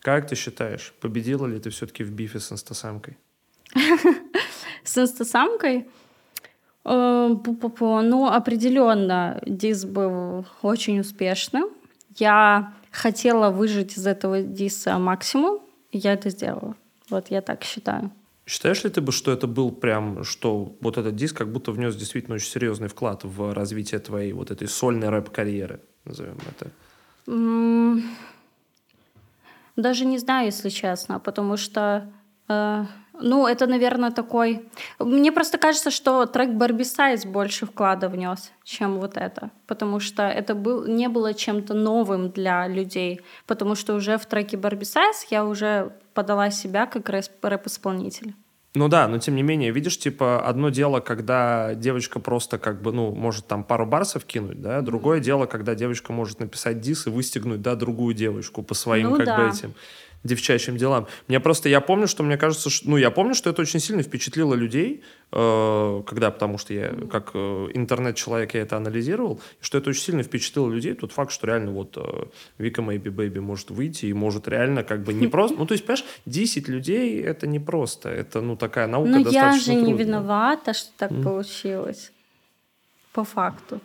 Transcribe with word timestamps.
Как 0.00 0.26
ты 0.26 0.34
считаешь, 0.34 0.94
победила 1.00 1.46
ли 1.46 1.58
ты 1.58 1.70
все-таки 1.70 2.04
в 2.04 2.10
бифе 2.10 2.40
с 2.40 2.52
инстасамкой? 2.52 3.18
С 4.84 4.96
инстасамкой? 4.96 5.86
Э, 6.84 7.28
ну, 7.28 8.26
определенно, 8.26 9.40
дис 9.46 9.84
был 9.84 10.46
очень 10.62 11.00
успешным. 11.00 11.64
Я 12.16 12.72
хотела 12.90 13.50
выжить 13.50 13.98
из 13.98 14.06
этого 14.06 14.42
диса 14.42 14.98
максимум, 14.98 15.60
и 15.92 15.98
я 15.98 16.14
это 16.14 16.30
сделала. 16.30 16.74
Вот 17.10 17.30
я 17.30 17.42
так 17.42 17.62
считаю. 17.64 18.10
Считаешь 18.46 18.82
ли 18.82 18.90
ты 18.90 19.00
бы, 19.00 19.12
что 19.12 19.30
это 19.30 19.46
был 19.46 19.70
прям, 19.70 20.24
что 20.24 20.76
вот 20.80 20.98
этот 20.98 21.14
диск 21.14 21.36
как 21.36 21.52
будто 21.52 21.70
внес 21.70 21.94
действительно 21.94 22.34
очень 22.36 22.50
серьезный 22.50 22.88
вклад 22.88 23.22
в 23.22 23.54
развитие 23.54 24.00
твоей 24.00 24.32
вот 24.32 24.50
этой 24.50 24.66
сольной 24.66 25.08
рэп-карьеры, 25.08 25.80
назовем 26.04 26.38
это? 26.48 26.70
Даже 29.80 30.04
не 30.04 30.18
знаю, 30.18 30.46
если 30.46 30.68
честно, 30.68 31.20
потому 31.20 31.56
что 31.56 32.12
э, 32.48 32.84
ну, 33.20 33.46
это, 33.46 33.66
наверное, 33.66 34.10
такой... 34.10 34.68
Мне 34.98 35.32
просто 35.32 35.58
кажется, 35.58 35.90
что 35.90 36.26
трек 36.26 36.50
Барби 36.50 36.84
Сайз 36.84 37.26
больше 37.26 37.66
вклада 37.66 38.08
внес, 38.08 38.52
чем 38.64 38.98
вот 38.98 39.16
это. 39.16 39.50
Потому 39.66 40.00
что 40.00 40.22
это 40.22 40.54
был, 40.54 40.86
не 40.86 41.08
было 41.08 41.34
чем-то 41.34 41.74
новым 41.74 42.30
для 42.30 42.66
людей. 42.68 43.20
Потому 43.46 43.74
что 43.74 43.94
уже 43.94 44.16
в 44.16 44.26
треке 44.26 44.56
Барби 44.56 44.84
Сайз 44.84 45.26
я 45.30 45.44
уже 45.44 45.92
подала 46.14 46.50
себя 46.50 46.86
как 46.86 47.08
рэп-исполнитель. 47.08 48.34
Ну 48.74 48.86
да, 48.86 49.08
но 49.08 49.18
тем 49.18 49.34
не 49.34 49.42
менее, 49.42 49.72
видишь, 49.72 49.98
типа, 49.98 50.46
одно 50.46 50.68
дело, 50.68 51.00
когда 51.00 51.74
девочка 51.74 52.20
просто 52.20 52.56
как 52.56 52.80
бы, 52.82 52.92
ну, 52.92 53.12
может 53.12 53.48
там 53.48 53.64
пару 53.64 53.84
барсов 53.84 54.24
кинуть, 54.24 54.60
да, 54.60 54.80
другое 54.80 55.18
дело, 55.18 55.46
когда 55.46 55.74
девочка 55.74 56.12
может 56.12 56.38
написать 56.38 56.80
дис 56.80 57.08
и 57.08 57.10
выстегнуть, 57.10 57.62
да, 57.62 57.74
другую 57.74 58.14
девочку 58.14 58.62
по 58.62 58.74
своим, 58.74 59.10
ну, 59.10 59.16
как 59.16 59.26
да. 59.26 59.36
бы, 59.38 59.48
этим 59.48 59.74
девчачьим 60.22 60.76
делам. 60.76 61.06
Мне 61.28 61.40
просто, 61.40 61.68
я 61.68 61.80
помню, 61.80 62.06
что 62.06 62.22
мне 62.22 62.36
кажется, 62.36 62.68
что, 62.68 62.90
ну, 62.90 62.96
я 62.96 63.10
помню, 63.10 63.34
что 63.34 63.50
это 63.50 63.62
очень 63.62 63.80
сильно 63.80 64.02
впечатлило 64.02 64.54
людей, 64.54 65.02
э, 65.32 66.02
когда, 66.06 66.30
потому 66.30 66.58
что 66.58 66.74
я, 66.74 66.94
как 67.10 67.30
э, 67.34 67.68
интернет-человек, 67.72 68.54
я 68.54 68.62
это 68.62 68.76
анализировал, 68.76 69.40
что 69.60 69.78
это 69.78 69.90
очень 69.90 70.02
сильно 70.02 70.22
впечатлило 70.22 70.70
людей, 70.70 70.94
тот 70.94 71.12
факт, 71.12 71.32
что 71.32 71.46
реально 71.46 71.72
вот 71.72 71.96
э, 71.96 72.24
Вика 72.58 72.82
Мэйби 72.82 73.08
Бэйби 73.08 73.38
может 73.38 73.70
выйти 73.70 74.06
и 74.06 74.12
может 74.12 74.46
реально 74.46 74.84
как 74.84 75.04
бы 75.04 75.14
не 75.14 75.26
просто, 75.28 75.56
ну, 75.56 75.66
то 75.66 75.72
есть, 75.72 75.86
понимаешь, 75.86 76.04
10 76.26 76.68
людей 76.68 77.22
это 77.22 77.46
не 77.46 77.58
просто, 77.58 78.10
это, 78.10 78.42
ну, 78.42 78.56
такая 78.56 78.86
наука 78.86 79.10
Но 79.10 79.24
достаточно 79.24 79.46
я 79.46 79.52
же 79.58 79.64
трудная. 79.64 79.84
не 79.84 79.92
виновата, 79.94 80.74
что 80.74 80.90
так 80.98 81.12
mm. 81.12 81.22
получилось, 81.22 82.12
по 83.12 83.24
факту. 83.24 83.80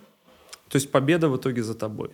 То 0.67 0.75
есть 0.77 0.91
победа 0.91 1.29
в 1.29 1.37
итоге 1.37 1.63
за 1.63 1.75
тобой? 1.75 2.09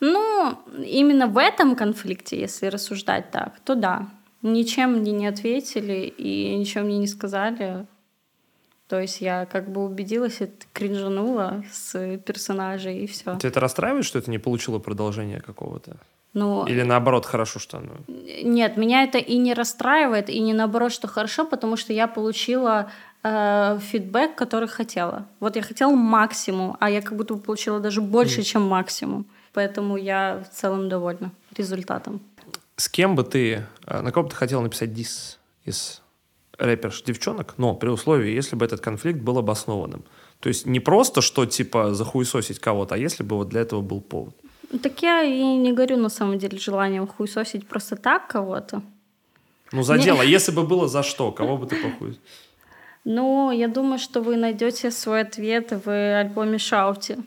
Ну, 0.00 0.58
именно 0.84 1.26
в 1.26 1.38
этом 1.38 1.76
конфликте, 1.76 2.40
если 2.40 2.66
рассуждать 2.66 3.30
так, 3.30 3.60
то 3.60 3.74
да. 3.74 4.08
Ничем 4.42 4.94
мне 4.94 5.12
не 5.12 5.26
ответили 5.26 6.06
и 6.06 6.56
ничего 6.56 6.84
мне 6.84 6.98
не 6.98 7.06
сказали. 7.06 7.86
То 8.88 8.98
есть 8.98 9.20
я 9.20 9.46
как 9.46 9.70
бы 9.70 9.84
убедилась, 9.84 10.40
это 10.40 10.66
кринжанула 10.72 11.62
с 11.70 12.18
персонажей 12.18 13.00
и 13.00 13.06
все. 13.06 13.36
Тебя 13.36 13.50
это 13.50 13.60
расстраивает, 13.60 14.04
что 14.04 14.18
это 14.18 14.30
не 14.30 14.38
получило 14.38 14.78
продолжения 14.78 15.40
какого-то? 15.40 15.96
Ну, 16.32 16.64
Или 16.66 16.82
наоборот, 16.82 17.26
хорошо, 17.26 17.58
что 17.58 17.78
оно... 17.78 17.92
Нет, 18.08 18.76
меня 18.76 19.02
это 19.02 19.18
и 19.18 19.36
не 19.36 19.52
расстраивает, 19.52 20.30
и 20.30 20.40
не 20.40 20.54
наоборот, 20.54 20.92
что 20.92 21.08
хорошо, 21.08 21.44
потому 21.44 21.76
что 21.76 21.92
я 21.92 22.06
получила 22.06 22.90
э, 23.24 23.78
фидбэк, 23.80 24.36
который 24.36 24.68
хотела. 24.68 25.26
Вот 25.40 25.56
я 25.56 25.62
хотела 25.62 25.94
максимум, 25.94 26.76
а 26.80 26.88
я 26.88 27.02
как 27.02 27.16
будто 27.16 27.34
получила 27.36 27.80
даже 27.80 28.00
больше, 28.00 28.40
mm. 28.40 28.44
чем 28.44 28.62
максимум. 28.62 29.26
Поэтому 29.52 29.96
я 29.96 30.44
в 30.44 30.54
целом 30.54 30.88
довольна 30.88 31.32
результатом. 31.56 32.20
С 32.76 32.88
кем 32.88 33.14
бы 33.14 33.24
ты, 33.24 33.66
э, 33.86 34.00
на 34.00 34.12
кого 34.12 34.24
бы 34.24 34.30
ты 34.30 34.36
хотела 34.36 34.62
написать 34.62 34.92
дис 34.92 35.38
из 35.64 36.02
рэперш 36.58 37.02
девчонок, 37.02 37.54
но 37.58 37.74
при 37.74 37.88
условии, 37.88 38.30
если 38.32 38.56
бы 38.56 38.64
этот 38.64 38.80
конфликт 38.80 39.20
был 39.20 39.38
обоснованным. 39.38 40.04
То 40.40 40.48
есть 40.48 40.66
не 40.66 40.80
просто, 40.80 41.20
что 41.20 41.46
типа 41.46 41.94
захуесосить 41.94 42.58
кого-то, 42.58 42.94
а 42.94 42.98
если 42.98 43.22
бы 43.22 43.36
вот 43.36 43.48
для 43.48 43.60
этого 43.60 43.80
был 43.80 44.00
повод. 44.00 44.34
Так 44.82 45.02
я 45.02 45.22
и 45.22 45.42
не 45.56 45.72
говорю 45.72 45.96
на 45.96 46.08
самом 46.08 46.38
деле 46.38 46.58
желанием 46.58 47.06
хуесосить 47.06 47.66
просто 47.66 47.96
так 47.96 48.28
кого-то. 48.28 48.82
Ну, 49.72 49.82
за 49.82 49.98
дело. 49.98 50.22
Если 50.22 50.52
бы 50.52 50.62
было 50.62 50.88
за 50.88 51.02
что, 51.02 51.32
кого 51.32 51.56
бы 51.56 51.66
ты 51.66 51.76
похуй? 51.76 52.18
Ну, 53.04 53.50
я 53.50 53.68
думаю, 53.68 53.98
что 53.98 54.20
вы 54.20 54.36
найдете 54.36 54.90
свой 54.90 55.22
ответ 55.22 55.72
в 55.84 56.20
альбоме 56.20 56.58
Шаути. 56.58 57.18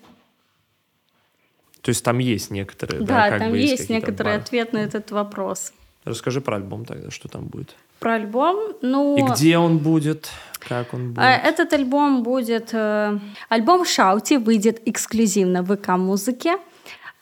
То 1.84 1.90
есть 1.90 2.04
там 2.04 2.20
есть 2.20 2.50
некоторые, 2.50 3.02
да? 3.02 3.30
Да, 3.30 3.40
там 3.40 3.54
есть, 3.54 3.72
есть 3.72 3.90
некоторый 3.90 4.36
ответ 4.36 4.72
на 4.72 4.78
этот 4.78 5.12
вопрос. 5.12 5.74
Расскажи 6.06 6.40
про 6.40 6.56
альбом 6.56 6.86
тогда, 6.86 7.12
что 7.12 7.28
там 7.28 7.44
будет. 7.44 7.76
Про 8.00 8.16
альбом, 8.16 8.74
ну... 8.82 9.18
И 9.18 9.34
где 9.34 9.58
он 9.58 9.80
будет? 9.80 10.30
Как 10.60 10.94
он 10.94 11.14
а, 11.18 11.38
будет? 11.38 11.46
Этот 11.46 11.74
альбом 11.74 12.24
будет... 12.24 12.74
Э, 12.74 13.20
альбом 13.50 13.86
Шаути 13.86 14.36
выйдет 14.36 14.82
эксклюзивно 14.86 15.62
в 15.62 15.76
ВК-музыке. 15.76 16.58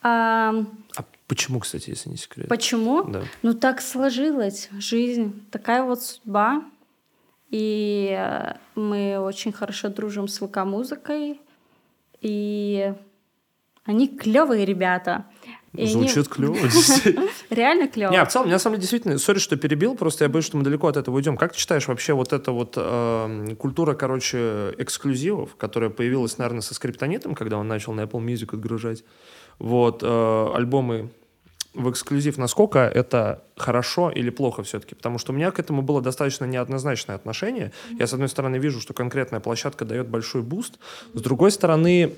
А, 0.04 0.54
а 0.96 1.04
почему, 1.28 1.60
кстати, 1.60 1.90
если 1.90 2.10
не 2.10 2.18
секрет? 2.18 2.48
Почему? 2.48 3.04
Да. 3.04 3.24
Ну, 3.42 3.56
так 3.56 3.82
сложилась 3.82 4.70
жизнь. 4.78 5.44
Такая 5.50 5.82
вот 5.82 6.04
судьба. 6.04 6.64
И 7.50 8.16
э, 8.16 8.54
мы 8.76 9.18
очень 9.20 9.52
хорошо 9.52 9.90
дружим 9.90 10.28
с 10.28 10.38
ВК-музыкой. 10.40 11.42
И 12.22 12.94
они 13.86 14.08
клевые 14.08 14.66
ребята. 14.66 15.26
И 15.74 15.86
Звучит 15.86 16.18
они... 16.18 16.26
клево. 16.26 16.58
Реально 17.50 17.88
клево. 17.88 18.12
Не, 18.12 18.24
в 18.26 18.28
целом, 18.28 18.50
на 18.50 18.60
самом 18.60 18.76
деле, 18.76 18.82
действительно, 18.82 19.18
сори, 19.18 19.40
что 19.40 19.56
перебил, 19.56 19.96
просто 19.96 20.26
я 20.26 20.30
боюсь, 20.30 20.46
что 20.46 20.58
мы 20.58 20.64
далеко 20.64 20.88
от 20.88 20.98
этого 20.98 21.16
уйдем. 21.16 21.38
Как 21.38 21.54
ты 21.54 21.60
считаешь 21.60 21.88
вообще 21.88 22.14
вот 22.14 22.34
эта 22.34 22.52
вот 22.52 22.74
э, 22.76 23.56
культура, 23.58 23.94
короче, 23.94 24.74
эксклюзивов, 24.78 25.56
которая 25.56 25.90
появилась, 25.90 26.38
наверное, 26.38 26.62
со 26.62 26.74
скриптонитом, 26.74 27.36
когда 27.36 27.58
он 27.58 27.70
начал 27.70 27.94
на 27.94 28.02
Apple 28.02 28.24
Music 28.24 28.54
отгружать, 28.54 29.06
вот, 29.60 30.04
э, 30.04 30.52
альбомы 30.54 31.10
в 31.74 31.90
эксклюзив, 31.90 32.38
насколько 32.38 32.80
это 32.80 33.46
хорошо 33.56 34.10
или 34.10 34.30
плохо 34.30 34.64
все-таки? 34.64 34.94
Потому 34.94 35.18
что 35.20 35.32
у 35.32 35.36
меня 35.36 35.52
к 35.52 35.60
этому 35.60 35.82
было 35.82 36.02
достаточно 36.02 36.44
неоднозначное 36.44 37.16
отношение. 37.16 37.72
Я, 37.98 38.08
с 38.08 38.14
одной 38.14 38.28
стороны, 38.28 38.58
вижу, 38.58 38.82
что 38.82 38.94
конкретная 38.94 39.40
площадка 39.40 39.86
дает 39.86 40.10
большой 40.10 40.42
boost, 40.42 40.80
с 41.14 41.22
другой 41.22 41.52
стороны, 41.52 42.16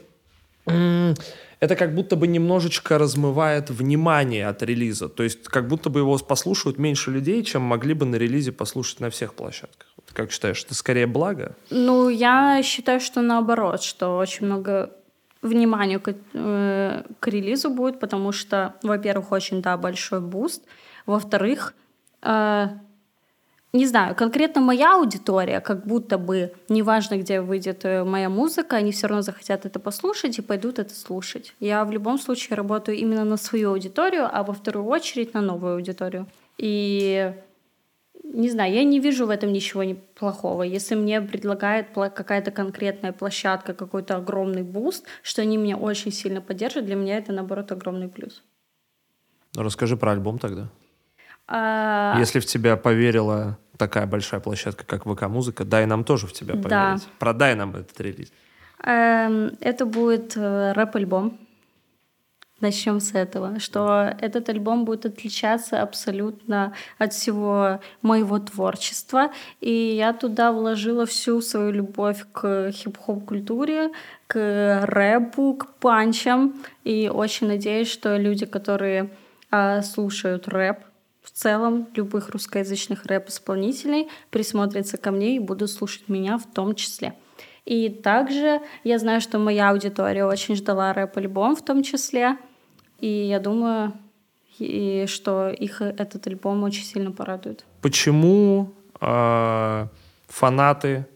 это 0.65 1.75
как 1.75 1.95
будто 1.95 2.15
бы 2.15 2.27
немножечко 2.27 2.97
размывает 2.97 3.69
внимание 3.69 4.47
от 4.47 4.63
релиза. 4.63 5.07
То 5.09 5.23
есть 5.23 5.45
как 5.45 5.67
будто 5.67 5.89
бы 5.89 5.99
его 6.01 6.17
послушают 6.17 6.77
меньше 6.77 7.11
людей, 7.11 7.43
чем 7.43 7.61
могли 7.61 7.93
бы 7.93 8.05
на 8.05 8.15
релизе 8.15 8.51
послушать 8.51 8.99
на 8.99 9.09
всех 9.09 9.33
площадках. 9.33 9.87
Как 10.13 10.31
считаешь, 10.31 10.63
это 10.63 10.75
скорее 10.75 11.07
благо? 11.07 11.55
Ну, 11.69 12.09
я 12.09 12.61
считаю, 12.63 12.99
что 12.99 13.21
наоборот, 13.21 13.81
что 13.81 14.17
очень 14.17 14.45
много 14.45 14.91
внимания 15.41 15.99
к, 15.99 16.15
э, 16.33 17.03
к 17.19 17.27
релизу 17.27 17.69
будет, 17.69 17.99
потому 17.99 18.31
что, 18.31 18.75
во-первых, 18.83 19.31
очень, 19.31 19.61
да, 19.61 19.77
большой 19.77 20.21
boost. 20.21 20.63
Во-вторых, 21.05 21.73
э, 22.21 22.67
не 23.73 23.87
знаю, 23.87 24.15
конкретно 24.15 24.61
моя 24.61 24.97
аудитория, 24.97 25.59
как 25.59 25.87
будто 25.87 26.19
бы, 26.19 26.53
неважно, 26.69 27.17
где 27.17 27.41
выйдет 27.41 27.85
э, 27.85 28.03
моя 28.03 28.29
музыка, 28.29 28.75
они 28.75 28.91
все 28.91 29.07
равно 29.07 29.23
захотят 29.23 29.65
это 29.65 29.79
послушать 29.79 30.37
и 30.37 30.43
пойдут 30.43 30.77
это 30.77 30.93
слушать. 30.93 31.55
Я 31.59 31.83
в 31.83 31.91
любом 31.91 32.19
случае 32.19 32.55
работаю 32.55 32.97
именно 32.97 33.25
на 33.25 33.35
свою 33.35 33.71
аудиторию, 33.71 34.29
а 34.31 34.43
во 34.43 34.53
вторую 34.53 34.85
очередь 34.85 35.33
на 35.33 35.41
новую 35.41 35.73
аудиторию. 35.73 36.27
И 36.59 37.33
не 38.23 38.49
знаю, 38.51 38.71
я 38.73 38.83
не 38.83 38.99
вижу 38.99 39.25
в 39.25 39.31
этом 39.31 39.51
ничего 39.51 39.83
плохого. 40.13 40.61
Если 40.61 40.93
мне 40.93 41.19
предлагает 41.19 41.87
какая-то 41.93 42.51
конкретная 42.51 43.11
площадка, 43.11 43.73
какой-то 43.73 44.17
огромный 44.17 44.63
boost, 44.63 45.07
что 45.23 45.41
они 45.41 45.57
меня 45.57 45.77
очень 45.77 46.11
сильно 46.11 46.41
поддержат, 46.41 46.85
для 46.85 46.95
меня 46.95 47.17
это, 47.17 47.33
наоборот, 47.33 47.71
огромный 47.71 48.07
плюс. 48.07 48.43
Ну, 49.55 49.63
расскажи 49.63 49.97
про 49.97 50.11
альбом 50.11 50.37
тогда. 50.37 50.69
А... 51.47 52.15
Если 52.19 52.39
в 52.39 52.45
тебя 52.45 52.77
поверила 52.77 53.57
такая 53.77 54.05
большая 54.05 54.39
площадка, 54.39 54.85
как 54.85 55.05
ВК-музыка, 55.05 55.65
дай 55.65 55.85
нам 55.85 56.03
тоже 56.03 56.27
в 56.27 56.33
тебя 56.33 56.53
поверить. 56.53 56.69
Да. 56.69 56.97
Продай 57.19 57.55
нам 57.55 57.75
этот 57.75 57.99
релиз. 57.99 58.31
Эм, 58.83 59.51
это 59.61 59.85
будет 59.85 60.35
э, 60.35 60.73
рэп-альбом. 60.73 61.39
Начнем 62.59 63.01
с 63.01 63.13
этого, 63.13 63.59
что 63.59 64.15
этот 64.21 64.47
альбом 64.47 64.85
будет 64.85 65.05
отличаться 65.05 65.81
абсолютно 65.81 66.73
от 66.97 67.11
всего 67.11 67.81
моего 68.01 68.39
творчества. 68.39 69.31
И 69.59 69.71
я 69.71 70.13
туда 70.13 70.53
вложила 70.53 71.05
всю 71.05 71.41
свою 71.41 71.71
любовь 71.71 72.25
к 72.31 72.71
хип-хоп 72.71 73.25
культуре, 73.25 73.91
к 74.27 74.81
рэпу, 74.85 75.55
к 75.55 75.73
панчам. 75.75 76.53
И 76.85 77.11
очень 77.13 77.47
надеюсь, 77.47 77.91
что 77.91 78.15
люди, 78.15 78.45
которые 78.45 79.09
э, 79.51 79.81
слушают 79.81 80.47
рэп, 80.47 80.77
целом 81.33 81.87
любых 81.95 82.29
русскоязычных 82.29 83.05
рэп-исполнителей 83.05 84.07
присмотрятся 84.29 84.97
ко 84.97 85.11
мне 85.11 85.35
и 85.35 85.39
будут 85.39 85.71
слушать 85.71 86.07
меня 86.07 86.37
в 86.37 86.45
том 86.45 86.75
числе. 86.75 87.15
И 87.65 87.89
также 87.89 88.61
я 88.83 88.99
знаю, 88.99 89.21
что 89.21 89.39
моя 89.39 89.69
аудитория 89.69 90.25
очень 90.25 90.55
ждала 90.55 90.93
рэп-альбом 90.93 91.55
в 91.55 91.63
том 91.63 91.81
числе. 91.81 92.37
И 92.99 93.07
я 93.07 93.39
думаю, 93.39 93.93
и 94.59 95.05
что 95.07 95.49
их 95.49 95.81
этот 95.81 96.27
альбом 96.27 96.63
очень 96.63 96.83
сильно 96.83 97.11
порадует. 97.11 97.65
Почему 97.81 98.73
э, 99.01 99.87
фанаты 100.27 101.07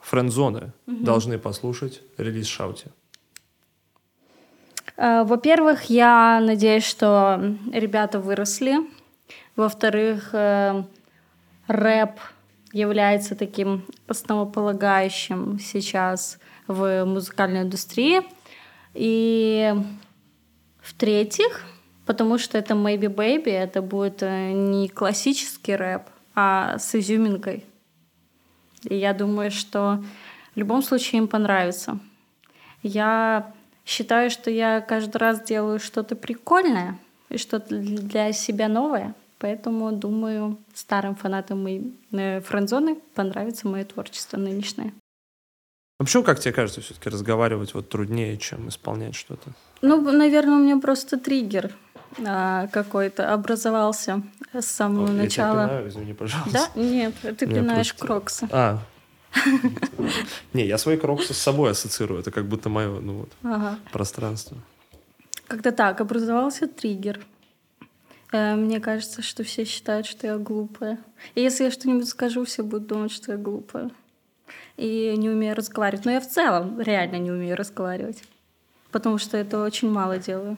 френдзоны 0.00 0.72
угу. 0.86 1.04
должны 1.04 1.38
послушать 1.38 2.02
релиз 2.18 2.46
Шаути? 2.46 2.86
Э, 4.96 5.24
во-первых, 5.24 5.84
я 5.84 6.40
надеюсь, 6.40 6.84
что 6.84 7.40
ребята 7.72 8.20
выросли. 8.20 8.76
Во-вторых, 9.56 10.30
э, 10.32 10.82
рэп 11.66 12.20
является 12.72 13.34
таким 13.34 13.84
основополагающим 14.08 15.58
сейчас 15.60 16.38
в 16.66 17.04
музыкальной 17.04 17.62
индустрии. 17.62 18.22
И 18.94 19.74
в-третьих, 20.80 21.64
потому 22.06 22.38
что 22.38 22.58
это 22.58 22.74
Maybe 22.74 23.14
Baby, 23.14 23.50
это 23.50 23.82
будет 23.82 24.22
э, 24.22 24.52
не 24.52 24.88
классический 24.88 25.76
рэп, 25.76 26.02
а 26.34 26.78
с 26.78 26.94
изюминкой. 26.94 27.64
И 28.84 28.96
я 28.96 29.12
думаю, 29.12 29.50
что 29.50 30.02
в 30.54 30.58
любом 30.58 30.82
случае 30.82 31.18
им 31.18 31.28
понравится. 31.28 31.98
Я 32.82 33.52
считаю, 33.86 34.30
что 34.30 34.50
я 34.50 34.80
каждый 34.80 35.18
раз 35.18 35.42
делаю 35.42 35.78
что-то 35.78 36.16
прикольное 36.16 36.98
и 37.28 37.38
что-то 37.38 37.78
для 37.78 38.32
себя 38.32 38.68
новое. 38.68 39.14
Поэтому, 39.42 39.90
думаю, 39.90 40.56
старым 40.72 41.16
фанатам 41.16 41.64
моей 41.64 41.98
э, 42.12 42.40
френдзоны 42.42 43.00
понравится 43.16 43.66
мое 43.66 43.84
творчество 43.84 44.36
нынешнее. 44.36 44.92
Почему, 45.98 46.22
как 46.22 46.38
тебе 46.38 46.52
кажется, 46.52 46.80
все-таки 46.80 47.08
разговаривать 47.08 47.74
вот 47.74 47.88
труднее, 47.88 48.38
чем 48.38 48.68
исполнять 48.68 49.16
что-то? 49.16 49.50
Ну, 49.80 50.00
наверное, 50.00 50.54
у 50.54 50.62
меня 50.62 50.78
просто 50.78 51.18
триггер 51.18 51.72
а, 52.24 52.68
какой-то 52.68 53.32
образовался 53.32 54.22
с 54.52 54.66
самого 54.66 55.08
О, 55.08 55.12
начала. 55.12 55.22
Я 55.48 55.56
тебя 55.56 55.66
пинаю, 55.66 55.88
извини, 55.88 56.12
пожалуйста. 56.14 56.52
Да? 56.52 56.80
Нет, 56.80 57.14
ты 57.36 57.46
Мне 57.46 57.54
пинаешь 57.56 57.96
просто... 57.96 58.06
кроксы. 58.06 58.48
А, 58.52 58.78
не, 60.52 60.66
я 60.66 60.78
свои 60.78 60.96
кроксы 60.96 61.34
с 61.34 61.38
собой 61.38 61.72
ассоциирую. 61.72 62.20
Это 62.20 62.30
как 62.30 62.46
будто 62.46 62.68
мое 62.68 63.00
ну, 63.00 63.18
вот, 63.18 63.32
ага. 63.42 63.76
пространство. 63.90 64.56
Когда 65.48 65.72
так, 65.72 66.00
образовался 66.00 66.68
триггер. 66.68 67.18
Э, 68.32 68.56
мне 68.56 68.80
кажется, 68.80 69.22
что 69.22 69.44
все 69.44 69.64
считают, 69.64 70.06
что 70.06 70.26
я 70.26 70.38
глупая. 70.38 70.98
И 71.34 71.42
если 71.42 71.64
я 71.64 71.70
что-нибудь 71.70 72.08
скажу, 72.08 72.44
все 72.44 72.62
будут 72.62 72.88
думать, 72.88 73.12
что 73.12 73.32
я 73.32 73.38
глупая. 73.38 73.90
И 74.76 75.14
не 75.16 75.30
умею 75.30 75.54
разговаривать. 75.54 76.04
Но 76.04 76.12
я 76.12 76.20
в 76.20 76.28
целом 76.28 76.80
реально 76.80 77.16
не 77.16 77.30
умею 77.30 77.56
разговаривать. 77.56 78.24
Потому 78.90 79.18
что 79.18 79.36
это 79.36 79.62
очень 79.62 79.90
мало 79.90 80.18
делаю. 80.18 80.56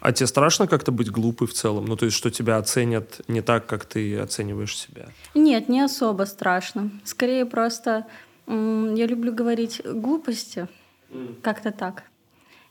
А 0.00 0.12
тебе 0.12 0.26
страшно 0.26 0.66
как-то 0.66 0.92
быть 0.92 1.10
глупой 1.10 1.46
в 1.46 1.52
целом? 1.52 1.84
Ну, 1.84 1.96
то 1.96 2.06
есть, 2.06 2.16
что 2.16 2.30
тебя 2.30 2.56
оценят 2.56 3.20
не 3.28 3.42
так, 3.42 3.66
как 3.66 3.84
ты 3.84 4.18
оцениваешь 4.18 4.76
себя? 4.76 5.08
Нет, 5.34 5.68
не 5.68 5.80
особо 5.80 6.24
страшно. 6.24 6.90
Скорее 7.04 7.44
просто 7.44 8.06
я 8.46 9.06
люблю 9.06 9.32
говорить 9.32 9.82
глупости. 9.84 10.68
Mm. 11.10 11.40
Как-то 11.42 11.70
так. 11.70 12.04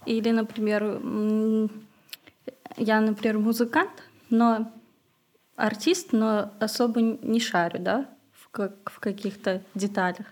Или, 0.05 0.31
например, 0.31 0.99
я, 2.77 3.01
например, 3.01 3.37
музыкант, 3.37 3.91
но 4.29 4.71
артист, 5.55 6.13
но 6.13 6.51
особо 6.59 7.01
не 7.01 7.39
шарю, 7.39 7.79
да, 7.79 8.05
в, 8.33 8.49
как, 8.49 8.89
в 8.89 8.99
каких-то 8.99 9.61
деталях. 9.75 10.25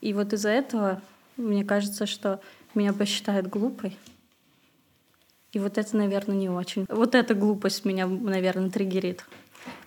И 0.00 0.12
вот 0.12 0.32
из-за 0.32 0.50
этого 0.50 1.02
мне 1.36 1.64
кажется, 1.64 2.06
что 2.06 2.40
меня 2.74 2.92
посчитают 2.92 3.46
глупой. 3.48 3.96
И 5.52 5.58
вот 5.58 5.78
это, 5.78 5.96
наверное, 5.96 6.36
не 6.36 6.50
очень. 6.50 6.86
Вот 6.88 7.14
эта 7.14 7.34
глупость 7.34 7.84
меня, 7.84 8.06
наверное, 8.06 8.70
триггерит. 8.70 9.24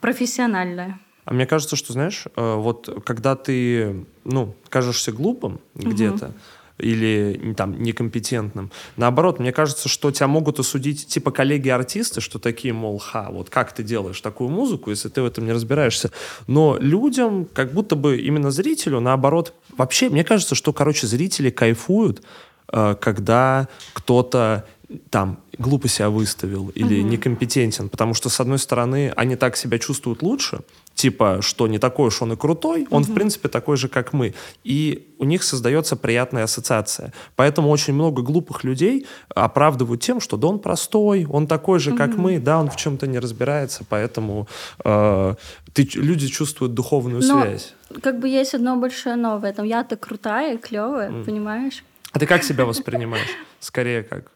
Профессиональная. 0.02 1.00
А 1.26 1.34
мне 1.34 1.46
кажется, 1.46 1.76
что, 1.76 1.94
знаешь, 1.94 2.26
э, 2.36 2.56
вот 2.56 3.04
когда 3.06 3.36
ты, 3.36 4.06
ну, 4.24 4.56
кажешься 4.70 5.12
глупым 5.12 5.60
угу. 5.76 6.34
Или 6.80 7.54
там 7.56 7.82
некомпетентным. 7.82 8.72
Наоборот, 8.98 9.40
мне 9.40 9.52
кажется, 9.52 9.90
что 9.90 10.12
тебя 10.12 10.28
могут 10.28 10.60
осудить 10.60 11.08
типа 11.08 11.32
коллеги-артисты, 11.32 12.22
что 12.22 12.40
такие, 12.40 12.74
мол, 12.74 12.98
ха, 12.98 13.30
вот 13.30 13.50
как 13.50 13.74
ты 13.74 13.84
делаешь 13.84 14.22
такую 14.22 14.50
музыку, 14.50 14.90
если 14.90 15.10
ты 15.10 15.22
в 15.22 15.26
этом 15.26 15.46
не 15.46 15.52
разбираешься. 15.52 16.12
Но 16.48 16.78
людям, 16.80 17.46
как 17.46 17.74
будто 17.74 17.96
бы 17.96 18.18
именно 18.18 18.52
зрителю, 18.52 19.00
наоборот, 19.00 19.54
вообще, 19.78 20.10
мне 20.10 20.24
кажется, 20.24 20.56
что, 20.56 20.74
короче, 20.74 21.08
зрители 21.08 21.50
кайфуют, 21.50 22.24
э, 22.72 22.96
когда 23.00 23.68
кто-то 23.94 24.66
там 25.10 25.40
глупо 25.58 25.88
себя 25.88 26.10
выставил 26.10 26.70
или 26.70 27.02
угу. 27.02 27.10
некомпетентен, 27.10 27.90
потому 27.90 28.14
что, 28.14 28.30
с 28.30 28.40
одной 28.40 28.58
стороны, 28.58 29.14
они 29.16 29.36
так 29.36 29.56
себя 29.56 29.78
чувствуют 29.78 30.24
лучше, 30.24 30.62
типа, 31.00 31.40
что 31.42 31.68
не 31.68 31.80
такой 31.80 32.08
уж 32.08 32.22
он 32.22 32.34
и 32.34 32.36
крутой, 32.36 32.86
он, 32.92 33.04
угу. 33.04 33.12
в 33.12 33.14
принципе, 33.16 33.48
такой 33.48 33.78
же, 33.78 33.88
как 33.88 34.12
мы. 34.12 34.34
И 34.66 35.08
у 35.18 35.24
них 35.24 35.44
создается 35.44 35.96
приятная 35.96 36.44
ассоциация. 36.44 37.14
Поэтому 37.38 37.70
очень 37.70 37.94
много 37.94 38.22
глупых 38.22 38.66
людей 38.66 39.08
оправдывают 39.34 40.02
тем, 40.02 40.20
что 40.20 40.36
да 40.36 40.48
он 40.48 40.60
простой, 40.60 41.26
он 41.26 41.48
такой 41.48 41.80
же, 41.80 41.96
как 41.96 42.10
угу. 42.10 42.22
мы, 42.22 42.40
да, 42.40 42.60
он 42.60 42.70
в 42.70 42.76
чем-то 42.76 43.08
не 43.08 43.18
разбирается, 43.18 43.86
поэтому 43.88 44.50
э, 44.84 45.36
ты, 45.74 45.88
люди 45.96 46.28
чувствуют 46.28 46.74
духовную 46.74 47.24
Но, 47.26 47.42
связь. 47.42 47.74
как 48.02 48.20
бы 48.20 48.28
есть 48.28 48.54
одно 48.54 48.76
большое 48.76 49.16
но 49.16 49.38
в 49.38 49.46
этом. 49.46 49.66
Я-то 49.66 49.96
крутая, 49.96 50.58
клевая, 50.58 51.12
mm. 51.12 51.24
понимаешь? 51.24 51.84
А 52.12 52.20
ты 52.20 52.26
как 52.26 52.44
себя 52.44 52.66
воспринимаешь? 52.66 53.30
Скорее 53.62 54.04
как? 54.04 54.32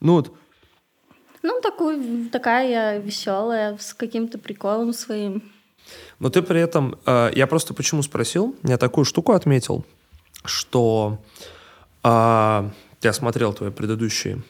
Ну 0.00 0.14
вот. 0.14 0.32
Ну, 1.42 1.60
такую, 1.60 2.30
такая 2.30 2.70
я 2.70 2.98
веселая, 2.98 3.76
с 3.76 3.92
каким-то 3.92 4.38
приколом 4.38 4.94
своим. 4.94 5.42
Но 6.18 6.30
ты 6.30 6.42
при 6.42 6.60
этом... 6.60 6.98
Э, 7.06 7.30
я 7.34 7.46
просто 7.46 7.74
почему 7.74 8.02
спросил? 8.02 8.56
Я 8.62 8.78
такую 8.78 9.04
штуку 9.04 9.32
отметил, 9.32 9.84
что 10.44 11.18
э, 12.04 12.08
я 13.02 13.12
смотрел 13.12 13.52
твои 13.52 13.70
предыдущие 13.70 14.42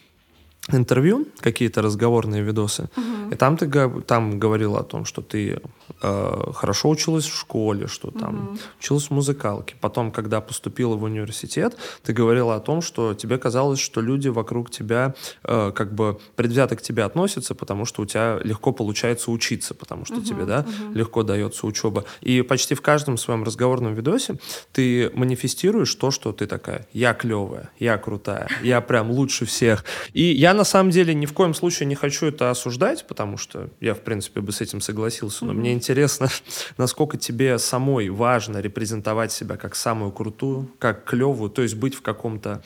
интервью, 0.71 1.27
какие-то 1.41 1.83
разговорные 1.83 2.43
видосы, 2.43 2.89
uh-huh. 2.95 3.33
и 3.33 3.37
там 3.37 3.57
ты 3.57 3.69
там 4.03 4.39
говорила 4.39 4.79
о 4.79 4.85
том, 4.85 5.05
что 5.05 5.21
ты 5.21 5.61
э, 6.03 6.53
хорошо 6.55 6.89
училась 6.89 7.25
в 7.25 7.37
школе, 7.37 7.89
что 7.89 8.13
там 8.13 8.35
uh-huh. 8.35 8.61
училась 8.79 9.07
в 9.07 9.11
музыкалке. 9.11 9.75
Потом, 9.81 10.13
когда 10.13 10.41
поступила 10.41 10.95
в 10.95 11.03
университет, 11.03 11.77
ты 12.05 12.13
говорила 12.13 12.55
о 12.55 12.61
том, 12.61 12.81
что 12.81 13.15
тебе 13.15 13.39
казалось, 13.39 13.81
что 13.81 14.01
люди 14.01 14.29
вокруг 14.29 14.71
тебя 14.71 15.15
э, 15.43 15.73
как 15.75 15.95
бы 15.95 16.21
предвзято 16.37 16.77
к 16.77 16.83
тебе 16.83 17.03
относятся, 17.03 17.57
потому 17.57 17.85
что 17.85 18.03
у 18.03 18.07
тебя 18.07 18.39
легко 18.45 18.71
получается 18.71 19.33
учиться, 19.33 19.75
потому 19.75 20.05
что 20.05 20.17
uh-huh. 20.17 20.25
тебе 20.25 20.45
да 20.45 20.61
uh-huh. 20.61 20.95
легко 20.95 21.25
дается 21.25 21.67
учеба. 21.67 22.05
И 22.21 22.43
почти 22.43 22.77
в 22.77 22.83
каждом 22.83 23.19
своем 23.19 23.43
разговорном 23.43 23.95
видосе 23.95 24.37
ты 24.73 25.11
манифестируешь 25.15 25.93
то, 25.97 26.13
что 26.13 26.33
ты 26.33 26.47
такая: 26.47 26.87
я 26.93 27.15
клевая, 27.15 27.71
я 27.81 27.99
крутая, 27.99 28.47
я 28.63 28.81
прям 28.81 29.11
лучше 29.11 29.45
всех. 29.45 29.85
И 30.13 30.23
я 30.23 30.52
на 30.55 30.65
самом 30.65 30.91
деле 30.91 31.15
ни 31.15 31.27
в 31.27 31.33
коем 31.33 31.55
случае 31.55 31.87
не 31.87 31.95
хочу 31.95 32.27
это 32.27 32.51
осуждать, 32.51 33.07
потому 33.07 33.37
что 33.37 33.71
я, 33.81 33.95
в 33.95 34.01
принципе, 34.01 34.41
бы 34.41 34.53
с 34.53 34.61
этим 34.61 34.81
согласился, 34.81 35.45
но 35.45 35.53
mm-hmm. 35.53 35.57
мне 35.57 35.73
интересно, 35.73 36.29
насколько 36.79 37.17
тебе 37.17 37.59
самой 37.59 38.09
важно 38.09 38.59
репрезентовать 38.59 39.33
себя 39.33 39.57
как 39.57 39.75
самую 39.75 40.13
крутую, 40.13 40.71
как 40.79 41.05
клевую, 41.05 41.51
то 41.51 41.63
есть 41.63 41.77
быть 41.77 41.95
в 41.95 42.03
каком-то, 42.03 42.63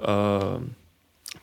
э, 0.00 0.60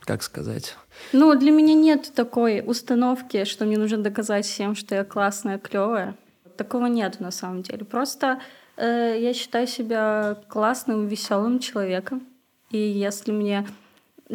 как 0.01 0.23
сказать... 0.23 0.75
Ну, 1.13 1.35
для 1.35 1.51
меня 1.51 1.73
нет 1.73 2.11
такой 2.13 2.63
установки, 2.65 3.45
что 3.45 3.65
мне 3.65 3.77
нужно 3.77 3.97
доказать 3.97 4.45
всем, 4.45 4.75
что 4.75 4.95
я 4.95 5.03
классная, 5.03 5.57
клевая. 5.57 6.15
Такого 6.57 6.85
нет 6.85 7.19
на 7.19 7.31
самом 7.31 7.63
деле. 7.63 7.85
Просто 7.85 8.39
э, 8.77 9.17
я 9.19 9.33
считаю 9.33 9.67
себя 9.67 10.37
классным, 10.47 11.07
веселым 11.07 11.59
человеком. 11.59 12.21
И 12.69 12.77
если 12.77 13.31
мне 13.31 13.67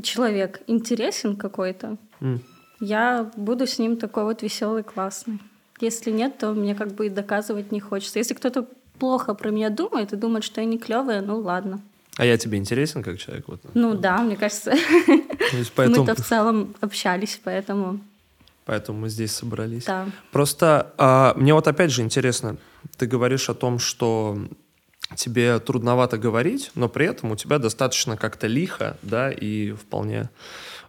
человек 0.03 0.63
интересен 0.67 1.37
какой-то, 1.37 1.97
mm. 2.21 2.41
я 2.81 3.31
буду 3.37 3.67
с 3.67 3.79
ним 3.79 3.97
такой 3.97 4.25
вот 4.25 4.43
веселый, 4.43 4.83
классный. 4.83 5.41
Если 5.81 6.11
нет, 6.11 6.39
то 6.39 6.53
мне 6.53 6.75
как 6.75 6.93
бы 6.93 7.07
и 7.07 7.11
доказывать 7.11 7.73
не 7.73 7.81
хочется. 7.81 8.19
Если 8.19 8.35
кто-то 8.35 8.67
плохо 8.99 9.35
про 9.35 9.51
меня 9.51 9.71
думает 9.71 10.13
и 10.13 10.17
думает, 10.17 10.45
что 10.45 10.61
я 10.61 10.67
не 10.67 10.79
клевая, 10.79 11.21
ну 11.21 11.39
ладно. 11.39 11.81
А 12.17 12.25
я 12.25 12.39
тебе 12.39 12.57
интересен 12.57 13.03
как 13.03 13.19
человек? 13.19 13.45
Вот. 13.49 13.61
Ну 13.75 13.95
да, 13.95 14.19
мне 14.19 14.37
кажется. 14.37 14.73
Поэтому... 15.75 16.05
Мы-то 16.05 16.23
в 16.23 16.27
целом 16.27 16.75
общались, 16.81 17.39
поэтому... 17.45 18.01
Поэтому 18.65 19.01
мы 19.01 19.11
здесь 19.11 19.33
собрались. 19.33 19.85
Да. 19.85 20.07
Просто 20.33 20.93
а, 20.99 21.35
мне 21.37 21.55
вот 21.55 21.69
опять 21.69 21.93
же 21.93 22.03
интересно, 22.03 22.57
ты 22.97 23.07
говоришь 23.07 23.49
о 23.49 23.55
том, 23.55 23.79
что 23.79 24.39
тебе 25.15 25.59
трудновато 25.59 26.19
говорить, 26.19 26.71
но 26.75 26.89
при 26.89 27.07
этом 27.07 27.33
у 27.33 27.37
тебя 27.37 27.59
достаточно 27.59 28.17
как-то 28.17 28.47
лихо, 28.47 28.97
да, 29.03 29.31
и 29.31 29.73
вполне 29.73 30.31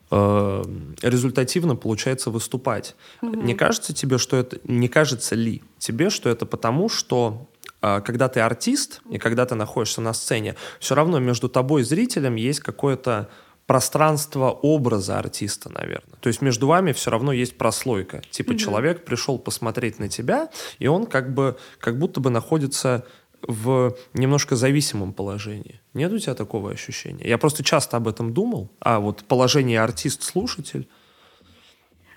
э, 0.09 0.63
результативно 1.01 1.75
получается 1.75 2.31
выступать. 2.31 2.95
Mm-hmm. 3.21 3.43
Не 3.43 3.53
кажется 3.53 3.93
тебе, 3.93 4.17
что 4.17 4.37
это... 4.37 4.59
Не 4.63 4.87
кажется 4.87 5.35
ли 5.35 5.61
тебе, 5.77 6.09
что 6.09 6.29
это 6.29 6.45
потому, 6.45 6.89
что 6.89 7.47
э, 7.81 8.01
когда 8.01 8.27
ты 8.27 8.39
артист 8.39 9.01
и 9.09 9.17
когда 9.17 9.45
ты 9.45 9.55
находишься 9.55 10.01
на 10.01 10.13
сцене, 10.13 10.55
все 10.79 10.95
равно 10.95 11.19
между 11.19 11.47
тобой 11.47 11.81
и 11.81 11.85
зрителем 11.85 12.35
есть 12.35 12.61
какое-то 12.61 13.29
пространство 13.67 14.49
образа 14.49 15.19
артиста, 15.19 15.69
наверное. 15.69 16.17
То 16.21 16.27
есть 16.27 16.41
между 16.41 16.67
вами 16.67 16.93
все 16.93 17.11
равно 17.11 17.33
есть 17.33 17.57
прослойка. 17.57 18.21
Типа 18.31 18.53
mm-hmm. 18.53 18.57
человек 18.57 19.05
пришел 19.05 19.37
посмотреть 19.37 19.99
на 19.99 20.07
тебя, 20.07 20.49
и 20.79 20.87
он 20.87 21.05
как 21.05 21.33
бы, 21.33 21.57
как 21.79 21.99
будто 21.99 22.21
бы 22.21 22.29
находится 22.29 23.05
в 23.41 23.95
немножко 24.13 24.55
зависимом 24.55 25.13
положении. 25.13 25.79
Нет 25.93 26.11
у 26.11 26.19
тебя 26.19 26.33
такого 26.33 26.71
ощущения? 26.71 27.27
Я 27.27 27.37
просто 27.37 27.63
часто 27.63 27.97
об 27.97 28.07
этом 28.07 28.33
думал, 28.33 28.69
а 28.79 28.99
вот 28.99 29.23
положение 29.23 29.81
артист-слушатель. 29.81 30.87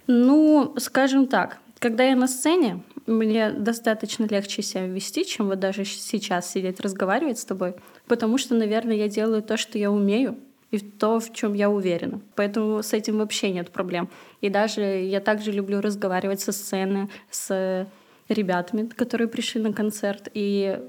Ну, 0.06 0.74
скажем 0.78 1.26
так, 1.26 1.58
когда 1.78 2.04
я 2.04 2.16
на 2.16 2.28
сцене, 2.28 2.82
мне 3.06 3.50
достаточно 3.50 4.24
легче 4.24 4.62
себя 4.62 4.86
вести, 4.86 5.24
чем 5.24 5.48
вот 5.48 5.60
даже 5.60 5.84
сейчас 5.84 6.50
сидеть 6.50 6.80
разговаривать 6.80 7.38
с 7.38 7.44
тобой, 7.44 7.74
потому 8.06 8.38
что, 8.38 8.54
наверное, 8.54 8.96
я 8.96 9.08
делаю 9.08 9.42
то, 9.42 9.56
что 9.56 9.78
я 9.78 9.90
умею, 9.90 10.36
и 10.70 10.78
то, 10.78 11.18
в 11.18 11.32
чем 11.32 11.54
я 11.54 11.68
уверена. 11.68 12.20
Поэтому 12.36 12.82
с 12.82 12.92
этим 12.92 13.18
вообще 13.18 13.50
нет 13.50 13.70
проблем. 13.70 14.08
И 14.40 14.48
даже 14.48 14.82
я 14.82 15.20
также 15.20 15.50
люблю 15.52 15.80
разговаривать 15.80 16.40
со 16.40 16.52
сцены, 16.52 17.08
с 17.30 17.88
ребятами, 18.28 18.86
которые 18.88 19.26
пришли 19.26 19.60
на 19.60 19.72
концерт. 19.72 20.28
И 20.32 20.80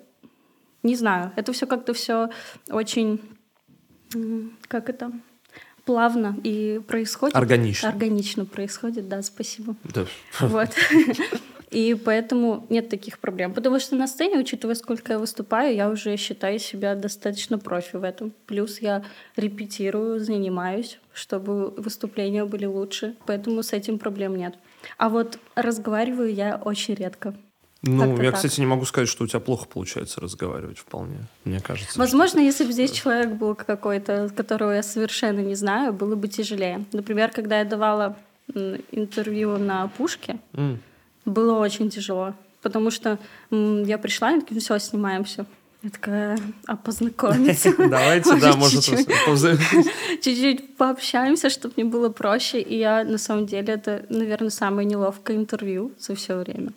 не 0.83 0.95
знаю, 0.95 1.31
это 1.35 1.53
все 1.53 1.67
как-то 1.67 1.93
все 1.93 2.29
очень, 2.69 3.21
как 4.67 4.89
это, 4.89 5.11
плавно 5.85 6.37
и 6.43 6.81
происходит. 6.87 7.35
Органично. 7.35 7.89
Органично 7.89 8.45
происходит, 8.45 9.07
да, 9.07 9.21
спасибо. 9.21 9.75
Да. 9.83 10.05
Вот. 10.39 10.69
И 11.71 11.95
поэтому 11.95 12.65
нет 12.69 12.89
таких 12.89 13.17
проблем. 13.19 13.53
Потому 13.53 13.79
что 13.79 13.95
на 13.95 14.05
сцене, 14.05 14.37
учитывая, 14.37 14.75
сколько 14.75 15.13
я 15.13 15.19
выступаю, 15.19 15.73
я 15.73 15.89
уже 15.89 16.17
считаю 16.17 16.59
себя 16.59 16.95
достаточно 16.95 17.57
профи 17.57 17.95
в 17.95 18.03
этом. 18.03 18.33
Плюс 18.45 18.79
я 18.79 19.05
репетирую, 19.37 20.19
занимаюсь, 20.19 20.99
чтобы 21.13 21.69
выступления 21.71 22.43
были 22.43 22.65
лучше. 22.65 23.15
Поэтому 23.25 23.63
с 23.63 23.71
этим 23.71 23.99
проблем 23.99 24.35
нет. 24.35 24.55
А 24.97 25.07
вот 25.07 25.39
разговариваю 25.55 26.33
я 26.33 26.57
очень 26.57 26.95
редко. 26.95 27.33
Ну, 27.83 28.15
я, 28.21 28.29
так. 28.29 28.35
кстати, 28.35 28.59
не 28.59 28.67
могу 28.67 28.85
сказать, 28.85 29.09
что 29.09 29.23
у 29.23 29.27
тебя 29.27 29.39
плохо 29.39 29.65
получается 29.65 30.21
разговаривать 30.21 30.77
вполне, 30.77 31.27
мне 31.45 31.59
кажется. 31.59 31.97
Возможно, 31.97 32.39
что... 32.39 32.45
если 32.45 32.63
бы 32.65 32.71
здесь 32.73 32.91
человек 32.91 33.29
был 33.29 33.55
какой-то, 33.55 34.29
которого 34.35 34.71
я 34.71 34.83
совершенно 34.83 35.39
не 35.39 35.55
знаю, 35.55 35.91
было 35.91 36.15
бы 36.15 36.27
тяжелее. 36.27 36.85
Например, 36.91 37.31
когда 37.31 37.59
я 37.59 37.65
давала 37.65 38.15
интервью 38.91 39.57
на 39.57 39.87
Пушке, 39.87 40.37
mm. 40.53 40.77
было 41.25 41.57
очень 41.57 41.89
тяжело, 41.89 42.35
потому 42.61 42.91
что 42.91 43.17
я 43.49 43.97
пришла 43.97 44.33
и 44.33 44.41
такие, 44.41 44.55
ну 44.55 44.59
все, 44.59 44.77
снимаем 44.77 45.23
все. 45.23 45.45
Я 45.81 45.89
такая, 45.89 46.37
а 46.67 46.75
познакомиться? 46.75 47.73
Давайте, 47.77 48.35
да, 48.35 48.55
может, 48.55 48.83
чуть-чуть 50.21 50.77
пообщаемся, 50.77 51.49
чтобы 51.49 51.73
мне 51.77 51.85
было 51.85 52.09
проще. 52.09 52.61
И 52.61 52.77
я, 52.77 53.03
на 53.03 53.17
самом 53.17 53.47
деле, 53.47 53.73
это, 53.73 54.05
наверное, 54.09 54.51
самое 54.51 54.87
неловкое 54.87 55.37
интервью 55.37 55.91
за 55.97 56.13
все 56.13 56.37
время. 56.37 56.73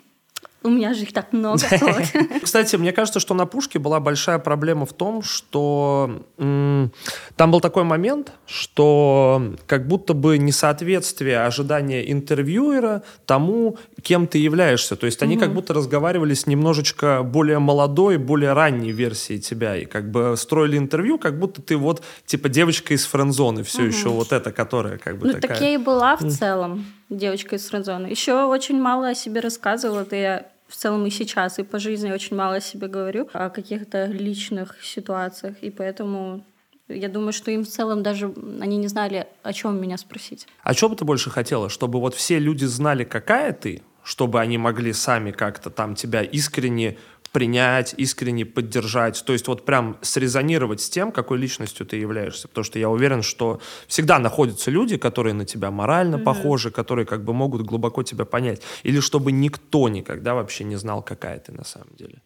У 0.65 0.69
меня 0.69 0.95
же 0.95 1.03
их 1.03 1.13
так 1.13 1.31
много. 1.31 1.61
Кстати, 2.41 2.75
мне 2.75 2.91
кажется, 2.91 3.19
что 3.19 3.35
на 3.35 3.45
Пушке 3.45 3.77
была 3.77 3.99
большая 3.99 4.39
проблема 4.39 4.87
в 4.87 4.93
том, 4.93 5.21
что 5.21 6.23
там 6.37 7.51
был 7.51 7.59
такой 7.59 7.83
момент, 7.83 8.31
что 8.47 9.53
как 9.67 9.87
будто 9.87 10.15
бы 10.15 10.39
несоответствие 10.39 11.45
ожидания 11.45 12.11
интервьюера 12.11 13.03
тому, 13.27 13.77
кем 14.01 14.25
ты 14.25 14.39
являешься. 14.39 14.95
То 14.95 15.05
есть 15.05 15.21
они 15.21 15.37
как 15.37 15.53
будто 15.53 15.75
разговаривали 15.75 16.33
с 16.33 16.47
немножечко 16.47 17.21
более 17.23 17.59
молодой, 17.59 18.17
более 18.17 18.53
ранней 18.53 18.91
версией 18.91 19.39
тебя. 19.39 19.77
И 19.77 19.85
как 19.85 20.09
бы 20.09 20.33
строили 20.35 20.79
интервью, 20.79 21.19
как 21.19 21.37
будто 21.37 21.61
ты 21.61 21.77
вот 21.77 22.03
типа 22.25 22.49
девочка 22.49 22.95
из 22.95 23.05
френдзоны 23.05 23.63
все 23.63 23.85
еще 23.85 24.09
вот 24.09 24.31
эта, 24.31 24.51
которая 24.51 24.97
как 24.97 25.19
бы 25.19 25.27
ну, 25.27 25.33
такая. 25.33 25.49
Так 25.49 25.61
я 25.61 25.75
и 25.75 25.77
была 25.77 26.17
в 26.17 26.27
целом 26.27 26.85
девочка 27.09 27.55
из 27.55 27.67
френдзоны. 27.67 28.07
Еще 28.07 28.45
очень 28.45 28.81
мало 28.81 29.09
о 29.09 29.15
себе 29.15 29.41
рассказывала. 29.41 30.01
Это 30.01 30.15
я 30.15 30.54
в 30.67 30.75
целом 30.75 31.05
и 31.05 31.09
сейчас, 31.09 31.59
и 31.59 31.63
по 31.63 31.79
жизни 31.79 32.11
очень 32.11 32.35
мало 32.35 32.55
о 32.55 32.61
себе 32.61 32.87
говорю, 32.87 33.29
о 33.33 33.49
каких-то 33.49 34.05
личных 34.05 34.83
ситуациях, 34.83 35.55
и 35.61 35.69
поэтому 35.69 36.45
я 36.87 37.09
думаю, 37.09 37.33
что 37.33 37.51
им 37.51 37.63
в 37.63 37.67
целом 37.67 38.03
даже 38.03 38.33
они 38.61 38.77
не 38.77 38.87
знали, 38.87 39.27
о 39.43 39.53
чем 39.53 39.81
меня 39.81 39.97
спросить. 39.97 40.47
А 40.63 40.73
что 40.73 40.89
бы 40.89 40.95
ты 40.95 41.05
больше 41.05 41.29
хотела? 41.29 41.69
Чтобы 41.69 41.99
вот 41.99 42.13
все 42.13 42.37
люди 42.37 42.65
знали, 42.65 43.03
какая 43.03 43.53
ты, 43.53 43.81
чтобы 44.03 44.39
они 44.39 44.57
могли 44.57 44.93
сами 44.93 45.31
как-то 45.31 45.69
там 45.71 45.95
тебя 45.95 46.21
искренне 46.21 46.97
принять, 47.35 47.93
искренне 47.97 48.45
поддержать, 48.45 49.21
то 49.25 49.33
есть 49.33 49.49
вот 49.49 49.65
прям 49.65 49.97
срезонировать 50.01 50.79
с 50.79 50.89
тем, 50.89 51.11
какой 51.11 51.37
личностью 51.37 51.85
ты 51.85 51.97
являешься, 51.97 52.47
потому 52.47 52.63
что 52.63 52.79
я 52.79 52.89
уверен, 52.89 53.23
что 53.23 53.59
всегда 53.87 54.19
находятся 54.19 54.71
люди, 54.71 54.95
которые 54.95 55.33
на 55.33 55.43
тебя 55.43 55.69
морально 55.69 56.15
mm-hmm. 56.15 56.23
похожи, 56.23 56.71
которые 56.71 57.05
как 57.05 57.25
бы 57.25 57.33
могут 57.33 57.63
глубоко 57.63 58.03
тебя 58.03 58.23
понять, 58.23 58.61
или 58.83 59.01
чтобы 59.01 59.33
никто 59.33 59.89
никогда 59.89 60.33
вообще 60.33 60.63
не 60.63 60.77
знал, 60.77 61.01
какая 61.01 61.39
ты 61.39 61.51
на 61.51 61.65
самом 61.65 61.89
деле. 61.97 62.21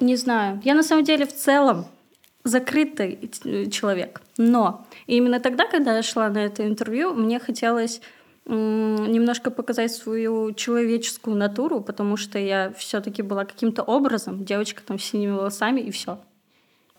Не 0.00 0.16
знаю. 0.16 0.60
Я 0.64 0.74
на 0.74 0.82
самом 0.82 1.04
деле 1.04 1.24
в 1.24 1.34
целом 1.34 1.86
закрытый 2.44 3.30
человек, 3.70 4.20
но 4.36 4.86
именно 5.06 5.40
тогда, 5.40 5.66
когда 5.66 5.96
я 5.96 6.02
шла 6.02 6.28
на 6.28 6.44
это 6.44 6.66
интервью, 6.66 7.14
мне 7.14 7.38
хотелось 7.38 8.02
немножко 8.48 9.50
показать 9.50 9.92
свою 9.92 10.52
человеческую 10.54 11.36
натуру, 11.36 11.80
потому 11.80 12.16
что 12.16 12.38
я 12.38 12.72
все-таки 12.76 13.22
была 13.22 13.44
каким-то 13.44 13.82
образом, 13.82 14.44
девочка 14.44 14.82
там 14.82 14.98
с 14.98 15.04
синими 15.04 15.32
волосами 15.32 15.80
и 15.80 15.90
все. 15.90 16.18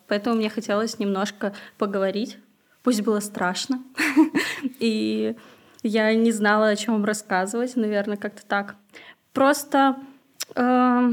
Поэтому 0.07 0.35
мне 0.35 0.49
хотелось 0.49 0.99
немножко 0.99 1.53
поговорить. 1.77 2.37
Пусть 2.83 3.01
было 3.01 3.19
страшно. 3.19 3.83
И 4.79 5.35
я 5.83 6.13
не 6.15 6.31
знала, 6.31 6.69
о 6.69 6.75
чем 6.75 7.05
рассказывать, 7.05 7.75
наверное, 7.75 8.17
как-то 8.17 8.43
так. 8.45 8.75
Просто, 9.33 9.97
э, 10.55 11.11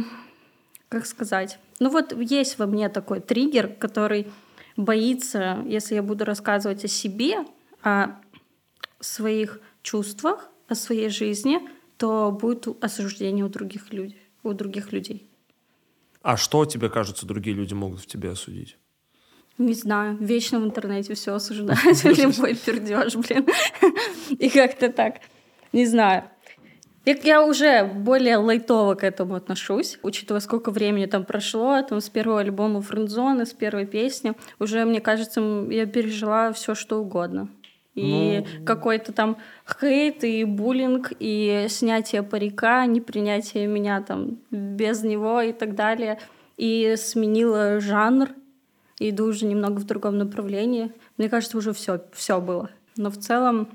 как 0.88 1.06
сказать, 1.06 1.58
ну 1.78 1.90
вот 1.90 2.14
есть 2.18 2.58
во 2.58 2.66
мне 2.66 2.88
такой 2.88 3.20
триггер, 3.20 3.68
который 3.68 4.28
боится, 4.76 5.58
если 5.66 5.94
я 5.94 6.02
буду 6.02 6.24
рассказывать 6.24 6.84
о 6.84 6.88
себе, 6.88 7.44
о 7.82 8.16
своих 9.00 9.60
чувствах, 9.86 10.50
о 10.68 10.74
своей 10.74 11.08
жизни, 11.08 11.60
то 11.96 12.30
будет 12.30 12.66
осуждение 12.82 13.44
у 13.44 13.48
других 13.48 13.92
людей. 13.92 14.20
У 14.42 14.52
других 14.52 14.92
людей. 14.92 15.28
А 16.22 16.36
что 16.36 16.64
тебе 16.64 16.88
кажется, 16.88 17.26
другие 17.26 17.56
люди 17.56 17.74
могут 17.74 18.00
в 18.00 18.06
тебе 18.06 18.30
осудить? 18.30 18.76
Не 19.58 19.74
знаю, 19.74 20.16
вечно 20.20 20.60
в 20.60 20.64
интернете 20.64 21.14
все 21.14 21.34
осуждают, 21.34 22.04
любой 22.04 22.54
пердеж, 22.54 23.14
блин. 23.16 23.46
И 24.30 24.48
как-то 24.50 24.92
так. 24.92 25.20
Не 25.72 25.86
знаю. 25.86 26.24
Я 27.04 27.44
уже 27.44 27.84
более 27.84 28.36
лайтово 28.38 28.96
к 28.96 29.04
этому 29.04 29.36
отношусь, 29.36 29.98
учитывая, 30.02 30.40
сколько 30.40 30.72
времени 30.72 31.06
там 31.06 31.24
прошло, 31.24 31.80
там 31.82 32.00
с 32.00 32.08
первого 32.08 32.40
альбома 32.40 32.82
Френдзоны, 32.82 33.46
с 33.46 33.52
первой 33.52 33.86
песни. 33.86 34.32
Уже, 34.58 34.84
мне 34.84 35.00
кажется, 35.00 35.40
я 35.70 35.86
пережила 35.86 36.52
все, 36.52 36.74
что 36.74 36.98
угодно 36.98 37.48
и 37.96 38.44
ну... 38.58 38.64
какой-то 38.64 39.12
там 39.12 39.38
хейт, 39.66 40.22
и 40.22 40.44
буллинг, 40.44 41.12
и 41.18 41.66
снятие 41.68 42.22
парика, 42.22 42.84
непринятие 42.86 43.66
меня 43.66 44.02
там 44.02 44.38
без 44.50 45.02
него 45.02 45.40
и 45.40 45.52
так 45.52 45.74
далее. 45.74 46.20
И 46.58 46.94
сменила 46.98 47.80
жанр, 47.80 48.28
иду 49.00 49.24
уже 49.24 49.46
немного 49.46 49.78
в 49.78 49.84
другом 49.84 50.18
направлении. 50.18 50.92
Мне 51.16 51.28
кажется, 51.30 51.56
уже 51.56 51.72
все, 51.72 52.02
все 52.12 52.40
было. 52.40 52.70
Но 52.96 53.10
в 53.10 53.16
целом 53.16 53.68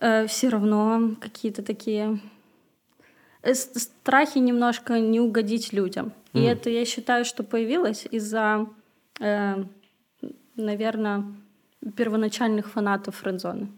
э, 0.00 0.26
все 0.26 0.48
равно 0.48 1.14
какие-то 1.20 1.62
такие 1.62 2.18
э, 3.42 3.54
страхи 3.54 4.38
немножко 4.38 4.98
не 4.98 5.20
угодить 5.20 5.72
людям. 5.72 6.12
Mm. 6.32 6.40
И 6.40 6.42
это 6.44 6.70
я 6.70 6.84
считаю, 6.84 7.24
что 7.24 7.44
появилось 7.44 8.06
из-за, 8.10 8.66
э, 9.20 9.64
наверное, 10.56 11.24
первоначальных 11.96 12.70
фанатов 12.70 13.16
френдзоны. 13.16 13.68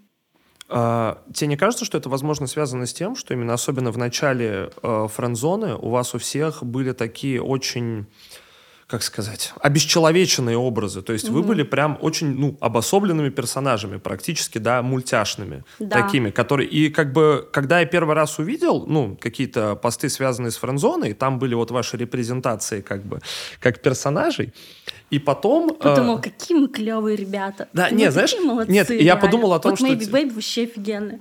А, 0.68 1.23
тебе 1.32 1.49
не 1.49 1.56
кажется, 1.56 1.84
что 1.84 1.99
это, 1.99 2.08
возможно, 2.08 2.46
связано 2.46 2.87
с 2.87 2.94
тем, 2.94 3.16
что 3.16 3.34
именно 3.34 3.52
особенно 3.52 3.90
в 3.90 3.99
начале 3.99 4.70
э, 4.82 5.08
френдзоны 5.12 5.75
у 5.75 5.90
вас 5.90 6.14
у 6.14 6.18
всех 6.18 6.64
были 6.64 6.92
такие 6.92 7.42
очень 7.42 8.06
как 8.87 9.02
сказать, 9.02 9.52
обесчеловеченные 9.61 10.58
образы. 10.58 11.02
То 11.02 11.12
есть 11.12 11.28
угу. 11.28 11.37
вы 11.37 11.42
были 11.42 11.62
прям 11.62 11.99
очень, 12.00 12.28
ну, 12.28 12.56
обособленными 12.61 13.30
персонажами, 13.30 13.96
практически, 13.96 14.58
да, 14.58 14.82
мультяшными. 14.82 15.64
Да. 15.78 16.02
Такими, 16.02 16.30
которые... 16.30 16.68
И 16.68 16.90
как 16.90 17.12
бы, 17.12 17.49
когда 17.52 17.80
я 17.80 17.87
первый 17.87 18.14
раз 18.14 18.38
увидел, 18.38 18.84
ну, 18.87 19.16
какие-то 19.18 19.75
посты, 19.75 20.08
связанные 20.08 20.50
с 20.50 20.56
френдзоной, 20.58 21.14
там 21.14 21.38
были 21.38 21.54
вот 21.54 21.70
ваши 21.70 21.96
репрезентации 21.96 22.82
как 22.82 23.02
бы, 23.04 23.20
как 23.58 23.80
персонажей, 23.80 24.52
и 25.14 25.21
потом... 25.21 25.68
Подумал, 25.75 26.18
э... 26.18 26.23
какие 26.23 26.59
мы 26.59 26.66
клевые 26.66 27.16
ребята. 27.16 27.68
Да, 27.73 27.88
нет, 27.88 28.12
знаешь... 28.12 28.35
Молодцы, 28.44 28.73
нет, 28.73 28.90
реально. 28.90 29.04
я 29.04 29.16
подумал 29.16 29.52
о 29.52 29.61
том, 29.61 29.71
вот 29.71 29.78
что... 29.78 29.87
Вот 29.87 29.97
Maybe 29.97 30.11
Baby 30.11 30.35
вообще 30.35 30.64
офигенный. 30.64 31.21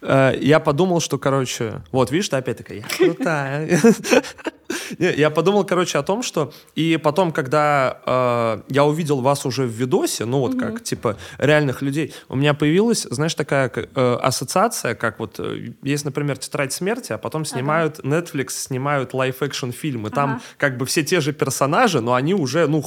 Э, 0.00 0.32
я 0.40 0.60
подумал, 0.60 1.00
что, 1.00 1.18
короче... 1.18 1.82
Вот, 1.90 2.12
видишь, 2.12 2.28
ты 2.28 2.36
опять 2.36 2.58
такая, 2.58 2.78
я 2.78 2.84
крутая. 2.84 3.80
Я 4.98 5.30
подумал, 5.30 5.64
короче, 5.64 5.98
о 5.98 6.02
том, 6.02 6.22
что 6.22 6.52
и 6.74 6.96
потом, 6.96 7.32
когда 7.32 7.98
э, 8.06 8.62
я 8.68 8.84
увидел 8.84 9.20
вас 9.20 9.46
уже 9.46 9.64
в 9.64 9.70
видосе, 9.70 10.24
ну 10.24 10.40
вот 10.40 10.58
как, 10.58 10.82
типа, 10.82 11.16
реальных 11.38 11.82
людей, 11.82 12.14
у 12.28 12.36
меня 12.36 12.54
появилась, 12.54 13.06
знаешь, 13.10 13.34
такая 13.34 13.70
э, 13.74 14.18
ассоциация, 14.22 14.94
как 14.94 15.18
вот 15.18 15.36
э, 15.38 15.72
есть, 15.82 16.04
например, 16.04 16.38
«Тетрадь 16.38 16.72
смерти», 16.72 17.12
а 17.12 17.18
потом 17.18 17.44
снимают, 17.44 18.00
Netflix 18.00 18.50
снимают 18.50 19.14
live-action 19.14 19.70
фильмы, 19.70 20.10
там 20.10 20.40
как 20.56 20.76
бы 20.76 20.86
все 20.86 21.02
те 21.02 21.20
же 21.20 21.32
персонажи, 21.32 22.00
но 22.00 22.14
они 22.14 22.34
уже, 22.34 22.66
ну, 22.66 22.82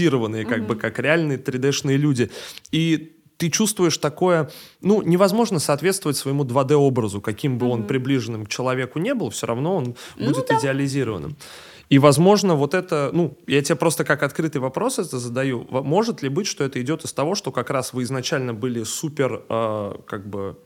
хармонизированные, 0.00 0.44
как 0.44 0.66
бы, 0.66 0.76
как 0.76 0.98
реальные 0.98 1.38
3D-шные 1.38 1.96
люди. 1.96 2.30
И 2.72 3.16
ты 3.36 3.50
чувствуешь 3.50 3.98
такое, 3.98 4.50
ну, 4.82 5.02
невозможно 5.02 5.58
соответствовать 5.58 6.16
своему 6.16 6.44
2D-образу, 6.44 7.20
каким 7.20 7.58
бы 7.58 7.66
mm-hmm. 7.66 7.70
он 7.70 7.86
приближенным 7.86 8.46
к 8.46 8.48
человеку 8.48 8.98
не 8.98 9.14
был, 9.14 9.30
все 9.30 9.46
равно 9.46 9.76
он 9.76 9.96
ну, 10.16 10.26
будет 10.26 10.46
да. 10.48 10.58
идеализированным. 10.58 11.36
И, 11.88 11.98
возможно, 11.98 12.54
вот 12.54 12.74
это, 12.74 13.10
ну, 13.12 13.36
я 13.46 13.62
тебе 13.62 13.76
просто 13.76 14.04
как 14.04 14.22
открытый 14.22 14.60
вопрос 14.60 14.98
это 14.98 15.18
задаю. 15.18 15.66
Может 15.70 16.22
ли 16.22 16.28
быть, 16.28 16.46
что 16.46 16.64
это 16.64 16.80
идет 16.80 17.04
из 17.04 17.12
того, 17.12 17.34
что 17.34 17.50
как 17.50 17.70
раз 17.70 17.92
вы 17.94 18.02
изначально 18.02 18.54
были 18.54 18.84
супер, 18.84 19.42
э, 19.48 19.94
как 20.06 20.28
бы, 20.28 20.56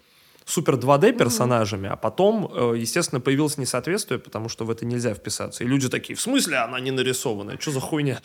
супер 0.45 0.75
2D 0.75 1.13
персонажами, 1.13 1.87
mm-hmm. 1.87 1.93
а 1.93 1.97
потом, 1.97 2.51
э, 2.53 2.75
естественно, 2.77 3.21
появилось 3.21 3.57
несоответствие, 3.57 4.19
потому 4.19 4.49
что 4.49 4.65
в 4.65 4.71
это 4.71 4.85
нельзя 4.85 5.15
вписаться. 5.15 5.65
И 5.65 5.67
люди 5.67 5.89
такие, 5.89 6.15
в 6.15 6.21
смысле 6.21 6.59
она 6.59 6.81
не 6.81 6.91
нарисованная? 6.91 7.57
Что 7.59 7.71
за 7.71 7.81
хуйня? 7.81 8.21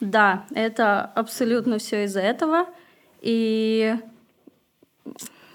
Да, 0.00 0.46
это 0.54 1.04
абсолютно 1.04 1.78
все 1.78 2.04
из-за 2.04 2.20
этого. 2.20 2.66
И 3.20 3.94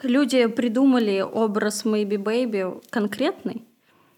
люди 0.04 0.46
придумали 0.48 1.22
образ 1.22 1.84
Maybe 1.86 2.18
Baby 2.18 2.84
конкретный. 2.90 3.64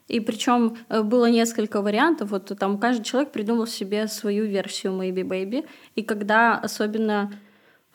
И 0.08 0.20
причем 0.20 0.78
э, 0.90 1.02
было 1.02 1.30
несколько 1.30 1.82
вариантов. 1.82 2.32
Вот 2.32 2.52
там 2.58 2.78
каждый 2.78 3.04
человек 3.04 3.32
придумал 3.32 3.68
себе 3.68 4.08
свою 4.08 4.46
версию 4.46 4.94
Maybe 4.94 5.24
Baby. 5.24 5.66
И 5.96 6.04
когда 6.04 6.58
особенно, 6.58 7.34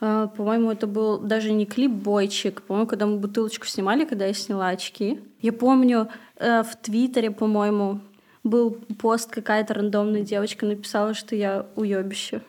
э, 0.01 0.29
по-моему, 0.37 0.71
это 0.71 0.87
был 0.87 1.19
даже 1.19 1.53
не 1.53 1.65
клип 1.67 1.91
бойчик, 1.91 2.63
по-моему, 2.63 2.87
когда 2.87 3.07
мы 3.07 3.19
бутылочку 3.19 3.67
снимали, 3.67 4.05
когда 4.05 4.27
я 4.27 4.35
сняла 4.35 4.69
очки. 4.69 5.21
Я 5.41 5.53
помню 5.53 6.09
э, 6.37 6.63
в 6.63 6.77
Твиттере, 6.77 7.31
по-моему, 7.31 8.01
был 8.45 8.73
пост, 8.99 9.31
какая-то 9.31 9.75
рандомная 9.75 10.23
девочка 10.23 10.67
написала, 10.67 11.15
что 11.15 11.37
я 11.37 11.67
уебище. 11.77 12.43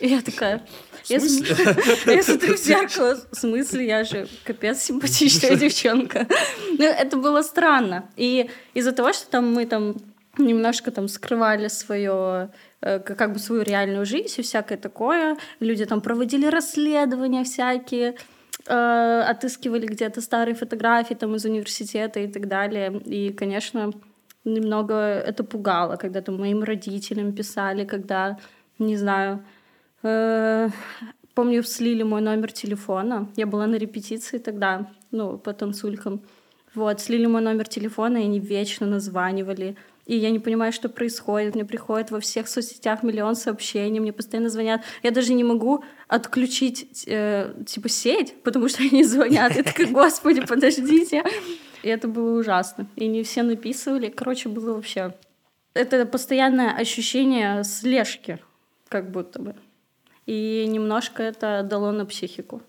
И 0.00 0.08
я 0.08 0.20
такая... 0.20 0.62
Я, 1.06 1.16
я 2.06 2.22
смотрю 2.22 2.56
в 2.56 2.58
зеркало, 2.58 3.20
в 3.30 3.36
смысле, 3.36 3.86
я 3.86 4.04
же 4.04 4.26
капец 4.44 4.80
симпатичная 4.80 5.56
девчонка. 5.56 6.26
Ну, 6.78 6.84
это 6.84 7.16
было 7.16 7.42
странно. 7.42 8.08
И 8.16 8.50
из-за 8.74 8.92
того, 8.92 9.12
что 9.12 9.28
там 9.30 9.52
мы 9.52 9.66
там 9.66 9.96
немножко 10.38 10.90
там 10.90 11.06
скрывали 11.08 11.68
свое 11.68 12.50
э, 12.80 12.98
как 12.98 13.32
бы 13.32 13.38
свою 13.38 13.62
реальную 13.62 14.04
жизнь 14.04 14.34
и 14.36 14.42
всякое 14.42 14.78
такое. 14.78 15.36
Люди 15.60 15.84
там 15.84 16.00
проводили 16.00 16.46
расследования 16.46 17.44
всякие, 17.44 18.16
э, 18.66 19.24
отыскивали 19.28 19.86
где-то 19.86 20.20
старые 20.20 20.56
фотографии 20.56 21.14
там 21.14 21.36
из 21.36 21.44
университета 21.44 22.18
и 22.18 22.26
так 22.26 22.48
далее. 22.48 23.00
И, 23.04 23.32
конечно, 23.32 23.92
немного 24.44 24.94
это 24.94 25.44
пугало, 25.44 25.96
когда 25.96 26.20
там 26.20 26.38
моим 26.38 26.62
родителям 26.62 27.32
писали, 27.32 27.84
когда, 27.84 28.38
не 28.78 28.96
знаю, 28.96 29.44
Э, 30.04 30.68
помню, 31.34 31.62
слили 31.62 32.02
мой 32.02 32.20
номер 32.20 32.52
телефона. 32.52 33.28
Я 33.36 33.46
была 33.46 33.66
на 33.66 33.76
репетиции 33.76 34.38
тогда, 34.38 34.90
ну, 35.10 35.38
по 35.38 35.52
танцулькам. 35.52 36.20
Вот, 36.74 37.00
слили 37.00 37.26
мой 37.26 37.40
номер 37.40 37.66
телефона, 37.68 38.18
и 38.18 38.24
они 38.24 38.38
вечно 38.38 38.86
названивали. 38.86 39.76
И 40.06 40.16
я 40.16 40.30
не 40.30 40.38
понимаю, 40.38 40.72
что 40.72 40.88
происходит. 40.90 41.54
Мне 41.54 41.64
приходит 41.64 42.10
во 42.10 42.20
всех 42.20 42.48
соцсетях 42.48 43.02
миллион 43.02 43.34
сообщений, 43.34 44.00
мне 44.00 44.12
постоянно 44.12 44.50
звонят. 44.50 44.82
Я 45.02 45.10
даже 45.10 45.32
не 45.32 45.44
могу 45.44 45.82
отключить, 46.08 47.04
э, 47.06 47.54
типа, 47.66 47.88
сеть, 47.88 48.34
потому 48.42 48.68
что 48.68 48.82
они 48.92 49.04
звонят. 49.04 49.56
Я 49.56 49.62
такая, 49.62 49.86
господи, 49.86 50.42
подождите. 50.46 51.24
И 51.84 51.88
это 51.88 52.08
было 52.08 52.38
ужасно. 52.38 52.86
И 52.96 53.06
не 53.06 53.22
все 53.22 53.42
написывали. 53.42 54.08
Короче, 54.08 54.48
было 54.48 54.74
вообще... 54.74 55.14
Это 55.74 56.06
постоянное 56.06 56.72
ощущение 56.72 57.64
слежки, 57.64 58.38
как 58.88 59.10
будто 59.10 59.42
бы 59.42 59.54
и 60.26 60.66
немножко 60.68 61.22
это 61.22 61.62
дало 61.62 61.92
на 61.92 62.06
психику. 62.06 62.62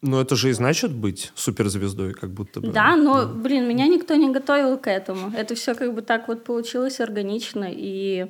Но 0.00 0.20
это 0.20 0.36
же 0.36 0.50
и 0.50 0.52
значит 0.52 0.92
быть 0.92 1.32
суперзвездой, 1.34 2.14
как 2.14 2.30
будто 2.30 2.60
бы. 2.60 2.68
Да, 2.68 2.94
но, 2.94 3.26
блин, 3.26 3.68
меня 3.68 3.88
никто 3.88 4.14
не 4.14 4.30
готовил 4.30 4.78
к 4.78 4.88
этому. 4.88 5.32
Это 5.36 5.54
все 5.56 5.74
как 5.74 5.92
бы 5.92 6.02
так 6.02 6.28
вот 6.28 6.44
получилось 6.44 7.00
органично, 7.00 7.66
и 7.68 8.28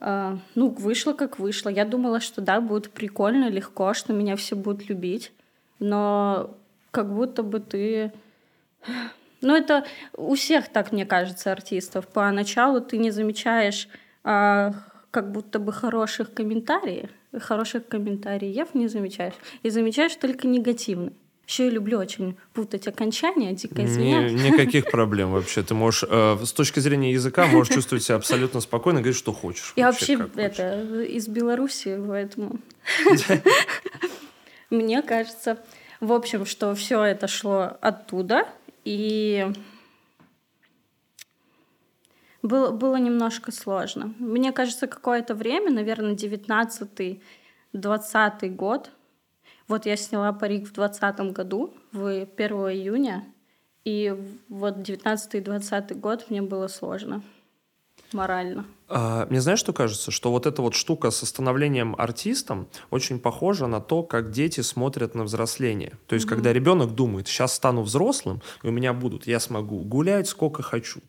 э, 0.00 0.36
ну, 0.54 0.68
вышло 0.68 1.12
как 1.12 1.38
вышло. 1.38 1.68
Я 1.68 1.84
думала, 1.84 2.20
что 2.20 2.40
да, 2.40 2.62
будет 2.62 2.90
прикольно, 2.90 3.50
легко, 3.50 3.92
что 3.92 4.14
меня 4.14 4.36
все 4.36 4.56
будут 4.56 4.88
любить, 4.88 5.32
но 5.78 6.56
как 6.90 7.14
будто 7.14 7.42
бы 7.42 7.60
ты... 7.60 8.12
Ну, 9.40 9.56
это 9.56 9.84
у 10.16 10.34
всех 10.34 10.68
так, 10.68 10.92
мне 10.92 11.06
кажется, 11.06 11.52
артистов. 11.52 12.06
Поначалу 12.08 12.80
ты 12.80 12.98
не 12.98 13.10
замечаешь 13.10 13.88
а, 14.22 14.74
как 15.10 15.32
будто 15.32 15.58
бы 15.58 15.72
хороших 15.72 16.32
комментариев, 16.34 17.10
хороших 17.38 17.86
комментариев 17.88 18.74
не 18.74 18.88
замечаешь. 18.88 19.34
И 19.62 19.70
замечаешь 19.70 20.14
только 20.16 20.46
негативный. 20.46 21.12
Еще 21.46 21.64
я 21.64 21.70
люблю 21.70 21.98
очень 21.98 22.36
путать 22.52 22.86
окончания, 22.86 23.52
дико 23.54 23.84
извиняюсь. 23.84 24.32
Ни, 24.32 24.50
никаких 24.50 24.84
проблем 24.90 25.32
вообще. 25.32 25.64
Ты 25.64 25.74
можешь, 25.74 26.04
э, 26.08 26.38
с 26.44 26.52
точки 26.52 26.78
зрения 26.78 27.12
языка, 27.12 27.46
можешь 27.46 27.74
чувствовать 27.74 28.04
себя 28.04 28.16
абсолютно 28.16 28.60
спокойно, 28.60 29.00
говорить, 29.00 29.18
что 29.18 29.32
хочешь. 29.32 29.72
Я 29.74 29.86
вообще, 29.86 30.16
вообще 30.16 30.40
это, 30.40 30.86
хочешь. 30.88 31.10
из 31.10 31.26
Беларуси, 31.26 32.00
поэтому... 32.06 32.60
Мне 34.70 35.02
кажется, 35.02 35.58
в 35.98 36.12
общем, 36.12 36.46
что 36.46 36.74
все 36.76 37.02
это 37.02 37.26
шло 37.26 37.76
оттуда, 37.80 38.46
и 38.84 39.52
было, 42.42 42.70
было 42.70 42.96
немножко 42.96 43.52
сложно. 43.52 44.14
Мне 44.18 44.52
кажется, 44.52 44.86
какое-то 44.86 45.34
время, 45.34 45.70
наверное, 45.70 46.14
19-20 46.14 47.20
год, 48.54 48.90
вот 49.68 49.86
я 49.86 49.96
сняла 49.96 50.32
парик 50.32 50.68
в 50.68 50.72
2020 50.72 51.32
году, 51.32 51.74
в 51.92 52.06
1 52.06 52.26
июня, 52.36 53.24
и 53.84 54.14
вот 54.48 54.82
19 54.82 55.34
и 55.34 55.40
20 55.40 56.00
год 56.00 56.30
мне 56.30 56.42
было 56.42 56.68
сложно 56.68 57.22
морально. 58.12 58.64
А, 58.88 59.26
мне 59.30 59.40
знаешь, 59.40 59.58
что 59.58 59.72
кажется? 59.72 60.10
Что 60.10 60.30
вот 60.30 60.46
эта 60.46 60.62
вот 60.62 60.74
штука 60.74 61.10
с 61.10 61.24
становлением 61.24 61.94
артистом 61.96 62.68
очень 62.90 63.18
похожа 63.18 63.66
на 63.66 63.80
то, 63.80 64.02
как 64.02 64.30
дети 64.30 64.60
смотрят 64.60 65.14
на 65.14 65.24
взросление. 65.24 65.92
То 66.06 66.14
есть, 66.14 66.26
mm-hmm. 66.26 66.30
когда 66.30 66.52
ребенок 66.52 66.94
думает, 66.94 67.28
сейчас 67.28 67.54
стану 67.54 67.82
взрослым, 67.82 68.42
и 68.62 68.68
у 68.68 68.70
меня 68.72 68.92
будут, 68.92 69.26
я 69.26 69.40
смогу 69.40 69.78
гулять 69.80 70.28
сколько 70.28 70.62
хочу, 70.62 71.00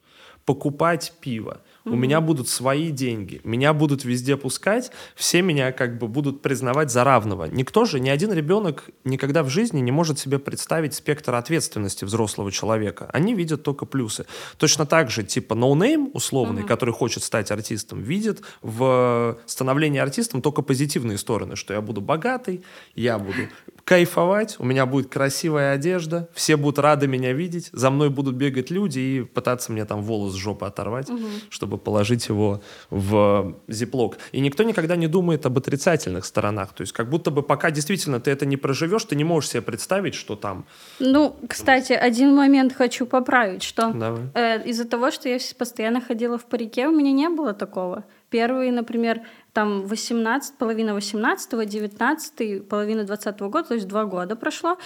покупать 0.46 1.14
пиво, 1.20 1.62
у 1.86 1.96
меня 1.96 2.22
будут 2.22 2.48
свои 2.48 2.92
деньги, 2.92 3.42
меня 3.44 3.74
будут 3.74 4.06
везде 4.06 4.38
пускать, 4.38 4.92
все 5.16 5.42
меня 5.42 5.72
как 5.72 5.98
бы 5.98 6.08
будут 6.08 6.42
признавать 6.42 6.92
за 6.92 7.04
равного. 7.04 7.46
Никто 7.46 7.86
же, 7.86 8.00
ни 8.00 8.10
один 8.10 8.32
ребенок 8.32 8.90
никогда 9.04 9.44
в 9.44 9.50
жизни 9.50 9.80
не 9.80 9.92
может 9.92 10.20
себе 10.20 10.40
представить 10.40 10.94
спектр 10.94 11.34
ответственности 11.36 12.06
взрослого 12.06 12.52
человека. 12.52 13.10
Они 13.14 13.34
видят 13.34 13.64
только 13.64 13.86
плюсы. 13.86 14.26
Точно 14.58 14.86
так 14.86 15.10
же, 15.10 15.24
типа, 15.24 15.56
no-name 15.56 16.12
условный, 16.14 16.64
uh-huh. 16.64 16.68
который 16.68 16.94
хочет 16.94 17.24
стать 17.24 17.52
артистом, 17.52 18.02
видит 18.02 18.42
в 18.62 19.40
становлении 19.46 20.00
артистом 20.00 20.42
только 20.42 20.62
позитивные 20.62 21.18
стороны, 21.18 21.56
что 21.56 21.74
я 21.74 21.82
буду 21.82 22.02
богатый, 22.02 22.64
я 22.96 23.18
буду 23.18 23.48
кайфовать, 23.84 24.56
у 24.60 24.66
меня 24.66 24.86
будет 24.86 25.10
красивая 25.10 25.74
одежда, 25.74 26.30
все 26.34 26.56
будут 26.56 26.80
рады 26.80 27.08
меня 27.08 27.34
видеть, 27.34 27.70
за 27.74 27.90
мной 27.90 28.10
будут 28.10 28.36
бегать 28.36 28.70
люди 28.70 29.00
и 29.00 29.22
пытаться 29.24 29.72
мне 29.72 29.86
там 29.86 30.02
волос 30.04 30.34
с 30.34 30.36
жопы 30.36 30.66
оторвать, 30.66 31.10
угу. 31.10 31.26
чтобы 31.50 31.71
положить 31.78 32.30
его 32.30 32.62
в 32.90 33.56
ziplock. 33.68 34.18
И 34.32 34.40
никто 34.40 34.64
никогда 34.64 34.96
не 34.96 35.08
думает 35.08 35.46
об 35.46 35.58
отрицательных 35.58 36.26
сторонах. 36.26 36.74
То 36.74 36.82
есть 36.82 36.94
как 36.94 37.10
будто 37.10 37.32
бы 37.32 37.44
пока 37.44 37.72
действительно 37.72 38.20
ты 38.20 38.32
это 38.32 38.46
не 38.46 38.58
проживешь, 38.58 39.04
ты 39.06 39.16
не 39.16 39.24
можешь 39.24 39.52
себе 39.52 39.62
представить, 39.62 40.16
что 40.16 40.36
там... 40.36 40.66
Ну, 41.00 41.36
кстати, 41.48 41.94
один 41.94 42.36
момент 42.36 42.74
хочу 42.74 43.06
поправить, 43.06 43.64
что 43.64 43.94
э, 44.36 44.68
из-за 44.70 44.86
того, 44.86 45.12
что 45.12 45.30
я 45.30 45.38
постоянно 45.58 46.02
ходила 46.02 46.38
в 46.38 46.46
парике, 46.46 46.88
у 46.88 46.92
меня 46.92 47.12
не 47.12 47.30
было 47.30 47.54
такого. 47.54 48.04
Первые, 48.30 48.72
например, 48.72 49.22
там 49.54 49.86
18, 49.86 50.58
половина 50.58 50.94
18, 50.94 51.70
19, 51.70 52.68
половина 52.68 53.04
20 53.04 53.40
года, 53.40 53.68
то 53.68 53.74
есть 53.74 53.88
два 53.88 54.06
года 54.06 54.36
прошло. 54.36 54.78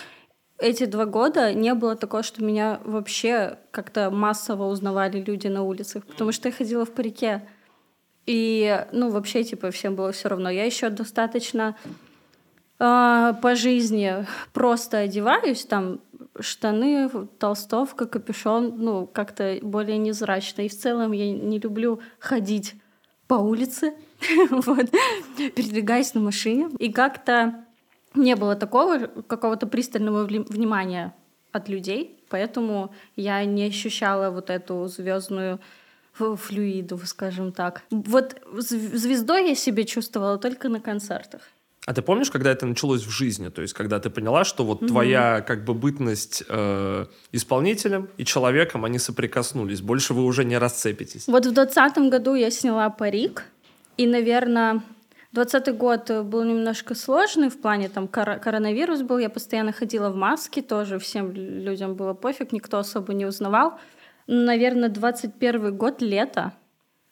Эти 0.58 0.86
два 0.86 1.06
года 1.06 1.54
не 1.54 1.74
было 1.74 1.96
такого, 1.96 2.24
что 2.24 2.44
меня 2.44 2.80
вообще 2.86 3.60
как-то 3.72 4.10
массово 4.10 4.66
узнавали 4.66 5.22
люди 5.22 5.48
на 5.48 5.64
улицах, 5.64 6.06
потому 6.06 6.32
что 6.32 6.48
я 6.48 6.54
ходила 6.54 6.86
в 6.86 6.92
парике. 6.92 7.48
И, 8.26 8.86
ну, 8.92 9.10
вообще, 9.10 9.44
типа, 9.44 9.72
всем 9.72 9.96
было 9.96 10.12
все 10.12 10.30
равно. 10.30 10.50
Я 10.50 10.64
еще 10.64 10.90
достаточно 10.90 11.76
э, 12.80 13.34
по 13.42 13.56
жизни 13.56 14.26
просто 14.54 15.00
одеваюсь, 15.00 15.66
там, 15.66 16.00
штаны, 16.40 17.10
толстовка, 17.38 18.08
капюшон, 18.08 18.76
ну, 18.78 19.08
как-то 19.08 19.60
более 19.62 19.98
незрачно. 19.98 20.62
И 20.62 20.70
в 20.70 20.78
целом 20.78 21.12
я 21.12 21.32
не 21.32 21.60
люблю 21.60 22.00
ходить 22.20 22.76
по 23.28 23.36
улице, 23.36 23.94
вот, 24.50 24.90
передвигаясь 25.36 26.14
на 26.14 26.22
машине. 26.22 26.70
И 26.80 26.92
как-то 26.92 27.65
не 28.16 28.36
было 28.36 28.56
такого 28.56 29.08
какого-то 29.28 29.68
пристального 29.68 30.26
внимания 30.26 31.14
от 31.52 31.70
людей, 31.70 32.20
поэтому 32.30 32.94
я 33.16 33.46
не 33.46 33.66
ощущала 33.66 34.30
вот 34.30 34.50
эту 34.50 34.88
звездную 34.88 35.60
флюиду, 36.14 36.98
скажем 37.06 37.52
так. 37.52 37.84
Вот 37.90 38.36
звездой 38.52 39.50
я 39.50 39.56
себя 39.56 39.84
чувствовала 39.84 40.38
только 40.38 40.70
на 40.70 40.80
концертах. 40.80 41.42
А 41.86 41.94
ты 41.94 42.02
помнишь, 42.02 42.32
когда 42.32 42.52
это 42.52 42.66
началось 42.66 43.04
в 43.04 43.12
жизни? 43.12 43.50
То 43.50 43.62
есть, 43.62 43.74
когда 43.74 44.00
ты 44.00 44.10
поняла, 44.10 44.44
что 44.44 44.64
вот 44.64 44.82
mm-hmm. 44.82 44.88
твоя 44.88 45.42
как 45.42 45.64
бы 45.66 45.76
бытность 45.76 46.44
э, 46.50 47.06
исполнителем 47.32 48.10
и 48.18 48.26
человеком, 48.26 48.86
они 48.86 48.98
соприкоснулись. 48.98 49.82
Больше 49.82 50.16
вы 50.16 50.24
уже 50.24 50.46
не 50.46 50.58
расцепитесь. 50.58 51.28
Вот 51.28 51.46
в 51.46 51.52
двадцатом 51.52 52.10
году 52.10 52.34
я 52.34 52.50
сняла 52.50 52.90
парик. 52.90 53.44
И, 53.98 54.08
наверное, 54.08 54.82
двадцатый 55.36 55.74
год 55.74 56.10
был 56.24 56.44
немножко 56.44 56.96
сложный 56.96 57.50
в 57.50 57.62
плане, 57.62 57.90
там, 57.90 58.08
кор- 58.08 58.40
коронавирус 58.40 59.02
был, 59.02 59.20
я 59.20 59.30
постоянно 59.30 59.72
ходила 59.72 60.10
в 60.10 60.16
маске, 60.16 60.62
тоже 60.62 60.98
всем 60.98 61.32
людям 61.32 61.96
было 61.96 62.14
пофиг, 62.14 62.52
никто 62.52 62.80
особо 62.80 63.14
не 63.14 63.26
узнавал. 63.26 63.78
Наверное, 64.28 64.90
двадцать 64.90 65.36
первый 65.36 65.72
год, 65.72 66.02
лето, 66.02 66.54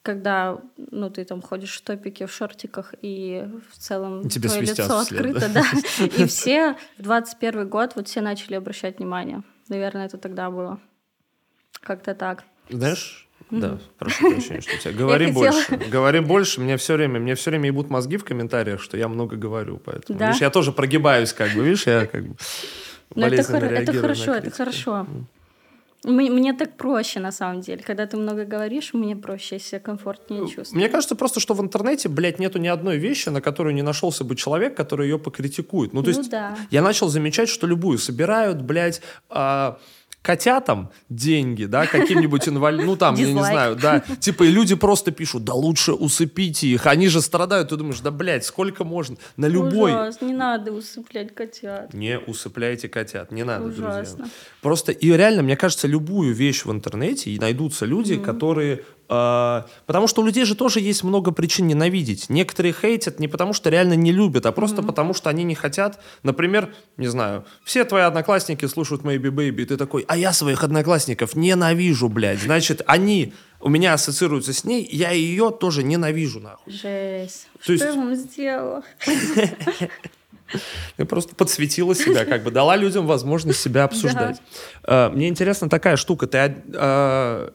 когда 0.01 0.59
ну, 0.77 1.09
ты 1.09 1.25
там 1.25 1.41
ходишь 1.41 1.77
в 1.77 1.81
топике, 1.81 2.25
в 2.25 2.31
шортиках, 2.31 2.95
и 3.01 3.47
в 3.71 3.77
целом 3.77 4.27
Тебе 4.29 4.49
твое 4.49 4.63
лицо 4.63 4.97
открыто, 4.99 5.49
да. 5.49 5.63
И 6.17 6.25
все 6.25 6.75
в 6.97 7.03
21 7.03 7.69
год 7.69 7.95
вот 7.95 8.07
все 8.07 8.21
начали 8.21 8.55
обращать 8.55 8.97
внимание. 8.97 9.43
Наверное, 9.69 10.05
это 10.05 10.17
тогда 10.17 10.49
было. 10.49 10.79
Как-то 11.81 12.15
так. 12.15 12.43
Знаешь, 12.69 13.29
да, 13.59 13.77
прошу 13.97 14.31
прощения, 14.31 14.61
что 14.61 14.77
тебя. 14.77 14.93
Говори 14.97 15.31
больше. 15.31 15.77
Говори 15.91 16.19
больше. 16.19 16.61
Мне 16.61 16.77
все 16.77 16.95
время, 16.95 17.19
мне 17.19 17.35
все 17.35 17.51
время 17.51 17.67
ебут 17.67 17.89
мозги 17.89 18.17
в 18.17 18.23
комментариях, 18.23 18.81
что 18.81 18.97
я 18.97 19.07
много 19.07 19.35
говорю, 19.35 19.79
поэтому. 19.83 20.19
Да? 20.19 20.27
Видишь, 20.27 20.41
я 20.41 20.49
тоже 20.49 20.71
прогибаюсь, 20.71 21.33
как 21.33 21.51
бы, 21.53 21.63
видишь, 21.63 21.87
я 21.87 22.05
как 22.05 22.27
бы. 22.27 22.35
Ну, 23.15 23.25
это, 23.25 23.57
это 23.57 23.93
хорошо, 23.93 24.33
это 24.33 24.49
хорошо. 24.49 25.07
Мне 26.03 26.53
так 26.53 26.75
проще, 26.75 27.19
на 27.19 27.31
самом 27.31 27.61
деле. 27.61 27.81
Когда 27.81 28.05
ты 28.05 28.17
много 28.17 28.43
говоришь, 28.43 28.93
мне 28.93 29.15
проще, 29.15 29.55
я 29.55 29.59
себя 29.59 29.79
комфортнее 29.79 30.41
ну, 30.41 30.47
чувствую. 30.49 30.79
Мне 30.79 30.89
кажется 30.89 31.15
просто, 31.15 31.39
что 31.39 31.53
в 31.53 31.61
интернете, 31.61 32.09
блядь, 32.09 32.39
нету 32.39 32.59
ни 32.59 32.67
одной 32.67 32.97
вещи, 32.97 33.29
на 33.29 33.39
которую 33.39 33.73
не 33.73 33.83
нашелся 33.83 34.25
бы 34.25 34.35
человек, 34.35 34.75
который 34.75 35.07
ее 35.07 35.17
покритикует. 35.17 35.93
Ну, 35.93 36.03
то 36.03 36.11
ну, 36.11 36.17
есть 36.17 36.29
да. 36.29 36.57
я 36.71 36.81
начал 36.81 37.07
замечать, 37.07 37.47
что 37.47 37.67
любую 37.67 37.97
собирают, 37.99 38.61
блядь, 38.61 39.01
а, 39.29 39.79
котятам 40.23 40.89
деньги, 41.09 41.65
да, 41.65 41.85
каким-нибудь 41.85 42.47
инвалидам, 42.47 42.87
ну 42.87 42.95
там, 42.95 43.15
я 43.15 43.27
не 43.27 43.33
знаю, 43.33 43.75
да, 43.75 43.99
типа 43.99 44.43
и 44.43 44.47
люди 44.47 44.73
просто 44.73 45.11
пишут, 45.11 45.43
да 45.43 45.53
лучше 45.53 45.93
усыпите 45.93 46.67
их, 46.67 46.87
они 46.87 47.09
же 47.09 47.21
страдают, 47.21 47.69
ты 47.69 47.75
думаешь, 47.75 47.99
да, 47.99 48.09
блядь, 48.09 48.45
сколько 48.45 48.85
можно, 48.85 49.17
на 49.37 49.45
любой... 49.45 49.91
Ужас, 49.91 50.21
не 50.21 50.33
надо 50.33 50.71
усыплять 50.71 51.35
котят. 51.35 51.93
Не 51.93 52.19
усыпляйте 52.19 52.87
котят, 52.87 53.31
не 53.31 53.43
надо, 53.43 53.65
Ужасно. 53.65 54.17
друзья. 54.17 54.33
Просто, 54.61 54.93
и 54.93 55.11
реально, 55.11 55.43
мне 55.43 55.57
кажется, 55.57 55.87
любую 55.87 56.33
вещь 56.33 56.63
в 56.63 56.71
интернете, 56.71 57.29
и 57.29 57.37
найдутся 57.37 57.85
люди, 57.85 58.13
mm. 58.13 58.23
которые 58.23 58.83
потому 59.85 60.07
что 60.07 60.21
у 60.21 60.25
людей 60.25 60.45
же 60.45 60.55
тоже 60.55 60.79
есть 60.79 61.03
много 61.03 61.31
причин 61.31 61.67
ненавидеть. 61.67 62.29
Некоторые 62.29 62.73
хейтят 62.73 63.19
не 63.19 63.27
потому, 63.27 63.53
что 63.53 63.69
реально 63.69 63.93
не 63.93 64.11
любят, 64.11 64.45
а 64.45 64.51
просто 64.51 64.81
mm-hmm. 64.81 64.87
потому, 64.87 65.13
что 65.13 65.29
они 65.29 65.43
не 65.43 65.55
хотят. 65.55 65.99
Например, 66.23 66.73
не 66.97 67.07
знаю, 67.07 67.45
все 67.63 67.83
твои 67.85 68.03
одноклассники 68.03 68.65
слушают 68.65 69.03
Maybe 69.03 69.29
Baby, 69.29 69.61
и 69.61 69.65
ты 69.65 69.77
такой, 69.77 70.05
а 70.07 70.17
я 70.17 70.33
своих 70.33 70.63
одноклассников 70.63 71.35
ненавижу, 71.35 72.09
блядь. 72.09 72.39
Значит, 72.39 72.81
они 72.85 73.33
у 73.59 73.69
меня 73.69 73.93
ассоциируются 73.93 74.53
с 74.53 74.63
ней, 74.63 74.87
я 74.91 75.11
ее 75.11 75.51
тоже 75.51 75.83
ненавижу, 75.83 76.39
нахуй. 76.39 76.73
Жесть. 76.73 77.47
То 77.53 77.63
что 77.63 77.73
есть... 77.73 77.85
я 77.85 77.93
вам 77.93 78.15
сделала? 78.15 78.83
Я 80.99 81.05
просто 81.05 81.35
подсветила 81.35 81.95
себя, 81.95 82.25
как 82.25 82.43
бы 82.43 82.51
дала 82.51 82.75
людям 82.75 83.07
возможность 83.07 83.59
себя 83.59 83.85
обсуждать. 83.85 84.39
А, 84.83 85.09
мне 85.09 85.27
интересна 85.27 85.67
такая 85.67 85.95
штука. 85.95 86.27
Ты 86.27 86.37
а, 86.75 87.53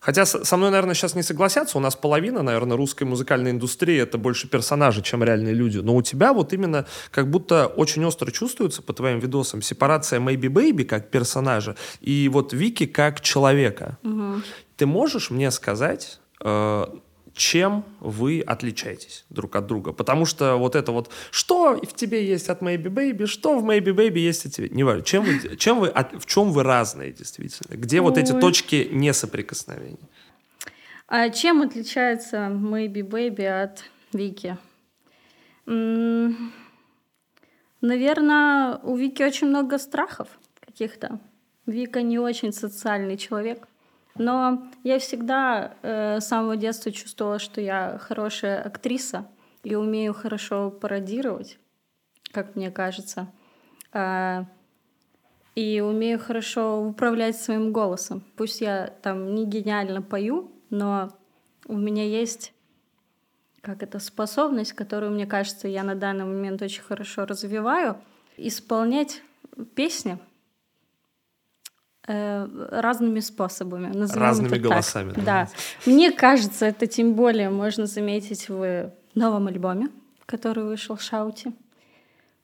Хотя 0.00 0.24
со 0.24 0.56
мной, 0.56 0.70
наверное, 0.70 0.94
сейчас 0.94 1.14
не 1.14 1.22
согласятся. 1.22 1.76
У 1.76 1.80
нас 1.80 1.94
половина, 1.94 2.42
наверное, 2.42 2.76
русской 2.76 3.04
музыкальной 3.04 3.50
индустрии 3.50 4.00
это 4.00 4.16
больше 4.16 4.48
персонажи, 4.48 5.02
чем 5.02 5.22
реальные 5.22 5.52
люди. 5.52 5.78
Но 5.78 5.94
у 5.94 6.02
тебя 6.02 6.32
вот 6.32 6.52
именно 6.54 6.86
как 7.10 7.30
будто 7.30 7.66
очень 7.66 8.04
остро 8.04 8.30
чувствуется 8.30 8.80
по 8.82 8.94
твоим 8.94 9.18
видосам 9.18 9.60
сепарация 9.60 10.18
Maybe 10.18 10.48
Baby 10.48 10.84
как 10.84 11.10
персонажа 11.10 11.76
и 12.00 12.30
вот 12.32 12.54
Вики 12.54 12.86
как 12.86 13.20
человека. 13.20 13.98
Угу. 14.02 14.42
Ты 14.76 14.86
можешь 14.86 15.30
мне 15.30 15.50
сказать, 15.50 16.20
э, 16.42 16.86
чем 17.34 17.84
вы 18.00 18.40
отличаетесь 18.40 19.24
друг 19.30 19.56
от 19.56 19.66
друга. 19.66 19.92
Потому 19.92 20.26
что 20.26 20.56
вот 20.56 20.74
это 20.74 20.92
вот, 20.92 21.10
что 21.30 21.76
в 21.76 21.94
тебе 21.94 22.26
есть 22.26 22.48
от 22.48 22.62
Maybe 22.62 22.84
Baby, 22.84 23.26
что 23.26 23.58
в 23.58 23.64
Maybe 23.64 23.94
Baby 23.94 24.18
есть 24.18 24.46
от 24.46 24.52
тебя. 24.52 24.68
Не 24.68 24.84
важно, 24.84 25.02
чем 25.02 25.24
вы, 25.24 25.56
чем 25.56 25.80
вы, 25.80 25.88
от, 25.88 26.22
в 26.22 26.26
чем 26.26 26.52
вы 26.52 26.62
разные 26.62 27.12
действительно. 27.12 27.76
Где 27.76 28.00
Ой. 28.00 28.04
вот 28.04 28.18
эти 28.18 28.32
точки 28.32 28.88
несоприкосновения. 28.90 30.08
А 31.08 31.28
чем 31.30 31.62
отличается 31.62 32.36
Maybe 32.52 33.02
Baby 33.02 33.62
от 33.62 33.84
Вики? 34.12 34.56
Наверное, 37.80 38.76
у 38.82 38.96
Вики 38.96 39.22
очень 39.22 39.48
много 39.48 39.78
страхов 39.78 40.28
каких-то. 40.60 41.18
Вика 41.66 42.02
не 42.02 42.18
очень 42.18 42.52
социальный 42.52 43.16
человек. 43.16 43.66
Но 44.16 44.68
я 44.82 44.98
всегда 44.98 45.74
э, 45.82 46.20
с 46.20 46.26
самого 46.26 46.56
детства 46.56 46.92
чувствовала, 46.92 47.38
что 47.38 47.60
я 47.60 47.98
хорошая 47.98 48.62
актриса 48.62 49.26
и 49.62 49.74
умею 49.74 50.14
хорошо 50.14 50.70
пародировать, 50.70 51.58
как 52.32 52.56
мне 52.56 52.70
кажется. 52.70 53.28
Э, 53.92 54.44
и 55.54 55.80
умею 55.80 56.18
хорошо 56.18 56.82
управлять 56.82 57.36
своим 57.36 57.72
голосом. 57.72 58.24
Пусть 58.36 58.60
я 58.60 58.92
там 59.02 59.34
не 59.34 59.46
гениально 59.46 60.00
пою, 60.00 60.52
но 60.70 61.10
у 61.66 61.76
меня 61.76 62.04
есть 62.04 62.52
как 63.60 63.82
это 63.82 63.98
способность, 63.98 64.72
которую, 64.72 65.12
мне 65.12 65.26
кажется, 65.26 65.68
я 65.68 65.82
на 65.82 65.94
данный 65.94 66.24
момент 66.24 66.62
очень 66.62 66.82
хорошо 66.82 67.26
развиваю, 67.26 67.98
исполнять 68.38 69.22
песни— 69.74 70.18
разными 72.70 73.20
способами. 73.20 73.92
Разными 74.14 74.58
голосами. 74.58 75.12
Так. 75.12 75.24
Да. 75.24 75.48
Мне 75.86 76.12
кажется, 76.12 76.66
это 76.66 76.86
тем 76.86 77.14
более 77.14 77.50
можно 77.50 77.86
заметить 77.86 78.48
в 78.48 78.92
новом 79.14 79.46
альбоме, 79.46 79.88
который 80.26 80.64
вышел 80.64 80.96
в 80.96 81.02
Шаути. 81.02 81.52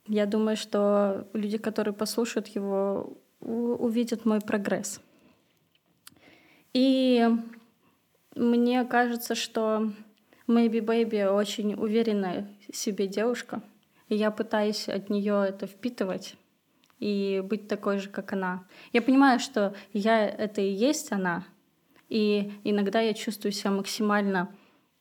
Я 0.06 0.26
думаю, 0.26 0.56
что 0.56 1.26
люди, 1.32 1.58
которые 1.58 1.94
послушают 1.94 2.48
его, 2.48 3.16
увидят 3.40 4.24
мой 4.24 4.40
прогресс. 4.40 5.00
И 6.72 7.28
мне 8.34 8.84
кажется, 8.84 9.34
что 9.34 9.90
Maybe 10.46 10.80
Baby 10.80 11.26
очень 11.28 11.74
уверенная 11.74 12.46
в 12.70 12.76
себе 12.76 13.08
девушка, 13.08 13.62
и 14.08 14.14
я 14.14 14.30
пытаюсь 14.30 14.88
от 14.88 15.10
нее 15.10 15.46
это 15.48 15.66
впитывать 15.66 16.36
и 16.98 17.42
быть 17.44 17.68
такой 17.68 17.98
же, 17.98 18.08
как 18.08 18.32
она. 18.32 18.64
Я 18.92 19.02
понимаю, 19.02 19.38
что 19.38 19.74
я— 19.92 20.26
это 20.28 20.60
и 20.60 20.70
есть 20.72 21.12
она, 21.12 21.44
и 22.08 22.52
иногда 22.64 23.00
я 23.00 23.14
чувствую 23.14 23.52
себя 23.52 23.70
максимально 23.70 24.54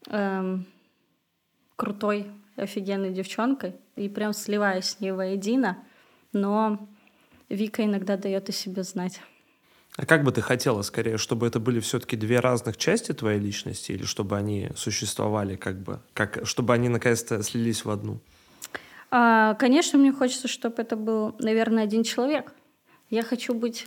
эм, 0.07 0.65
крутой, 1.75 2.31
офигенной 2.55 3.13
девчонкой, 3.13 3.75
и 3.95 4.09
прям 4.09 4.33
сливаюсь 4.33 4.85
с 4.85 4.99
ней 4.99 5.11
воедино, 5.11 5.77
но 6.33 6.87
Вика 7.49 7.83
иногда 7.83 8.17
дает 8.17 8.49
о 8.49 8.51
себе 8.51 8.83
знать. 8.83 9.21
А 9.97 10.05
как 10.05 10.23
бы 10.23 10.31
ты 10.31 10.41
хотела 10.41 10.81
скорее, 10.81 11.17
чтобы 11.17 11.47
это 11.47 11.59
были 11.59 11.79
все-таки 11.79 12.17
две 12.17 12.39
разных 12.39 12.75
части 12.75 13.13
твоей 13.13 13.39
личности, 13.39 13.93
или 13.93 14.03
чтобы 14.03 14.35
они 14.37 14.69
существовали 14.75 15.55
как 15.55 15.79
бы, 15.81 16.01
как, 16.13 16.45
чтобы 16.45 16.73
они 16.73 16.89
наконец-то 16.89 17.41
слились 17.43 17.85
в 17.85 17.89
одну? 17.89 18.19
А, 19.17 19.53
конечно, 19.53 19.97
мне 19.97 20.11
хочется, 20.11 20.49
чтобы 20.49 20.81
это 20.81 20.97
был, 20.97 21.37
наверное, 21.39 21.85
один 21.85 22.03
человек. 22.03 22.53
Я 23.09 23.23
хочу 23.23 23.53
быть 23.53 23.85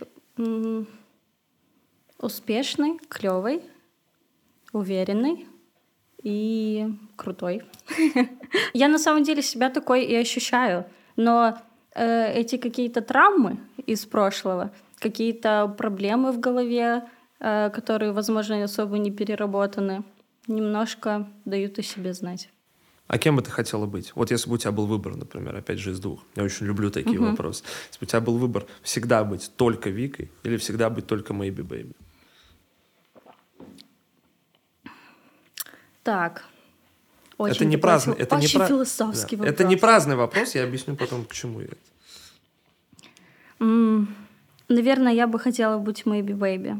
успешной, 2.17 2.99
клевой, 3.09 3.61
уверенной 4.73 5.45
и 6.23 6.87
крутой. 7.15 7.61
Я 8.73 8.87
на 8.87 8.97
самом 8.97 9.23
деле 9.23 9.43
себя 9.43 9.69
такой 9.69 10.03
и 10.03 10.15
ощущаю, 10.15 10.85
но 11.15 11.59
э, 11.93 12.33
эти 12.33 12.57
какие-то 12.57 13.01
травмы 13.01 13.59
из 13.85 14.07
прошлого, 14.07 14.71
какие-то 14.97 15.71
проблемы 15.77 16.31
в 16.31 16.39
голове, 16.39 17.07
э, 17.39 17.69
которые, 17.69 18.13
возможно, 18.13 18.63
особо 18.63 18.97
не 18.97 19.11
переработаны, 19.11 20.03
немножко 20.47 21.29
дают 21.45 21.77
о 21.77 21.83
себе 21.83 22.15
знать. 22.15 22.49
А 23.09 23.17
кем 23.17 23.35
бы 23.35 23.41
ты 23.41 23.49
хотела 23.49 23.87
быть? 23.87 24.11
Вот 24.13 24.29
если 24.29 24.47
бы 24.47 24.55
у 24.55 24.57
тебя 24.59 24.71
был 24.71 24.85
выбор, 24.85 25.15
например, 25.15 25.55
опять 25.55 25.79
же 25.79 25.91
из 25.91 25.99
двух. 25.99 26.23
Я 26.35 26.43
очень 26.43 26.67
люблю 26.67 26.91
такие 26.91 27.19
угу. 27.19 27.31
вопросы. 27.31 27.63
Если 27.87 27.99
бы 27.99 28.03
у 28.03 28.05
тебя 28.05 28.21
был 28.21 28.37
выбор 28.37 28.67
всегда 28.83 29.23
быть 29.23 29.51
только 29.55 29.89
Викой 29.89 30.29
или 30.43 30.57
всегда 30.57 30.91
быть 30.91 31.07
только 31.07 31.33
Maybe 31.33 31.67
Baby? 31.67 31.95
Так. 36.03 36.45
Очень 37.39 37.55
это 37.55 37.65
не 37.65 37.77
праздный, 37.77 38.15
это 38.15 38.35
очень 38.35 38.47
не 38.47 38.53
пра... 38.59 38.67
философский 38.67 39.37
да. 39.37 39.41
вопрос. 39.41 39.53
Это 39.55 39.63
не 39.63 39.75
праздный 39.75 40.15
вопрос, 40.15 40.53
я 40.53 40.63
объясню 40.63 40.95
потом, 40.95 41.25
к 41.25 41.33
чему 41.33 41.61
это. 41.61 41.77
Mm, 43.59 44.05
наверное, 44.67 45.13
я 45.13 45.25
бы 45.25 45.39
хотела 45.39 45.79
быть 45.79 46.03
Maybe 46.03 46.37
Baby. 46.37 46.79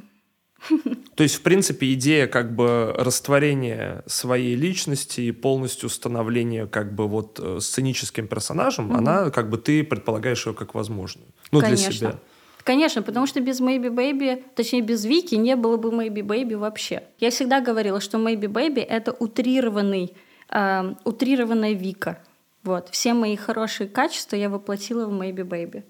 То 1.20 1.24
есть, 1.24 1.36
в 1.36 1.42
принципе, 1.42 1.92
идея 1.96 2.28
как 2.28 2.56
бы 2.56 2.94
растворения 2.98 4.04
своей 4.06 4.56
личности 4.56 5.20
и 5.20 5.34
полностью 5.34 5.90
становления 5.90 6.66
как 6.66 6.96
бы 6.96 7.10
вот 7.10 7.42
э, 7.44 7.58
сценическим 7.60 8.26
персонажем, 8.26 8.90
mm-hmm. 8.90 8.98
она 8.98 9.30
как 9.30 9.50
бы 9.50 9.58
ты 9.58 9.84
предполагаешь 9.84 10.48
ее 10.48 10.54
как 10.54 10.76
возможную. 10.76 11.28
Ну, 11.52 11.60
Конечно. 11.60 11.90
для 11.90 11.94
себя. 11.94 12.16
Конечно, 12.64 13.02
потому 13.02 13.28
что 13.28 13.42
без 13.42 13.60
Maybe 13.60 13.94
Baby, 13.94 14.42
точнее 14.56 14.80
без 14.80 15.04
Вики, 15.04 15.36
не 15.36 15.58
было 15.58 15.76
бы 15.76 15.90
Maybe 15.90 16.22
Baby 16.22 16.56
вообще. 16.56 17.04
Я 17.20 17.32
всегда 17.32 17.60
говорила, 17.60 18.00
что 18.00 18.18
Maybe 18.18 18.48
Baby— 18.48 18.80
это 18.90 19.12
утрированный, 19.12 20.14
э, 20.50 20.94
утрированная 21.04 21.74
Вика. 21.74 22.24
Вот. 22.64 22.88
Все 22.92 23.14
мои 23.14 23.36
хорошие 23.36 23.90
качества 23.90 24.38
я 24.38 24.48
воплотила 24.48 25.06
в 25.06 25.12
Maybe 25.12 25.46
Baby. 25.46 25.84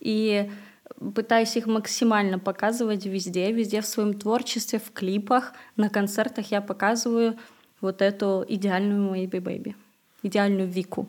И 0.00 0.50
пытаюсь 1.14 1.56
их 1.56 1.66
максимально 1.66 2.38
показывать 2.38 3.06
везде, 3.06 3.52
везде 3.52 3.80
в 3.80 3.86
своем 3.86 4.14
творчестве, 4.14 4.78
в 4.78 4.92
клипах, 4.92 5.52
на 5.76 5.88
концертах 5.88 6.50
я 6.50 6.60
показываю 6.60 7.38
вот 7.80 8.02
эту 8.02 8.44
идеальную 8.48 9.14
Maybe 9.14 9.40
Baby, 9.40 9.74
идеальную 10.22 10.68
Вику. 10.68 11.08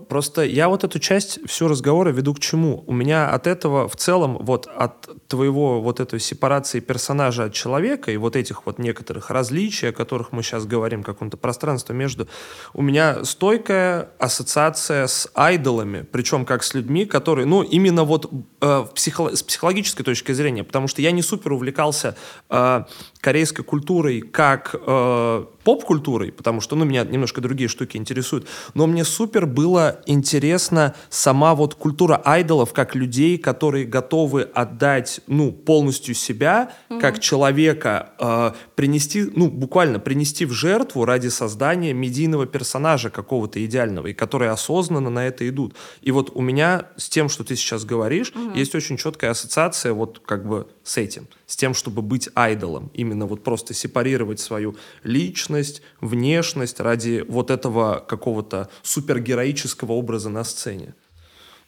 Просто 0.00 0.42
я 0.42 0.68
вот 0.68 0.84
эту 0.84 0.98
часть 0.98 1.38
всю 1.46 1.68
разговора 1.68 2.10
веду 2.10 2.32
к 2.34 2.40
чему? 2.40 2.82
У 2.86 2.92
меня 2.92 3.28
от 3.28 3.46
этого 3.46 3.88
в 3.88 3.96
целом, 3.96 4.38
вот 4.40 4.66
от 4.66 5.08
твоего 5.28 5.82
вот 5.82 6.00
этой 6.00 6.18
сепарации 6.18 6.80
персонажа 6.80 7.44
от 7.44 7.52
человека 7.52 8.10
и 8.10 8.16
вот 8.16 8.34
этих 8.36 8.64
вот 8.64 8.78
некоторых 8.78 9.30
различий, 9.30 9.90
о 9.90 9.92
которых 9.92 10.32
мы 10.32 10.42
сейчас 10.42 10.64
говорим, 10.64 11.02
каком-то 11.02 11.36
пространстве 11.36 11.94
между, 11.94 12.26
у 12.72 12.80
меня 12.80 13.24
стойкая 13.24 14.10
ассоциация 14.18 15.06
с 15.06 15.30
айдолами, 15.34 16.06
причем 16.10 16.46
как 16.46 16.62
с 16.62 16.72
людьми, 16.72 17.04
которые, 17.04 17.46
ну, 17.46 17.62
именно 17.62 18.04
вот 18.04 18.30
э, 18.60 18.86
психо 18.94 19.36
с 19.36 19.42
психологической 19.42 20.04
точки 20.04 20.32
зрения, 20.32 20.64
потому 20.64 20.88
что 20.88 21.02
я 21.02 21.10
не 21.10 21.22
супер 21.22 21.52
увлекался 21.52 22.16
э, 22.48 22.84
корейской 23.22 23.62
культурой 23.62 24.20
как 24.20 24.74
э, 24.74 25.44
поп-культурой, 25.64 26.32
потому 26.32 26.60
что, 26.60 26.76
ну, 26.76 26.84
меня 26.84 27.04
немножко 27.04 27.40
другие 27.40 27.68
штуки 27.68 27.96
интересуют, 27.96 28.48
но 28.74 28.86
мне 28.86 29.04
супер 29.04 29.46
было 29.46 30.00
интересно 30.06 30.94
сама 31.08 31.54
вот 31.54 31.74
культура 31.74 32.20
айдолов 32.24 32.72
как 32.72 32.94
людей, 32.94 33.38
которые 33.38 33.86
готовы 33.86 34.42
отдать, 34.42 35.20
ну, 35.28 35.52
полностью 35.52 36.14
себя, 36.14 36.72
mm-hmm. 36.90 37.00
как 37.00 37.20
человека, 37.20 38.10
э, 38.18 38.52
принести, 38.74 39.22
ну, 39.22 39.48
буквально 39.48 40.00
принести 40.00 40.44
в 40.44 40.52
жертву 40.52 41.04
ради 41.04 41.28
создания 41.28 41.92
медийного 41.92 42.46
персонажа 42.46 43.10
какого-то 43.10 43.64
идеального, 43.64 44.08
и 44.08 44.14
которые 44.14 44.50
осознанно 44.50 45.10
на 45.10 45.26
это 45.26 45.48
идут. 45.48 45.76
И 46.00 46.10
вот 46.10 46.32
у 46.34 46.40
меня 46.40 46.86
с 46.96 47.08
тем, 47.08 47.28
что 47.28 47.44
ты 47.44 47.54
сейчас 47.54 47.84
говоришь, 47.84 48.32
mm-hmm. 48.34 48.58
есть 48.58 48.74
очень 48.74 48.96
четкая 48.96 49.30
ассоциация 49.30 49.92
вот 49.92 50.20
как 50.24 50.44
бы 50.46 50.66
с 50.82 50.96
этим, 50.96 51.28
с 51.46 51.54
тем, 51.54 51.74
чтобы 51.74 52.02
быть 52.02 52.28
айдолом, 52.34 52.90
именно 52.94 53.11
вот 53.14 53.44
просто 53.44 53.74
сепарировать 53.74 54.40
свою 54.40 54.76
личность, 55.04 55.82
внешность 56.00 56.80
ради 56.80 57.24
вот 57.28 57.50
этого 57.50 58.04
какого-то 58.06 58.68
супергероического 58.82 59.92
образа 59.92 60.30
на 60.30 60.44
сцене. 60.44 60.94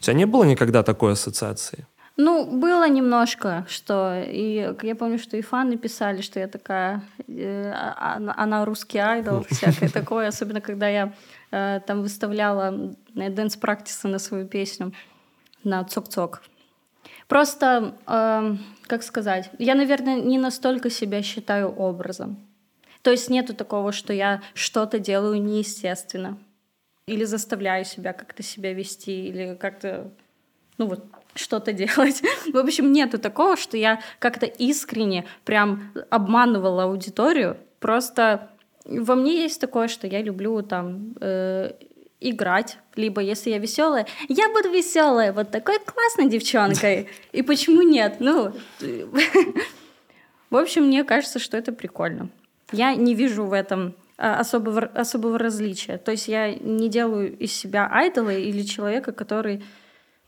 У 0.01 0.03
тебя 0.03 0.15
не 0.15 0.27
было 0.27 0.45
никогда 0.45 0.83
такой 0.83 1.13
ассоциации? 1.13 1.87
Ну, 2.17 2.47
было 2.47 2.89
немножко, 2.89 3.67
что... 3.69 4.23
И 4.25 4.73
я 4.83 4.95
помню, 4.95 5.19
что 5.19 5.37
и 5.37 5.43
фаны 5.43 5.77
писали, 5.77 6.21
что 6.21 6.39
я 6.39 6.47
такая... 6.47 7.03
Э, 7.27 7.73
а, 7.73 8.15
она, 8.17 8.35
она 8.37 8.65
русский 8.65 8.99
айдол, 8.99 9.45
всякое 9.51 9.89
такое. 9.93 10.29
Особенно, 10.29 10.61
когда 10.61 10.89
я 10.89 11.13
э, 11.51 11.81
там 11.85 12.03
выставляла 12.03 12.95
дэнс-практисы 13.15 14.07
на 14.07 14.21
свою 14.21 14.47
песню 14.47 14.93
на 15.65 15.83
«Цок-цок». 15.83 16.43
Просто, 17.27 17.97
э, 18.07 18.57
как 18.87 19.03
сказать, 19.03 19.51
я, 19.59 19.75
наверное, 19.75 20.21
не 20.21 20.39
настолько 20.39 20.91
себя 20.91 21.23
считаю 21.23 21.69
образом. 21.71 22.37
То 23.03 23.11
есть 23.11 23.31
нету 23.31 23.55
такого, 23.55 23.93
что 23.93 24.13
я 24.13 24.43
что-то 24.55 24.99
делаю 24.99 25.43
неестественно. 25.43 26.39
Или 27.07 27.25
заставляю 27.25 27.85
себя 27.85 28.13
как-то 28.15 28.43
себя 28.43 28.73
вести, 28.73 29.29
или 29.29 29.57
как-то, 29.57 30.11
ну 30.79 30.87
вот, 30.87 31.05
что-то 31.35 31.73
делать. 31.73 32.23
В 32.53 32.57
общем, 32.57 32.93
нету 32.93 33.19
такого, 33.19 33.57
что 33.57 33.77
я 33.77 34.01
как-то 34.19 34.47
искренне 34.47 35.27
прям 35.45 35.93
обманывала 36.09 36.85
аудиторию. 36.85 37.59
Просто 37.79 38.51
во 38.85 39.15
мне 39.15 39.43
есть 39.43 39.61
такое, 39.61 39.89
что 39.89 40.07
я 40.07 40.23
люблю 40.23 40.63
там 40.63 41.15
э, 41.21 41.73
играть, 42.31 42.79
либо 42.97 43.21
если 43.21 43.51
я 43.51 43.59
веселая, 43.59 44.07
я 44.29 44.49
буду 44.49 44.71
веселая, 44.71 45.33
вот 45.33 45.51
такой 45.51 45.79
классной 45.79 46.29
девчонкой. 46.29 47.09
И 47.33 47.43
почему 47.43 47.83
нет? 47.83 48.17
Ну, 48.21 48.53
в 50.51 50.57
общем, 50.57 50.85
мне 50.85 51.05
кажется, 51.05 51.39
что 51.39 51.57
это 51.57 51.73
прикольно. 51.73 52.29
Я 52.73 52.95
не 52.95 53.15
вижу 53.15 53.45
в 53.45 53.53
этом 53.53 53.95
а, 54.17 54.39
особого, 54.39 54.83
особого 54.83 55.39
различия. 55.39 55.99
То 55.99 56.13
есть 56.13 56.29
я 56.29 56.55
не 56.55 56.89
делаю 56.89 57.37
из 57.37 57.53
себя 57.53 57.89
айдола 57.91 58.31
или 58.31 58.63
человека, 58.63 59.13
который, 59.13 59.65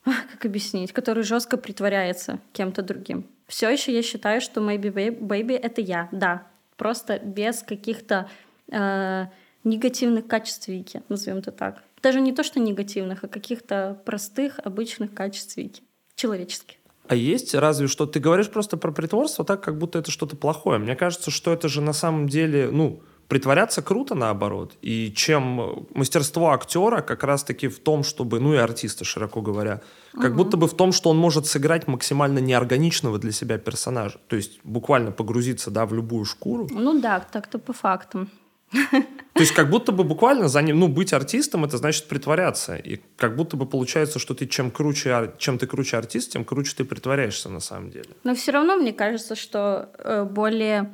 как 0.04 0.44
объяснить, 0.44 0.92
который 0.92 1.22
жестко 1.22 1.56
притворяется 1.56 2.40
кем-то 2.52 2.82
другим. 2.82 3.26
Все 3.46 3.70
еще 3.70 3.92
я 3.94 4.02
считаю, 4.02 4.40
что 4.40 4.61
Maybe 4.61 4.92
Baby— 4.92 5.56
это 5.62 5.80
я, 5.80 6.09
да. 6.11 6.46
Просто 6.76 7.20
без 7.20 7.62
каких-то 7.62 8.28
э, 8.70 9.26
негативных 9.66 10.26
качеств 10.26 10.68
Вики, 10.68 11.02
назовем 11.09 11.38
это 11.38 11.50
так. 11.50 11.83
Даже 12.02 12.20
не 12.20 12.33
то, 12.33 12.42
что 12.42 12.61
негативных, 12.61 13.24
а 13.24 13.29
каких-то 13.29 14.00
простых, 14.05 14.59
обычных 14.64 15.12
качеств 15.12 15.57
Вики, 15.57 15.83
человеческих. 16.14 16.76
А 17.09 17.14
есть 17.14 17.55
разве 17.55 17.87
что 17.87 18.07
ты 18.07 18.18
говоришь 18.18 18.50
просто 18.50 18.76
про 18.76 18.90
притворство 18.92 19.44
так, 19.44 19.62
как 19.62 19.79
будто 19.79 19.98
это 19.98 20.11
что-то 20.11 20.37
плохое. 20.37 20.79
Мне 20.79 20.96
кажется, 20.96 21.31
что 21.31 21.52
это 21.52 21.68
же 21.68 21.81
на 21.81 21.92
самом 21.92 22.29
деле, 22.29 22.70
ну, 22.70 23.02
притворяться 23.29 23.83
круто 23.83 24.14
наоборот. 24.14 24.76
И 24.83 25.12
чем 25.14 25.87
мастерство 25.94 26.52
актера 26.52 27.02
как 27.02 27.24
раз-таки 27.24 27.68
в 27.68 27.79
том, 27.79 28.02
чтобы, 28.05 28.40
ну 28.40 28.55
и 28.55 28.57
артиста, 28.57 29.05
широко 29.05 29.40
говоря, 29.40 29.83
как 30.12 30.33
угу. 30.33 30.44
будто 30.44 30.57
бы 30.57 30.68
в 30.68 30.74
том, 30.74 30.92
что 30.92 31.11
он 31.11 31.18
может 31.18 31.46
сыграть 31.46 31.87
максимально 31.87 32.38
неорганичного 32.38 33.18
для 33.18 33.33
себя 33.33 33.59
персонажа. 33.59 34.18
То 34.29 34.37
есть 34.37 34.61
буквально 34.64 35.12
погрузиться, 35.12 35.70
да, 35.70 35.87
в 35.87 35.94
любую 35.94 36.24
шкуру. 36.24 36.68
Ну 36.70 37.00
да, 37.00 37.20
так-то 37.20 37.59
по 37.59 37.72
фактам. 37.72 38.31
То 38.70 39.42
есть 39.42 39.52
как 39.52 39.68
будто 39.68 39.92
бы 39.92 40.02
буквально 40.05 40.48
за 40.48 40.62
ним, 40.62 40.79
ну, 40.79 40.88
быть 40.88 41.12
артистом, 41.12 41.64
это 41.64 41.76
значит 41.76 42.09
притворяться. 42.09 42.76
И 42.76 43.00
как 43.16 43.37
будто 43.37 43.57
бы 43.57 43.66
получается, 43.66 44.18
что 44.18 44.35
ты 44.35 44.46
чем 44.46 44.70
круче, 44.70 45.33
чем 45.38 45.59
ты 45.59 45.66
круче 45.66 45.98
артист, 45.98 46.33
тем 46.33 46.44
круче 46.44 46.74
ты 46.76 46.85
притворяешься 46.85 47.50
на 47.50 47.61
самом 47.61 47.90
деле. 47.90 48.09
Но 48.24 48.35
все 48.35 48.52
равно 48.52 48.76
мне 48.76 48.92
кажется, 48.92 49.35
что 49.35 49.90
э, 49.98 50.24
более... 50.24 50.90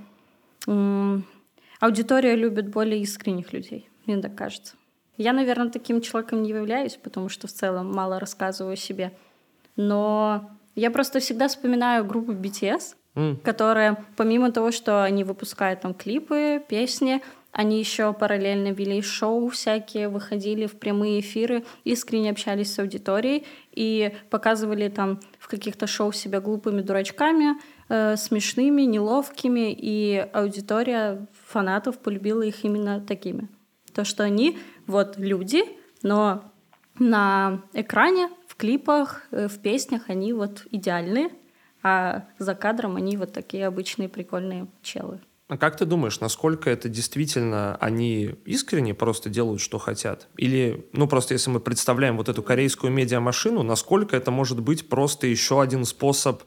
аудитория 1.80 2.36
любит 2.36 2.68
более 2.68 3.00
искренних 3.00 3.52
людей. 3.52 3.88
Мне 4.06 4.20
так 4.20 4.34
кажется. 4.34 4.74
Я, 5.16 5.32
наверное, 5.32 5.70
таким 5.70 6.00
человеком 6.00 6.42
не 6.42 6.50
являюсь, 6.50 6.96
потому 6.96 7.28
что 7.28 7.46
в 7.46 7.52
целом 7.52 7.94
мало 7.94 8.18
рассказываю 8.18 8.72
о 8.72 8.76
себе. 8.76 9.12
Но 9.76 10.50
я 10.74 10.90
просто 10.90 11.20
всегда 11.20 11.48
вспоминаю 11.48 12.04
группу 12.04 12.32
BTS, 12.32 12.96
mm. 13.14 13.36
которая, 13.42 14.04
помимо 14.16 14.50
того, 14.50 14.72
что 14.72 15.04
они 15.04 15.24
выпускают 15.24 15.80
там 15.82 15.94
клипы, 15.94 16.62
песни, 16.68 17.22
они 17.52 17.78
еще 17.78 18.14
параллельно 18.14 18.72
вели 18.72 19.02
шоу 19.02 19.48
всякие, 19.50 20.08
выходили 20.08 20.66
в 20.66 20.78
прямые 20.78 21.20
эфиры, 21.20 21.64
искренне 21.84 22.30
общались 22.30 22.72
с 22.72 22.78
аудиторией 22.78 23.46
и 23.72 24.14
показывали 24.30 24.88
там 24.88 25.20
в 25.38 25.48
каких-то 25.48 25.86
шоу 25.86 26.12
себя 26.12 26.40
глупыми 26.40 26.80
дурачками, 26.80 27.60
э, 27.90 28.16
смешными, 28.16 28.82
неловкими, 28.82 29.70
и 29.70 30.26
аудитория 30.32 31.26
фанатов 31.46 31.98
полюбила 31.98 32.42
их 32.42 32.64
именно 32.64 33.00
такими. 33.00 33.48
То, 33.92 34.04
что 34.04 34.24
они 34.24 34.58
вот 34.86 35.18
люди, 35.18 35.62
но 36.02 36.50
на 36.98 37.60
экране, 37.74 38.30
в 38.46 38.56
клипах, 38.56 39.26
э, 39.30 39.48
в 39.48 39.58
песнях 39.58 40.08
они 40.08 40.32
вот 40.32 40.66
идеальные, 40.70 41.28
а 41.82 42.24
за 42.38 42.54
кадром 42.54 42.96
они 42.96 43.18
вот 43.18 43.32
такие 43.32 43.66
обычные 43.66 44.08
прикольные 44.08 44.68
челы. 44.82 45.20
А 45.52 45.58
как 45.58 45.76
ты 45.76 45.84
думаешь, 45.84 46.18
насколько 46.20 46.70
это 46.70 46.88
действительно 46.88 47.76
они 47.76 48.36
искренне 48.46 48.94
просто 48.94 49.28
делают, 49.28 49.60
что 49.60 49.76
хотят? 49.76 50.28
Или, 50.38 50.86
ну, 50.94 51.06
просто 51.06 51.34
если 51.34 51.50
мы 51.50 51.60
представляем 51.60 52.16
вот 52.16 52.30
эту 52.30 52.42
корейскую 52.42 52.90
медиамашину, 52.90 53.62
насколько 53.62 54.16
это 54.16 54.30
может 54.30 54.60
быть 54.60 54.88
просто 54.88 55.26
еще 55.26 55.60
один 55.60 55.84
способ 55.84 56.42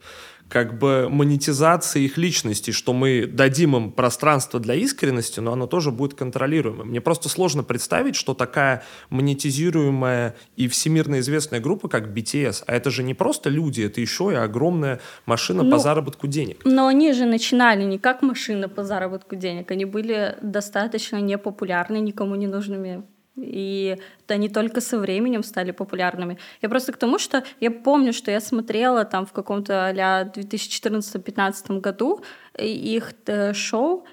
как 0.48 0.78
бы 0.78 1.08
монетизации 1.10 2.04
их 2.04 2.16
личности, 2.18 2.70
что 2.70 2.92
мы 2.92 3.26
дадим 3.26 3.76
им 3.76 3.92
пространство 3.92 4.60
для 4.60 4.74
искренности, 4.74 5.40
но 5.40 5.52
оно 5.52 5.66
тоже 5.66 5.90
будет 5.90 6.14
контролируемым. 6.14 6.88
Мне 6.88 7.00
просто 7.00 7.28
сложно 7.28 7.64
представить, 7.64 8.16
что 8.16 8.34
такая 8.34 8.84
монетизируемая 9.10 10.36
и 10.56 10.68
всемирно 10.68 11.18
известная 11.18 11.60
группа, 11.60 11.88
как 11.88 12.08
BTS, 12.08 12.64
а 12.66 12.74
это 12.74 12.90
же 12.90 13.02
не 13.02 13.14
просто 13.14 13.50
люди, 13.50 13.82
это 13.82 14.00
еще 14.00 14.30
и 14.32 14.36
огромная 14.36 15.00
машина 15.26 15.62
ну, 15.62 15.70
по 15.70 15.78
заработку 15.78 16.26
денег. 16.26 16.60
Но 16.64 16.86
они 16.86 17.12
же 17.12 17.24
начинали 17.24 17.82
не 17.82 17.98
как 17.98 18.22
машина 18.22 18.68
по 18.68 18.84
заработку 18.84 19.34
денег, 19.34 19.70
они 19.70 19.84
были 19.84 20.36
достаточно 20.42 21.20
непопулярны, 21.20 21.98
никому 21.98 22.36
не 22.36 22.46
нужными 22.46 23.02
и 23.36 23.98
они 24.28 24.48
только 24.48 24.80
со 24.80 24.98
временем 24.98 25.42
стали 25.42 25.70
популярными. 25.70 26.38
Я 26.62 26.68
просто 26.68 26.92
к 26.92 26.96
тому, 26.96 27.18
что 27.18 27.44
я 27.60 27.70
помню, 27.70 28.12
что 28.12 28.30
я 28.30 28.40
смотрела 28.40 29.04
там 29.04 29.26
в 29.26 29.32
каком-то 29.32 29.88
а 29.88 30.24
2014-2015 30.24 31.80
году 31.80 32.22
их 32.58 33.12
э, 33.26 33.52
шоу, 33.52 34.04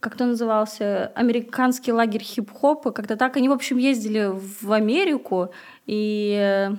как 0.00 0.16
то 0.16 0.26
назывался, 0.26 1.12
американский 1.14 1.92
лагерь 1.92 2.22
хип-хопа, 2.22 2.92
когда 2.92 3.16
так 3.16 3.36
они, 3.36 3.48
в 3.48 3.52
общем, 3.52 3.78
ездили 3.78 4.30
в 4.30 4.72
Америку 4.72 5.50
и 5.86 6.36
э, 6.38 6.76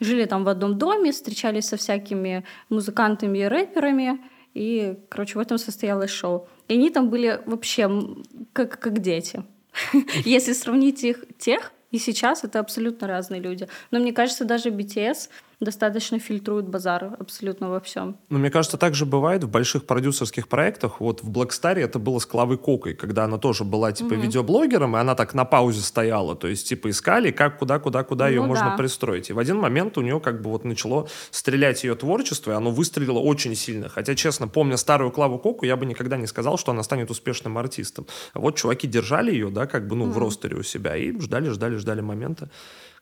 жили 0.00 0.26
там 0.26 0.44
в 0.44 0.48
одном 0.48 0.76
доме, 0.76 1.12
встречались 1.12 1.68
со 1.68 1.76
всякими 1.76 2.44
музыкантами 2.68 3.38
и 3.38 3.44
рэперами, 3.44 4.20
и, 4.52 4.98
короче, 5.08 5.38
в 5.38 5.40
этом 5.40 5.56
состоялось 5.56 6.10
шоу. 6.10 6.46
И 6.68 6.74
они 6.74 6.90
там 6.90 7.08
были 7.08 7.40
вообще 7.46 7.90
как, 8.52 8.78
как 8.78 8.98
дети. 9.00 9.42
Если 10.24 10.52
сравнить 10.52 11.02
их 11.04 11.24
тех 11.38 11.72
и 11.90 11.98
сейчас, 11.98 12.44
это 12.44 12.58
абсолютно 12.58 13.06
разные 13.06 13.40
люди. 13.40 13.68
Но 13.90 13.98
мне 13.98 14.12
кажется, 14.12 14.44
даже 14.44 14.70
BTS 14.70 15.28
достаточно 15.62 16.18
фильтруют 16.18 16.66
базар 16.66 17.16
абсолютно 17.18 17.70
во 17.70 17.80
всем. 17.80 18.16
Но 18.28 18.38
мне 18.38 18.50
кажется, 18.50 18.76
так 18.76 18.94
же 18.94 19.06
бывает 19.06 19.44
в 19.44 19.48
больших 19.48 19.86
продюсерских 19.86 20.48
проектах. 20.48 21.00
Вот 21.00 21.22
в 21.22 21.30
Blackstar 21.30 21.78
это 21.78 21.98
было 21.98 22.18
с 22.18 22.26
Клавой 22.26 22.58
Кокой, 22.58 22.94
когда 22.94 23.24
она 23.24 23.38
тоже 23.38 23.64
была 23.64 23.92
типа 23.92 24.14
угу. 24.14 24.22
видеоблогером, 24.22 24.96
и 24.96 25.00
она 25.00 25.14
так 25.14 25.34
на 25.34 25.44
паузе 25.44 25.80
стояла. 25.80 26.34
То 26.36 26.48
есть 26.48 26.68
типа 26.68 26.90
искали, 26.90 27.30
как, 27.30 27.58
куда, 27.58 27.78
куда, 27.78 28.02
куда 28.02 28.24
ну, 28.24 28.30
ее 28.30 28.40
да. 28.40 28.46
можно 28.46 28.76
пристроить. 28.76 29.30
И 29.30 29.32
в 29.32 29.38
один 29.38 29.58
момент 29.58 29.96
у 29.98 30.02
нее 30.02 30.20
как 30.20 30.42
бы 30.42 30.50
вот 30.50 30.64
начало 30.64 31.08
стрелять 31.30 31.84
ее 31.84 31.94
творчество, 31.94 32.52
и 32.52 32.54
оно 32.54 32.70
выстрелило 32.70 33.18
очень 33.18 33.54
сильно. 33.54 33.88
Хотя, 33.88 34.14
честно, 34.14 34.48
помня 34.48 34.76
старую 34.76 35.10
Клаву 35.10 35.38
Коку, 35.38 35.64
я 35.64 35.76
бы 35.76 35.86
никогда 35.86 36.16
не 36.16 36.26
сказал, 36.26 36.58
что 36.58 36.72
она 36.72 36.82
станет 36.82 37.10
успешным 37.10 37.56
артистом. 37.58 38.06
А 38.32 38.40
вот 38.40 38.56
чуваки 38.56 38.86
держали 38.86 39.32
ее, 39.32 39.50
да, 39.50 39.66
как 39.66 39.86
бы, 39.86 39.96
ну, 39.96 40.04
угу. 40.04 40.12
в 40.12 40.18
ростере 40.18 40.56
у 40.56 40.62
себя 40.62 40.96
и 40.96 41.18
ждали, 41.20 41.48
ждали, 41.48 41.76
ждали 41.76 42.00
момента 42.00 42.50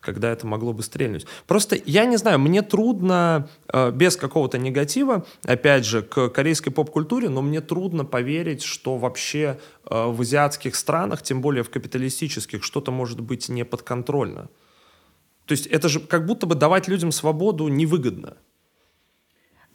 когда 0.00 0.30
это 0.30 0.46
могло 0.46 0.72
бы 0.72 0.82
стрельнуть. 0.82 1.26
Просто 1.46 1.76
я 1.84 2.06
не 2.06 2.16
знаю, 2.16 2.38
мне 2.38 2.62
трудно 2.62 3.48
э, 3.68 3.90
без 3.92 4.16
какого-то 4.16 4.58
негатива, 4.58 5.26
опять 5.44 5.84
же, 5.84 6.02
к 6.02 6.28
корейской 6.30 6.70
поп-культуре, 6.70 7.28
но 7.28 7.42
мне 7.42 7.60
трудно 7.60 8.04
поверить, 8.04 8.62
что 8.62 8.96
вообще 8.96 9.58
э, 9.84 10.06
в 10.06 10.20
азиатских 10.20 10.74
странах, 10.74 11.22
тем 11.22 11.42
более 11.42 11.62
в 11.62 11.70
капиталистических, 11.70 12.64
что-то 12.64 12.90
может 12.90 13.20
быть 13.20 13.48
неподконтрольно. 13.48 14.48
То 15.46 15.52
есть 15.52 15.66
это 15.66 15.88
же 15.88 16.00
как 16.00 16.26
будто 16.26 16.46
бы 16.46 16.54
давать 16.54 16.88
людям 16.88 17.12
свободу 17.12 17.68
невыгодно. 17.68 18.36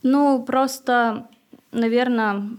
Ну, 0.01 0.43
просто, 0.43 1.27
наверное, 1.71 2.49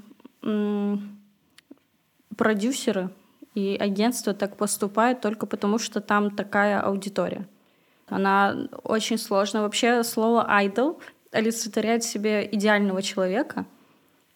продюсеры 2.37 3.11
и 3.55 3.77
агентства 3.81 4.35
так 4.35 4.57
поступают 4.57 5.21
только 5.21 5.47
потому, 5.47 5.79
что 5.79 6.01
там 6.01 6.31
такая 6.31 6.81
аудитория. 6.81 7.49
Она 8.09 8.69
очень 8.85 9.19
сложна. 9.19 9.63
Вообще 9.63 10.03
слово 10.05 10.47
«idol» 10.63 10.99
олицетворяет 11.33 12.05
в 12.05 12.09
себе 12.09 12.49
идеального 12.51 13.03
человека. 13.03 13.67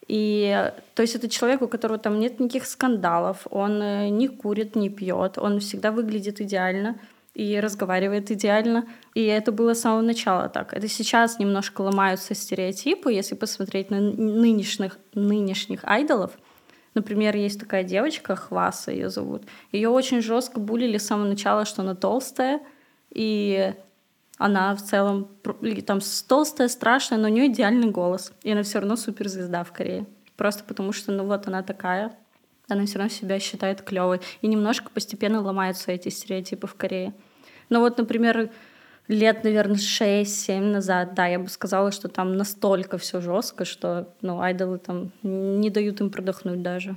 И 0.07 0.71
то 0.93 1.01
есть 1.01 1.15
это 1.15 1.29
человек, 1.29 1.61
у 1.61 1.67
которого 1.67 1.97
там 1.97 2.19
нет 2.19 2.39
никаких 2.39 2.65
скандалов, 2.65 3.47
он 3.49 3.81
э, 3.81 4.09
не 4.09 4.27
курит, 4.27 4.75
не 4.75 4.89
пьет, 4.89 5.37
он 5.37 5.61
всегда 5.61 5.91
выглядит 5.91 6.41
идеально 6.41 6.97
и 7.33 7.59
разговаривает 7.59 8.29
идеально. 8.29 8.87
И 9.13 9.23
это 9.23 9.53
было 9.53 9.73
с 9.73 9.81
самого 9.81 10.01
начала 10.01 10.49
так. 10.49 10.73
Это 10.73 10.89
сейчас 10.89 11.39
немножко 11.39 11.81
ломаются 11.81 12.35
стереотипы, 12.35 13.13
если 13.13 13.35
посмотреть 13.35 13.89
на 13.89 14.01
нынешних, 14.01 14.97
нынешних 15.13 15.79
айдолов. 15.83 16.31
Например, 16.93 17.35
есть 17.35 17.59
такая 17.59 17.85
девочка, 17.85 18.35
Хваса 18.35 18.91
ее 18.91 19.09
зовут. 19.09 19.43
Ее 19.71 19.87
очень 19.87 20.21
жестко 20.21 20.59
булили 20.59 20.97
с 20.97 21.05
самого 21.05 21.27
начала, 21.27 21.63
что 21.63 21.83
она 21.83 21.95
толстая, 21.95 22.59
и 23.11 23.73
она 24.37 24.75
в 24.75 24.81
целом 24.81 25.29
там 25.85 25.99
толстая, 26.27 26.67
страшная, 26.67 27.19
но 27.19 27.27
у 27.27 27.31
нее 27.31 27.47
идеальный 27.47 27.91
голос. 27.91 28.33
И 28.41 28.51
она 28.51 28.63
все 28.63 28.79
равно 28.79 28.95
суперзвезда 28.95 29.63
в 29.63 29.71
Корее. 29.71 30.07
Просто 30.35 30.63
потому 30.63 30.93
что, 30.93 31.11
ну 31.11 31.25
вот 31.25 31.47
она 31.47 31.61
такая, 31.61 32.11
она 32.67 32.85
все 32.85 32.97
равно 32.97 33.13
себя 33.13 33.39
считает 33.39 33.83
клевой. 33.83 34.19
И 34.41 34.47
немножко 34.47 34.89
постепенно 34.89 35.41
ломаются 35.41 35.91
эти 35.91 36.09
стереотипы 36.09 36.65
в 36.65 36.73
Корее. 36.73 37.13
Но 37.69 37.81
вот, 37.81 37.97
например, 37.99 38.49
лет, 39.07 39.43
наверное, 39.43 39.75
6-7 39.75 40.59
назад, 40.59 41.13
да, 41.13 41.27
я 41.27 41.37
бы 41.37 41.47
сказала, 41.47 41.91
что 41.91 42.07
там 42.07 42.35
настолько 42.35 42.97
все 42.97 43.21
жестко, 43.21 43.65
что 43.65 44.13
ну, 44.21 44.41
айдолы 44.41 44.79
там 44.79 45.11
не 45.21 45.69
дают 45.69 46.01
им 46.01 46.09
продохнуть 46.09 46.63
даже. 46.63 46.95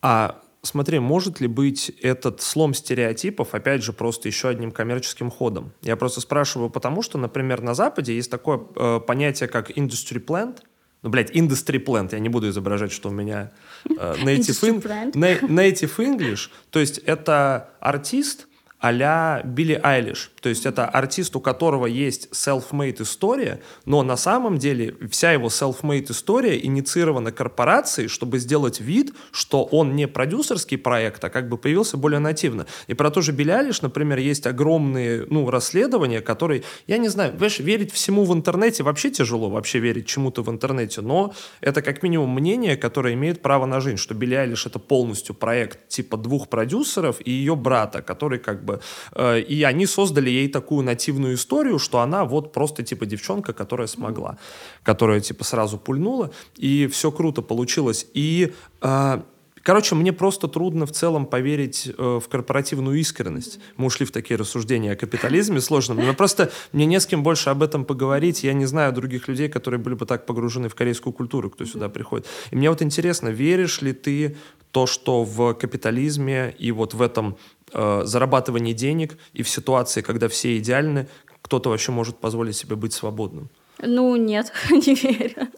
А 0.00 0.40
Смотри, 0.66 0.98
может 0.98 1.40
ли 1.40 1.46
быть 1.46 1.90
этот 2.02 2.42
слом 2.42 2.74
стереотипов, 2.74 3.54
опять 3.54 3.84
же, 3.84 3.92
просто 3.92 4.28
еще 4.28 4.48
одним 4.48 4.72
коммерческим 4.72 5.30
ходом? 5.30 5.72
Я 5.82 5.96
просто 5.96 6.20
спрашиваю 6.20 6.70
потому, 6.70 7.02
что, 7.02 7.18
например, 7.18 7.62
на 7.62 7.74
Западе 7.74 8.16
есть 8.16 8.30
такое 8.30 8.60
э, 8.74 9.00
понятие, 9.06 9.48
как 9.48 9.70
industry 9.70 10.24
plant, 10.24 10.58
ну, 11.02 11.10
блядь, 11.10 11.30
industry 11.30 11.82
plant, 11.82 12.08
я 12.12 12.18
не 12.18 12.28
буду 12.28 12.48
изображать, 12.48 12.90
что 12.90 13.10
у 13.10 13.12
меня 13.12 13.52
э, 13.88 13.90
native, 14.24 14.82
in, 14.82 15.12
native 15.12 15.96
English, 15.98 16.48
то 16.70 16.80
есть 16.80 16.98
это 16.98 17.70
артист, 17.78 18.48
а-ля 18.78 19.42
Билли 19.44 19.80
Айлиш. 19.82 20.30
То 20.40 20.48
есть 20.48 20.66
это 20.66 20.86
артист, 20.86 21.34
у 21.36 21.40
которого 21.40 21.86
есть 21.86 22.28
self-made 22.32 23.02
история, 23.02 23.60
но 23.84 24.02
на 24.02 24.16
самом 24.16 24.58
деле 24.58 24.94
вся 25.10 25.32
его 25.32 25.48
self-made 25.48 26.10
история 26.10 26.62
инициирована 26.64 27.32
корпорацией, 27.32 28.08
чтобы 28.08 28.38
сделать 28.38 28.80
вид, 28.80 29.14
что 29.32 29.64
он 29.64 29.96
не 29.96 30.06
продюсерский 30.06 30.78
проект, 30.78 31.24
а 31.24 31.30
как 31.30 31.48
бы 31.48 31.56
появился 31.56 31.96
более 31.96 32.20
нативно. 32.20 32.66
И 32.86 32.94
про 32.94 33.10
то 33.10 33.22
же 33.22 33.32
Билли 33.32 33.50
Айлиш, 33.50 33.82
например, 33.82 34.18
есть 34.18 34.46
огромные 34.46 35.26
ну, 35.30 35.50
расследования, 35.50 36.20
которые, 36.20 36.62
я 36.86 36.98
не 36.98 37.08
знаю, 37.08 37.34
знаешь, 37.36 37.58
верить 37.58 37.92
всему 37.92 38.24
в 38.24 38.34
интернете 38.34 38.82
вообще 38.82 39.10
тяжело, 39.10 39.48
вообще 39.48 39.78
верить 39.78 40.06
чему-то 40.06 40.42
в 40.42 40.50
интернете, 40.50 41.00
но 41.00 41.34
это 41.60 41.80
как 41.80 42.02
минимум 42.02 42.30
мнение, 42.30 42.76
которое 42.76 43.14
имеет 43.14 43.40
право 43.40 43.64
на 43.64 43.80
жизнь, 43.80 43.96
что 43.96 44.14
Билли 44.14 44.34
Айлиш 44.34 44.66
это 44.66 44.78
полностью 44.78 45.34
проект 45.34 45.88
типа 45.88 46.16
двух 46.16 46.48
продюсеров 46.48 47.16
и 47.24 47.30
ее 47.30 47.56
брата, 47.56 48.02
который 48.02 48.38
как 48.38 48.64
бы 48.66 48.80
Э, 49.14 49.40
и 49.40 49.62
они 49.62 49.86
создали 49.86 50.30
ей 50.30 50.48
такую 50.48 50.84
нативную 50.84 51.34
историю, 51.34 51.78
что 51.78 52.00
она 52.00 52.24
вот 52.24 52.52
просто 52.52 52.82
типа 52.82 53.06
девчонка, 53.06 53.52
которая 53.52 53.86
смогла, 53.86 54.38
которая 54.82 55.20
типа 55.20 55.44
сразу 55.44 55.78
пульнула, 55.78 56.30
и 56.56 56.86
все 56.86 57.10
круто 57.10 57.42
получилось. 57.42 58.06
И 58.14 58.52
э, 58.82 59.20
Короче, 59.62 59.96
мне 59.96 60.12
просто 60.12 60.46
трудно 60.46 60.86
в 60.86 60.92
целом 60.92 61.26
поверить 61.26 61.88
э, 61.88 62.20
в 62.22 62.28
корпоративную 62.28 63.00
искренность. 63.00 63.58
Мы 63.76 63.86
ушли 63.86 64.06
в 64.06 64.12
такие 64.12 64.38
рассуждения 64.38 64.92
о 64.92 64.94
капитализме 64.94 65.60
сложном. 65.60 65.96
Но 66.06 66.14
просто 66.14 66.52
мне 66.72 66.86
не 66.86 67.00
с 67.00 67.06
кем 67.06 67.24
больше 67.24 67.50
об 67.50 67.64
этом 67.64 67.84
поговорить. 67.84 68.44
Я 68.44 68.52
не 68.52 68.64
знаю 68.64 68.92
других 68.92 69.26
людей, 69.26 69.48
которые 69.48 69.80
были 69.80 69.96
бы 69.96 70.06
так 70.06 70.24
погружены 70.24 70.68
в 70.68 70.76
корейскую 70.76 71.12
культуру, 71.12 71.50
кто 71.50 71.64
сюда 71.64 71.88
приходит. 71.88 72.26
И 72.52 72.56
мне 72.56 72.70
вот 72.70 72.80
интересно, 72.80 73.30
веришь 73.30 73.82
ли 73.82 73.92
ты 73.92 74.36
то, 74.70 74.86
что 74.86 75.24
в 75.24 75.54
капитализме 75.54 76.54
и 76.58 76.70
вот 76.70 76.94
в 76.94 77.02
этом 77.02 77.36
э, 77.72 78.02
зарабатывании 78.04 78.72
денег 78.72 79.18
и 79.32 79.42
в 79.42 79.48
ситуации, 79.48 80.00
когда 80.00 80.28
все 80.28 80.58
идеальны, 80.58 81.08
кто-то 81.42 81.70
вообще 81.70 81.92
может 81.92 82.18
позволить 82.18 82.56
себе 82.56 82.76
быть 82.76 82.92
свободным? 82.92 83.48
Ну, 83.82 84.16
нет, 84.16 84.52
не 84.70 84.94
верю. 84.94 85.48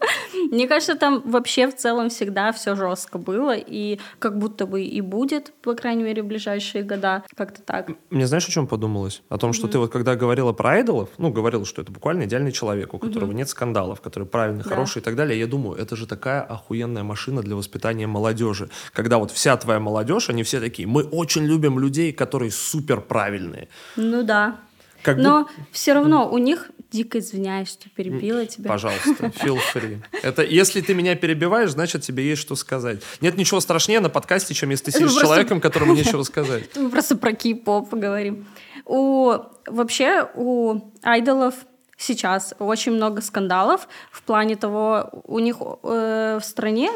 Мне 0.51 0.67
кажется, 0.67 0.95
там 0.95 1.21
вообще 1.25 1.67
в 1.67 1.75
целом 1.75 2.09
всегда 2.09 2.51
все 2.51 2.75
жестко 2.75 3.17
было, 3.17 3.55
и 3.55 3.99
как 4.19 4.37
будто 4.37 4.65
бы 4.65 4.81
и 4.83 5.01
будет, 5.01 5.53
по 5.61 5.73
крайней 5.73 6.03
мере, 6.03 6.21
в 6.21 6.25
ближайшие 6.25 6.83
года. 6.83 7.23
Как-то 7.35 7.61
так. 7.61 7.91
Мне 8.09 8.27
знаешь, 8.27 8.47
о 8.47 8.51
чем 8.51 8.67
подумалось? 8.67 9.21
О 9.29 9.37
том, 9.37 9.53
что 9.53 9.67
mm-hmm. 9.67 9.71
ты 9.71 9.79
вот 9.79 9.91
когда 9.91 10.15
говорила 10.15 10.53
про 10.53 10.71
айдолов, 10.71 11.09
ну, 11.17 11.31
говорила, 11.31 11.65
что 11.65 11.81
это 11.81 11.91
буквально 11.91 12.23
идеальный 12.23 12.51
человек, 12.51 12.93
у 12.93 12.99
которого 12.99 13.31
mm-hmm. 13.31 13.35
нет 13.35 13.49
скандалов, 13.49 14.01
который 14.01 14.27
правильный, 14.27 14.63
да. 14.63 14.69
хороший 14.69 14.99
и 14.99 15.01
так 15.01 15.15
далее. 15.15 15.39
Я 15.39 15.47
думаю, 15.47 15.77
это 15.77 15.95
же 15.95 16.05
такая 16.05 16.41
охуенная 16.41 17.03
машина 17.03 17.41
для 17.41 17.55
воспитания 17.55 18.07
молодежи. 18.07 18.69
Когда 18.93 19.17
вот 19.17 19.31
вся 19.31 19.55
твоя 19.57 19.79
молодежь, 19.79 20.29
они 20.29 20.43
все 20.43 20.59
такие, 20.59 20.87
мы 20.87 21.03
очень 21.03 21.45
любим 21.45 21.79
людей, 21.79 22.11
которые 22.11 22.51
супер 22.51 23.01
правильные. 23.01 23.69
Ну 23.95 24.23
да. 24.23 24.57
Как 25.01 25.17
Но 25.17 25.43
бы... 25.43 25.49
все 25.71 25.93
равно 25.93 26.29
у 26.29 26.37
них 26.37 26.69
дико 26.91 27.19
извиняюсь, 27.19 27.69
что 27.69 27.89
перебила 27.89 28.45
тебя. 28.45 28.69
Пожалуйста, 28.69 29.09
feel 29.43 29.59
free. 29.73 29.99
Это 30.23 30.43
если 30.43 30.81
ты 30.81 30.93
меня 30.93 31.15
перебиваешь, 31.15 31.71
значит 31.71 32.01
тебе 32.01 32.27
есть 32.27 32.41
что 32.41 32.55
сказать. 32.55 33.01
Нет 33.21 33.37
ничего 33.37 33.59
страшнее 33.59 33.99
на 33.99 34.09
подкасте, 34.09 34.53
чем 34.53 34.69
если 34.71 34.85
ты 34.85 34.91
сидишь 34.91 35.11
с 35.11 35.19
человеком, 35.19 35.61
которому 35.61 35.93
нечего 35.95 36.23
сказать. 36.23 36.75
Мы 36.75 36.89
просто 36.89 37.15
про 37.15 37.33
кей-поп 37.33 37.89
поговорим. 37.89 38.47
У 38.85 39.33
вообще 39.67 40.29
у 40.35 40.79
айдолов 41.03 41.53
сейчас 41.97 42.53
очень 42.59 42.93
много 42.93 43.21
скандалов 43.21 43.87
в 44.11 44.23
плане 44.23 44.55
того, 44.55 45.09
у 45.25 45.39
них 45.39 45.57
э, 45.83 46.39
в 46.41 46.45
стране 46.45 46.89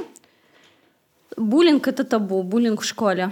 буллинг 1.37 1.87
это 1.87 2.03
табу, 2.03 2.41
буллинг 2.43 2.81
в 2.81 2.85
школе. 2.85 3.31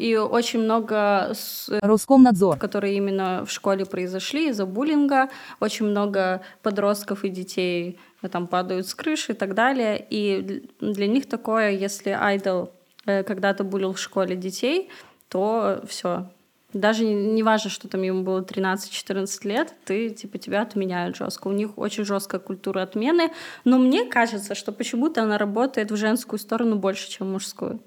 И 0.00 0.16
очень 0.16 0.60
много 0.60 1.34
Роскомнадзор, 1.68 2.56
которые 2.56 2.96
именно 2.96 3.44
в 3.44 3.50
школе 3.50 3.84
произошли 3.84 4.48
из-за 4.48 4.64
буллинга. 4.64 5.28
Очень 5.60 5.86
много 5.86 6.40
подростков 6.62 7.22
и 7.24 7.28
детей 7.28 7.98
э, 8.22 8.28
там 8.28 8.46
падают 8.46 8.86
с 8.86 8.94
крыши 8.94 9.32
и 9.32 9.34
так 9.34 9.54
далее. 9.54 10.02
И 10.08 10.64
для 10.80 11.06
них 11.06 11.28
такое, 11.28 11.72
если 11.72 12.10
айдол 12.10 12.70
э, 13.04 13.22
когда-то 13.24 13.62
булил 13.62 13.92
в 13.92 13.98
школе 13.98 14.36
детей, 14.36 14.88
то 15.28 15.82
все, 15.86 16.30
даже 16.72 17.04
не 17.04 17.42
важно, 17.42 17.68
что 17.68 17.86
там 17.86 18.00
ему 18.00 18.22
было 18.22 18.40
13-14 18.40 19.46
лет, 19.46 19.74
ты, 19.84 20.08
типа, 20.08 20.38
тебя 20.38 20.62
отменяют 20.62 21.14
жестко. 21.14 21.48
У 21.48 21.52
них 21.52 21.76
очень 21.76 22.06
жесткая 22.06 22.40
культура 22.40 22.80
отмены, 22.80 23.32
но 23.64 23.76
мне 23.76 24.06
кажется, 24.06 24.54
что 24.54 24.72
почему-то 24.72 25.24
она 25.24 25.36
работает 25.36 25.90
в 25.90 25.96
женскую 25.96 26.38
сторону 26.38 26.76
больше, 26.76 27.10
чем 27.10 27.26
в 27.26 27.32
мужскую. 27.32 27.80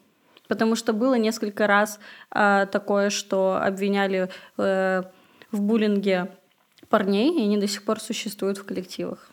Потому 0.53 0.75
что 0.75 0.93
было 0.93 1.15
несколько 1.15 1.65
раз 1.65 1.99
э, 2.29 2.67
такое, 2.71 3.09
что 3.09 3.59
обвиняли 3.59 4.29
э, 4.59 5.01
в 5.51 5.61
буллинге 5.61 6.27
парней, 6.89 7.39
и 7.39 7.43
они 7.45 7.57
до 7.57 7.67
сих 7.67 7.81
пор 7.81 7.99
существуют 7.99 8.59
в 8.59 8.63
коллективах. 8.63 9.31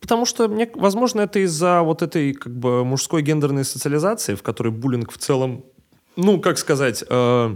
Потому 0.00 0.26
что, 0.26 0.48
мне, 0.48 0.70
возможно, 0.74 1.22
это 1.22 1.38
из-за 1.38 1.80
вот 1.80 2.02
этой 2.02 2.34
как 2.34 2.52
бы 2.52 2.84
мужской 2.84 3.22
гендерной 3.22 3.64
социализации, 3.64 4.34
в 4.34 4.42
которой 4.42 4.68
буллинг 4.68 5.10
в 5.10 5.16
целом, 5.16 5.64
ну, 6.16 6.40
как 6.40 6.58
сказать, 6.58 7.02
э, 7.08 7.54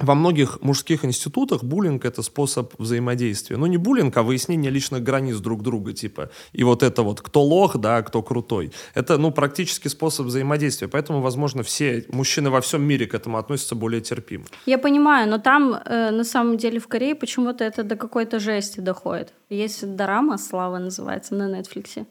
во 0.00 0.14
многих 0.14 0.62
мужских 0.62 1.04
институтах 1.04 1.62
буллинг— 1.62 2.04
это 2.06 2.22
способ 2.22 2.72
взаимодействия. 2.78 3.56
Ну, 3.56 3.66
не 3.66 3.76
буллинг, 3.76 4.16
а 4.16 4.22
выяснение 4.22 4.70
личных 4.70 5.02
границ 5.02 5.36
друг 5.36 5.62
друга, 5.62 5.92
типа. 5.92 6.30
И 6.52 6.64
вот 6.64 6.82
это 6.82 7.02
вот, 7.02 7.20
кто 7.20 7.42
лох, 7.42 7.76
да, 7.76 7.98
а 7.98 8.02
кто 8.02 8.22
крутой. 8.22 8.72
Это, 8.94 9.18
ну, 9.18 9.30
практически 9.30 9.88
способ 9.88 10.26
взаимодействия. 10.26 10.88
Поэтому, 10.88 11.20
возможно, 11.20 11.62
все 11.62 12.06
мужчины 12.08 12.50
во 12.50 12.60
всем 12.60 12.82
мире 12.82 13.06
к 13.06 13.14
этому 13.14 13.36
относятся 13.38 13.74
более 13.74 14.00
терпимо. 14.00 14.44
Я 14.66 14.78
понимаю, 14.78 15.28
но 15.28 15.38
там, 15.38 15.74
э, 15.74 16.10
на 16.10 16.24
самом 16.24 16.56
деле, 16.56 16.78
в 16.78 16.88
Корее 16.88 17.14
почему-то 17.14 17.62
это 17.64 17.82
до 17.82 17.96
какой-то 17.96 18.40
жести 18.40 18.80
доходит. 18.80 19.34
Есть 19.50 19.94
дорама 19.94 20.38
«Слава» 20.38 20.78
называется 20.78 21.34
на 21.34 21.48
Нетфликсе. 21.48 22.06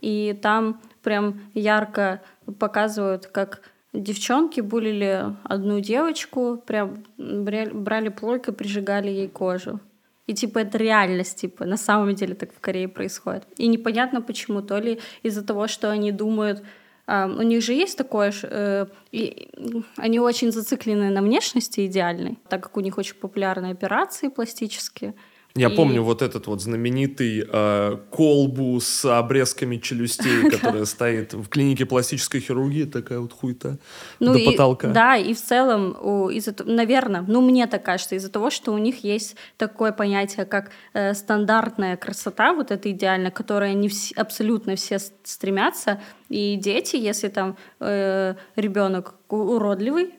И 0.00 0.38
там 0.42 0.80
прям 1.02 1.40
ярко 1.54 2.20
показывают, 2.58 3.26
как 3.26 3.62
девчонки 3.96 4.60
булили 4.60 5.36
одну 5.44 5.80
девочку, 5.80 6.62
прям 6.66 7.04
брали 7.18 8.08
плойку 8.08 8.50
и 8.50 8.54
прижигали 8.54 9.08
ей 9.08 9.28
кожу. 9.28 9.80
И 10.26 10.34
типа 10.34 10.58
это 10.58 10.78
реальность, 10.78 11.40
типа 11.40 11.64
на 11.64 11.76
самом 11.76 12.14
деле 12.14 12.34
так 12.34 12.52
в 12.52 12.60
Корее 12.60 12.88
происходит. 12.88 13.44
И 13.56 13.68
непонятно 13.68 14.20
почему, 14.20 14.60
то 14.62 14.78
ли 14.78 14.98
из-за 15.22 15.44
того, 15.44 15.68
что 15.68 15.90
они 15.90 16.12
думают, 16.12 16.62
у 17.08 17.42
них 17.42 17.62
же 17.62 17.72
есть 17.72 17.96
такое, 17.96 18.30
uh, 18.30 18.90
и 19.12 19.48
они 19.96 20.18
очень 20.18 20.50
зациклены 20.50 21.10
на 21.10 21.22
внешности 21.22 21.86
идеальной, 21.86 22.36
так 22.48 22.64
как 22.64 22.76
у 22.76 22.80
них 22.80 22.98
очень 22.98 23.14
популярны 23.14 23.66
операции 23.66 24.28
пластические. 24.28 25.14
Я 25.56 25.68
и... 25.68 25.76
помню 25.76 26.02
вот 26.02 26.22
этот 26.22 26.46
вот 26.46 26.60
знаменитый 26.62 27.44
э, 27.50 27.96
колбу 28.10 28.78
с 28.80 29.04
обрезками 29.04 29.78
челюстей, 29.78 30.50
которая 30.50 30.84
стоит 30.84 31.32
в 31.32 31.48
клинике 31.48 31.86
пластической 31.86 32.40
хирургии, 32.40 32.84
такая 32.84 33.20
вот 33.20 33.32
хуйта 33.32 33.78
ну 34.20 34.34
до 34.34 34.44
потолка. 34.44 34.88
Да, 34.88 35.16
и 35.16 35.32
в 35.32 35.40
целом, 35.40 35.92
из 36.30 36.46
наверное, 36.64 37.24
ну 37.26 37.40
мне 37.40 37.66
так 37.66 37.82
кажется, 37.82 38.14
из-за 38.16 38.30
того, 38.30 38.50
что 38.50 38.72
у 38.72 38.78
них 38.78 39.02
есть 39.04 39.36
такое 39.56 39.92
понятие, 39.92 40.44
как 40.44 40.70
э, 40.92 41.14
стандартная 41.14 41.96
красота, 41.96 42.52
вот 42.52 42.70
это 42.70 42.90
идеально, 42.90 43.30
которая 43.30 43.74
не 43.74 43.88
вс- 43.88 44.14
абсолютно 44.14 44.76
все 44.76 44.98
стремятся, 45.24 46.00
и 46.28 46.56
дети, 46.56 46.96
если 46.96 47.28
там 47.28 47.56
э, 47.80 48.34
ребенок 48.56 49.14
уродливый 49.28 50.14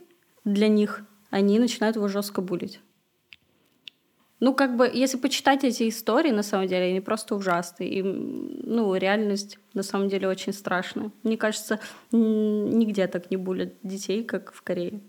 для 0.46 0.68
них, 0.68 1.02
они 1.30 1.60
начинают 1.60 1.96
его 1.96 2.08
жестко 2.08 2.42
булить. 2.42 2.80
Ну, 4.40 4.54
как 4.54 4.78
бы, 4.78 4.90
если 4.94 5.18
почитать 5.18 5.64
эти 5.64 5.90
истории, 5.90 6.32
на 6.32 6.44
самом 6.44 6.68
деле, 6.68 6.86
они 6.86 7.02
просто 7.02 7.36
ужасные. 7.36 7.90
И, 7.90 8.04
ну, 8.04 8.94
реальность, 8.96 9.58
на 9.74 9.82
самом 9.84 10.10
деле, 10.10 10.28
очень 10.28 10.54
страшная. 10.54 11.12
Мне 11.24 11.38
кажется, 11.38 11.80
нигде 12.12 13.08
так 13.08 13.32
не 13.32 13.38
булят 13.38 13.74
детей, 13.82 14.24
как 14.24 14.54
в 14.54 14.62
Корее. 14.62 15.02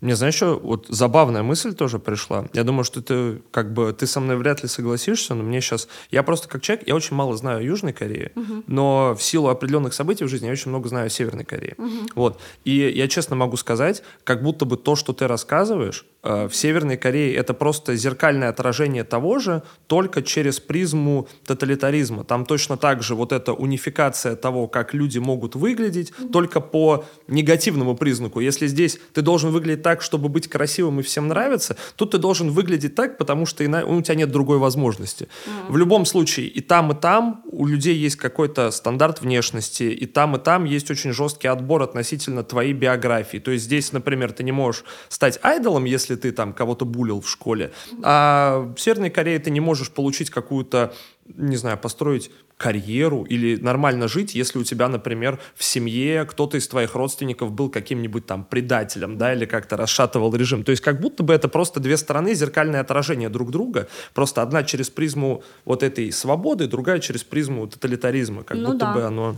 Мне, 0.00 0.14
знаешь, 0.14 0.34
еще 0.34 0.58
вот 0.58 0.86
забавная 0.88 1.42
мысль 1.42 1.74
тоже 1.74 1.98
пришла. 1.98 2.46
Я 2.52 2.62
думаю, 2.62 2.84
что 2.84 3.02
ты 3.02 3.42
как 3.50 3.72
бы 3.72 3.92
ты 3.92 4.06
со 4.06 4.20
мной 4.20 4.36
вряд 4.36 4.62
ли 4.62 4.68
согласишься, 4.68 5.34
но 5.34 5.42
мне 5.42 5.60
сейчас 5.60 5.88
я 6.10 6.22
просто 6.22 6.48
как 6.48 6.62
человек, 6.62 6.86
я 6.86 6.94
очень 6.94 7.16
мало 7.16 7.36
знаю 7.36 7.64
Южной 7.64 7.92
Корее, 7.92 8.30
uh-huh. 8.36 8.64
но 8.68 9.16
в 9.18 9.22
силу 9.22 9.48
определенных 9.48 9.94
событий 9.94 10.24
в 10.24 10.28
жизни 10.28 10.46
я 10.46 10.52
очень 10.52 10.68
много 10.68 10.88
знаю 10.88 11.10
Северной 11.10 11.44
Корее. 11.44 11.74
Uh-huh. 11.78 12.10
Вот 12.14 12.40
и 12.64 12.92
я 12.94 13.08
честно 13.08 13.34
могу 13.34 13.56
сказать, 13.56 14.02
как 14.22 14.42
будто 14.42 14.64
бы 14.64 14.76
то, 14.76 14.94
что 14.94 15.12
ты 15.12 15.26
рассказываешь, 15.26 16.06
э, 16.22 16.48
в 16.48 16.54
Северной 16.54 16.96
Корее 16.96 17.34
это 17.34 17.52
просто 17.52 17.96
зеркальное 17.96 18.50
отражение 18.50 19.02
того 19.02 19.40
же, 19.40 19.62
только 19.88 20.22
через 20.22 20.60
призму 20.60 21.26
тоталитаризма. 21.44 22.22
Там 22.22 22.46
точно 22.46 22.76
так 22.76 23.02
же 23.02 23.16
вот 23.16 23.32
эта 23.32 23.52
унификация 23.52 24.36
того, 24.36 24.68
как 24.68 24.94
люди 24.94 25.18
могут 25.18 25.56
выглядеть, 25.56 26.10
uh-huh. 26.10 26.30
только 26.30 26.60
по 26.60 27.04
негативному 27.26 27.96
признаку. 27.96 28.38
Если 28.38 28.68
здесь 28.68 29.00
ты 29.12 29.22
должен 29.22 29.50
выглядеть 29.50 29.82
так, 29.88 30.02
чтобы 30.02 30.28
быть 30.28 30.48
красивым 30.48 31.00
и 31.00 31.02
всем 31.02 31.28
нравиться, 31.28 31.74
тут 31.96 32.10
ты 32.10 32.18
должен 32.18 32.50
выглядеть 32.50 32.94
так, 32.94 33.16
потому 33.16 33.46
что 33.46 33.64
ина... 33.64 33.86
у 33.86 34.02
тебя 34.02 34.16
нет 34.16 34.30
другой 34.30 34.58
возможности. 34.58 35.24
Mm-hmm. 35.24 35.72
В 35.72 35.76
любом 35.78 36.04
случае, 36.04 36.46
и 36.48 36.60
там, 36.60 36.92
и 36.92 36.94
там 36.94 37.42
у 37.50 37.64
людей 37.64 37.96
есть 37.96 38.16
какой-то 38.16 38.70
стандарт 38.70 39.22
внешности, 39.22 39.84
и 39.84 40.04
там, 40.04 40.36
и 40.36 40.38
там 40.38 40.66
есть 40.66 40.90
очень 40.90 41.14
жесткий 41.14 41.48
отбор 41.48 41.82
относительно 41.82 42.44
твоей 42.44 42.74
биографии. 42.74 43.38
То 43.38 43.50
есть 43.50 43.64
здесь, 43.64 43.92
например, 43.92 44.32
ты 44.32 44.44
не 44.44 44.52
можешь 44.52 44.84
стать 45.08 45.38
айдолом, 45.42 45.86
если 45.86 46.16
ты 46.16 46.32
там 46.32 46.52
кого-то 46.52 46.84
булил 46.84 47.22
в 47.22 47.30
школе, 47.30 47.72
а 48.02 48.70
в 48.76 48.78
Северной 48.78 49.08
Корее 49.08 49.38
ты 49.38 49.50
не 49.50 49.60
можешь 49.60 49.90
получить 49.90 50.28
какую-то 50.28 50.92
не 51.36 51.56
знаю, 51.56 51.78
построить 51.78 52.30
карьеру 52.56 53.22
или 53.22 53.56
нормально 53.56 54.08
жить, 54.08 54.34
если 54.34 54.58
у 54.58 54.64
тебя, 54.64 54.88
например, 54.88 55.38
в 55.54 55.62
семье 55.62 56.24
кто-то 56.24 56.56
из 56.56 56.66
твоих 56.68 56.94
родственников 56.94 57.52
был 57.52 57.70
каким-нибудь 57.70 58.26
там 58.26 58.44
предателем, 58.44 59.16
да, 59.16 59.32
или 59.32 59.44
как-то 59.44 59.76
расшатывал 59.76 60.34
режим. 60.34 60.64
То 60.64 60.70
есть 60.70 60.82
как 60.82 61.00
будто 61.00 61.22
бы 61.22 61.32
это 61.32 61.48
просто 61.48 61.80
две 61.80 61.96
стороны, 61.96 62.34
зеркальное 62.34 62.80
отражение 62.80 63.28
друг 63.28 63.50
друга, 63.50 63.88
просто 64.14 64.42
одна 64.42 64.64
через 64.64 64.90
призму 64.90 65.42
вот 65.64 65.82
этой 65.82 66.10
свободы, 66.12 66.66
другая 66.66 66.98
через 66.98 67.22
призму 67.22 67.66
тоталитаризма, 67.66 68.42
как 68.42 68.56
ну 68.56 68.72
будто 68.72 68.86
да. 68.86 68.92
бы 68.92 69.02
оно 69.04 69.36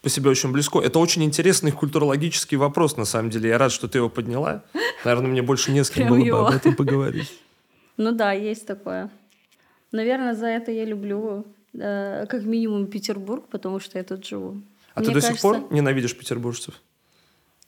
по 0.00 0.08
себе 0.08 0.30
очень 0.30 0.50
близко. 0.50 0.80
Это 0.80 0.98
очень 0.98 1.22
интересный 1.22 1.70
культурологический 1.70 2.56
вопрос, 2.56 2.96
на 2.96 3.04
самом 3.04 3.30
деле. 3.30 3.50
Я 3.50 3.58
рад, 3.58 3.70
что 3.72 3.88
ты 3.88 3.98
его 3.98 4.08
подняла. 4.08 4.62
Наверное, 5.04 5.30
мне 5.30 5.42
больше 5.42 5.70
не 5.70 5.84
с 5.84 5.90
кем 5.90 6.08
было 6.08 6.24
бы 6.24 6.48
об 6.48 6.54
этом 6.54 6.74
поговорить. 6.74 7.32
Ну 7.96 8.12
да, 8.12 8.32
есть 8.32 8.66
такое. 8.66 9.10
Наверное, 9.92 10.34
за 10.34 10.46
это 10.46 10.72
я 10.72 10.84
люблю 10.84 11.46
э, 11.74 12.26
как 12.28 12.44
минимум 12.44 12.86
Петербург, 12.86 13.44
потому 13.50 13.78
что 13.78 13.98
я 13.98 14.04
тут 14.04 14.26
живу. 14.26 14.62
А 14.94 15.00
Мне 15.00 15.08
ты 15.08 15.14
до 15.14 15.20
кажется... 15.20 15.32
сих 15.32 15.42
пор 15.42 15.72
ненавидишь 15.72 16.16
петербуржцев? 16.16 16.74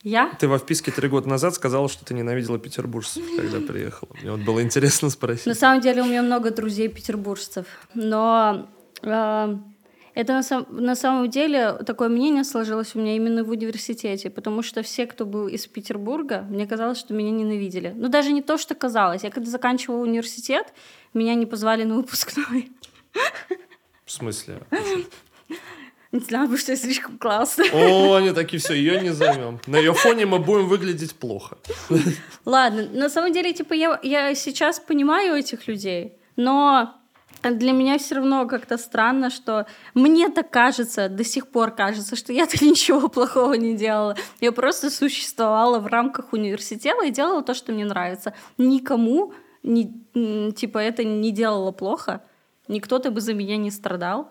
Я? 0.02 0.34
Ты 0.38 0.48
во 0.48 0.58
вписке 0.58 0.92
три 0.92 1.08
года 1.08 1.28
назад 1.28 1.54
сказала, 1.54 1.88
что 1.88 2.04
ты 2.04 2.12
ненавидела 2.12 2.58
петербуржцев, 2.58 3.24
когда 3.36 3.60
приехала. 3.60 4.10
Мне 4.20 4.32
вот 4.32 4.40
было 4.40 4.62
интересно 4.62 5.08
спросить. 5.08 5.46
На 5.46 5.54
самом 5.54 5.80
деле 5.80 6.02
у 6.02 6.04
меня 6.04 6.22
много 6.22 6.50
друзей 6.50 6.88
петербуржцев, 6.88 7.66
но 7.94 8.68
э, 9.02 9.56
это 10.14 10.32
на, 10.32 10.42
сам, 10.42 10.66
на 10.70 10.94
самом 10.94 11.28
деле 11.28 11.72
такое 11.84 12.08
мнение 12.08 12.44
сложилось 12.44 12.94
у 12.94 13.00
меня 13.00 13.16
именно 13.16 13.42
в 13.42 13.50
университете, 13.50 14.30
потому 14.30 14.62
что 14.62 14.82
все, 14.82 15.06
кто 15.06 15.26
был 15.26 15.48
из 15.48 15.66
Петербурга, 15.66 16.46
мне 16.48 16.66
казалось, 16.66 16.98
что 16.98 17.14
меня 17.14 17.30
ненавидели. 17.30 17.92
Ну 17.96 18.08
даже 18.08 18.32
не 18.32 18.42
то, 18.42 18.56
что 18.56 18.74
казалось. 18.74 19.24
Я 19.24 19.30
когда 19.30 19.50
заканчивала 19.50 20.02
университет, 20.02 20.72
меня 21.14 21.34
не 21.34 21.46
позвали 21.46 21.82
на 21.84 21.96
выпускной. 21.96 22.70
В 24.04 24.12
смысле? 24.12 24.60
Не 26.12 26.20
знаю, 26.20 26.44
потому 26.44 26.58
что 26.58 26.70
я 26.70 26.76
слишком 26.76 27.18
классная. 27.18 27.68
О, 27.72 28.14
они 28.14 28.30
такие, 28.30 28.60
все, 28.60 28.74
ее 28.74 29.00
не 29.00 29.12
займем. 29.12 29.58
На 29.66 29.78
ее 29.78 29.94
фоне 29.94 30.26
мы 30.26 30.38
будем 30.38 30.68
выглядеть 30.68 31.16
плохо. 31.16 31.58
Ладно, 32.44 32.88
на 32.92 33.08
самом 33.08 33.32
деле, 33.32 33.52
типа, 33.52 33.74
я, 33.74 33.98
я 34.04 34.32
сейчас 34.36 34.78
понимаю 34.78 35.34
этих 35.34 35.66
людей, 35.66 36.12
но 36.36 36.94
для 37.50 37.72
меня 37.72 37.98
все 37.98 38.16
равно 38.16 38.46
как-то 38.46 38.78
странно, 38.78 39.30
что 39.30 39.66
мне 39.94 40.28
так 40.28 40.50
кажется, 40.50 41.08
до 41.08 41.24
сих 41.24 41.48
пор 41.48 41.70
кажется, 41.70 42.16
что 42.16 42.32
я-то 42.32 42.64
ничего 42.64 43.08
плохого 43.08 43.54
не 43.54 43.74
делала. 43.74 44.16
Я 44.40 44.52
просто 44.52 44.90
существовала 44.90 45.78
в 45.78 45.86
рамках 45.86 46.32
университета 46.32 47.04
и 47.04 47.10
делала 47.10 47.42
то, 47.42 47.54
что 47.54 47.72
мне 47.72 47.84
нравится. 47.84 48.34
Никому 48.58 49.32
не, 49.62 50.52
типа 50.52 50.78
это 50.78 51.04
не 51.04 51.30
делало 51.30 51.72
плохо, 51.72 52.22
никто-то 52.68 53.10
бы 53.10 53.20
за 53.20 53.34
меня 53.34 53.56
не 53.56 53.70
страдал. 53.70 54.30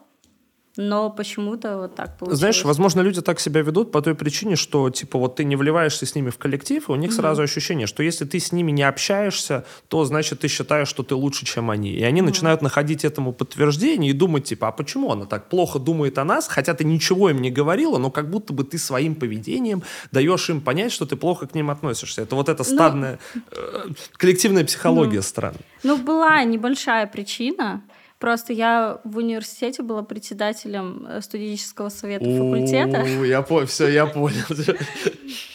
Но 0.75 1.11
почему-то 1.11 1.77
вот 1.77 1.95
так 1.95 2.17
получилось. 2.17 2.39
Знаешь, 2.39 2.63
возможно, 2.63 3.01
люди 3.01 3.21
так 3.21 3.39
себя 3.39 3.61
ведут 3.61 3.91
по 3.91 4.01
той 4.01 4.15
причине, 4.15 4.55
что, 4.55 4.89
типа, 4.89 5.19
вот 5.19 5.35
ты 5.35 5.43
не 5.43 5.55
вливаешься 5.55 6.05
с 6.07 6.15
ними 6.15 6.31
в 6.31 6.37
коллектив, 6.39 6.89
и 6.89 6.91
у 6.91 6.95
них 6.95 7.11
mm-hmm. 7.11 7.15
сразу 7.15 7.43
ощущение, 7.43 7.85
что 7.85 8.01
если 8.01 8.25
ты 8.25 8.39
с 8.39 8.51
ними 8.51 8.71
не 8.71 8.81
общаешься, 8.81 9.65
то, 9.87 10.03
значит, 10.05 10.39
ты 10.39 10.47
считаешь, 10.47 10.87
что 10.87 11.03
ты 11.03 11.13
лучше, 11.13 11.45
чем 11.45 11.69
они. 11.69 11.91
И 11.91 12.03
они 12.03 12.21
mm-hmm. 12.21 12.25
начинают 12.25 12.61
находить 12.63 13.05
этому 13.05 13.33
подтверждение 13.33 14.09
и 14.09 14.13
думать, 14.13 14.45
типа, 14.45 14.69
а 14.69 14.71
почему 14.71 15.11
она 15.11 15.25
так 15.25 15.47
плохо 15.49 15.77
думает 15.77 16.17
о 16.17 16.25
нас, 16.25 16.47
хотя 16.47 16.73
ты 16.73 16.83
ничего 16.83 17.29
им 17.29 17.39
не 17.41 17.51
говорила, 17.51 17.99
но 17.99 18.09
как 18.09 18.31
будто 18.31 18.53
бы 18.53 18.63
ты 18.63 18.79
своим 18.79 19.13
поведением 19.13 19.83
даешь 20.11 20.49
им 20.49 20.59
понять, 20.59 20.91
что 20.91 21.05
ты 21.05 21.15
плохо 21.15 21.45
к 21.45 21.53
ним 21.53 21.69
относишься. 21.69 22.23
Это 22.23 22.35
вот 22.35 22.49
эта 22.49 22.63
ну, 22.67 22.75
стадная, 22.75 23.19
ну, 23.35 23.41
э, 23.51 23.89
коллективная 24.17 24.65
психология 24.65 25.17
ну, 25.17 25.21
стран. 25.21 25.55
Ну, 25.83 25.97
была 25.97 26.43
небольшая 26.43 27.05
причина, 27.05 27.83
Просто 28.23 28.53
я 28.53 29.01
в 29.03 29.17
университете 29.17 29.83
была 29.83 30.01
председателем 30.01 31.05
э, 31.09 31.19
студенческого 31.19 31.89
совета 31.89 32.23
факультета. 32.23 33.05
Я 33.05 33.41
понял, 33.41 33.67
все, 33.67 33.89
я 33.89 34.05
понял. 34.05 34.45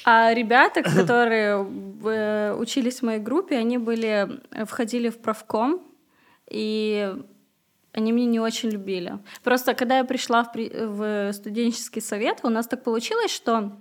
А 0.04 0.34
ребята, 0.34 0.82
которые 0.82 1.66
э, 2.04 2.54
учились 2.60 3.00
в 3.00 3.04
моей 3.04 3.20
группе, 3.20 3.56
они 3.56 3.78
были, 3.78 4.28
э, 4.50 4.66
входили 4.66 5.08
в 5.08 5.16
правком, 5.16 5.80
и 6.50 7.10
они 7.92 8.12
меня 8.12 8.26
не 8.26 8.40
очень 8.40 8.68
любили. 8.68 9.18
Просто 9.42 9.72
когда 9.72 9.96
я 9.96 10.04
пришла 10.04 10.44
в, 10.44 10.52
в 10.54 11.32
студенческий 11.32 12.02
совет, 12.02 12.40
у 12.42 12.50
нас 12.50 12.66
так 12.66 12.84
получилось, 12.84 13.30
что 13.30 13.72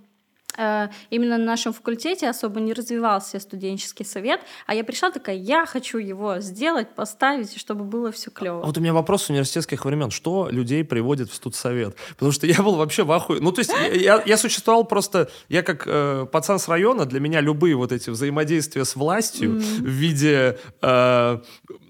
именно 1.10 1.38
на 1.38 1.44
нашем 1.44 1.72
факультете 1.72 2.28
особо 2.28 2.60
не 2.60 2.72
развивался 2.72 3.38
студенческий 3.40 4.04
совет, 4.04 4.40
а 4.66 4.74
я 4.74 4.84
пришла 4.84 5.10
такая, 5.10 5.36
я 5.36 5.66
хочу 5.66 5.98
его 5.98 6.40
сделать, 6.40 6.88
поставить, 6.94 7.58
чтобы 7.58 7.84
было 7.84 8.10
все 8.12 8.30
клево. 8.30 8.62
А 8.62 8.66
вот 8.66 8.76
у 8.76 8.80
меня 8.80 8.92
вопрос 8.92 9.30
университетских 9.30 9.84
времен, 9.84 10.10
что 10.10 10.48
людей 10.50 10.84
приводит 10.84 11.30
в 11.30 11.34
студсовет? 11.34 11.96
Потому 12.10 12.32
что 12.32 12.46
я 12.46 12.62
был 12.62 12.76
вообще 12.76 13.04
в 13.04 13.12
ахуе. 13.12 13.40
Ну, 13.40 13.52
то 13.52 13.60
есть 13.60 13.72
я, 13.72 14.16
я, 14.16 14.22
я 14.24 14.36
существовал 14.36 14.84
просто, 14.84 15.30
я 15.48 15.62
как 15.62 15.84
э, 15.86 16.26
пацан 16.30 16.58
с 16.58 16.68
района, 16.68 17.04
для 17.04 17.20
меня 17.20 17.40
любые 17.40 17.76
вот 17.76 17.92
эти 17.92 18.10
взаимодействия 18.10 18.84
с 18.84 18.96
властью 18.96 19.56
mm-hmm. 19.56 19.82
в 19.82 19.88
виде 19.88 20.58
э, 20.82 21.38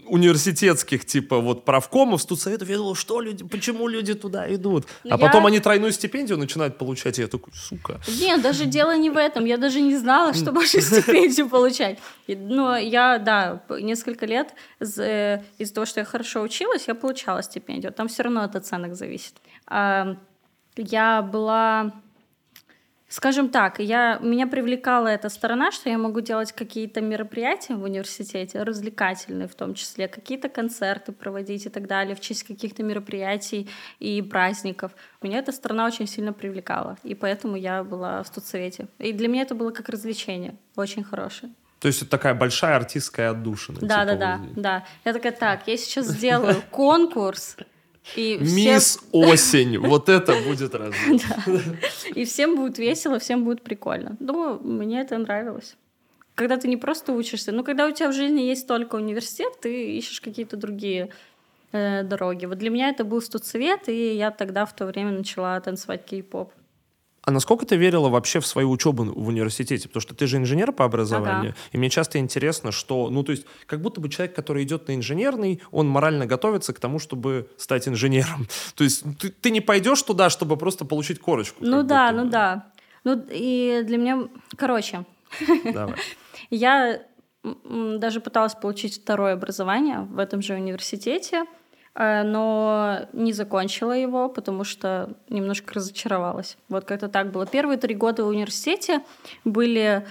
университетских, 0.08 1.04
типа, 1.04 1.38
вот 1.38 1.64
правкомов, 1.64 2.22
студсоветов, 2.22 2.68
я 2.68 2.76
думал, 2.76 2.94
что 2.94 3.20
люди, 3.20 3.44
почему 3.44 3.88
люди 3.88 4.14
туда 4.14 4.52
идут? 4.54 4.86
А 5.04 5.08
я... 5.08 5.18
потом 5.18 5.46
они 5.46 5.60
тройную 5.60 5.92
стипендию 5.92 6.38
начинают 6.38 6.78
получать, 6.78 7.18
и 7.18 7.22
я 7.22 7.28
такой, 7.28 7.52
сука. 7.54 8.00
Нет, 8.20 8.42
даже 8.42 8.66
дело 8.66 8.96
не 8.96 9.10
в 9.10 9.16
этом, 9.16 9.44
я 9.44 9.56
даже 9.56 9.80
не 9.80 9.96
знала, 9.96 10.34
что 10.34 10.52
можно 10.52 10.80
стипендию 10.80 11.48
получать. 11.48 11.98
Но 12.26 12.76
я, 12.76 13.18
да, 13.18 13.62
несколько 13.80 14.26
лет 14.26 14.54
э, 14.80 15.40
из-за 15.58 15.74
того, 15.74 15.86
что 15.86 16.00
я 16.00 16.04
хорошо 16.04 16.42
училась, 16.42 16.88
я 16.88 16.94
получала 16.94 17.42
стипендию. 17.42 17.92
Там 17.92 18.08
все 18.08 18.22
равно 18.22 18.42
от 18.42 18.56
оценок 18.56 18.94
зависит. 18.94 19.34
Я 19.70 21.22
была 21.22 21.92
Скажем 23.08 23.48
так, 23.48 23.80
я, 23.80 24.18
меня 24.18 24.46
привлекала 24.46 25.08
эта 25.08 25.30
сторона, 25.30 25.72
что 25.72 25.88
я 25.88 25.96
могу 25.96 26.20
делать 26.20 26.52
какие-то 26.52 27.00
мероприятия 27.00 27.74
в 27.74 27.82
университете, 27.82 28.62
развлекательные 28.62 29.48
в 29.48 29.54
том 29.54 29.72
числе, 29.72 30.08
какие-то 30.08 30.50
концерты 30.50 31.12
проводить 31.12 31.64
и 31.64 31.70
так 31.70 31.86
далее, 31.86 32.14
в 32.14 32.20
честь 32.20 32.42
каких-то 32.42 32.82
мероприятий 32.82 33.70
и 33.98 34.20
праздников. 34.20 34.92
Меня 35.22 35.38
эта 35.38 35.52
сторона 35.52 35.86
очень 35.86 36.06
сильно 36.06 36.34
привлекала, 36.34 36.98
и 37.02 37.14
поэтому 37.14 37.56
я 37.56 37.82
была 37.82 38.22
в 38.22 38.26
студсовете. 38.26 38.88
И 38.98 39.14
для 39.14 39.28
меня 39.28 39.42
это 39.42 39.54
было 39.54 39.70
как 39.70 39.88
развлечение, 39.88 40.54
очень 40.76 41.02
хорошее. 41.02 41.50
То 41.80 41.88
есть 41.88 42.02
это 42.02 42.10
такая 42.10 42.34
большая 42.34 42.76
артистская 42.76 43.30
отдушина. 43.30 43.78
Да, 43.80 44.04
типа 44.04 44.04
да, 44.04 44.14
да, 44.16 44.40
да. 44.56 44.84
Я 45.06 45.12
такая, 45.14 45.32
так, 45.32 45.66
я 45.66 45.78
сейчас 45.78 46.08
сделаю 46.08 46.62
конкурс, 46.70 47.56
и 48.16 48.38
Мисс 48.40 49.00
Осень, 49.12 49.78
вот 49.86 50.08
это 50.08 50.34
будет 50.46 50.74
разве. 50.74 51.20
И 52.14 52.24
всем 52.24 52.56
будет 52.56 52.78
весело, 52.78 53.18
всем 53.18 53.44
будет 53.44 53.62
прикольно. 53.62 54.16
Думаю, 54.20 54.60
мне 54.62 55.00
это 55.00 55.18
нравилось. 55.18 55.76
Когда 56.34 56.56
ты 56.56 56.68
не 56.68 56.76
просто 56.76 57.12
учишься, 57.12 57.52
но 57.52 57.64
когда 57.64 57.86
у 57.86 57.90
тебя 57.90 58.08
в 58.08 58.14
жизни 58.14 58.42
есть 58.42 58.66
только 58.66 58.96
университет, 58.96 59.60
ты 59.60 59.96
ищешь 59.96 60.20
какие-то 60.20 60.56
другие 60.56 61.10
э, 61.72 62.04
дороги. 62.04 62.46
Вот 62.46 62.58
для 62.58 62.70
меня 62.70 62.90
это 62.90 63.04
был 63.04 63.20
студсовет, 63.20 63.88
и 63.88 64.14
я 64.14 64.30
тогда 64.30 64.64
в 64.64 64.74
то 64.74 64.86
время 64.86 65.10
начала 65.10 65.60
танцевать 65.60 66.04
кей-поп. 66.04 66.52
А 67.28 67.30
насколько 67.30 67.66
ты 67.66 67.76
верила 67.76 68.08
вообще 68.08 68.40
в 68.40 68.46
свою 68.46 68.70
учебу 68.70 69.04
в 69.04 69.28
университете? 69.28 69.86
Потому 69.86 70.00
что 70.00 70.14
ты 70.14 70.26
же 70.26 70.38
инженер 70.38 70.72
по 70.72 70.86
образованию, 70.86 71.50
ага. 71.50 71.56
и 71.72 71.76
мне 71.76 71.90
часто 71.90 72.18
интересно, 72.18 72.72
что, 72.72 73.10
ну, 73.10 73.22
то 73.22 73.32
есть, 73.32 73.44
как 73.66 73.82
будто 73.82 74.00
бы 74.00 74.08
человек, 74.08 74.34
который 74.34 74.62
идет 74.62 74.88
на 74.88 74.94
инженерный, 74.94 75.60
он 75.70 75.88
морально 75.88 76.24
готовится 76.24 76.72
к 76.72 76.80
тому, 76.80 76.98
чтобы 76.98 77.50
стать 77.58 77.86
инженером. 77.86 78.48
То 78.74 78.82
есть 78.82 79.04
ты, 79.18 79.28
ты 79.28 79.50
не 79.50 79.60
пойдешь 79.60 80.02
туда, 80.02 80.30
чтобы 80.30 80.56
просто 80.56 80.86
получить 80.86 81.20
корочку. 81.20 81.56
Ну 81.60 81.82
да, 81.82 82.12
ну 82.12 82.30
да. 82.30 82.72
Ну 83.04 83.22
и 83.30 83.82
для 83.84 83.98
меня, 83.98 84.26
короче, 84.56 85.04
Давай. 85.74 85.96
я 86.48 87.02
даже 87.44 88.22
пыталась 88.22 88.54
получить 88.54 89.02
второе 89.02 89.34
образование 89.34 90.00
в 90.00 90.18
этом 90.18 90.40
же 90.40 90.54
университете. 90.54 91.44
Э, 91.94 92.22
но 92.22 93.08
не 93.12 93.32
закончила 93.32 93.92
его, 93.92 94.28
потому 94.28 94.64
что 94.64 95.10
немножко 95.28 95.74
разочаровалась. 95.74 96.56
Вот 96.68 96.84
как-то 96.84 97.08
так 97.08 97.32
было. 97.32 97.46
Первые 97.46 97.78
три 97.78 97.94
года 97.94 98.24
в 98.24 98.28
университете 98.28 99.02
были 99.44 100.06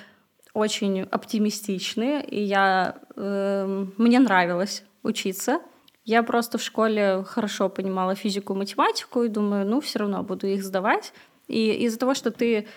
очень 0.53 1.03
оптимистичные, 1.03 2.23
и 2.25 2.41
я, 2.41 2.97
э, 3.15 3.86
мне 3.97 4.19
нравилось 4.19 4.84
учиться. 5.03 5.61
Я 6.03 6.23
просто 6.23 6.57
в 6.57 6.63
школе 6.63 7.23
хорошо 7.28 7.69
понимала 7.69 8.15
физику 8.15 8.53
и 8.53 8.57
математику, 8.57 9.23
и 9.23 9.30
думаю, 9.30 9.67
ну, 9.67 9.82
все 9.82 9.99
равно 9.99 10.23
буду 10.23 10.47
их 10.47 10.63
сдавать. 10.63 11.13
И 11.47 11.71
из-за 11.86 11.99
того, 11.99 12.13
что 12.13 12.32
ты 12.32 12.67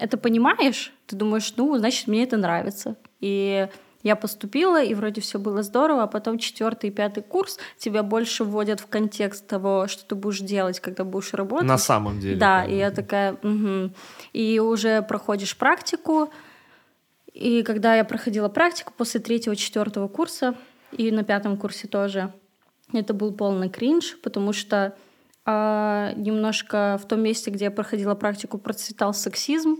это 0.00 0.16
понимаешь, 0.16 0.92
ты 1.06 1.16
думаешь, 1.16 1.52
ну, 1.56 1.76
значит, 1.76 2.06
мне 2.06 2.24
это 2.24 2.36
нравится. 2.36 2.96
И 3.20 3.68
я 4.04 4.16
поступила, 4.16 4.80
и 4.82 4.94
вроде 4.94 5.20
все 5.22 5.38
было 5.38 5.62
здорово, 5.62 6.04
а 6.04 6.06
потом 6.06 6.38
четвертый 6.38 6.90
и 6.90 6.92
пятый 6.92 7.22
курс 7.22 7.58
тебя 7.78 8.02
больше 8.02 8.44
вводят 8.44 8.78
в 8.80 8.86
контекст 8.86 9.46
того, 9.46 9.88
что 9.88 10.04
ты 10.04 10.14
будешь 10.14 10.40
делать, 10.40 10.78
когда 10.78 11.04
будешь 11.04 11.32
работать. 11.32 11.66
На 11.66 11.78
самом 11.78 12.20
деле. 12.20 12.36
Да, 12.36 12.60
конечно. 12.60 12.74
и 12.74 12.78
я 12.78 12.90
такая, 12.90 13.32
угу. 13.32 13.92
И 14.34 14.60
уже 14.60 15.00
проходишь 15.02 15.56
практику, 15.56 16.30
и 17.32 17.62
когда 17.62 17.96
я 17.96 18.04
проходила 18.04 18.50
практику 18.50 18.92
после 18.96 19.20
третьего, 19.20 19.56
четвертого 19.56 20.06
курса, 20.06 20.54
и 20.92 21.10
на 21.10 21.24
пятом 21.24 21.56
курсе 21.56 21.88
тоже, 21.88 22.30
это 22.92 23.14
был 23.14 23.32
полный 23.32 23.70
кринж, 23.70 24.18
потому 24.22 24.52
что 24.52 24.94
а, 25.46 26.12
немножко 26.14 27.00
в 27.02 27.08
том 27.08 27.22
месте, 27.22 27.50
где 27.50 27.64
я 27.66 27.70
проходила 27.70 28.14
практику, 28.14 28.58
процветал 28.58 29.14
сексизм. 29.14 29.78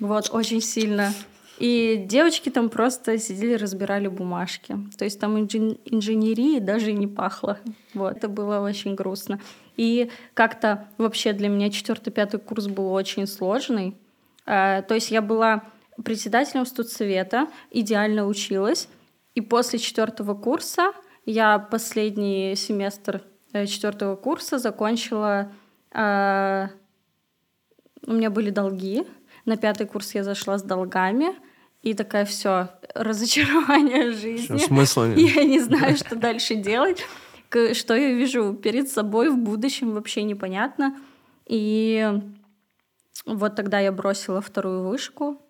Вот, 0.00 0.30
очень 0.32 0.62
сильно. 0.62 1.12
И 1.58 2.04
девочки 2.06 2.50
там 2.50 2.68
просто 2.68 3.18
сидели, 3.18 3.54
разбирали 3.54 4.08
бумажки. 4.08 4.76
То 4.98 5.04
есть 5.04 5.18
там 5.18 5.38
инжен... 5.38 5.78
инженерии 5.86 6.58
даже 6.58 6.92
не 6.92 7.06
пахло. 7.06 7.58
Вот. 7.94 8.16
Это 8.16 8.28
было 8.28 8.60
очень 8.60 8.94
грустно. 8.94 9.40
И 9.76 10.10
как-то 10.34 10.88
вообще 10.98 11.32
для 11.32 11.48
меня 11.48 11.70
четвертый-пятый 11.70 12.40
курс 12.40 12.66
был 12.66 12.92
очень 12.92 13.26
сложный. 13.26 13.96
А, 14.44 14.82
то 14.82 14.94
есть 14.94 15.10
я 15.10 15.22
была 15.22 15.64
председателем 16.04 16.66
студсовета, 16.66 17.48
идеально 17.70 18.26
училась. 18.26 18.88
И 19.34 19.40
после 19.40 19.78
четвертого 19.78 20.34
курса 20.34 20.92
я 21.24 21.58
последний 21.58 22.54
семестр 22.54 23.22
э, 23.52 23.66
четвертого 23.66 24.16
курса 24.16 24.58
закончила... 24.58 25.52
А, 25.92 26.68
у 28.06 28.12
меня 28.12 28.30
были 28.30 28.50
долги, 28.50 29.04
на 29.46 29.56
пятый 29.56 29.86
курс 29.86 30.14
я 30.14 30.22
зашла 30.22 30.58
с 30.58 30.62
долгами, 30.62 31.34
и 31.86 31.94
такая, 31.94 32.24
все, 32.24 32.70
разочарование 32.94 34.10
жизни. 34.10 34.56
Все, 34.56 34.66
смысла 34.66 35.06
нет. 35.06 35.18
Я 35.36 35.44
не 35.44 35.60
знаю, 35.60 35.96
что 35.96 36.16
дальше 36.16 36.56
делать. 36.56 37.00
Что 37.48 37.94
я 37.94 38.12
вижу 38.12 38.54
перед 38.54 38.88
собой 38.88 39.30
в 39.30 39.38
будущем, 39.38 39.92
вообще 39.92 40.24
непонятно. 40.24 40.96
И 41.46 42.12
вот 43.24 43.54
тогда 43.54 43.78
я 43.78 43.92
бросила 43.92 44.40
вторую 44.40 44.88
вышку. 44.88 45.40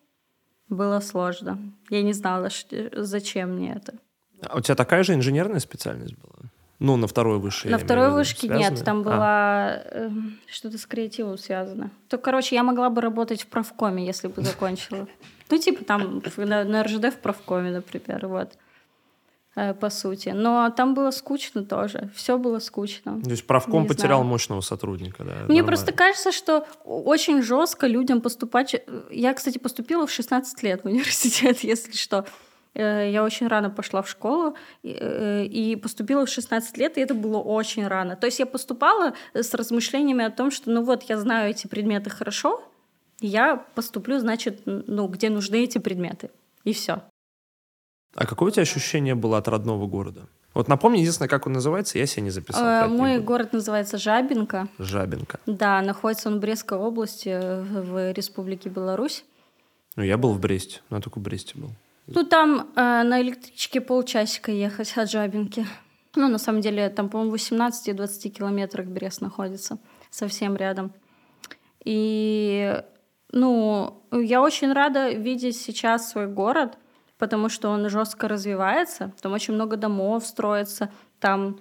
Было 0.68 1.00
сложно. 1.00 1.58
Я 1.88 2.02
не 2.02 2.12
знала, 2.12 2.50
зачем 2.92 3.56
мне 3.56 3.72
это. 3.72 3.94
А 4.46 4.58
у 4.58 4.60
тебя 4.60 4.74
такая 4.74 5.04
же 5.04 5.14
инженерная 5.14 5.60
специальность 5.60 6.16
была? 6.18 6.50
Ну, 6.78 6.96
на 6.96 7.06
второй 7.06 7.38
высшей. 7.38 7.70
На 7.70 7.78
второй 7.78 8.10
вышке 8.10 8.48
нет, 8.48 8.84
там 8.84 8.98
а. 8.98 9.02
была 9.02 9.82
э, 9.84 10.10
что-то 10.46 10.76
с 10.76 10.84
креативом 10.84 11.38
связано. 11.38 11.90
То, 12.10 12.18
короче, 12.18 12.56
я 12.56 12.62
могла 12.62 12.90
бы 12.90 13.00
работать 13.00 13.44
в 13.44 13.46
правкоме, 13.46 14.04
если 14.04 14.28
бы 14.28 14.42
закончила. 14.42 15.08
Ну, 15.50 15.58
типа 15.58 15.84
там 15.84 16.22
на, 16.36 16.64
на 16.64 16.82
РЖД 16.82 17.06
в 17.06 17.18
правкоме, 17.18 17.70
например, 17.70 18.26
вот 18.26 18.52
э, 19.54 19.74
по 19.74 19.90
сути. 19.90 20.30
Но 20.30 20.70
там 20.70 20.94
было 20.94 21.10
скучно 21.10 21.64
тоже. 21.64 22.10
Все 22.14 22.38
было 22.38 22.58
скучно. 22.58 23.20
То 23.22 23.30
есть 23.30 23.46
правком 23.46 23.82
не 23.82 23.88
потерял 23.88 24.18
знаю. 24.18 24.30
мощного 24.30 24.60
сотрудника, 24.60 25.24
да? 25.24 25.30
Мне 25.30 25.38
нормально. 25.38 25.64
просто 25.64 25.92
кажется, 25.92 26.32
что 26.32 26.66
очень 26.84 27.42
жестко 27.42 27.86
людям 27.86 28.20
поступать. 28.20 28.74
Я, 29.10 29.34
кстати, 29.34 29.58
поступила 29.58 30.06
в 30.06 30.10
16 30.10 30.62
лет 30.62 30.82
в 30.82 30.86
университет, 30.86 31.58
если 31.62 31.92
что. 31.92 32.24
Э, 32.76 33.10
я 33.10 33.24
очень 33.24 33.48
рано 33.48 33.70
пошла 33.70 34.02
в 34.02 34.08
школу 34.08 34.54
э, 34.82 35.44
и 35.44 35.76
поступила 35.76 36.26
в 36.26 36.28
16 36.28 36.76
лет, 36.76 36.98
и 36.98 37.00
это 37.00 37.14
было 37.14 37.38
очень 37.38 37.86
рано. 37.86 38.16
То 38.16 38.26
есть 38.26 38.38
я 38.38 38.46
поступала 38.46 39.14
с 39.32 39.54
размышлениями 39.54 40.24
о 40.24 40.30
том, 40.30 40.50
что 40.50 40.70
ну 40.70 40.82
вот 40.82 41.04
я 41.04 41.18
знаю 41.18 41.50
эти 41.50 41.66
предметы 41.66 42.10
хорошо, 42.10 42.62
я 43.20 43.56
поступлю, 43.74 44.18
значит, 44.18 44.62
ну, 44.64 45.08
где 45.08 45.30
нужны 45.30 45.64
эти 45.64 45.78
предметы. 45.78 46.30
И 46.64 46.72
все. 46.72 47.02
А 48.14 48.26
какое 48.26 48.48
у 48.48 48.50
тебя 48.50 48.62
ощущение 48.62 49.14
было 49.14 49.38
от 49.38 49.48
родного 49.48 49.86
города? 49.86 50.28
Вот 50.54 50.68
напомни, 50.68 51.00
единственное, 51.00 51.28
как 51.28 51.46
он 51.46 51.52
называется, 51.52 51.98
я 51.98 52.06
себе 52.06 52.22
не 52.22 52.30
записал. 52.30 52.64
Э, 52.64 52.88
мой 52.88 53.20
город 53.20 53.52
называется 53.52 53.98
Жабинка. 53.98 54.68
Жабинка. 54.78 55.38
Да, 55.44 55.82
находится 55.82 56.30
он 56.30 56.38
в 56.38 56.40
Брестской 56.40 56.78
области, 56.78 57.28
в 57.28 58.12
Республике 58.12 58.70
Беларусь. 58.70 59.24
Ну, 59.96 60.02
я 60.02 60.16
был 60.16 60.32
в 60.32 60.40
Бресте, 60.40 60.80
но 60.88 60.96
я 60.96 61.02
только 61.02 61.18
в 61.18 61.22
Бресте 61.22 61.58
был. 61.58 61.70
Ну, 62.06 62.24
там 62.24 62.70
э, 62.74 63.02
на 63.02 63.20
электричке 63.20 63.82
полчасика 63.82 64.50
ехать 64.50 64.96
от 64.96 65.10
Жабинки. 65.10 65.66
Ну, 66.14 66.28
на 66.28 66.38
самом 66.38 66.62
деле, 66.62 66.88
там, 66.88 67.10
по-моему, 67.10 67.34
18-20 67.34 68.30
километрах 68.30 68.86
Брест 68.86 69.20
находится, 69.20 69.78
совсем 70.10 70.56
рядом. 70.56 70.92
И, 71.84 72.82
ну, 73.32 74.02
я 74.12 74.42
очень 74.42 74.72
рада 74.72 75.10
видеть 75.10 75.56
сейчас 75.56 76.10
свой 76.10 76.26
город, 76.26 76.78
потому 77.18 77.48
что 77.48 77.70
он 77.70 77.88
жестко 77.88 78.28
развивается, 78.28 79.12
там 79.20 79.32
очень 79.32 79.54
много 79.54 79.76
домов 79.76 80.24
строится, 80.26 80.90
там 81.18 81.58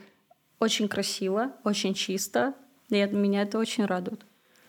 очень 0.60 0.88
красиво, 0.88 1.54
очень 1.64 1.94
чисто, 1.94 2.54
и 2.90 3.04
меня 3.06 3.44
это 3.44 3.58
очень 3.58 3.86
радует 3.86 4.26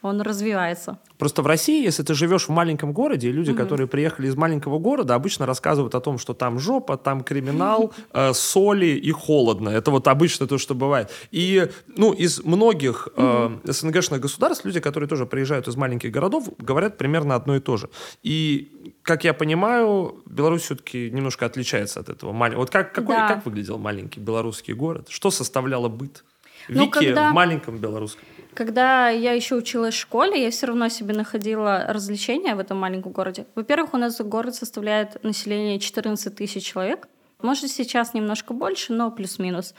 он 0.07 0.21
развивается. 0.21 0.99
Просто 1.19 1.43
в 1.43 1.47
России, 1.47 1.85
если 1.85 2.03
ты 2.03 2.15
живешь 2.15 2.49
в 2.49 2.51
маленьком 2.51 2.93
городе, 2.93 3.31
люди, 3.33 3.51
mm-hmm. 3.51 3.57
которые 3.57 3.87
приехали 3.87 4.29
из 4.29 4.37
маленького 4.37 4.79
города, 4.79 5.15
обычно 5.15 5.47
рассказывают 5.47 5.95
о 5.95 6.01
том, 6.01 6.19
что 6.19 6.35
там 6.35 6.59
жопа, 6.59 6.97
там 6.97 7.23
криминал, 7.23 7.93
э, 8.13 8.33
соли 8.35 8.87
и 8.87 9.11
холодно. 9.11 9.71
Это 9.71 9.91
вот 9.91 10.09
обычно 10.09 10.47
то, 10.47 10.59
что 10.59 10.75
бывает. 10.75 11.11
И 11.31 11.69
ну, 11.97 12.13
из 12.13 12.45
многих 12.45 13.09
э. 13.17 13.51
СНГшных 13.65 14.21
государств 14.21 14.65
люди, 14.65 14.81
которые 14.81 15.09
тоже 15.09 15.27
приезжают 15.27 15.69
из 15.69 15.77
маленьких 15.77 16.11
городов, 16.11 16.49
говорят 16.59 16.99
примерно 16.99 17.35
одно 17.35 17.57
и 17.57 17.61
то 17.61 17.77
же. 17.77 17.89
И, 18.23 18.93
как 19.03 19.25
я 19.25 19.35
понимаю, 19.35 20.23
Беларусь 20.27 20.63
все-таки 20.63 21.11
немножко 21.11 21.47
отличается 21.47 22.01
от 22.01 22.09
этого. 22.09 22.33
Вот 22.33 22.71
как, 22.71 22.93
какой, 22.93 23.17
да. 23.17 23.29
как 23.29 23.47
выглядел 23.47 23.79
маленький 23.79 24.21
белорусский 24.21 24.75
город? 24.75 25.09
Что 25.09 25.31
составляло 25.31 25.89
быт? 25.89 26.25
Ну, 26.69 26.83
Вики 26.83 27.07
когда... 27.07 27.31
в 27.31 27.35
маленьком 27.35 27.79
белорусском 27.79 28.25
когда 28.57 29.11
я 29.11 29.33
еще 29.33 29.55
училась 29.55 29.95
в 29.95 29.99
школе, 29.99 30.43
я 30.43 30.51
все 30.51 30.67
равно 30.67 30.89
себе 30.89 31.15
находила 31.15 31.85
развлечения 31.89 32.55
в 32.55 32.59
этом 32.59 32.79
маленьком 32.79 33.13
городе. 33.13 33.47
Во-первых, 33.55 33.93
у 33.93 33.99
нас 33.99 34.19
город 34.21 34.55
составляет 34.55 35.23
население 35.23 35.79
14 35.79 36.35
тысяч 36.35 36.65
человек. 36.65 37.07
Может, 37.43 37.71
сейчас 37.71 38.15
немножко 38.15 38.55
больше, 38.55 38.95
но 38.95 39.11
плюс-минус. 39.11 39.75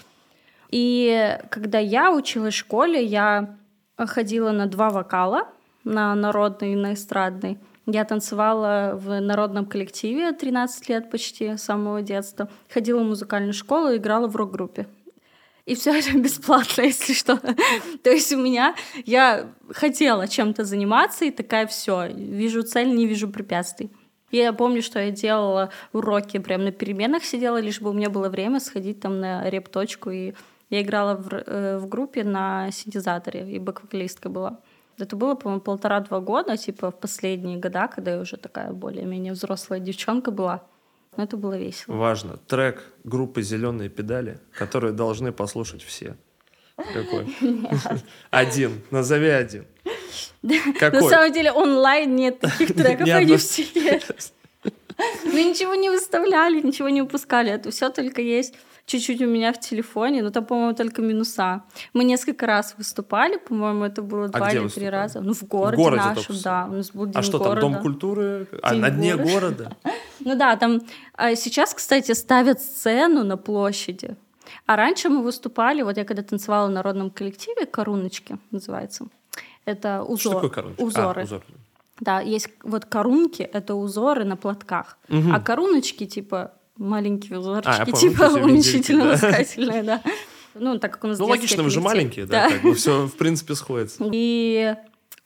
И 0.70 1.40
когда 1.50 1.80
я 1.80 2.12
училась 2.12 2.54
в 2.54 2.58
школе, 2.58 3.04
я 3.04 3.58
ходила 3.98 4.52
на 4.52 4.68
два 4.68 4.92
вокала, 4.92 5.48
на 5.84 6.14
народный 6.14 6.74
и 6.74 6.76
на 6.76 6.94
эстрадный. 6.94 7.58
Я 7.88 8.06
танцевала 8.06 8.92
в 8.96 9.20
народном 9.20 9.66
коллективе 9.66 10.34
13 10.34 10.90
лет 10.90 11.10
почти, 11.10 11.58
с 11.58 11.64
самого 11.64 12.04
детства. 12.04 12.48
Ходила 12.70 13.00
в 13.00 13.08
музыкальную 13.08 13.54
школу 13.54 13.96
играла 13.96 14.28
в 14.28 14.36
рок-группе 14.36 14.88
и 15.68 15.76
все 15.76 16.00
это 16.00 16.18
бесплатно, 16.18 16.82
если 16.82 17.14
что. 17.14 17.40
То 18.04 18.10
есть 18.10 18.34
у 18.34 18.38
меня, 18.38 18.76
я 19.06 19.52
хотела 19.70 20.28
чем-то 20.28 20.64
заниматься, 20.64 21.26
и 21.26 21.32
такая 21.32 21.68
все, 21.68 22.08
вижу 22.08 22.64
цель, 22.64 22.96
не 22.96 23.06
вижу 23.06 23.28
препятствий. 23.28 23.92
Я 24.32 24.54
помню, 24.54 24.82
что 24.82 25.00
я 25.00 25.12
делала 25.12 25.70
уроки, 25.94 26.40
прям 26.40 26.64
на 26.64 26.72
переменах 26.72 27.24
сидела, 27.24 27.60
лишь 27.60 27.82
бы 27.82 27.92
у 27.92 27.94
меня 27.94 28.10
было 28.10 28.30
время 28.30 28.60
сходить 28.60 29.00
там 29.00 29.20
на 29.20 29.50
репточку, 29.50 30.10
и 30.10 30.34
я 30.70 30.82
играла 30.82 31.16
в, 31.16 31.34
э, 31.34 31.78
в 31.78 31.88
группе 31.88 32.24
на 32.24 32.72
синтезаторе, 32.72 33.50
и 33.50 33.60
бэк-вокалистка 33.60 34.30
была. 34.30 34.60
Это 34.98 35.16
было, 35.16 35.36
по-моему, 35.36 35.62
полтора-два 35.62 36.20
года, 36.20 36.58
типа 36.58 36.92
в 36.92 37.00
последние 37.00 37.58
года, 37.58 37.88
когда 37.88 38.12
я 38.12 38.20
уже 38.20 38.38
такая 38.38 38.72
более-менее 38.72 39.34
взрослая 39.34 39.80
девчонка 39.80 40.32
была. 40.32 40.64
Но 41.18 41.24
это 41.24 41.36
было 41.36 41.58
весело. 41.58 41.96
Важно. 41.96 42.38
Трек 42.48 42.84
группы 43.04 43.42
«Зеленые 43.42 43.90
педали», 43.90 44.40
который 44.54 44.92
должны 44.94 45.32
послушать 45.32 45.82
все. 45.82 46.16
Какой? 46.76 47.36
Один. 48.30 48.82
Назови 48.92 49.30
один. 49.30 49.66
Какой? 50.80 51.02
На 51.02 51.10
самом 51.10 51.34
деле 51.34 51.52
онлайн 51.52 52.16
нет 52.16 52.40
таких 52.40 52.76
треков, 52.76 53.10
они 53.10 53.36
все 53.38 53.64
есть. 53.74 54.34
Мы 55.26 55.44
ничего 55.44 55.76
не 55.76 55.90
выставляли, 55.90 56.62
ничего 56.62 56.90
не 56.90 57.02
выпускали. 57.02 57.52
Это 57.52 57.72
все 57.72 57.90
только 57.90 58.22
есть 58.22 58.56
чуть-чуть 58.88 59.22
у 59.22 59.28
меня 59.28 59.54
в 59.54 59.60
телефоне, 59.60 60.24
но 60.24 60.32
там, 60.32 60.46
по-моему, 60.46 60.74
только 60.74 61.02
минуса. 61.02 61.64
Мы 61.94 62.04
несколько 62.06 62.48
раз 62.48 62.74
выступали, 62.78 63.38
по-моему, 63.38 63.84
это 63.84 64.02
было 64.02 64.26
а 64.26 64.30
два 64.30 64.52
или 64.52 64.68
три 64.70 64.90
раза. 64.90 65.22
Ну, 65.22 65.34
в 65.34 65.44
городе, 65.44 65.76
в 65.76 65.80
городе 65.80 66.04
нашем, 66.04 66.36
да. 66.44 66.68
У 66.70 66.74
нас 66.74 66.92
был 66.92 67.04
а 67.04 67.08
день 67.08 67.16
А 67.16 67.22
что 67.22 67.38
города. 67.38 67.62
там, 67.62 67.74
Дом 67.74 67.82
культуры? 67.82 68.48
А, 68.64 68.74
на 68.74 68.90
дне 68.90 69.16
города? 69.16 69.76
Ну 70.28 70.36
да, 70.36 70.58
там 70.58 70.82
а 71.14 71.36
сейчас, 71.36 71.74
кстати, 71.74 72.12
ставят 72.12 72.62
сцену 72.62 73.24
на 73.24 73.38
площади. 73.38 74.18
А 74.66 74.76
раньше 74.76 75.08
мы 75.08 75.24
выступали, 75.24 75.84
вот 75.84 75.96
я 75.96 76.04
когда 76.04 76.22
танцевала 76.22 76.68
в 76.68 76.72
народном 76.72 77.12
коллективе, 77.12 77.66
«Коруночки» 77.66 78.38
называется. 78.52 79.08
Это 79.64 80.04
узор. 80.04 80.20
Что 80.20 80.34
такое 80.34 80.50
корунки? 80.50 80.82
Узоры. 80.82 81.22
А, 81.22 81.24
узор. 81.24 81.44
Да, 82.02 82.20
есть 82.20 82.50
вот 82.64 82.84
корунки, 82.84 83.42
это 83.42 83.76
узоры 83.76 84.26
на 84.26 84.36
платках. 84.36 84.98
Угу. 85.08 85.32
А 85.34 85.40
коруночки, 85.40 86.06
типа, 86.06 86.52
маленькие 86.76 87.40
узорчики, 87.40 87.90
а, 87.90 87.92
типа 87.94 88.24
уменьшительно-ласкательные, 88.24 89.84
да. 89.84 90.02
Ну, 90.56 90.78
так 90.78 90.92
как 90.92 91.06
у 91.06 91.08
нас 91.08 91.20
Ну, 91.20 91.26
логично, 91.28 91.64
вы 91.64 91.70
же 91.70 91.80
маленькие, 91.80 92.26
да, 92.26 92.50
как 92.50 92.64
бы 92.64 92.74
все, 92.76 93.08
в 93.08 93.16
принципе, 93.16 93.56
сходится. 93.56 94.04
И 94.12 94.76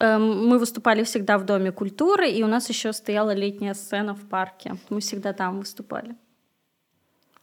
мы 0.01 0.57
выступали 0.57 1.03
всегда 1.03 1.37
в 1.37 1.45
Доме 1.45 1.71
культуры, 1.71 2.29
и 2.29 2.43
у 2.43 2.47
нас 2.47 2.69
еще 2.69 2.91
стояла 2.93 3.33
летняя 3.33 3.73
сцена 3.73 4.15
в 4.15 4.27
парке. 4.27 4.75
Мы 4.89 4.99
всегда 4.99 5.33
там 5.33 5.59
выступали. 5.59 6.15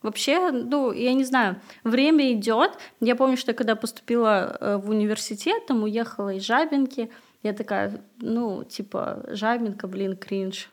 Вообще, 0.03 0.51
ну, 0.53 0.93
я 0.93 1.13
не 1.13 1.25
знаю, 1.25 1.61
время 1.83 2.33
идет. 2.33 2.79
Я 3.01 3.17
помню, 3.17 3.37
что 3.37 3.53
когда 3.53 3.75
поступила 3.75 4.57
э, 4.61 4.77
в 4.77 4.91
университет, 4.91 5.67
там 5.67 5.83
уехала 5.83 6.35
из 6.35 6.45
Жабинки, 6.45 7.11
я 7.43 7.53
такая, 7.53 8.01
ну, 8.21 8.63
типа, 8.63 9.25
Жабинка, 9.29 9.89
блин, 9.89 10.17
кринж. 10.17 10.71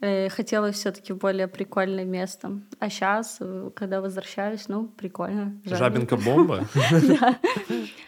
Э, 0.00 0.30
хотела 0.30 0.72
все-таки 0.72 1.12
более 1.12 1.48
прикольное 1.48 2.04
место. 2.04 2.60
А 2.78 2.88
сейчас, 2.88 3.36
э, 3.40 3.70
когда 3.74 4.00
возвращаюсь, 4.00 4.68
ну, 4.68 4.86
прикольно. 4.86 5.60
Жабинка 5.64 6.16
бомба? 6.16 6.66
Да. 7.02 7.38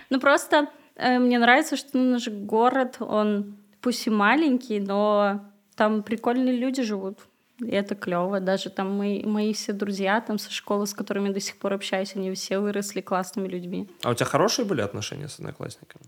Ну, 0.08 0.18
просто 0.18 0.68
мне 0.98 1.38
нравится, 1.38 1.76
что 1.76 1.98
наш 1.98 2.28
город, 2.28 2.96
он 3.00 3.56
пусть 3.80 4.06
и 4.06 4.10
маленький, 4.10 4.80
но 4.80 5.44
там 5.76 6.02
прикольные 6.02 6.56
люди 6.56 6.82
живут. 6.82 7.18
И 7.60 7.70
это 7.70 7.94
клево. 7.94 8.40
Даже 8.40 8.70
там 8.70 8.96
мои, 8.96 9.24
мои 9.24 9.52
все 9.52 9.72
друзья 9.72 10.20
там 10.20 10.38
со 10.38 10.52
школы, 10.52 10.86
с 10.86 10.94
которыми 10.94 11.30
до 11.30 11.40
сих 11.40 11.56
пор 11.56 11.74
общаюсь, 11.74 12.14
они 12.14 12.32
все 12.34 12.58
выросли 12.58 13.00
классными 13.00 13.48
людьми. 13.48 13.88
А 14.02 14.10
у 14.10 14.14
тебя 14.14 14.26
хорошие 14.26 14.66
были 14.66 14.82
отношения 14.82 15.28
с 15.28 15.38
одноклассниками? 15.38 16.04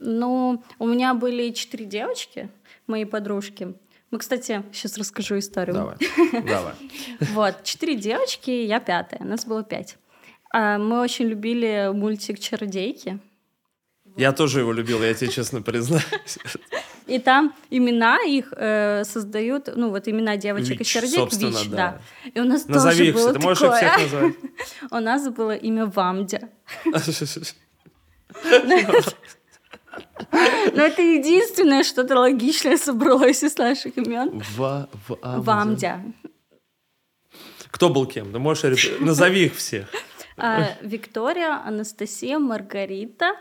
Ну, 0.00 0.62
у 0.78 0.86
меня 0.86 1.14
были 1.14 1.50
четыре 1.50 1.84
девочки, 1.84 2.48
мои 2.86 3.04
подружки. 3.04 3.74
Мы, 4.10 4.18
кстати, 4.18 4.64
сейчас 4.72 4.98
расскажу 4.98 5.38
историю. 5.38 5.74
Давай, 5.74 5.96
давай. 6.44 6.74
Вот, 7.32 7.62
четыре 7.62 7.94
девочки, 7.94 8.50
я 8.50 8.80
пятая, 8.80 9.22
нас 9.22 9.44
было 9.44 9.62
пять. 9.62 9.98
А, 10.52 10.78
мы 10.78 11.00
очень 11.00 11.26
любили 11.26 11.90
мультик 11.94 12.40
«Чародейки». 12.40 13.20
Я 14.16 14.32
тоже 14.32 14.60
его 14.60 14.72
любил, 14.72 15.02
я 15.02 15.14
тебе 15.14 15.30
честно 15.30 15.62
признаюсь. 15.62 16.38
И 17.06 17.18
там 17.18 17.54
имена 17.70 18.18
их 18.22 18.52
э, 18.56 19.02
создают, 19.04 19.68
ну 19.74 19.90
вот 19.90 20.06
имена 20.06 20.36
девочек 20.36 20.78
Вич, 20.78 20.80
и 20.80 20.84
чародеек 20.84 21.32
Вич, 21.32 21.68
да. 21.68 21.76
да. 21.76 22.00
И 22.32 22.40
у 22.40 22.44
нас 22.44 22.66
Назови 22.68 22.96
тоже 22.96 23.06
их, 23.08 23.14
было 23.14 23.32
ты 23.32 23.40
такое. 23.40 23.48
можешь 23.48 23.62
их 23.62 23.74
всех 23.76 23.98
назвать. 23.98 24.34
У 24.92 25.00
нас 25.00 25.28
было 25.28 25.56
имя 25.56 25.86
Вамдя. 25.86 26.48
Но 30.32 30.82
это 30.82 31.02
единственное 31.02 31.82
что-то 31.82 32.18
логичное 32.20 32.76
собралось 32.76 33.42
из 33.42 33.58
наших 33.58 33.96
имен. 33.98 34.40
Вамдя. 35.22 36.00
Кто 37.70 37.88
был 37.88 38.06
кем? 38.06 38.32
Ты 38.32 38.38
можешь 38.38 39.00
назови 39.00 39.46
их 39.46 39.56
всех. 39.56 39.86
А, 40.42 40.70
Виктория, 40.80 41.60
Анастасия, 41.66 42.38
Маргарита, 42.38 43.34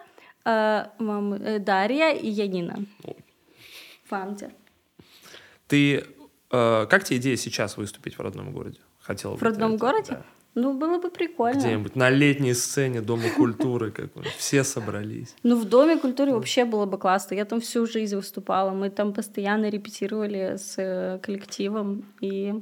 а, 0.50 0.91
э, 1.00 1.60
Дарья 1.60 2.12
и 2.12 2.28
Янина. 2.28 2.80
Вамдя. 4.10 4.50
Ты 5.68 6.04
э, 6.52 6.86
как 6.89 7.04
тебе 7.04 7.20
идея 7.20 7.38
сейчас 7.38 7.78
выступить 7.78 8.18
в 8.18 8.22
родном 8.22 8.52
городе? 8.52 8.80
Хотела 9.00 9.36
в 9.36 9.43
родном 9.43 9.78
городе? 9.78 10.14
Да. 10.14 10.26
Ну, 10.56 10.74
было 10.74 10.97
бы 10.97 11.12
прикольно. 11.12 11.60
Где-нибудь 11.60 11.95
на 11.95 12.10
летней 12.10 12.56
сцене 12.56 13.02
Дома 13.02 13.30
культуры 13.38 13.91
какой 13.91 14.24
Все 14.38 14.64
собрались. 14.64 15.36
Ну, 15.43 15.56
в 15.56 15.66
Доме 15.66 15.97
культуры 15.97 16.34
вообще 16.34 16.66
было 16.66 16.86
бы 16.86 16.97
классно. 16.97 17.36
Я 17.36 17.45
там 17.45 17.62
всю 17.62 17.86
жизнь 17.86 18.16
выступала. 18.16 18.72
Мы 18.72 18.89
там 18.89 19.14
постоянно 19.14 19.70
репетировали 19.70 20.58
с 20.58 20.74
э, 20.78 21.20
коллективом. 21.20 22.06
И 22.22 22.56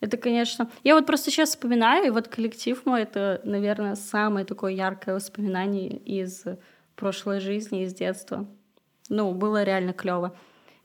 Это, 0.00 0.16
конечно... 0.16 0.68
Я 0.82 0.96
вот 0.96 1.06
просто 1.06 1.30
сейчас 1.30 1.50
вспоминаю, 1.50 2.06
и 2.06 2.10
вот 2.10 2.26
коллектив 2.26 2.84
мой— 2.84 3.02
это, 3.04 3.40
наверное, 3.44 3.94
самое 3.94 4.44
такое 4.44 4.72
яркое 4.72 5.14
воспоминание 5.14 5.96
из 5.96 6.44
прошлой 6.96 7.40
жизни, 7.40 7.84
из 7.84 7.94
детства. 7.94 8.46
Ну, 9.08 9.32
было 9.32 9.62
реально 9.62 9.92
клево. 9.92 10.36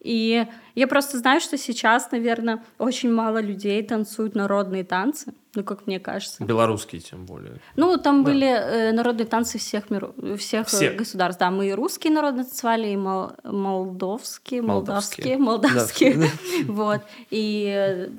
И 0.01 0.47
я 0.73 0.87
просто 0.87 1.19
знаю, 1.19 1.41
что 1.41 1.57
сейчас, 1.57 2.11
наверное, 2.11 2.63
очень 2.79 3.13
мало 3.13 3.39
людей 3.39 3.83
танцуют 3.83 4.33
народные 4.33 4.83
танцы, 4.83 5.33
ну, 5.53 5.63
как 5.63 5.85
мне 5.85 5.99
кажется. 5.99 6.43
Белорусские, 6.43 7.01
тем 7.01 7.25
более. 7.25 7.61
Ну, 7.75 7.97
там 7.97 8.23
да. 8.23 8.31
были 8.31 8.47
э, 8.47 8.91
народные 8.93 9.27
танцы 9.27 9.59
всех, 9.59 9.91
миров, 9.91 10.15
всех, 10.39 10.67
всех 10.67 10.95
государств. 10.95 11.39
Да, 11.39 11.51
мы 11.51 11.67
и 11.67 11.71
русские 11.71 12.13
народные 12.13 12.45
танцевали, 12.45 12.87
и 12.87 12.97
мол, 12.97 13.31
молдовские, 13.43 14.63
молдавские, 14.63 15.37
молдавские. 15.37 16.15
Да. 16.15 16.27
Вот. 16.67 17.01
И, 17.29 18.09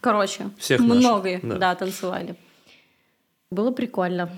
короче, 0.00 0.50
всех 0.58 0.80
многие, 0.80 1.38
да. 1.44 1.58
да, 1.58 1.74
танцевали. 1.76 2.34
Было 3.52 3.70
прикольно. 3.70 4.30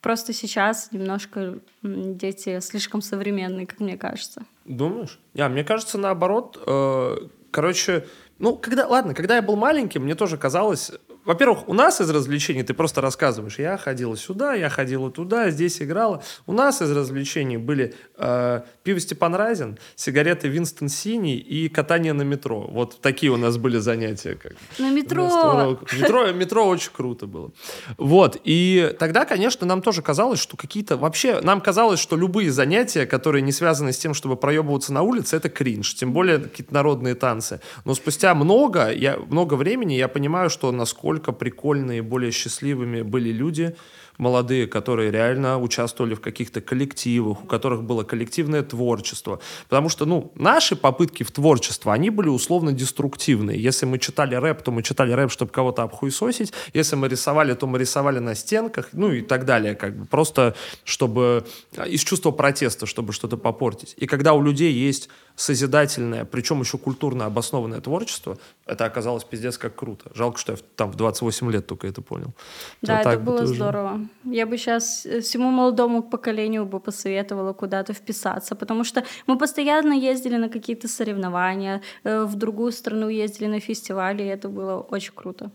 Просто 0.00 0.32
сейчас 0.32 0.92
немножко 0.92 1.58
дети 1.82 2.60
слишком 2.60 3.02
современные, 3.02 3.66
как 3.66 3.80
мне 3.80 3.96
кажется. 3.96 4.44
Думаешь? 4.64 5.18
А, 5.36 5.48
мне 5.48 5.64
кажется, 5.64 5.98
наоборот. 5.98 6.62
Э, 6.66 7.16
короче, 7.50 8.06
ну, 8.38 8.56
когда, 8.56 8.86
ладно, 8.86 9.14
когда 9.14 9.36
я 9.36 9.42
был 9.42 9.56
маленьким, 9.56 10.04
мне 10.04 10.14
тоже 10.14 10.36
казалось, 10.36 10.92
во-первых, 11.28 11.68
у 11.68 11.74
нас 11.74 12.00
из 12.00 12.08
развлечений 12.08 12.62
ты 12.62 12.72
просто 12.72 13.02
рассказываешь, 13.02 13.58
я 13.58 13.76
ходила 13.76 14.16
сюда, 14.16 14.54
я 14.54 14.70
ходила 14.70 15.10
туда, 15.10 15.50
здесь 15.50 15.82
играла. 15.82 16.22
У 16.46 16.54
нас 16.54 16.80
из 16.80 16.90
развлечений 16.90 17.58
были 17.58 17.94
э, 18.16 18.62
пиво 18.82 18.98
Степан 18.98 19.34
Разин, 19.34 19.78
сигареты 19.94 20.48
Винстон 20.48 20.88
Синий 20.88 21.36
и 21.36 21.68
катание 21.68 22.14
на 22.14 22.22
метро. 22.22 22.66
Вот 22.70 23.02
такие 23.02 23.30
у 23.30 23.36
нас 23.36 23.58
были 23.58 23.76
занятия. 23.76 24.36
Как 24.36 24.54
на 24.78 24.90
метро! 24.90 25.78
Метро, 25.92 26.32
метро 26.32 26.66
очень 26.66 26.92
круто 26.94 27.26
было. 27.26 27.52
Вот, 27.98 28.40
и 28.44 28.96
тогда, 28.98 29.26
конечно, 29.26 29.66
нам 29.66 29.82
тоже 29.82 30.00
казалось, 30.00 30.40
что 30.40 30.56
какие-то... 30.56 30.96
Вообще, 30.96 31.42
нам 31.42 31.60
казалось, 31.60 32.00
что 32.00 32.16
любые 32.16 32.50
занятия, 32.50 33.04
которые 33.04 33.42
не 33.42 33.52
связаны 33.52 33.92
с 33.92 33.98
тем, 33.98 34.14
чтобы 34.14 34.36
проебываться 34.36 34.94
на 34.94 35.02
улице, 35.02 35.36
это 35.36 35.50
кринж. 35.50 35.94
Тем 35.94 36.14
более 36.14 36.38
какие-то 36.38 36.72
народные 36.72 37.14
танцы. 37.14 37.60
Но 37.84 37.94
спустя 37.94 38.34
много, 38.34 38.90
я, 38.90 39.18
много 39.18 39.56
времени 39.56 39.92
я 39.92 40.08
понимаю, 40.08 40.48
что 40.48 40.72
насколько 40.72 41.17
насколько 41.18 41.32
прикольные, 41.32 42.02
более 42.02 42.30
счастливыми 42.30 43.02
были 43.02 43.32
люди, 43.32 43.76
молодые, 44.18 44.66
которые 44.66 45.10
реально 45.10 45.58
участвовали 45.58 46.14
в 46.14 46.20
каких-то 46.20 46.60
коллективах, 46.60 47.44
у 47.44 47.46
которых 47.46 47.82
было 47.82 48.02
коллективное 48.02 48.62
творчество. 48.62 49.40
Потому 49.68 49.88
что, 49.88 50.04
ну, 50.04 50.32
наши 50.34 50.76
попытки 50.76 51.22
в 51.22 51.30
творчество, 51.30 51.92
они 51.92 52.10
были 52.10 52.28
условно 52.28 52.72
деструктивные. 52.72 53.62
Если 53.62 53.86
мы 53.86 53.98
читали 53.98 54.34
рэп, 54.34 54.62
то 54.62 54.72
мы 54.72 54.82
читали 54.82 55.12
рэп, 55.12 55.30
чтобы 55.30 55.52
кого-то 55.52 55.82
обхуесосить. 55.82 56.52
Если 56.74 56.96
мы 56.96 57.08
рисовали, 57.08 57.54
то 57.54 57.66
мы 57.66 57.78
рисовали 57.78 58.18
на 58.18 58.34
стенках, 58.34 58.88
ну 58.92 59.12
и 59.12 59.22
так 59.22 59.44
далее. 59.44 59.74
Как 59.74 59.96
бы 59.96 60.04
просто 60.04 60.54
чтобы 60.84 61.44
а, 61.76 61.86
из 61.86 62.00
чувства 62.00 62.30
протеста, 62.30 62.86
чтобы 62.86 63.12
что-то 63.12 63.36
попортить. 63.36 63.94
И 63.96 64.06
когда 64.06 64.34
у 64.34 64.42
людей 64.42 64.72
есть 64.72 65.08
созидательное, 65.36 66.24
причем 66.24 66.60
еще 66.60 66.78
культурно 66.78 67.26
обоснованное 67.26 67.80
творчество, 67.80 68.38
это 68.66 68.84
оказалось 68.84 69.24
пиздец 69.24 69.56
как 69.56 69.76
круто. 69.76 70.10
Жалко, 70.14 70.38
что 70.38 70.52
я 70.52 70.58
там 70.76 70.90
в 70.90 70.96
28 70.96 71.50
лет 71.52 71.66
только 71.66 71.86
это 71.86 72.02
понял. 72.02 72.32
Да, 72.82 72.98
вот 72.98 73.06
это 73.06 73.18
было 73.20 73.46
здорово. 73.46 74.07
Я 74.24 74.46
бы 74.46 74.56
сейчас 74.56 75.06
э, 75.06 75.20
всему 75.20 75.50
молодому 75.50 76.02
поколению 76.02 76.66
бы 76.66 76.80
посоветовала 76.80 77.52
куда-то 77.52 77.92
вписаться, 77.92 78.54
потому 78.56 78.84
что 78.84 79.04
мы 79.26 79.38
постоянно 79.38 79.92
ездили 79.92 80.36
на 80.36 80.48
какие-то 80.48 80.88
соревнования, 80.88 81.82
э, 82.04 82.24
в 82.24 82.34
другую 82.34 82.72
страну 82.72 83.08
ездили 83.08 83.46
на 83.46 83.60
фестивали, 83.60 84.22
и 84.22 84.26
это 84.26 84.48
было 84.48 84.80
очень 84.80 85.12
круто. 85.14 85.50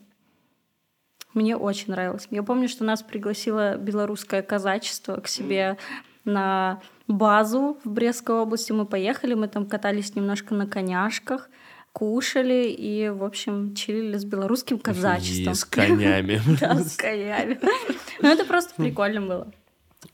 Мне 1.34 1.58
очень 1.58 1.92
нравилось. 1.92 2.28
Я 2.30 2.44
помню, 2.44 2.68
что 2.68 2.84
нас 2.84 3.02
пригласило 3.02 3.76
белорусское 3.78 4.42
казачество 4.44 5.16
к 5.16 5.28
себе 5.28 5.78
на 6.26 6.80
базу 7.08 7.78
в 7.84 7.90
Брестской 7.90 8.36
области. 8.36 8.72
Мы 8.72 8.86
поехали, 8.86 9.34
мы 9.34 9.48
там 9.48 9.66
катались 9.66 10.16
немножко 10.16 10.54
на 10.54 10.68
коняшках, 10.68 11.50
кушали 11.94 12.70
и, 12.70 13.08
в 13.10 13.24
общем, 13.24 13.76
чилили 13.76 14.18
с 14.18 14.26
белорусским 14.26 14.80
казачеством. 14.80 15.54
И 15.54 15.56
с 15.56 15.64
конями. 15.64 16.42
Да, 16.60 16.76
с 16.80 16.98
конями. 16.98 17.60
Ну, 18.22 18.30
это 18.30 18.46
просто 18.46 18.74
прикольно 18.76 19.22
было. 19.22 19.54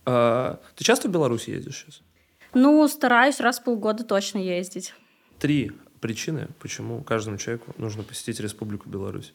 А, 0.05 0.59
ты 0.75 0.83
часто 0.83 1.07
в 1.07 1.11
Беларусь 1.11 1.47
ездишь 1.47 1.85
сейчас? 1.85 2.01
Ну, 2.53 2.87
стараюсь 2.87 3.39
раз 3.39 3.59
в 3.59 3.63
полгода 3.63 4.03
точно 4.03 4.39
ездить. 4.39 4.93
Три 5.39 5.71
причины, 6.01 6.49
почему 6.59 7.01
каждому 7.01 7.37
человеку 7.37 7.73
нужно 7.77 8.03
посетить 8.03 8.39
Республику 8.39 8.89
Беларусь. 8.89 9.33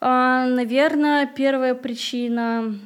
А, 0.00 0.46
наверное, 0.46 1.26
первая 1.26 1.74
причина 1.74 2.78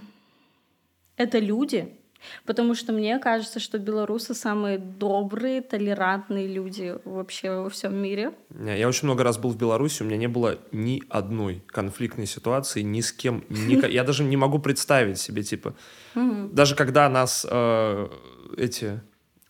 —это 1.16 1.38
люди— 1.38 1.92
Потому 2.44 2.74
что 2.74 2.92
мне 2.92 3.18
кажется, 3.18 3.60
что 3.60 3.78
белорусы 3.78 4.34
самые 4.34 4.78
добрые, 4.78 5.60
толерантные 5.60 6.46
люди 6.46 6.94
вообще 7.04 7.50
во 7.50 7.70
всем 7.70 7.96
мире. 7.96 8.32
Я 8.64 8.88
очень 8.88 9.06
много 9.06 9.24
раз 9.24 9.38
был 9.38 9.50
в 9.50 9.56
Беларуси, 9.56 10.02
у 10.02 10.06
меня 10.06 10.16
не 10.16 10.28
было 10.28 10.58
ни 10.72 11.02
одной 11.08 11.62
конфликтной 11.66 12.26
ситуации 12.26 12.82
ни 12.82 13.00
с 13.00 13.12
кем. 13.12 13.44
Ни... 13.48 13.84
Я 13.90 14.04
даже 14.04 14.24
не 14.24 14.36
могу 14.36 14.58
представить 14.58 15.18
себе, 15.18 15.42
типа, 15.42 15.74
даже 16.14 16.74
когда 16.74 17.08
нас 17.08 17.46
э, 17.48 18.08
эти 18.56 19.00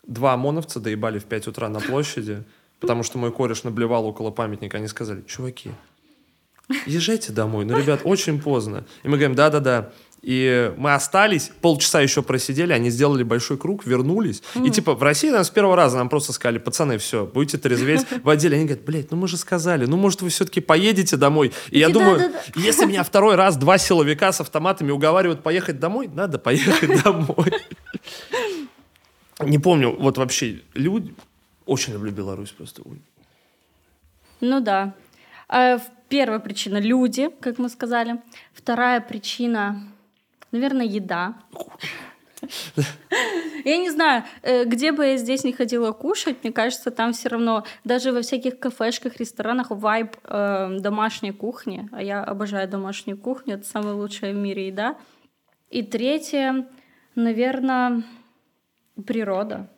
два 0.06 0.34
ОМОНовца 0.34 0.80
доебали 0.80 1.18
в 1.18 1.24
5 1.24 1.48
утра 1.48 1.68
на 1.68 1.80
площади, 1.80 2.44
потому 2.80 3.02
что 3.02 3.18
мой 3.18 3.32
кореш 3.32 3.64
наблевал 3.64 4.06
около 4.06 4.30
памятника, 4.30 4.78
они 4.78 4.88
сказали, 4.88 5.22
чуваки, 5.22 5.70
езжайте 6.86 7.32
домой. 7.32 7.64
Ну, 7.64 7.78
ребят, 7.78 8.00
очень 8.04 8.40
поздно. 8.40 8.84
И 9.02 9.08
мы 9.08 9.16
говорим, 9.16 9.34
да-да-да. 9.34 9.92
И 10.24 10.72
мы 10.78 10.94
остались, 10.94 11.50
полчаса 11.60 12.00
еще 12.00 12.22
просидели, 12.22 12.72
они 12.72 12.88
сделали 12.88 13.22
большой 13.22 13.58
круг, 13.58 13.84
вернулись. 13.84 14.42
Mm. 14.54 14.68
И 14.68 14.70
типа 14.70 14.94
в 14.94 15.02
России 15.02 15.28
нам 15.28 15.44
с 15.44 15.50
первого 15.50 15.76
раза 15.76 15.98
нам 15.98 16.08
просто 16.08 16.32
сказали, 16.32 16.56
пацаны, 16.56 16.96
все, 16.96 17.26
будете 17.26 17.58
трезветь 17.58 18.06
в 18.22 18.30
отделе. 18.30 18.56
Они 18.56 18.64
говорят, 18.64 18.86
блядь, 18.86 19.10
ну 19.10 19.18
мы 19.18 19.28
же 19.28 19.36
сказали, 19.36 19.84
ну 19.84 19.98
может 19.98 20.22
вы 20.22 20.30
все-таки 20.30 20.62
поедете 20.62 21.18
домой. 21.18 21.52
И 21.70 21.78
я 21.78 21.90
думаю, 21.90 22.32
если 22.56 22.86
меня 22.86 23.02
второй 23.02 23.34
раз 23.34 23.58
два 23.58 23.76
силовика 23.76 24.32
с 24.32 24.40
автоматами 24.40 24.90
уговаривают 24.90 25.42
поехать 25.42 25.78
домой, 25.78 26.08
надо 26.08 26.38
поехать 26.38 27.02
домой. 27.04 27.52
Не 29.40 29.58
помню, 29.58 29.94
вот 29.94 30.16
вообще 30.16 30.62
люди... 30.72 31.14
Очень 31.66 31.92
люблю 31.92 32.12
Беларусь 32.12 32.50
просто. 32.50 32.82
Ну 34.40 34.60
да. 34.60 34.94
А, 35.48 35.78
первая 36.08 36.38
причина— 36.38 36.78
люди, 36.80 37.28
как 37.40 37.58
мы 37.58 37.68
сказали. 37.68 38.22
Вторая 38.54 39.00
причина 39.02 39.82
Наверное, 40.54 40.86
еда. 40.86 41.34
Я 43.64 43.76
не 43.76 43.90
знаю, 43.90 44.22
э, 44.42 44.64
где 44.64 44.92
бы 44.92 45.04
я 45.04 45.16
здесь 45.16 45.42
не 45.42 45.52
ходила 45.52 45.90
кушать, 45.90 46.44
мне 46.44 46.52
кажется, 46.52 46.92
там 46.92 47.12
все 47.12 47.28
равно, 47.28 47.64
даже 47.82 48.12
во 48.12 48.20
всяких 48.20 48.60
кафешках, 48.60 49.16
ресторанах, 49.16 49.70
вайб 49.70 50.16
э, 50.22 50.76
домашней 50.78 51.32
кухни, 51.32 51.88
а 51.90 52.00
я 52.00 52.22
обожаю 52.22 52.68
домашнюю 52.68 53.18
кухню, 53.18 53.54
это 53.54 53.64
самая 53.66 53.94
лучшая 53.94 54.32
в 54.32 54.36
мире 54.36 54.68
еда. 54.68 54.96
И 55.70 55.82
третье, 55.82 56.68
наверное, 57.16 58.04
природа. 59.04 59.68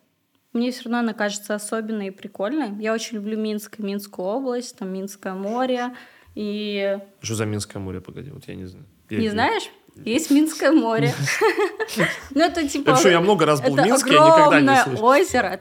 Мне 0.53 0.69
все 0.69 0.83
равно 0.83 0.99
она 0.99 1.13
кажется 1.13 1.55
особенной 1.55 2.09
и 2.09 2.11
прикольной. 2.11 2.79
Я 2.79 2.93
очень 2.93 3.15
люблю 3.15 3.39
Минск, 3.39 3.79
Минскую 3.79 4.27
область, 4.27 4.77
там 4.77 4.93
Минское 4.93 5.33
море. 5.33 5.95
И... 6.35 6.99
Что 7.21 7.33
за 7.33 7.45
Минское 7.47 7.81
море, 7.81 7.99
погоди, 7.99 8.29
вот 8.29 8.47
я 8.47 8.53
не 8.53 8.65
знаю. 8.65 8.85
Я 9.09 9.17
не 9.17 9.29
знаешь? 9.29 9.71
Есть 10.05 10.31
Минское 10.31 10.71
море. 10.71 11.13
Ну, 12.31 12.43
это 12.43 12.67
типа... 12.67 12.95
Что, 12.97 13.09
я 13.09 13.21
много 13.21 13.45
раз 13.45 13.61
был 13.61 13.73
в 13.73 13.79
Минске, 13.79 14.13
я 14.13 14.19
никогда 14.19 14.61
не 14.61 14.83
слышал. 14.83 15.05
озеро. 15.05 15.59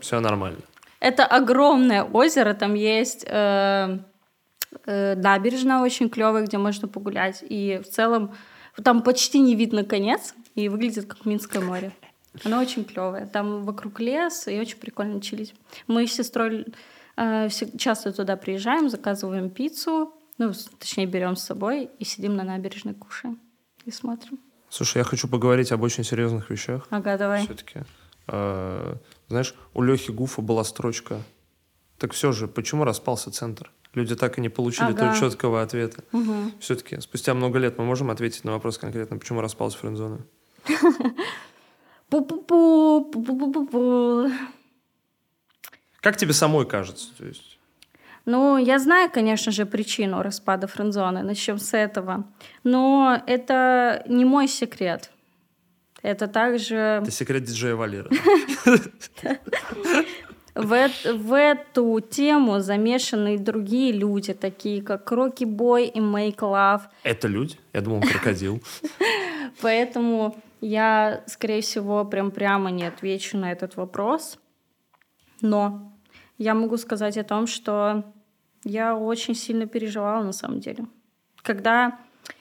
Все 0.00 0.20
нормально. 0.20 0.58
Это 1.00 1.24
огромное 1.24 2.02
озеро, 2.02 2.54
там 2.54 2.74
есть 2.74 3.24
э, 3.28 3.98
э, 4.86 5.14
набережная 5.16 5.82
очень 5.82 6.08
клевая, 6.08 6.44
где 6.44 6.58
можно 6.58 6.88
погулять. 6.88 7.44
И 7.48 7.80
в 7.84 7.88
целом 7.88 8.34
там 8.82 9.02
почти 9.02 9.38
не 9.38 9.54
видно 9.54 9.84
конец, 9.84 10.34
и 10.54 10.68
выглядит 10.68 11.06
как 11.06 11.26
Минское 11.26 11.62
море. 11.62 11.92
Оно 12.44 12.58
очень 12.58 12.84
клевое. 12.84 13.26
Там 13.26 13.64
вокруг 13.64 14.00
лес, 14.00 14.48
и 14.48 14.58
очень 14.58 14.78
прикольно 14.78 15.20
чилить. 15.20 15.54
Мы 15.86 16.06
с 16.06 16.12
сестрой 16.14 16.66
э, 17.16 17.48
часто 17.78 18.12
туда 18.12 18.36
приезжаем, 18.36 18.88
заказываем 18.88 19.50
пиццу, 19.50 20.12
ну, 20.38 20.52
точнее, 20.78 21.06
берем 21.06 21.36
с 21.36 21.44
собой 21.44 21.90
и 21.98 22.04
сидим 22.04 22.36
на 22.36 22.44
набережной, 22.44 22.94
кушаем 22.94 23.40
и 23.84 23.90
смотрим. 23.90 24.38
Слушай, 24.68 24.98
я 24.98 25.04
хочу 25.04 25.28
поговорить 25.28 25.70
об 25.72 25.82
очень 25.82 26.04
серьезных 26.04 26.50
вещах. 26.50 26.86
Ага, 26.90 27.16
давай. 27.16 27.44
Все-таки. 27.44 27.82
Э, 28.26 28.96
знаешь, 29.28 29.54
у 29.72 29.82
Лехи 29.82 30.10
Гуфа 30.10 30.42
была 30.42 30.64
строчка. 30.64 31.20
Так 31.98 32.12
все 32.12 32.32
же, 32.32 32.48
почему 32.48 32.84
распался 32.84 33.30
центр? 33.30 33.70
Люди 33.94 34.16
так 34.16 34.38
и 34.38 34.40
не 34.40 34.48
получили 34.48 34.88
ага. 34.88 34.96
того 34.98 35.14
четкого 35.14 35.62
ответа. 35.62 36.02
Угу. 36.12 36.52
Все-таки 36.58 37.00
спустя 37.00 37.34
много 37.34 37.58
лет 37.60 37.78
мы 37.78 37.84
можем 37.84 38.10
ответить 38.10 38.42
на 38.44 38.52
вопрос 38.52 38.78
конкретно, 38.78 39.18
почему 39.18 39.40
распалась 39.40 39.74
френдзона? 39.74 40.18
Как 46.00 46.16
тебе 46.16 46.32
самой 46.32 46.66
кажется? 46.66 47.08
То 47.16 47.24
есть... 47.24 47.53
Ну, 48.26 48.56
я 48.56 48.78
знаю, 48.78 49.10
конечно 49.12 49.52
же, 49.52 49.66
причину 49.66 50.22
распада 50.22 50.66
френдзоны. 50.66 51.22
Начнем 51.22 51.58
с 51.58 51.74
этого. 51.74 52.24
Но 52.62 53.22
это 53.26 54.02
не 54.08 54.24
мой 54.24 54.48
секрет. 54.48 55.10
Это 56.02 56.26
также... 56.26 57.00
Это 57.02 57.10
секрет 57.10 57.44
диджея 57.44 57.76
Валера. 57.76 58.10
В, 60.54 60.88
в 61.14 61.36
эту 61.36 62.00
тему 62.00 62.60
замешаны 62.60 63.34
и 63.34 63.38
другие 63.38 63.90
люди, 63.90 64.34
такие 64.34 64.82
как 64.82 65.10
Рокки 65.10 65.44
Бой 65.44 65.86
и 65.86 65.98
Make 65.98 66.38
Love. 66.38 66.82
Это 67.02 67.26
люди? 67.26 67.58
Я 67.72 67.80
думал, 67.80 68.02
крокодил. 68.02 68.62
Поэтому 69.62 70.36
я, 70.60 71.24
скорее 71.26 71.60
всего, 71.60 72.04
прям 72.04 72.30
прямо 72.30 72.70
не 72.70 72.84
отвечу 72.84 73.36
на 73.36 73.50
этот 73.50 73.74
вопрос. 73.74 74.38
Но 75.40 75.92
я 76.38 76.54
могу 76.54 76.76
сказать 76.76 77.18
о 77.18 77.24
том, 77.24 77.48
что 77.48 78.13
я 78.64 78.96
очень 78.96 79.34
сильно 79.34 79.66
переживала 79.66 80.22
на 80.22 80.32
самом 80.32 80.60
деле. 80.60 80.86
Когда... 81.42 81.98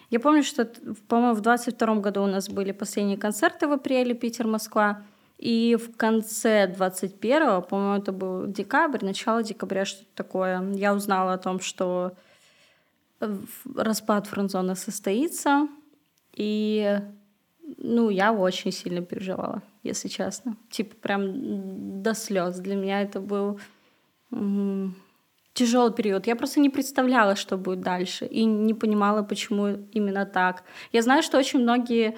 Я 0.09 0.19
помню, 0.19 0.43
что, 0.43 0.65
по-моему, 1.07 1.33
в 1.33 1.41
22 1.41 1.95
году 1.95 2.23
у 2.23 2.27
нас 2.27 2.47
были 2.47 2.71
последние 2.71 3.17
концерты 3.17 3.67
в 3.67 3.71
апреле 3.71 4.13
Питер-Москва. 4.13 5.01
И 5.39 5.75
в 5.75 5.97
конце 5.97 6.67
21-го, 6.67 7.63
по-моему, 7.63 8.01
это 8.01 8.11
был 8.11 8.47
декабрь, 8.47 9.03
начало 9.03 9.43
декабря, 9.43 9.83
что-то 9.85 10.07
такое, 10.15 10.63
я 10.73 10.93
узнала 10.93 11.33
о 11.33 11.37
том, 11.37 11.59
что 11.59 12.13
распад 13.75 14.27
френдзоны 14.27 14.75
состоится. 14.75 15.67
И, 16.33 16.99
ну, 17.77 18.09
я 18.09 18.31
очень 18.31 18.71
сильно 18.71 19.01
переживала, 19.01 19.61
если 19.81 20.07
честно. 20.07 20.55
Типа 20.69 20.95
прям 20.95 22.01
до 22.01 22.13
слез. 22.13 22.59
Для 22.59 22.75
меня 22.75 23.01
это 23.01 23.19
был 23.19 23.59
тяжелый 25.53 25.93
период. 25.93 26.27
Я 26.27 26.35
просто 26.35 26.59
не 26.59 26.69
представляла, 26.69 27.35
что 27.35 27.57
будет 27.57 27.81
дальше. 27.81 28.25
И 28.25 28.43
не 28.45 28.73
понимала, 28.73 29.23
почему 29.23 29.67
именно 29.91 30.25
так. 30.25 30.63
Я 30.91 31.01
знаю, 31.01 31.23
что 31.23 31.37
очень 31.37 31.59
многие 31.59 32.15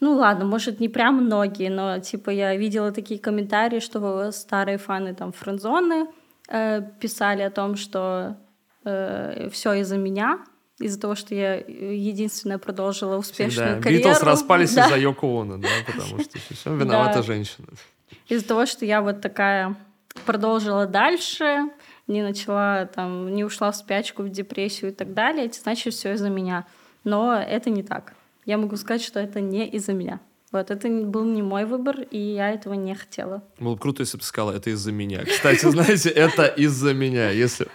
ну 0.00 0.16
ладно, 0.16 0.44
может, 0.44 0.80
не 0.80 0.88
прям 0.88 1.24
многие, 1.24 1.70
но 1.70 1.98
типа 1.98 2.28
я 2.28 2.54
видела 2.56 2.92
такие 2.92 3.18
комментарии, 3.18 3.80
что 3.80 4.30
старые 4.32 4.76
фаны 4.76 5.14
там 5.14 5.32
френдзоны 5.32 6.08
э, 6.48 6.82
писали 7.00 7.40
о 7.40 7.50
том, 7.50 7.76
что 7.76 8.36
э, 8.84 9.48
все 9.50 9.72
из-за 9.74 9.96
меня, 9.96 10.40
из-за 10.78 11.00
того, 11.00 11.14
что 11.14 11.34
я 11.34 11.54
единственная 11.54 12.58
продолжила 12.58 13.16
успешную 13.16 13.76
да. 13.76 13.82
карьеру. 13.82 14.10
Битлз 14.10 14.22
распались 14.22 14.74
да. 14.74 14.86
из-за 14.86 14.96
Йоко 14.98 15.40
Оно, 15.40 15.56
да, 15.56 15.68
потому 15.86 16.20
что 16.20 16.38
все 16.38 16.76
виновата 16.76 17.16
да. 17.16 17.22
женщина. 17.22 17.68
Из-за 18.28 18.46
того, 18.46 18.66
что 18.66 18.84
я 18.84 19.00
вот 19.00 19.22
такая 19.22 19.74
продолжила 20.26 20.86
дальше, 20.86 21.70
не 22.06 22.22
начала 22.22 22.86
там, 22.86 23.34
не 23.34 23.44
ушла 23.44 23.70
в 23.70 23.76
спячку, 23.76 24.22
в 24.22 24.30
депрессию 24.30 24.90
и 24.90 24.94
так 24.94 25.14
далее, 25.14 25.50
значит 25.52 25.94
все 25.94 26.14
из-за 26.14 26.30
меня. 26.30 26.66
Но 27.04 27.34
это 27.34 27.70
не 27.70 27.82
так 27.82 28.14
я 28.44 28.58
могу 28.58 28.76
сказать, 28.76 29.02
что 29.02 29.20
это 29.20 29.40
не 29.40 29.66
из-за 29.68 29.92
меня. 29.92 30.20
Вот, 30.52 30.70
это 30.70 30.88
был 30.88 31.24
не 31.24 31.42
мой 31.42 31.64
выбор, 31.64 32.02
и 32.12 32.16
я 32.16 32.52
этого 32.52 32.74
не 32.74 32.94
хотела. 32.94 33.42
Было 33.58 33.74
бы 33.74 33.80
круто, 33.80 34.02
если 34.02 34.18
бы 34.18 34.20
ты 34.20 34.26
сказала, 34.28 34.52
это 34.52 34.70
из-за 34.70 34.92
меня. 34.92 35.24
Кстати, 35.24 35.66
знаете, 35.68 36.10
это 36.10 36.46
из-за 36.46 36.94
меня, 36.94 37.30
если... 37.30 37.66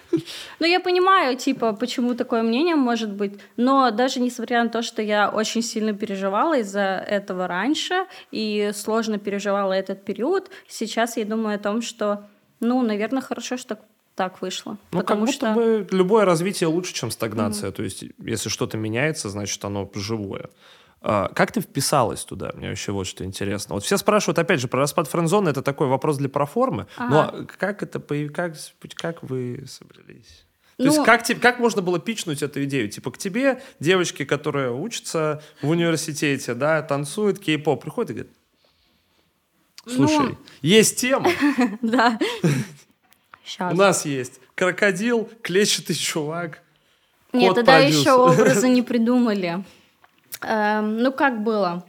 Ну, 0.59 0.65
я 0.65 0.79
понимаю, 0.79 1.35
типа, 1.35 1.73
почему 1.73 2.15
такое 2.15 2.41
мнение 2.41 2.75
может 2.75 3.11
быть, 3.11 3.33
но 3.57 3.91
даже 3.91 4.21
несмотря 4.21 4.63
на 4.63 4.69
то, 4.69 4.81
что 4.81 5.01
я 5.01 5.29
очень 5.29 5.61
сильно 5.61 5.93
переживала 5.93 6.59
из-за 6.59 7.03
этого 7.05 7.47
раньше 7.47 8.05
и 8.31 8.71
сложно 8.73 9.19
переживала 9.19 9.73
этот 9.73 10.05
период, 10.05 10.49
сейчас 10.69 11.17
я 11.17 11.25
думаю 11.25 11.55
о 11.55 11.59
том, 11.59 11.81
что, 11.81 12.29
ну, 12.61 12.81
наверное, 12.81 13.21
хорошо, 13.21 13.57
что 13.57 13.77
так 14.19 14.41
вышло. 14.41 14.77
Ну, 14.91 14.99
потому 14.99 15.25
как 15.25 15.33
будто 15.33 15.53
что... 15.53 15.53
бы 15.53 15.87
любое 15.91 16.25
развитие 16.25 16.67
лучше, 16.67 16.93
чем 16.93 17.09
стагнация. 17.09 17.69
Mm-hmm. 17.69 17.73
То 17.73 17.83
есть, 17.83 18.03
если 18.17 18.49
что-то 18.49 18.75
меняется, 18.75 19.29
значит, 19.29 19.63
оно 19.63 19.89
живое. 19.95 20.49
А, 21.01 21.29
как 21.29 21.53
ты 21.53 21.61
вписалась 21.61 22.25
туда? 22.25 22.51
Мне 22.53 22.67
вообще 22.67 22.91
вот 22.91 23.07
что 23.07 23.23
интересно. 23.23 23.75
Вот 23.75 23.85
все 23.85 23.95
спрашивают, 23.95 24.37
опять 24.37 24.59
же, 24.59 24.67
про 24.67 24.81
распад 24.81 25.07
френдзоны. 25.07 25.47
Это 25.47 25.61
такой 25.61 25.87
вопрос 25.87 26.17
для 26.17 26.27
проформы. 26.27 26.87
Ага. 26.97 27.31
Но 27.33 27.45
как 27.45 27.81
это, 27.81 28.01
как, 28.27 28.55
как 28.95 29.23
вы 29.23 29.63
собрались? 29.69 30.45
То 30.75 30.83
ну, 30.83 30.91
есть 30.91 31.05
как, 31.05 31.25
как 31.41 31.59
можно 31.59 31.81
было 31.81 31.97
пичнуть 31.97 32.43
эту 32.43 32.65
идею? 32.65 32.89
Типа 32.89 33.11
к 33.11 33.17
тебе 33.17 33.61
девочки, 33.79 34.25
которые 34.25 34.73
учатся 34.73 35.41
в 35.61 35.69
университете, 35.69 36.55
да, 36.55 36.81
танцуют 36.81 37.39
кей-поп, 37.39 37.81
приходят 37.81 38.09
и 38.09 38.13
говорят, 38.15 38.33
слушай, 39.87 40.29
ну... 40.31 40.37
есть 40.61 40.99
тема. 40.99 41.31
Да. 41.81 42.19
Сейчас. 43.49 43.73
У 43.73 43.75
нас 43.75 44.05
есть 44.05 44.39
крокодил, 44.53 45.27
клетчатый 45.41 45.95
чувак. 45.95 46.61
Нет, 47.33 47.55
тогда 47.55 47.79
еще 47.79 48.11
образы 48.13 48.69
не 48.69 48.83
придумали. 48.83 49.63
Эм, 50.41 50.99
ну, 50.99 51.11
как 51.11 51.43
было? 51.43 51.83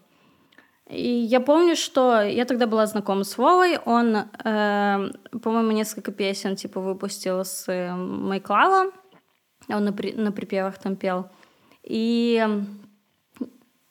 И 0.88 1.08
я 1.08 1.40
помню, 1.40 1.76
что 1.76 2.22
я 2.22 2.46
тогда 2.46 2.66
была 2.66 2.86
знакома 2.86 3.24
с 3.24 3.36
Вовой. 3.36 3.76
Он, 3.84 4.16
э, 4.16 5.10
по-моему, 5.42 5.70
несколько 5.72 6.12
песен 6.12 6.56
типа 6.56 6.80
выпустил 6.80 7.44
с 7.44 7.68
э, 7.68 7.94
Майклава. 7.94 8.90
Он 9.68 9.84
на, 9.84 9.92
при, 9.92 10.12
на 10.12 10.32
припевах 10.32 10.78
там 10.78 10.96
пел. 10.96 11.28
И 11.82 12.42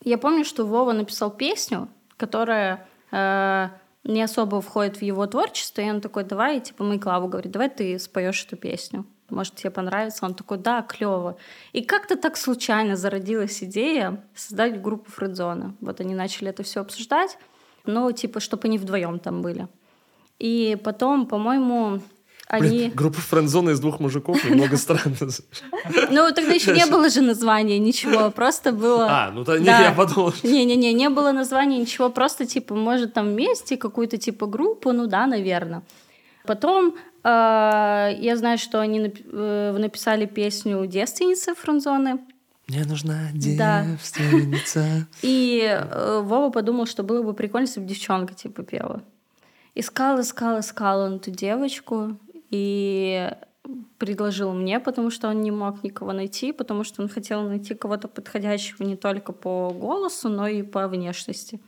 я 0.04 0.18
помню, 0.18 0.44
что 0.44 0.66
Вова 0.66 0.94
написал 0.94 1.30
песню, 1.30 1.88
которая 2.18 2.88
э, 3.12 3.70
не 4.04 4.22
особо 4.22 4.62
входит 4.62 4.98
в 4.98 5.02
его 5.02 5.26
творчество, 5.28 5.82
и 5.82 5.90
он 5.90 6.02
такой, 6.02 6.24
давай, 6.24 6.60
типа, 6.60 6.84
мы 6.84 7.00
Клаву 7.00 7.28
говорит, 7.28 7.52
давай 7.52 7.70
ты 7.70 8.00
споешь 8.00 8.46
эту 8.46 8.56
песню. 8.56 9.06
Может, 9.30 9.56
тебе 9.56 9.70
понравится? 9.70 10.26
Он 10.26 10.34
такой, 10.34 10.58
да, 10.58 10.82
клево. 10.82 11.38
И 11.72 11.84
как-то 11.84 12.16
так 12.16 12.36
случайно 12.38 12.96
зародилась 12.96 13.62
идея 13.64 14.24
создать 14.34 14.82
группу 14.82 15.12
Фредзона. 15.12 15.76
Вот 15.82 16.00
они 16.02 16.16
начали 16.16 16.50
это 16.50 16.64
все 16.64 16.82
обсуждать, 16.82 17.38
ну, 17.86 18.12
типа, 18.12 18.40
чтобы 18.40 18.68
они 18.68 18.78
вдвоем 18.78 19.20
там 19.20 19.42
были. 19.42 19.68
И 20.40 20.78
потом, 20.84 21.28
по-моему, 21.28 22.02
они... 22.50 22.68
Блин, 22.68 22.92
группа 22.96 23.22
френдзона 23.22 23.70
из 23.70 23.80
двух 23.80 24.00
мужиков 24.00 24.44
немного 24.44 24.76
странно. 24.78 25.16
Ну, 26.10 26.32
тогда 26.34 26.54
еще 26.54 26.74
не 26.74 26.88
было 26.88 27.08
же 27.10 27.22
названия, 27.22 27.78
ничего, 27.78 28.32
просто 28.32 28.72
было... 28.72 29.08
А, 29.08 29.32
ну 29.32 29.46
то 29.46 29.58
не, 29.58 29.66
я 29.66 29.94
подумал. 29.96 30.34
Не-не-не, 30.42 30.92
не 30.94 31.10
было 31.10 31.32
названия, 31.32 31.78
ничего, 31.78 32.10
просто, 32.10 32.48
типа, 32.48 32.74
может, 32.74 33.14
там 33.14 33.34
вместе 33.34 33.78
какую-то, 33.78 34.18
типа, 34.18 34.48
группу, 34.48 34.92
ну 34.92 35.06
да, 35.06 35.28
наверное. 35.28 35.84
Потом 36.44 36.96
э, 37.24 37.28
я 38.20 38.36
знаю, 38.36 38.58
что 38.58 38.82
они 38.82 39.14
э, 39.14 39.76
написали 39.78 40.26
песню 40.26 40.84
«Девственница» 40.88 41.54
френдзоны. 41.54 42.20
Мне 42.68 42.84
нужна 42.86 43.30
девственница. 43.34 44.80
Да. 44.80 45.08
И 45.22 45.62
э, 45.70 46.22
Вова 46.24 46.50
подумал, 46.50 46.88
что 46.88 47.04
было 47.04 47.22
бы 47.22 47.34
прикольно, 47.34 47.68
если 47.68 47.80
бы 47.80 47.86
девчонка, 47.86 48.34
типа, 48.34 48.64
пела. 48.64 49.04
Искал, 49.76 50.20
искал, 50.20 50.60
искал 50.60 51.02
он 51.02 51.16
эту 51.18 51.30
девочку, 51.30 52.18
и 52.50 53.32
предложил 53.98 54.54
мне, 54.54 54.80
потому 54.80 55.12
что 55.12 55.28
он 55.28 55.42
не 55.42 55.52
мог 55.52 55.84
никого 55.84 56.14
найти, 56.14 56.52
потому 56.52 56.84
что 56.84 57.02
он 57.02 57.10
хотел 57.10 57.44
найти 57.44 57.76
кого-то 57.76 58.08
подходящего 58.08 58.84
не 58.84 58.96
только 58.96 59.32
по 59.32 59.70
голосу, 59.72 60.30
но 60.30 60.48
и 60.48 60.64
по 60.64 60.88
внешности. 60.88 61.60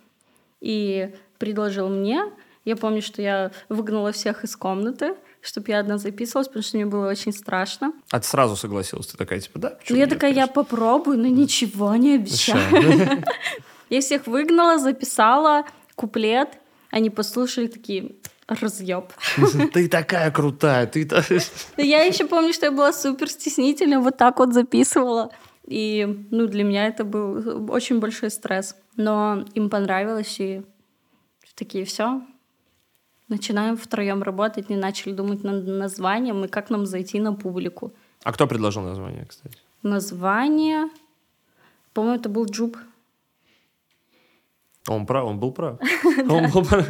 И 0.59 1.13
предложил 1.38 1.89
мне. 1.89 2.23
Я 2.63 2.75
помню, 2.75 3.01
что 3.01 3.21
я 3.21 3.51
выгнала 3.69 4.11
всех 4.11 4.43
из 4.43 4.55
комнаты, 4.55 5.15
чтобы 5.41 5.71
я 5.71 5.79
одна 5.79 5.97
записывалась, 5.97 6.47
потому 6.47 6.63
что 6.63 6.77
мне 6.77 6.86
было 6.86 7.09
очень 7.09 7.34
страшно. 7.34 7.93
А 8.11 8.19
ты 8.19 8.27
сразу 8.27 8.55
согласилась? 8.55 9.07
Ты 9.07 9.17
такая, 9.17 9.39
типа, 9.39 9.59
да? 9.59 9.77
Ну, 9.89 9.95
я 9.95 10.05
такая, 10.05 10.32
я 10.32 10.45
попробую, 10.45 11.17
но 11.17 11.27
ничего 11.27 11.95
не 11.95 12.15
обещаю. 12.15 13.23
Я 13.89 13.99
всех 13.99 14.25
выгнала, 14.25 14.77
записала 14.77 15.65
куплет. 15.95 16.59
Они 16.91 17.09
послушали 17.09 17.67
такие, 17.67 18.15
разъеб. 18.60 19.06
Ты 19.74 19.88
такая 19.88 20.32
крутая, 20.32 20.88
ты 20.88 21.08
Я 21.78 22.04
еще 22.04 22.26
помню, 22.26 22.54
что 22.54 22.66
я 22.66 22.72
была 22.72 22.93
супер 22.93 23.30
стеснительная, 23.30 23.99
вот 23.99 24.18
так 24.18 24.39
вот 24.39 24.54
записывала. 24.54 25.32
И, 25.66 26.26
ну, 26.32 26.47
для 26.47 26.64
меня 26.64 26.88
это 26.88 27.04
был 27.04 27.72
очень 27.72 27.99
большой 27.99 28.30
стресс. 28.30 28.76
Но 28.97 29.45
им 29.54 29.70
понравилось, 29.70 30.39
и 30.39 30.64
такие, 31.56 31.86
все, 31.86 32.22
начинаем 33.28 33.78
втроем 33.78 34.24
работать, 34.24 34.70
не 34.70 34.76
начали 34.76 35.14
думать 35.14 35.43
над 35.43 35.68
названием 35.68 36.43
и 36.43 36.47
как 36.47 36.70
нам 36.70 36.86
зайти 36.86 37.20
на 37.20 37.34
публику. 37.34 37.93
А 38.24 38.34
кто 38.34 38.47
предложил 38.47 38.82
название, 38.82 39.26
кстати? 39.26 39.58
Название, 39.84 40.89
по-моему, 41.93 42.20
это 42.20 42.30
был 42.30 42.45
Джуб. 42.45 42.78
Он 44.88 45.06
прав, 45.06 45.26
он 45.26 45.39
был 45.39 45.52
прав. 45.52 45.80
Он 46.30 46.49
был 46.52 46.66
прав. 46.66 46.88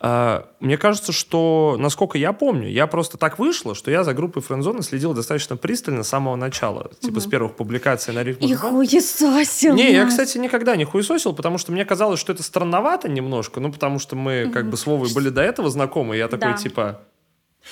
А, 0.00 0.48
мне 0.60 0.76
кажется, 0.76 1.12
что, 1.12 1.76
насколько 1.78 2.18
я 2.18 2.32
помню, 2.32 2.68
я 2.68 2.86
просто 2.86 3.16
так 3.16 3.38
вышло, 3.38 3.74
что 3.74 3.90
я 3.90 4.04
за 4.04 4.12
группой 4.12 4.42
Френдзона 4.42 4.82
следил 4.82 5.14
достаточно 5.14 5.56
пристально 5.56 6.02
с 6.02 6.08
самого 6.08 6.36
начала. 6.36 6.90
Типа 7.00 7.18
угу. 7.18 7.20
с 7.20 7.26
первых 7.26 7.56
публикаций 7.56 8.12
на 8.12 8.22
рифму. 8.22 8.46
И 8.46 8.54
хуесосил 8.54 9.74
Не, 9.74 9.92
я, 9.92 10.06
кстати, 10.06 10.36
никогда 10.38 10.76
не 10.76 10.84
хуесосил, 10.84 11.32
потому 11.32 11.58
что 11.58 11.72
мне 11.72 11.84
казалось, 11.84 12.20
что 12.20 12.32
это 12.32 12.42
странновато 12.42 13.08
немножко, 13.08 13.60
ну, 13.60 13.72
потому 13.72 13.98
что 13.98 14.16
мы 14.16 14.44
угу. 14.44 14.52
как 14.52 14.68
бы 14.68 14.76
с 14.76 14.86
Вовой 14.86 15.12
были 15.14 15.30
до 15.30 15.42
этого 15.42 15.70
знакомы, 15.70 16.16
и 16.16 16.18
я 16.18 16.28
такой, 16.28 16.52
да. 16.52 16.56
типа, 16.58 17.00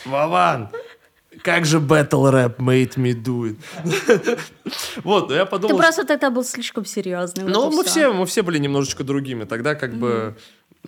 Вован, 0.04 0.70
Как 1.42 1.64
же 1.64 1.78
battle 1.78 2.30
rap 2.30 2.56
made 2.58 2.96
me 2.96 3.14
do 3.14 3.56
it. 3.56 4.38
Вот, 5.04 5.30
я 5.30 5.46
подумал... 5.46 5.76
Ты 5.76 5.82
просто 5.82 6.04
тогда 6.04 6.30
был 6.30 6.44
слишком 6.44 6.84
серьезный. 6.84 7.44
Ну, 7.44 7.70
мы 7.70 7.84
все, 7.84 8.12
мы 8.12 8.26
все 8.26 8.42
были 8.42 8.58
немножечко 8.58 9.04
другими. 9.04 9.44
Тогда 9.44 9.74
как 9.74 9.94
бы... 9.94 10.36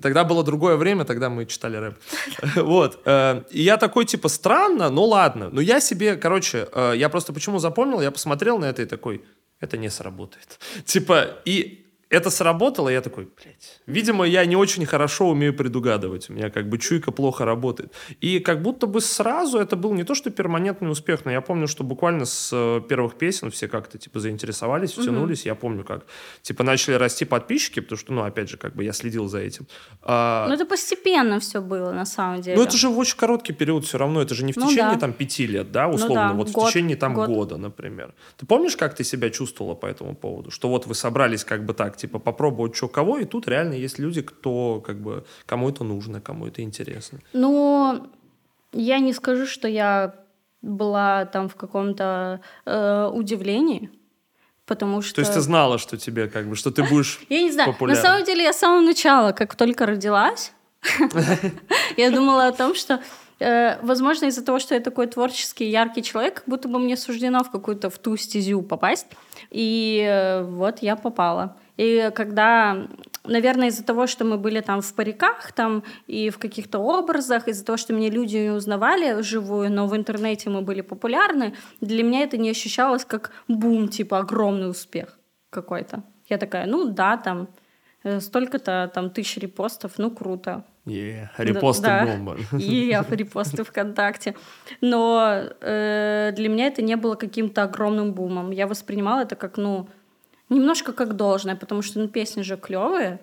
Тогда 0.01 0.25
было 0.25 0.43
другое 0.43 0.77
время, 0.77 1.05
тогда 1.05 1.29
мы 1.29 1.47
читали 1.47 1.77
рэп. 1.77 1.95
Вот. 2.57 3.01
Э, 3.05 3.43
и 3.51 3.63
я 3.63 3.77
такой, 3.77 4.05
типа, 4.05 4.29
странно, 4.29 4.91
ну 4.91 5.05
ладно. 5.05 5.51
Но 5.53 5.61
я 5.61 5.81
себе, 5.81 6.17
короче, 6.17 6.69
э, 6.73 6.95
я 6.97 7.09
просто 7.09 7.33
почему 7.33 7.59
запомнил, 7.59 8.01
я 8.01 8.11
посмотрел 8.11 8.59
на 8.59 8.67
это 8.67 8.83
и 8.83 8.87
такой, 8.87 9.23
это 9.61 9.77
не 9.77 9.91
сработает. 9.91 10.59
Типа, 10.85 11.39
и 11.45 11.84
это 12.15 12.31
сработало, 12.31 12.89
я 12.89 13.01
такой, 13.01 13.25
блядь. 13.25 13.81
Видимо, 13.87 14.25
я 14.25 14.45
не 14.47 14.57
очень 14.57 14.87
хорошо 14.87 15.29
умею 15.29 15.55
предугадывать. 15.55 16.31
У 16.31 16.33
меня 16.33 16.51
как 16.51 16.69
бы 16.69 16.79
чуйка 16.79 17.13
плохо 17.13 17.45
работает. 17.45 17.93
И 18.21 18.39
как 18.39 18.63
будто 18.63 18.87
бы 18.87 19.01
сразу 19.01 19.59
это 19.59 19.77
был 19.77 19.93
не 19.95 20.05
то, 20.05 20.15
что 20.15 20.31
перманентный 20.31 20.91
успех, 20.91 21.25
но 21.25 21.33
я 21.33 21.41
помню, 21.41 21.67
что 21.67 21.85
буквально 21.85 22.25
с 22.25 22.51
э, 22.53 22.81
первых 22.89 23.17
песен 23.17 23.51
все 23.51 23.69
как-то 23.69 23.99
типа 23.99 24.21
заинтересовались, 24.21 24.93
втянулись. 24.93 25.41
Угу. 25.41 25.49
Я 25.49 25.55
помню, 25.55 25.85
как 25.85 26.07
типа 26.43 26.63
начали 26.63 26.95
расти 26.95 27.25
подписчики, 27.25 27.81
потому 27.81 27.99
что, 27.99 28.13
ну, 28.13 28.23
опять 28.23 28.49
же, 28.49 28.57
как 28.57 28.75
бы 28.75 28.85
я 28.85 28.93
следил 28.93 29.29
за 29.29 29.41
этим. 29.41 29.67
А... 30.03 30.47
Ну, 30.49 30.55
это 30.55 30.67
постепенно 30.67 31.41
все 31.41 31.61
было, 31.61 31.93
на 31.93 32.07
самом 32.07 32.41
деле. 32.41 32.57
Ну, 32.57 32.63
это 32.63 32.77
же 32.77 32.89
в 32.89 32.99
очень 32.99 33.17
короткий 33.17 33.53
период 33.53 33.85
все 33.85 33.99
равно. 33.99 34.23
Это 34.23 34.35
же 34.35 34.45
не 34.45 34.53
в 34.53 34.57
ну, 34.57 34.67
течение 34.69 34.95
да. 34.95 35.01
там 35.01 35.13
пяти 35.13 35.47
лет, 35.47 35.73
да, 35.73 35.89
ну 35.89 35.95
условно. 35.95 36.29
Ну, 36.29 36.31
да. 36.31 36.35
Вот 36.35 36.51
год, 36.51 36.65
в 36.65 36.69
течение 36.69 36.97
там 36.97 37.15
год. 37.15 37.29
года, 37.29 37.57
например. 37.57 38.15
Ты 38.37 38.47
помнишь, 38.47 38.77
как 38.77 38.95
ты 38.95 39.05
себя 39.05 39.31
чувствовала 39.31 39.75
по 39.75 39.87
этому 39.87 40.15
поводу? 40.15 40.51
Что 40.51 40.69
вот 40.69 40.87
вы 40.87 40.95
собрались 40.95 41.45
как 41.45 41.65
бы 41.65 41.75
так, 41.75 41.97
типа, 42.05 42.19
попробовать 42.19 42.77
что 42.77 42.89
кого, 42.89 43.19
и 43.19 43.25
тут 43.25 43.49
реально 43.49 43.75
есть 43.75 43.99
люди, 43.99 44.23
кто, 44.23 44.83
как 44.87 44.97
бы, 44.97 45.25
кому 45.47 45.71
это 45.71 45.85
нужно, 45.85 46.21
кому 46.21 46.47
это 46.47 46.63
интересно. 46.63 47.19
Ну, 47.33 48.07
я 48.73 48.99
не 48.99 49.15
скажу, 49.15 49.47
что 49.47 49.69
я 49.69 50.15
была 50.63 51.25
там 51.25 51.49
в 51.49 51.55
каком-то 51.55 52.41
э, 52.67 53.11
удивлении, 53.13 53.91
потому 54.67 55.03
что... 55.03 55.15
То 55.15 55.21
есть 55.21 55.35
ты 55.35 55.41
знала, 55.41 55.79
что 55.79 55.97
тебе, 55.97 56.29
как 56.29 56.47
бы, 56.47 56.57
что 56.57 56.71
ты 56.71 56.83
будешь 56.83 57.21
Я 57.31 57.43
не 57.43 57.53
знаю, 57.53 57.75
на 57.81 57.95
самом 57.95 58.25
деле 58.25 58.43
я 58.43 58.53
с 58.53 58.59
самого 58.59 58.83
начала, 58.83 59.33
как 59.33 59.55
только 59.55 59.87
родилась, 59.87 60.53
я 61.97 62.11
думала 62.11 62.49
о 62.49 62.53
том, 62.53 62.75
что 62.75 63.01
э, 63.41 63.79
возможно, 63.83 64.27
из-за 64.27 64.45
того, 64.45 64.59
что 64.59 64.75
я 64.75 64.81
такой 64.81 65.07
творческий, 65.07 65.71
яркий 65.71 66.03
человек, 66.03 66.35
как 66.35 66.45
будто 66.47 66.69
бы 66.69 66.79
мне 66.79 66.97
суждено 66.97 67.43
в 67.43 67.51
какую-то 67.51 67.89
в 67.89 67.99
ту 67.99 68.17
стезю 68.19 68.61
попасть. 68.61 69.07
И 69.55 70.05
э, 70.05 70.43
вот 70.43 70.81
я 70.83 70.97
попала. 70.97 71.57
И 71.77 72.11
когда, 72.13 72.89
наверное, 73.23 73.69
из-за 73.69 73.85
того, 73.85 74.09
что 74.09 74.25
мы 74.25 74.37
были 74.37 74.61
там 74.61 74.81
в 74.81 74.95
париках, 74.95 75.53
там 75.53 75.85
и 76.09 76.31
в 76.31 76.39
каких-то 76.39 76.81
образах, 76.81 77.47
из-за 77.47 77.65
того, 77.65 77.77
что 77.77 77.93
меня 77.93 78.11
люди 78.11 78.37
не 78.37 78.51
узнавали 78.51 79.15
вживую, 79.15 79.71
но 79.71 79.87
в 79.87 79.95
интернете 79.95 80.51
мы 80.51 80.63
были 80.63 80.81
популярны, 80.81 81.55
для 81.81 82.03
меня 82.03 82.25
это 82.25 82.37
не 82.37 82.51
ощущалось 82.51 83.05
как 83.05 83.31
бум, 83.47 83.87
типа 83.87 84.19
огромный 84.19 84.69
успех 84.69 85.21
какой-то. 85.51 86.03
Я 86.29 86.39
такая, 86.39 86.67
ну 86.67 86.87
да, 86.87 87.17
там 87.17 87.47
э, 88.03 88.19
столько-то 88.19 88.91
там 88.93 89.11
тысяч 89.11 89.37
репостов, 89.37 89.93
ну 89.99 90.11
круто. 90.11 90.65
Yeah, 90.87 91.29
репосты 91.39 91.87
да, 91.87 92.05
бомба. 92.05 92.37
И 92.59 92.89
я 92.89 93.05
репосты 93.09 93.65
ВКонтакте. 93.65 94.35
Но 94.83 95.43
э, 95.61 96.33
для 96.37 96.49
меня 96.49 96.67
это 96.67 96.83
не 96.83 96.97
было 96.97 97.15
каким-то 97.15 97.63
огромным 97.63 98.13
бумом. 98.13 98.51
Я 98.51 98.67
воспринимала 98.67 99.23
это 99.23 99.35
как, 99.35 99.57
ну, 99.57 99.89
немножко 100.51 100.93
как 100.93 101.17
должное, 101.17 101.57
потому 101.57 101.81
что 101.81 102.01
ну, 102.01 102.09
песни 102.09 102.43
же 102.43 102.59
клевые, 102.59 103.21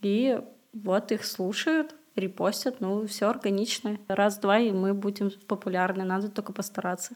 и 0.00 0.40
вот 0.72 1.12
их 1.12 1.24
слушают, 1.24 1.94
репостят, 2.16 2.80
ну, 2.80 3.06
все 3.06 3.28
органично. 3.28 3.98
Раз-два, 4.08 4.58
и 4.58 4.72
мы 4.72 4.94
будем 4.94 5.30
популярны, 5.46 6.04
надо 6.04 6.30
только 6.30 6.52
постараться. 6.52 7.14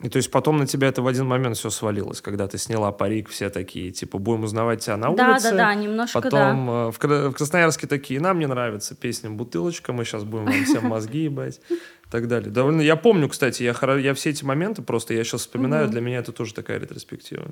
И 0.00 0.08
то 0.08 0.16
есть 0.16 0.30
потом 0.30 0.58
на 0.58 0.66
тебя 0.66 0.88
это 0.88 1.02
в 1.02 1.08
один 1.08 1.26
момент 1.26 1.56
все 1.56 1.70
свалилось, 1.70 2.20
когда 2.20 2.46
ты 2.46 2.56
сняла 2.56 2.92
парик, 2.92 3.28
все 3.28 3.50
такие, 3.50 3.90
типа, 3.90 4.18
будем 4.18 4.44
узнавать 4.44 4.80
тебя 4.80 4.96
на 4.96 5.12
да, 5.12 5.32
улице. 5.32 5.44
Да, 5.44 5.50
да, 5.50 5.56
да, 5.56 5.74
немножко, 5.74 6.20
Потом 6.20 6.66
да. 6.66 6.86
Э, 6.86 6.90
в, 6.92 7.32
Красноярске 7.32 7.88
такие, 7.88 8.20
нам 8.20 8.38
не 8.38 8.46
нравится 8.46 8.94
песня 8.94 9.28
«Бутылочка», 9.28 9.92
мы 9.92 10.04
сейчас 10.04 10.22
будем 10.22 10.44
вам 10.44 10.64
всем 10.64 10.86
мозги 10.86 11.24
ебать. 11.24 11.60
И 11.68 12.10
так 12.10 12.28
далее. 12.28 12.50
Довольно, 12.50 12.80
я 12.80 12.94
помню, 12.94 13.28
кстати, 13.28 13.64
я, 13.64 13.74
я 13.96 14.14
все 14.14 14.30
эти 14.30 14.44
моменты 14.44 14.82
просто, 14.82 15.14
я 15.14 15.24
сейчас 15.24 15.40
вспоминаю, 15.40 15.88
для 15.88 16.00
меня 16.00 16.18
это 16.18 16.30
тоже 16.30 16.54
такая 16.54 16.78
ретроспектива. 16.78 17.46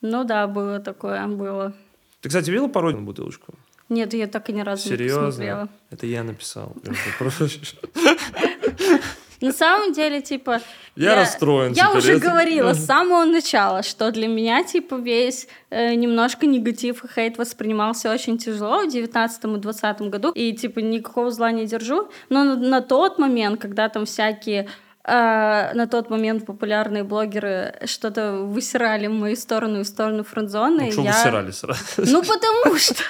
Ну 0.00 0.24
да, 0.24 0.48
было 0.48 0.80
такое, 0.80 1.24
было. 1.28 1.72
Ты, 2.20 2.30
кстати, 2.30 2.50
видела 2.50 2.68
пародию 2.68 3.00
на 3.00 3.06
бутылочку? 3.06 3.54
Нет, 3.88 4.12
я 4.14 4.26
так 4.26 4.50
и 4.50 4.52
ни 4.52 4.60
разу 4.60 4.88
Серьезно? 4.88 5.20
не 5.20 5.26
посмотрела. 5.26 5.68
Это 5.90 6.06
я 6.06 6.24
написал. 6.24 6.76
На 9.40 9.52
самом 9.52 9.92
деле, 9.92 10.20
типа... 10.20 10.60
Я, 10.96 11.10
я 11.10 11.16
расстроен. 11.16 11.72
Я 11.72 11.92
уже 11.92 12.16
это... 12.16 12.26
говорила 12.28 12.74
с 12.74 12.84
самого 12.84 13.24
начала, 13.24 13.82
что 13.82 14.10
для 14.10 14.28
меня, 14.28 14.62
типа, 14.64 14.96
весь 14.96 15.48
э, 15.70 15.94
немножко 15.94 16.46
негатив 16.46 17.04
и 17.04 17.08
хейт 17.08 17.38
воспринимался 17.38 18.12
очень 18.12 18.38
тяжело 18.38 18.82
в 18.82 18.90
19 18.90 19.44
и 19.44 19.56
20 19.56 20.00
году. 20.02 20.30
И, 20.32 20.52
типа, 20.52 20.80
никакого 20.80 21.30
зла 21.30 21.52
не 21.52 21.66
держу. 21.66 22.10
Но 22.28 22.44
на, 22.44 22.56
на 22.56 22.80
тот 22.82 23.18
момент, 23.18 23.60
когда 23.60 23.88
там 23.88 24.04
всякие 24.04 24.68
а, 25.02 25.72
на 25.74 25.86
тот 25.86 26.10
момент 26.10 26.44
популярные 26.44 27.04
блогеры 27.04 27.74
что-то 27.86 28.42
высирали 28.44 29.06
в 29.06 29.12
мою 29.12 29.34
сторону 29.34 29.80
и 29.80 29.82
в 29.82 29.86
сторону 29.86 30.24
френдзоны. 30.24 30.86
Ну, 30.86 30.92
что 30.92 31.02
я... 31.02 31.12
высирали 31.12 31.50
сразу? 31.52 31.80
Ну, 31.96 32.22
потому 32.22 32.76
что 32.76 33.02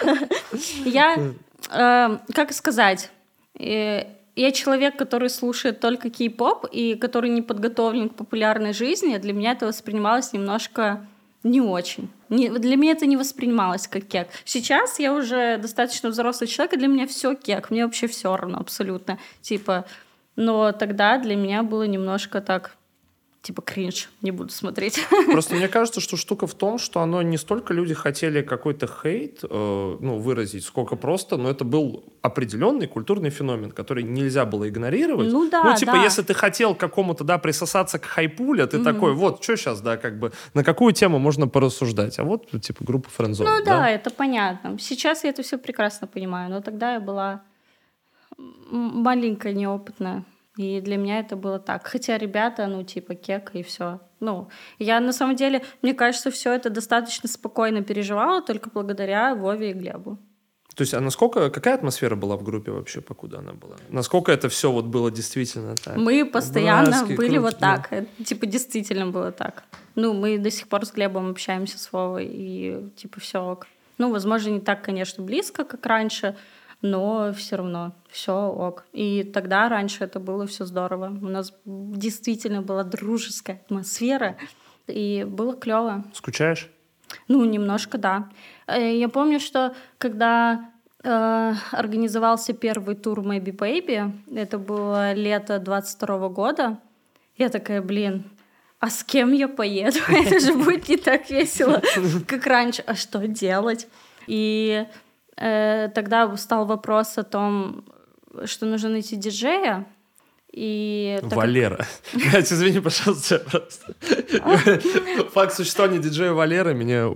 я, 0.88 1.18
э, 1.70 2.18
как 2.32 2.52
сказать, 2.52 3.10
э, 3.58 4.04
я 4.36 4.52
человек, 4.52 4.96
который 4.96 5.28
слушает 5.28 5.80
только 5.80 6.10
кей-поп 6.10 6.66
и 6.70 6.94
который 6.94 7.30
не 7.30 7.42
подготовлен 7.42 8.08
к 8.08 8.14
популярной 8.14 8.72
жизни. 8.72 9.16
Для 9.16 9.32
меня 9.32 9.52
это 9.52 9.66
воспринималось 9.66 10.32
немножко 10.32 11.06
не 11.42 11.60
очень. 11.60 12.10
Не, 12.28 12.48
для 12.48 12.76
меня 12.76 12.92
это 12.92 13.06
не 13.06 13.16
воспринималось 13.16 13.88
как 13.88 14.04
кек. 14.04 14.28
Сейчас 14.44 14.98
я 14.98 15.14
уже 15.14 15.58
достаточно 15.58 16.10
взрослый 16.10 16.48
человек, 16.48 16.74
и 16.74 16.76
для 16.76 16.88
меня 16.88 17.06
все 17.06 17.34
кек. 17.34 17.70
Мне 17.70 17.84
вообще 17.84 18.06
все 18.06 18.36
равно 18.36 18.58
абсолютно. 18.58 19.18
Типа, 19.40 19.86
но 20.36 20.72
тогда 20.72 21.18
для 21.18 21.36
меня 21.36 21.62
было 21.62 21.84
немножко 21.84 22.40
так, 22.40 22.76
типа 23.42 23.62
кринж, 23.62 24.10
не 24.20 24.32
буду 24.32 24.50
смотреть. 24.50 25.00
Просто 25.32 25.54
мне 25.54 25.68
кажется, 25.68 26.00
что 26.00 26.16
штука 26.16 26.46
в 26.46 26.54
том, 26.54 26.78
что 26.78 27.00
оно 27.00 27.22
не 27.22 27.38
столько 27.38 27.72
люди 27.72 27.94
хотели 27.94 28.42
какой-то 28.42 28.86
хейт 28.86 29.40
э, 29.42 29.96
ну, 30.00 30.18
выразить, 30.18 30.64
сколько 30.64 30.96
просто, 30.96 31.36
но 31.36 31.48
это 31.50 31.64
был 31.64 32.04
определенный 32.20 32.86
культурный 32.86 33.30
феномен, 33.30 33.70
который 33.70 34.02
нельзя 34.02 34.44
было 34.44 34.68
игнорировать. 34.68 35.32
Ну 35.32 35.48
да, 35.48 35.64
Ну 35.64 35.74
типа, 35.74 35.92
да. 35.92 36.02
если 36.02 36.22
ты 36.22 36.34
хотел 36.34 36.74
какому-то, 36.74 37.24
да, 37.24 37.38
присосаться 37.38 37.98
к 37.98 38.04
хайпуле, 38.04 38.66
ты 38.66 38.76
mm-hmm. 38.76 38.84
такой, 38.84 39.14
вот, 39.14 39.42
что 39.42 39.56
сейчас, 39.56 39.80
да, 39.80 39.96
как 39.96 40.18
бы, 40.18 40.32
на 40.52 40.62
какую 40.62 40.92
тему 40.92 41.18
можно 41.18 41.48
порассуждать? 41.48 42.18
А 42.18 42.24
вот, 42.24 42.50
типа, 42.60 42.84
группа 42.84 43.08
френдзон. 43.08 43.46
Ну 43.46 43.64
да, 43.64 43.78
да, 43.78 43.90
это 43.90 44.10
понятно. 44.10 44.78
Сейчас 44.78 45.24
я 45.24 45.30
это 45.30 45.42
все 45.42 45.56
прекрасно 45.56 46.06
понимаю, 46.06 46.50
но 46.50 46.60
тогда 46.60 46.94
я 46.94 47.00
была 47.00 47.42
маленькая, 48.70 49.54
неопытная. 49.54 50.24
И 50.56 50.80
для 50.80 50.96
меня 50.96 51.20
это 51.20 51.36
было 51.36 51.58
так. 51.58 51.86
Хотя 51.86 52.18
ребята, 52.18 52.66
ну, 52.66 52.82
типа, 52.82 53.14
кек 53.14 53.50
и 53.54 53.62
все. 53.62 54.00
Ну, 54.18 54.48
я 54.78 55.00
на 55.00 55.12
самом 55.12 55.36
деле, 55.36 55.62
мне 55.82 55.94
кажется, 55.94 56.30
все 56.30 56.52
это 56.52 56.70
достаточно 56.70 57.28
спокойно 57.28 57.82
переживала 57.82 58.42
только 58.42 58.70
благодаря 58.70 59.34
Вове 59.34 59.70
и 59.70 59.72
Глебу. 59.72 60.18
То 60.74 60.82
есть, 60.82 60.94
а 60.94 61.00
насколько, 61.00 61.50
какая 61.50 61.74
атмосфера 61.74 62.16
была 62.16 62.36
в 62.36 62.42
группе 62.42 62.70
вообще, 62.70 63.00
покуда 63.00 63.38
она 63.38 63.52
была? 63.52 63.76
Насколько 63.88 64.32
это 64.32 64.48
все 64.48 64.70
вот 64.70 64.86
было 64.86 65.10
действительно 65.10 65.74
так? 65.74 65.96
Мы 65.96 66.24
постоянно 66.24 66.90
Братски, 66.90 67.14
были 67.14 67.36
круто. 67.36 67.42
вот 67.42 67.58
так. 67.58 67.88
Это, 67.92 68.24
типа, 68.24 68.46
действительно 68.46 69.06
было 69.06 69.32
так. 69.32 69.64
Ну, 69.94 70.14
мы 70.14 70.38
до 70.38 70.50
сих 70.50 70.68
пор 70.68 70.86
с 70.86 70.92
Глебом 70.92 71.30
общаемся 71.30 71.78
с 71.78 71.92
Вовой, 71.92 72.26
и, 72.30 72.90
типа, 72.96 73.20
все 73.20 73.42
ок. 73.42 73.66
Ну, 73.98 74.10
возможно, 74.10 74.50
не 74.50 74.60
так, 74.60 74.82
конечно, 74.82 75.22
близко, 75.22 75.64
как 75.64 75.84
раньше, 75.84 76.36
но 76.82 77.32
все 77.32 77.56
равно 77.56 77.92
все 78.08 78.32
ок. 78.32 78.84
И 78.92 79.24
тогда 79.24 79.68
раньше 79.68 80.04
это 80.04 80.20
было 80.20 80.46
все 80.46 80.64
здорово. 80.64 81.06
У 81.06 81.28
нас 81.28 81.52
действительно 81.64 82.62
была 82.62 82.84
дружеская 82.84 83.56
атмосфера, 83.56 84.36
и 84.86 85.24
было 85.28 85.54
клево. 85.54 86.04
Скучаешь? 86.12 86.70
Ну, 87.28 87.44
немножко, 87.44 87.98
да. 87.98 88.28
Э, 88.66 88.96
я 88.96 89.08
помню, 89.08 89.40
что 89.40 89.74
когда 89.98 90.70
э, 91.02 91.54
организовался 91.72 92.52
первый 92.52 92.96
тур 92.96 93.20
Maybe 93.20 93.54
Baby, 93.54 94.12
это 94.34 94.58
было 94.58 95.12
лето 95.12 95.58
22 95.58 96.28
года, 96.28 96.78
я 97.36 97.48
такая, 97.48 97.82
блин, 97.82 98.24
а 98.78 98.90
с 98.90 99.04
кем 99.04 99.32
я 99.32 99.48
поеду? 99.48 99.98
Это 100.08 100.40
же 100.40 100.54
будет 100.54 100.88
не 100.88 100.96
так 100.96 101.28
весело, 101.30 101.82
как 102.26 102.46
раньше. 102.46 102.82
А 102.86 102.94
что 102.94 103.26
делать? 103.26 103.88
И 104.26 104.86
тогда 105.40 106.36
стал 106.36 106.66
вопрос 106.66 107.16
о 107.18 107.22
том, 107.22 107.84
что 108.44 108.66
нужно 108.66 108.90
найти 108.90 109.16
диджея. 109.16 109.86
И 110.52 111.18
Валера. 111.22 111.86
Как... 112.32 112.42
извини, 112.42 112.80
пожалуйста, 112.80 113.38
просто. 113.38 113.94
Факт 115.32 115.54
существования 115.54 116.00
диджея 116.00 116.32
Валера 116.32 116.74
меня... 116.74 117.10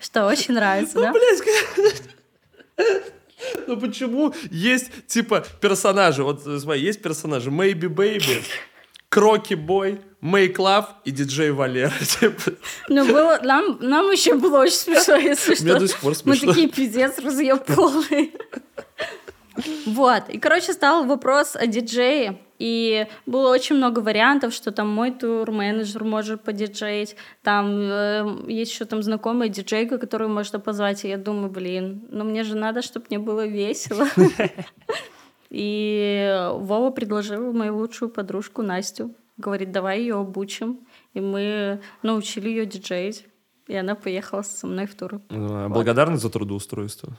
Что, 0.00 0.26
очень 0.26 0.54
нравится, 0.54 0.96
ну, 0.96 1.02
да? 1.02 1.12
Блядь, 1.12 1.42
Ну 3.66 3.76
почему 3.78 4.34
есть, 4.50 5.06
типа, 5.06 5.44
персонажи, 5.60 6.22
вот 6.22 6.42
смотри, 6.42 6.82
есть 6.82 7.00
персонажи 7.00 7.50
Maybe 7.50 7.88
Baby, 7.88 8.42
Кроки 9.08 9.54
Бой, 9.54 10.00
Make 10.22 10.56
Love 10.56 10.86
и 11.04 11.10
диджей 11.10 11.50
Валера. 11.50 11.92
Типа. 12.20 12.52
Ну, 12.88 13.06
было, 13.06 13.40
нам, 13.42 13.78
нам 13.80 14.10
еще 14.10 14.34
было 14.34 14.60
очень 14.60 14.74
смешно, 14.74 15.16
если 15.16 15.54
что. 15.54 15.64
Мне 15.64 15.74
до 15.74 15.88
сих 15.88 16.00
пор 16.00 16.14
смешно. 16.14 16.46
Мы 16.46 16.54
такие, 16.54 16.68
пиздец, 16.68 17.18
разъеб 17.18 17.64
полный. 17.64 18.34
Вот. 19.86 20.28
И, 20.28 20.38
короче, 20.38 20.72
стал 20.72 21.04
вопрос 21.04 21.56
о 21.56 21.66
диджее. 21.66 22.38
И 22.58 23.06
было 23.24 23.50
очень 23.50 23.76
много 23.76 24.00
вариантов, 24.00 24.52
что 24.52 24.70
там 24.70 24.86
мой 24.86 25.12
тур-менеджер 25.12 26.04
может 26.04 26.42
подиджеить, 26.42 27.16
там 27.42 27.66
э, 27.70 28.44
есть 28.48 28.72
еще 28.72 28.84
там 28.84 29.02
знакомая 29.02 29.48
диджейка, 29.48 29.96
которую 29.96 30.28
можно 30.28 30.60
позвать, 30.60 31.06
и 31.06 31.08
я 31.08 31.16
думаю, 31.16 31.50
блин, 31.50 32.06
ну 32.10 32.22
мне 32.22 32.44
же 32.44 32.56
надо, 32.56 32.82
чтобы 32.82 33.06
мне 33.08 33.18
было 33.18 33.46
весело. 33.46 34.06
И 35.50 36.48
Вова 36.52 36.90
предложил 36.90 37.50
мою 37.54 37.78
лучшую 37.78 38.10
подружку 38.10 38.60
Настю. 38.60 39.14
Говорит, 39.40 39.72
давай 39.72 40.00
ее 40.00 40.16
обучим. 40.16 40.80
И 41.14 41.20
мы 41.20 41.80
научили 42.02 42.48
ее 42.48 42.66
диджеить. 42.66 43.26
И 43.66 43.76
она 43.76 43.94
поехала 43.94 44.42
со 44.42 44.66
мной 44.66 44.86
в 44.86 44.94
тур. 44.94 45.20
Благодарна 45.28 46.14
вот. 46.14 46.22
за 46.22 46.30
трудоустройство? 46.30 47.16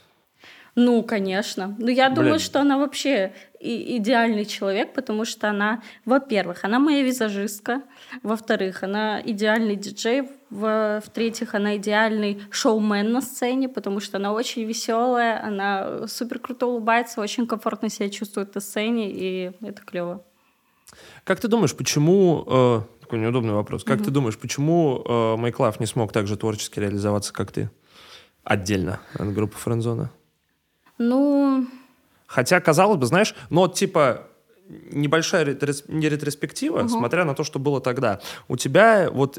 Ну, 0.76 1.04
конечно. 1.04 1.76
Ну, 1.78 1.88
я 1.88 2.10
Блин. 2.10 2.24
думаю, 2.24 2.40
что 2.40 2.62
она 2.62 2.78
вообще 2.78 3.34
и 3.60 3.98
идеальный 3.98 4.46
человек, 4.46 4.94
потому 4.94 5.26
что 5.26 5.50
она, 5.50 5.82
во-первых, 6.06 6.64
она 6.64 6.80
моя 6.80 7.04
визажистка, 7.04 7.82
во-вторых, 8.24 8.84
она 8.84 9.22
идеальный 9.22 9.76
диджей, 9.76 10.30
в-третьих, 10.50 11.56
она 11.56 11.78
идеальный 11.78 12.42
шоумен 12.52 13.12
на 13.12 13.22
сцене, 13.22 13.68
потому 13.70 14.00
что 14.00 14.18
она 14.18 14.34
очень 14.34 14.64
веселая, 14.64 15.44
она 15.44 16.08
супер 16.08 16.40
круто 16.40 16.68
улыбается, 16.68 17.22
очень 17.22 17.48
комфортно 17.48 17.90
себя 17.90 18.10
чувствует 18.10 18.56
на 18.56 18.62
сцене, 18.62 19.12
и 19.12 19.52
это 19.62 19.82
клево. 19.82 20.24
Как 21.24 21.40
ты 21.40 21.48
думаешь, 21.48 21.76
почему... 21.76 22.46
Э, 22.48 22.82
такой 23.02 23.20
неудобный 23.20 23.54
вопрос. 23.54 23.84
Как 23.84 24.00
mm-hmm. 24.00 24.06
ты 24.06 24.12
думаешь, 24.12 24.38
почему 24.38 25.04
э, 25.06 25.36
Майклав 25.38 25.80
не 25.80 25.86
смог 25.86 26.12
так 26.12 26.28
же 26.28 26.38
творчески 26.38 26.80
реализоваться, 26.80 27.34
как 27.34 27.52
ты? 27.52 27.70
Отдельно 28.44 29.00
от 29.14 29.34
группы 29.34 29.58
Френдзона? 29.58 30.12
Ну... 30.98 31.68
Хотя, 32.26 32.62
казалось 32.62 32.98
бы, 32.98 33.06
знаешь, 33.06 33.36
но 33.50 33.68
типа 33.68 34.28
небольшая 34.92 35.44
ретрос... 35.44 35.84
не 35.88 36.08
ретроспектива, 36.08 36.82
угу. 36.82 36.90
смотря 36.90 37.26
на 37.26 37.36
то, 37.36 37.44
что 37.44 37.60
было 37.60 37.82
тогда. 37.82 38.22
У 38.48 38.58
тебя 38.58 39.10
вот... 39.12 39.38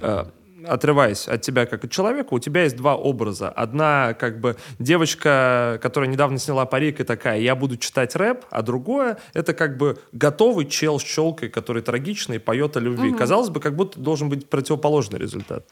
Э, 0.00 0.24
отрываясь 0.66 1.28
от 1.28 1.42
тебя 1.42 1.66
как 1.66 1.84
от 1.84 1.90
человека, 1.90 2.34
у 2.34 2.38
тебя 2.38 2.64
есть 2.64 2.76
два 2.76 2.96
образа. 2.96 3.48
Одна, 3.48 4.14
как 4.14 4.40
бы, 4.40 4.56
девочка, 4.78 5.78
которая 5.82 6.10
недавно 6.10 6.38
сняла 6.38 6.66
парик 6.66 7.00
и 7.00 7.04
такая, 7.04 7.40
я 7.40 7.54
буду 7.54 7.76
читать 7.76 8.16
рэп, 8.16 8.44
а 8.50 8.62
другое, 8.62 9.18
это 9.34 9.54
как 9.54 9.76
бы 9.76 9.98
готовый 10.12 10.66
чел 10.66 10.98
с 10.98 11.02
челкой, 11.02 11.48
который 11.48 11.82
трагичный, 11.82 12.40
поет 12.40 12.76
о 12.76 12.80
любви. 12.80 13.10
Угу. 13.10 13.18
Казалось 13.18 13.50
бы, 13.50 13.60
как 13.60 13.74
будто 13.76 14.00
должен 14.00 14.28
быть 14.28 14.48
противоположный 14.48 15.18
результат. 15.18 15.66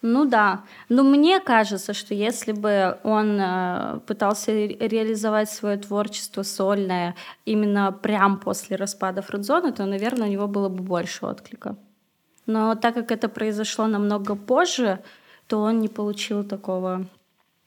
Ну 0.00 0.26
да, 0.26 0.62
но 0.88 1.02
мне 1.02 1.40
кажется, 1.40 1.92
что 1.92 2.14
если 2.14 2.52
бы 2.52 2.98
он 3.02 3.36
э, 3.40 3.98
пытался 4.06 4.52
реализовать 4.52 5.50
свое 5.50 5.76
творчество 5.76 6.44
сольное 6.44 7.16
именно 7.44 7.90
прям 7.90 8.38
после 8.38 8.76
распада 8.76 9.22
Френдзоны, 9.22 9.72
то, 9.72 9.86
наверное, 9.86 10.28
у 10.28 10.30
него 10.30 10.46
было 10.46 10.68
бы 10.68 10.84
больше 10.84 11.26
отклика. 11.26 11.76
Но 12.48 12.74
так 12.74 12.94
как 12.94 13.12
это 13.12 13.28
произошло 13.28 13.86
намного 13.86 14.34
позже, 14.34 15.00
то 15.48 15.60
он 15.60 15.80
не 15.80 15.88
получил 15.88 16.42
такого, 16.44 17.06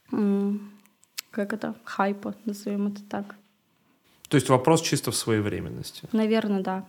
как 0.09 1.53
это, 1.53 1.75
хайпа, 1.83 2.33
назовем 2.45 2.87
это 2.87 3.03
так. 3.03 3.35
То 4.27 4.37
есть 4.37 4.49
вопрос 4.49 4.81
чисто 4.81 5.11
в 5.11 5.15
своевременности? 5.15 6.09
Наверное, 6.13 6.61
да. 6.61 6.85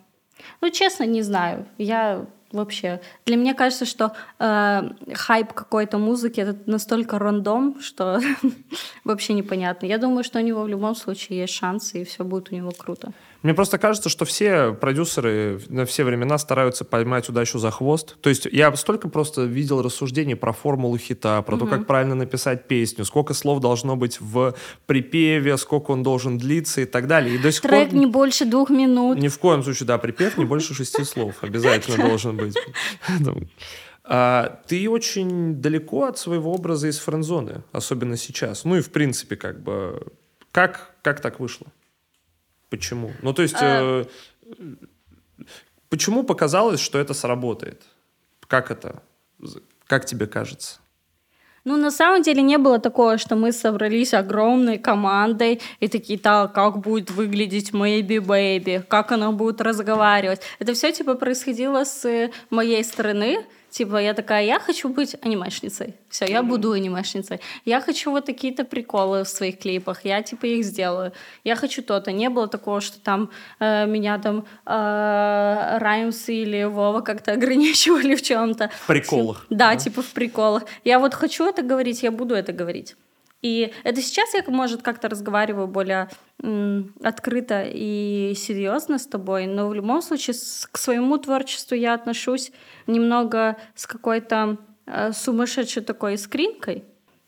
Ну, 0.62 0.70
честно, 0.70 1.04
не 1.04 1.20
знаю. 1.20 1.66
Я 1.76 2.24
вообще. 2.50 3.02
Для 3.26 3.36
меня 3.36 3.52
кажется, 3.52 3.84
что 3.84 4.12
э, 4.38 4.82
хайп 5.12 5.52
какой-то 5.52 5.98
музыки 5.98 6.40
это 6.40 6.58
настолько 6.64 7.18
рандом, 7.18 7.78
что 7.82 8.20
вообще 9.04 9.34
непонятно. 9.34 9.84
Я 9.84 9.98
думаю, 9.98 10.24
что 10.24 10.38
у 10.38 10.42
него 10.42 10.62
в 10.62 10.68
любом 10.68 10.94
случае 10.94 11.40
есть 11.40 11.52
шансы, 11.52 12.00
и 12.00 12.04
все 12.04 12.24
будет 12.24 12.52
у 12.52 12.54
него 12.54 12.70
круто. 12.70 13.12
Мне 13.42 13.54
просто 13.54 13.78
кажется, 13.78 14.08
что 14.08 14.24
все 14.24 14.72
продюсеры 14.72 15.60
на 15.68 15.84
все 15.84 16.04
времена 16.04 16.38
стараются 16.38 16.84
поймать 16.84 17.28
удачу 17.28 17.58
за 17.58 17.70
хвост. 17.70 18.16
То 18.20 18.30
есть 18.30 18.46
я 18.50 18.74
столько 18.76 19.08
просто 19.08 19.42
видел 19.42 19.82
рассуждений 19.82 20.36
про 20.36 20.52
формулу 20.52 20.96
хита, 20.96 21.42
про 21.42 21.56
угу. 21.56 21.64
то, 21.64 21.70
как 21.70 21.86
правильно 21.86 22.14
написать 22.14 22.68
песню, 22.68 23.04
сколько 23.04 23.34
слов 23.34 23.60
должно 23.60 23.96
быть 23.96 24.20
в 24.20 24.54
припеве, 24.86 25.56
сколько 25.56 25.90
он 25.90 26.02
должен 26.02 26.38
длиться 26.38 26.82
и 26.82 26.84
так 26.84 27.06
далее. 27.06 27.34
И 27.34 27.38
до 27.38 27.50
сих 27.50 27.62
Трек 27.62 27.90
пор... 27.90 27.98
не 27.98 28.06
больше 28.06 28.44
двух 28.44 28.70
минут. 28.70 29.18
Ни 29.18 29.28
в 29.28 29.38
коем 29.38 29.62
случае, 29.62 29.86
да, 29.86 29.98
припев 29.98 30.38
не 30.38 30.44
больше 30.44 30.74
шести 30.74 31.04
слов. 31.04 31.36
Обязательно 31.42 32.08
должен 32.08 32.36
быть. 32.36 32.56
А, 34.04 34.60
ты 34.66 34.90
очень 34.90 35.60
далеко 35.60 36.06
от 36.06 36.18
своего 36.18 36.52
образа 36.52 36.88
из 36.88 36.98
френдзоны, 36.98 37.62
особенно 37.70 38.16
сейчас. 38.16 38.64
Ну 38.64 38.76
и 38.76 38.80
в 38.80 38.90
принципе, 38.90 39.36
как 39.36 39.62
бы, 39.62 40.02
как, 40.50 40.94
как 41.02 41.20
так 41.20 41.38
вышло? 41.38 41.68
Почему? 42.72 43.12
Ну, 43.20 43.34
то 43.34 43.42
есть, 43.42 43.56
а... 43.60 44.02
э, 44.02 44.64
почему 45.90 46.22
показалось, 46.22 46.80
что 46.80 46.98
это 46.98 47.12
сработает? 47.12 47.82
Как 48.48 48.70
это? 48.70 49.02
Как 49.86 50.06
тебе 50.06 50.26
кажется? 50.26 50.78
Ну, 51.64 51.76
на 51.76 51.90
самом 51.90 52.22
деле 52.22 52.40
не 52.40 52.56
было 52.56 52.78
такого, 52.78 53.18
что 53.18 53.36
мы 53.36 53.52
собрались 53.52 54.14
огромной 54.14 54.78
командой 54.78 55.60
и 55.80 55.88
такие, 55.88 56.18
так, 56.18 56.54
как 56.54 56.78
будет 56.78 57.10
выглядеть 57.10 57.72
Maybe 57.72 58.20
Baby, 58.20 58.82
как 58.88 59.12
она 59.12 59.32
будет 59.32 59.60
разговаривать. 59.60 60.40
Это 60.58 60.72
все, 60.72 60.92
типа, 60.92 61.14
происходило 61.14 61.84
с 61.84 62.30
моей 62.48 62.82
стороны, 62.84 63.44
Типа, 63.72 63.96
я 63.96 64.12
такая, 64.12 64.44
я 64.44 64.60
хочу 64.60 64.90
быть 64.90 65.16
анимешницей. 65.22 65.94
Все, 66.10 66.26
я 66.26 66.42
буду 66.42 66.72
анимешницей. 66.72 67.40
Я 67.64 67.80
хочу 67.80 68.10
вот 68.10 68.26
такие-то 68.26 68.64
приколы 68.64 69.24
в 69.24 69.28
своих 69.28 69.58
клипах. 69.58 70.04
Я, 70.04 70.22
типа, 70.22 70.44
их 70.44 70.64
сделаю. 70.64 71.12
Я 71.42 71.56
хочу 71.56 71.82
то-то. 71.82 72.12
Не 72.12 72.28
было 72.28 72.48
такого, 72.48 72.82
что 72.82 73.00
там 73.00 73.30
э, 73.60 73.86
меня 73.86 74.18
там 74.18 74.44
э, 74.66 75.78
Раймс 75.78 76.28
или 76.28 76.64
Вова 76.64 77.00
как-то 77.00 77.32
ограничивали 77.32 78.14
в 78.14 78.20
чем-то. 78.20 78.68
В 78.68 78.86
приколах. 78.86 79.46
Да, 79.48 79.72
да, 79.72 79.76
типа 79.76 80.02
в 80.02 80.12
приколах. 80.12 80.64
Я 80.84 80.98
вот 80.98 81.14
хочу 81.14 81.48
это 81.48 81.62
говорить, 81.62 82.02
я 82.02 82.10
буду 82.10 82.34
это 82.34 82.52
говорить. 82.52 82.94
И 83.42 83.72
это 83.82 84.00
сейчас 84.00 84.34
я, 84.34 84.44
может, 84.46 84.82
как-то 84.82 85.08
разговариваю 85.08 85.66
более 85.66 86.08
открыто 87.02 87.64
и 87.66 88.34
серьезно 88.36 88.98
с 88.98 89.06
тобой, 89.06 89.46
но 89.46 89.68
в 89.68 89.74
любом 89.74 90.00
случае 90.00 90.34
к 90.70 90.78
своему 90.78 91.18
творчеству 91.18 91.74
я 91.74 91.94
отношусь 91.94 92.52
немного 92.86 93.56
с 93.74 93.86
какой-то 93.86 94.58
э, 94.86 95.12
сумасшедшей 95.12 95.82
такой 95.82 96.18
скринкой. 96.18 96.84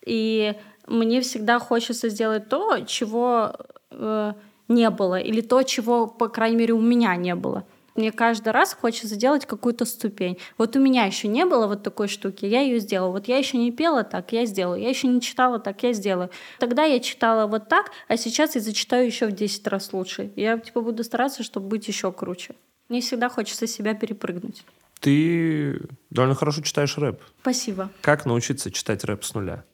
И 0.06 0.54
мне 0.86 1.20
всегда 1.20 1.58
хочется 1.58 2.08
сделать 2.08 2.48
то, 2.48 2.80
чего 2.86 3.56
э, 3.90 4.32
не 4.68 4.90
было, 4.90 5.18
или 5.18 5.40
то, 5.40 5.62
чего, 5.62 6.06
по 6.06 6.28
крайней 6.28 6.56
мере, 6.56 6.74
у 6.74 6.80
меня 6.80 7.14
не 7.16 7.34
было. 7.34 7.66
Мне 7.94 8.10
каждый 8.10 8.48
раз 8.48 8.74
хочется 8.74 9.14
сделать 9.14 9.46
какую-то 9.46 9.84
ступень. 9.84 10.38
Вот 10.58 10.74
у 10.74 10.80
меня 10.80 11.04
еще 11.04 11.28
не 11.28 11.44
было 11.44 11.68
вот 11.68 11.84
такой 11.84 12.08
штуки, 12.08 12.44
я 12.44 12.60
ее 12.60 12.80
сделала. 12.80 13.12
Вот 13.12 13.28
я 13.28 13.38
еще 13.38 13.56
не 13.56 13.70
пела 13.70 14.02
так, 14.02 14.32
я 14.32 14.46
сделаю. 14.46 14.80
Я 14.80 14.88
еще 14.88 15.06
не 15.06 15.20
читала 15.20 15.60
так, 15.60 15.82
я 15.84 15.92
сделаю. 15.92 16.30
Тогда 16.58 16.82
я 16.84 16.98
читала 16.98 17.46
вот 17.46 17.68
так, 17.68 17.92
а 18.08 18.16
сейчас 18.16 18.56
я 18.56 18.60
зачитаю 18.60 19.06
еще 19.06 19.26
в 19.28 19.32
10 19.32 19.66
раз 19.68 19.92
лучше. 19.92 20.32
Я 20.34 20.58
типа 20.58 20.80
буду 20.80 21.04
стараться, 21.04 21.44
чтобы 21.44 21.68
быть 21.68 21.86
еще 21.86 22.10
круче. 22.10 22.56
Мне 22.88 23.00
всегда 23.00 23.28
хочется 23.28 23.66
себя 23.68 23.94
перепрыгнуть. 23.94 24.64
Ты 25.00 25.80
довольно 26.10 26.34
хорошо 26.34 26.62
читаешь 26.62 26.98
рэп. 26.98 27.20
Спасибо. 27.42 27.90
Как 28.00 28.26
научиться 28.26 28.70
читать 28.70 29.04
рэп 29.04 29.24
с 29.24 29.34
нуля? 29.34 29.64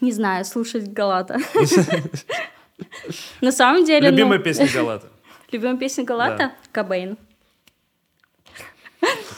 Не 0.00 0.12
знаю, 0.12 0.44
слушать 0.44 0.92
Галата. 0.92 1.38
На 3.40 3.52
самом 3.52 3.84
деле... 3.84 4.10
Любимая 4.10 4.38
ну, 4.38 4.44
песня 4.44 4.68
Галата? 4.72 5.08
Любимая 5.52 5.78
песня 5.78 6.04
Галата? 6.04 6.52
Кобейн. 6.72 7.16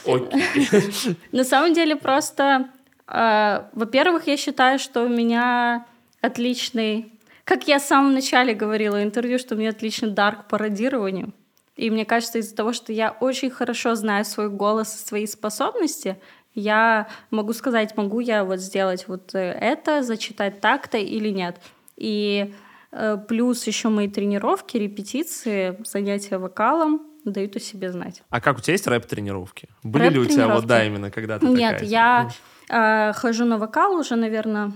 На 1.31 1.43
самом 1.43 1.73
деле 1.73 1.95
просто, 1.95 2.69
э, 3.07 3.63
во-первых, 3.73 4.27
я 4.27 4.37
считаю, 4.37 4.79
что 4.79 5.03
у 5.03 5.09
меня 5.09 5.85
отличный, 6.21 7.11
как 7.43 7.67
я 7.67 7.79
в 7.79 7.83
самом 7.83 8.13
начале 8.13 8.53
говорила 8.53 8.97
в 8.97 9.03
интервью, 9.03 9.39
что 9.39 9.55
у 9.55 9.57
меня 9.57 9.69
отличный 9.69 10.11
дар 10.11 10.37
к 10.37 10.47
пародированию. 10.47 11.33
И 11.75 11.91
мне 11.91 12.05
кажется, 12.05 12.39
из-за 12.39 12.55
того, 12.55 12.73
что 12.73 12.91
я 12.91 13.15
очень 13.19 13.51
хорошо 13.51 13.95
знаю 13.95 14.25
свой 14.25 14.49
голос 14.49 14.95
и 14.95 15.07
свои 15.07 15.27
способности, 15.27 16.17
я 16.55 17.07
могу 17.29 17.53
сказать, 17.53 17.95
могу 17.95 18.19
я 18.19 18.43
вот 18.43 18.59
сделать 18.59 19.07
вот 19.07 19.35
э, 19.35 19.39
это, 19.39 20.01
зачитать 20.01 20.59
так-то 20.59 20.97
или 20.97 21.29
нет. 21.29 21.61
И 21.97 22.53
э, 22.91 23.17
плюс 23.27 23.67
еще 23.67 23.89
мои 23.89 24.07
тренировки, 24.07 24.75
репетиции, 24.75 25.77
занятия 25.85 26.39
вокалом, 26.39 27.01
дают 27.31 27.55
о 27.55 27.59
себе 27.59 27.91
знать. 27.91 28.23
А 28.29 28.41
как 28.41 28.57
у 28.57 28.61
тебя 28.61 28.73
есть 28.73 28.87
рэп-тренировки? 28.87 29.69
Были 29.83 30.03
рэп 30.03 30.13
ли 30.13 30.19
у 30.19 30.25
тебя 30.25 30.47
вот, 30.47 30.65
да, 30.65 30.85
именно 30.85 31.11
когда 31.11 31.39
ты 31.39 31.47
Нет, 31.47 31.79
такая? 31.79 31.89
я 31.89 32.29
э, 32.69 33.13
хожу 33.13 33.45
на 33.45 33.57
вокал 33.57 33.95
уже, 33.95 34.15
наверное, 34.15 34.71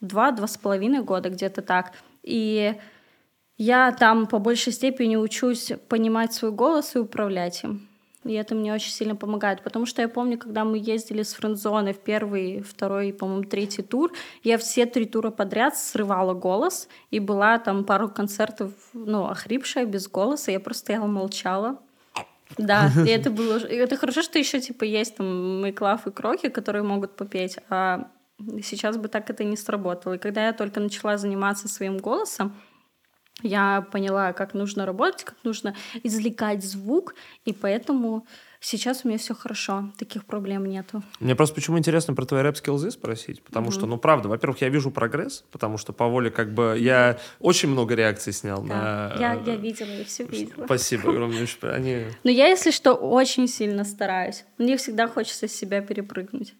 два-два 0.00 0.46
с 0.46 0.56
половиной 0.56 1.02
года, 1.02 1.30
где-то 1.30 1.62
так. 1.62 1.92
И 2.22 2.74
я 3.56 3.92
там 3.92 4.26
по 4.26 4.38
большей 4.38 4.72
степени 4.72 5.16
учусь 5.16 5.72
понимать 5.88 6.32
свой 6.32 6.52
голос 6.52 6.94
и 6.96 6.98
управлять 6.98 7.62
им. 7.64 7.88
И 8.26 8.32
это 8.34 8.54
мне 8.54 8.72
очень 8.74 8.90
сильно 8.90 9.16
помогает. 9.16 9.62
Потому 9.62 9.86
что 9.86 10.02
я 10.02 10.08
помню, 10.08 10.38
когда 10.38 10.64
мы 10.64 10.78
ездили 10.78 11.22
с 11.22 11.34
френдзоной 11.34 11.92
в 11.92 11.98
первый, 11.98 12.60
второй, 12.62 13.12
по-моему, 13.12 13.44
третий 13.44 13.82
тур, 13.82 14.12
я 14.42 14.58
все 14.58 14.86
три 14.86 15.06
тура 15.06 15.30
подряд 15.30 15.76
срывала 15.76 16.34
голос. 16.34 16.88
И 17.10 17.20
была 17.20 17.58
там 17.58 17.84
пару 17.84 18.08
концертов, 18.08 18.72
ну, 18.92 19.26
охрипшая, 19.26 19.86
без 19.86 20.08
голоса. 20.08 20.50
Я 20.50 20.60
просто 20.60 20.84
стояла, 20.84 21.06
молчала. 21.06 21.78
Да, 22.58 22.90
и 23.04 23.08
это 23.08 23.30
было... 23.30 23.58
И 23.58 23.74
это 23.74 23.96
хорошо, 23.96 24.22
что 24.22 24.38
еще, 24.38 24.60
типа, 24.60 24.84
есть 24.84 25.16
там 25.16 25.60
Мэйклав 25.62 26.06
и 26.06 26.10
Кроки, 26.10 26.48
которые 26.48 26.82
могут 26.82 27.16
попеть. 27.16 27.58
А 27.68 28.08
сейчас 28.62 28.96
бы 28.96 29.08
так 29.08 29.30
это 29.30 29.44
не 29.44 29.56
сработало. 29.56 30.14
И 30.14 30.18
когда 30.18 30.46
я 30.46 30.52
только 30.52 30.80
начала 30.80 31.16
заниматься 31.16 31.68
своим 31.68 31.98
голосом, 31.98 32.54
я 33.42 33.86
поняла, 33.92 34.32
как 34.32 34.54
нужно 34.54 34.86
работать, 34.86 35.24
как 35.24 35.36
нужно 35.44 35.74
извлекать 36.02 36.64
звук, 36.64 37.14
и 37.44 37.52
поэтому 37.52 38.26
сейчас 38.60 39.04
у 39.04 39.08
меня 39.08 39.18
все 39.18 39.34
хорошо, 39.34 39.92
таких 39.98 40.24
проблем 40.24 40.66
нету. 40.66 41.02
Мне 41.20 41.34
просто 41.34 41.54
почему 41.54 41.78
интересно 41.78 42.14
про 42.14 42.24
твои 42.24 42.42
рэп-скиллзы 42.42 42.90
спросить, 42.90 43.42
потому 43.42 43.68
mm-hmm. 43.68 43.72
что, 43.72 43.86
ну, 43.86 43.98
правда, 43.98 44.28
во-первых, 44.28 44.62
я 44.62 44.68
вижу 44.70 44.90
прогресс, 44.90 45.44
потому 45.52 45.76
что 45.76 45.92
по 45.92 46.06
воле 46.06 46.30
как 46.30 46.54
бы 46.54 46.76
я 46.78 47.18
очень 47.38 47.68
много 47.68 47.94
реакций 47.94 48.32
снял 48.32 48.62
да. 48.62 49.14
на... 49.16 49.20
Я, 49.20 49.34
я 49.34 49.56
видела, 49.56 49.90
я 49.90 50.04
все 50.04 50.24
видела. 50.24 50.64
Спасибо 50.64 51.10
огромное. 51.10 51.46
Они... 51.62 52.06
Но 52.24 52.30
я, 52.30 52.48
если 52.48 52.70
что, 52.70 52.94
очень 52.94 53.48
сильно 53.48 53.84
стараюсь. 53.84 54.44
Мне 54.58 54.76
всегда 54.76 55.08
хочется 55.08 55.46
себя 55.46 55.82
перепрыгнуть 55.82 56.54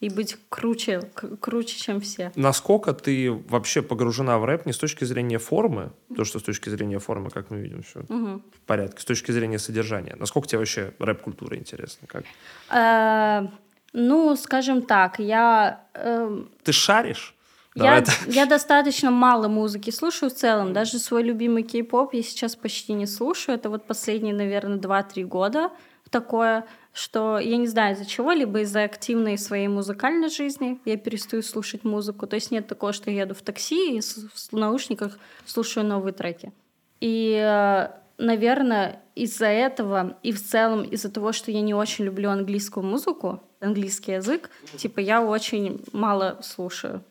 и 0.00 0.08
быть 0.08 0.36
круче, 0.48 1.02
круче, 1.40 1.78
чем 1.78 2.00
все. 2.00 2.32
Насколько 2.34 2.94
ты 2.94 3.30
вообще 3.30 3.82
погружена 3.82 4.38
в 4.38 4.44
рэп 4.46 4.66
не 4.66 4.72
с 4.72 4.78
точки 4.78 5.04
зрения 5.04 5.38
формы, 5.38 5.92
то, 6.16 6.24
что 6.24 6.38
с 6.38 6.42
точки 6.42 6.70
зрения 6.70 6.98
формы, 6.98 7.30
как 7.30 7.50
мы 7.50 7.60
видим, 7.60 7.82
все 7.82 8.00
угу. 8.00 8.42
в 8.54 8.60
порядке, 8.66 9.02
с 9.02 9.04
точки 9.04 9.30
зрения 9.32 9.58
содержания. 9.58 10.16
Насколько 10.18 10.48
тебе 10.48 10.58
вообще 10.58 10.94
рэп-культура 10.98 11.56
интересна? 11.56 12.08
Как? 12.08 12.24
Э, 12.70 13.48
ну, 13.92 14.36
скажем 14.36 14.82
так, 14.82 15.18
я... 15.18 15.84
Э, 15.94 16.44
ты 16.64 16.72
шаришь? 16.72 17.34
я, 17.74 18.02
я 18.26 18.46
достаточно 18.46 19.10
мало 19.10 19.48
музыки 19.48 19.90
слушаю 19.90 20.30
в 20.30 20.34
целом. 20.34 20.72
Даже 20.72 20.98
свой 20.98 21.22
любимый 21.22 21.62
кей-поп 21.62 22.14
я 22.14 22.22
сейчас 22.22 22.56
почти 22.56 22.94
не 22.94 23.06
слушаю. 23.06 23.56
Это 23.58 23.68
вот 23.68 23.86
последние, 23.86 24.34
наверное, 24.34 24.78
2-3 24.78 25.24
года 25.24 25.70
такое 26.10 26.66
что 26.92 27.38
я 27.38 27.56
не 27.56 27.66
знаю 27.66 27.94
из-за 27.94 28.04
чего, 28.04 28.32
либо 28.32 28.60
из-за 28.60 28.84
активной 28.84 29.38
своей 29.38 29.68
музыкальной 29.68 30.28
жизни 30.28 30.80
я 30.84 30.96
перестаю 30.96 31.42
слушать 31.42 31.84
музыку. 31.84 32.26
То 32.26 32.34
есть 32.34 32.50
нет 32.50 32.66
такого, 32.66 32.92
что 32.92 33.10
я 33.10 33.22
еду 33.22 33.34
в 33.34 33.42
такси 33.42 33.98
и 33.98 34.00
в 34.00 34.52
наушниках 34.52 35.18
слушаю 35.46 35.86
новые 35.86 36.12
треки. 36.12 36.52
И, 37.00 37.32
э, 37.40 37.90
наверное, 38.18 39.02
из-за 39.14 39.46
этого 39.46 40.18
и 40.22 40.32
в 40.32 40.42
целом 40.42 40.82
из-за 40.82 41.10
того, 41.10 41.32
что 41.32 41.50
я 41.50 41.60
не 41.60 41.74
очень 41.74 42.04
люблю 42.04 42.30
английскую 42.30 42.84
музыку, 42.84 43.40
английский 43.60 44.12
язык, 44.12 44.50
типа 44.76 45.00
я 45.00 45.22
очень 45.22 45.84
мало 45.92 46.38
слушаю. 46.42 47.04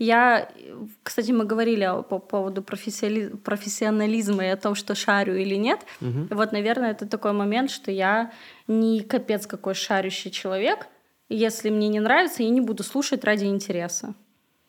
Я, 0.00 0.48
кстати, 1.02 1.30
мы 1.30 1.44
говорили 1.44 1.86
по 2.08 2.18
поводу 2.18 2.62
профессионализма 2.62 4.46
и 4.46 4.48
о 4.48 4.56
том, 4.56 4.74
что 4.74 4.94
шарю 4.94 5.36
или 5.36 5.56
нет. 5.56 5.80
Угу. 6.00 6.28
Вот, 6.30 6.52
наверное, 6.52 6.92
это 6.92 7.06
такой 7.06 7.32
момент, 7.32 7.70
что 7.70 7.90
я 7.90 8.32
не 8.66 9.02
капец 9.02 9.46
какой 9.46 9.74
шарящий 9.74 10.30
человек. 10.30 10.86
Если 11.28 11.68
мне 11.68 11.88
не 11.88 12.00
нравится, 12.00 12.42
я 12.42 12.48
не 12.48 12.62
буду 12.62 12.82
слушать 12.82 13.24
ради 13.24 13.44
интереса. 13.44 14.14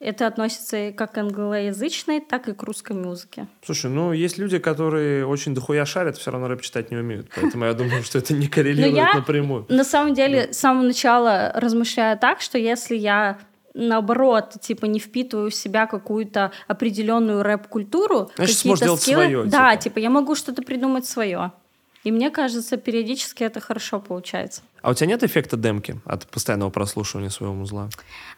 Это 0.01 0.27
относится 0.27 0.91
как 0.91 1.13
к 1.13 1.17
англоязычной, 1.19 2.19
так 2.19 2.49
и 2.49 2.53
к 2.53 2.61
русской 2.63 2.93
музыке. 2.97 3.47
Слушай, 3.63 3.89
ну 3.89 4.11
есть 4.11 4.37
люди, 4.37 4.59
которые 4.59 5.25
очень 5.25 5.55
дохуя 5.55 5.85
шарят, 5.85 6.17
все 6.17 6.31
равно 6.31 6.49
рэп 6.49 6.61
читать 6.61 6.91
не 6.91 6.97
умеют. 6.97 7.29
Поэтому 7.33 7.63
я 7.63 7.73
думаю, 7.73 8.03
что 8.03 8.17
это 8.17 8.33
не 8.33 8.47
коррелирует 8.49 9.13
напрямую. 9.13 9.65
На 9.69 9.85
самом 9.85 10.13
деле, 10.13 10.51
с 10.51 10.57
самого 10.57 10.83
начала 10.83 11.53
размышляю 11.55 12.19
так, 12.19 12.41
что 12.41 12.57
если 12.57 12.97
я 12.97 13.39
наоборот, 13.73 14.55
типа, 14.61 14.85
не 14.85 14.99
впитываю 14.99 15.51
в 15.51 15.55
себя 15.55 15.85
какую-то 15.85 16.51
определенную 16.67 17.43
рэп-культуру, 17.43 18.31
какие-то 18.35 18.97
скиллы. 18.97 19.23
Свое, 19.23 19.43
да, 19.45 19.71
типа. 19.71 19.83
типа, 19.83 19.99
я 19.99 20.09
могу 20.09 20.35
что-то 20.35 20.61
придумать 20.61 21.05
свое. 21.05 21.51
И 22.03 22.11
мне 22.11 22.31
кажется, 22.31 22.77
периодически 22.77 23.43
это 23.43 23.59
хорошо 23.59 23.99
получается. 23.99 24.63
А 24.81 24.89
у 24.89 24.93
тебя 24.95 25.07
нет 25.07 25.23
эффекта 25.23 25.55
демки 25.55 25.99
от 26.05 26.25
постоянного 26.27 26.71
прослушивания 26.71 27.29
своего 27.29 27.53
музла? 27.53 27.89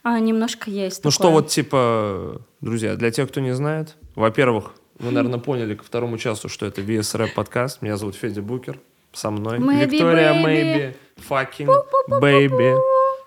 А, 0.04 0.20
немножко 0.20 0.70
есть. 0.70 1.04
Ну 1.04 1.12
такое. 1.12 1.12
что 1.12 1.32
вот, 1.32 1.48
типа, 1.48 2.42
друзья, 2.60 2.96
для 2.96 3.12
тех, 3.12 3.30
кто 3.30 3.40
не 3.40 3.54
знает, 3.56 3.96
во-первых, 4.16 4.74
вы, 5.00 5.12
наверное, 5.12 5.40
поняли 5.40 5.76
ко 5.76 5.84
второму 5.84 6.18
часу, 6.18 6.50
что 6.50 6.66
это 6.66 6.82
VS 6.82 7.18
Rap 7.18 7.34
подкаст. 7.34 7.82
Меня 7.82 7.96
зовут 7.98 8.16
Федя 8.16 8.42
Букер. 8.42 8.80
Со 9.14 9.30
мной 9.30 9.60
maybe, 9.60 9.86
Виктория 9.86 10.34
Мэйби. 10.34 10.98
Fucking 11.30 11.70
Baby. 12.10 12.80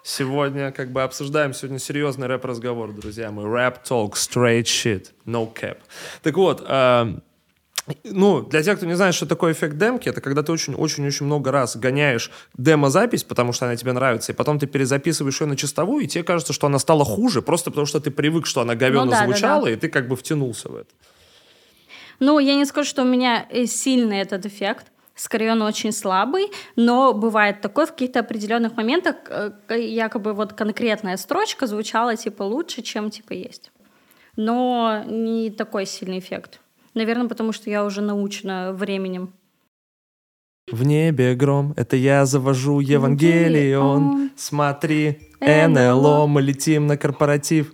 Сегодня 0.08 0.70
как 0.70 0.92
бы 0.92 1.02
обсуждаем 1.02 1.52
сегодня 1.52 1.80
серьезный 1.80 2.28
рэп-разговор, 2.28 2.92
друзья. 2.92 3.32
Мы 3.32 3.42
рэп 3.52 3.78
talk, 3.82 4.12
straight 4.12 4.62
shit, 4.62 5.06
no 5.24 5.52
cap. 5.52 5.78
Так 6.22 6.36
вот, 6.36 6.64
э, 6.64 7.18
ну, 8.04 8.40
для 8.42 8.62
тех, 8.62 8.76
кто 8.76 8.86
не 8.86 8.94
знает, 8.94 9.16
что 9.16 9.26
такое 9.26 9.52
эффект 9.52 9.76
демки, 9.78 10.08
это 10.08 10.20
когда 10.20 10.44
ты 10.44 10.52
очень-очень-очень 10.52 11.26
много 11.26 11.50
раз 11.50 11.76
гоняешь 11.76 12.30
демо-запись, 12.56 13.24
потому 13.24 13.52
что 13.52 13.66
она 13.66 13.74
тебе 13.74 13.92
нравится, 13.92 14.30
и 14.30 14.34
потом 14.36 14.60
ты 14.60 14.68
перезаписываешь 14.68 15.40
ее 15.40 15.48
на 15.48 15.56
чистовую, 15.56 16.04
и 16.04 16.06
тебе 16.06 16.22
кажется, 16.22 16.52
что 16.52 16.68
она 16.68 16.78
стала 16.78 17.04
хуже, 17.04 17.42
просто 17.42 17.72
потому 17.72 17.86
что 17.86 17.98
ты 17.98 18.12
привык, 18.12 18.46
что 18.46 18.60
она 18.60 18.76
говенно 18.76 19.06
ну, 19.06 19.10
да, 19.10 19.24
звучала, 19.24 19.64
да, 19.64 19.70
да. 19.70 19.72
и 19.72 19.76
ты 19.76 19.88
как 19.88 20.06
бы 20.06 20.14
втянулся 20.14 20.68
в 20.68 20.76
это. 20.76 20.90
Ну, 22.20 22.38
я 22.38 22.54
не 22.54 22.64
скажу, 22.64 22.88
что 22.88 23.02
у 23.02 23.06
меня 23.06 23.44
э, 23.50 23.66
сильный 23.66 24.20
этот 24.20 24.46
эффект. 24.46 24.86
Скорее, 25.16 25.52
он 25.52 25.62
очень 25.62 25.92
слабый, 25.92 26.52
но 26.76 27.14
бывает 27.14 27.62
такое 27.62 27.86
в 27.86 27.92
каких-то 27.92 28.20
определенных 28.20 28.76
моментах, 28.76 29.16
э, 29.30 29.50
якобы 29.80 30.34
вот 30.34 30.52
конкретная 30.52 31.16
строчка 31.16 31.66
звучала 31.66 32.16
типа 32.16 32.42
лучше, 32.42 32.82
чем 32.82 33.10
типа 33.10 33.32
есть. 33.32 33.72
Но 34.36 35.02
не 35.06 35.50
такой 35.50 35.86
сильный 35.86 36.18
эффект. 36.18 36.60
Наверное, 36.92 37.28
потому 37.28 37.52
что 37.52 37.70
я 37.70 37.84
уже 37.84 38.02
научена 38.02 38.72
временем. 38.74 39.32
В 40.70 40.84
небе 40.84 41.34
гром, 41.34 41.72
это 41.76 41.96
я 41.96 42.26
завожу 42.26 42.80
Евангелион. 42.80 44.32
Смотри, 44.36 45.30
НЛО, 45.40 46.26
мы 46.26 46.42
летим 46.42 46.86
на 46.86 46.98
корпоратив. 46.98 47.72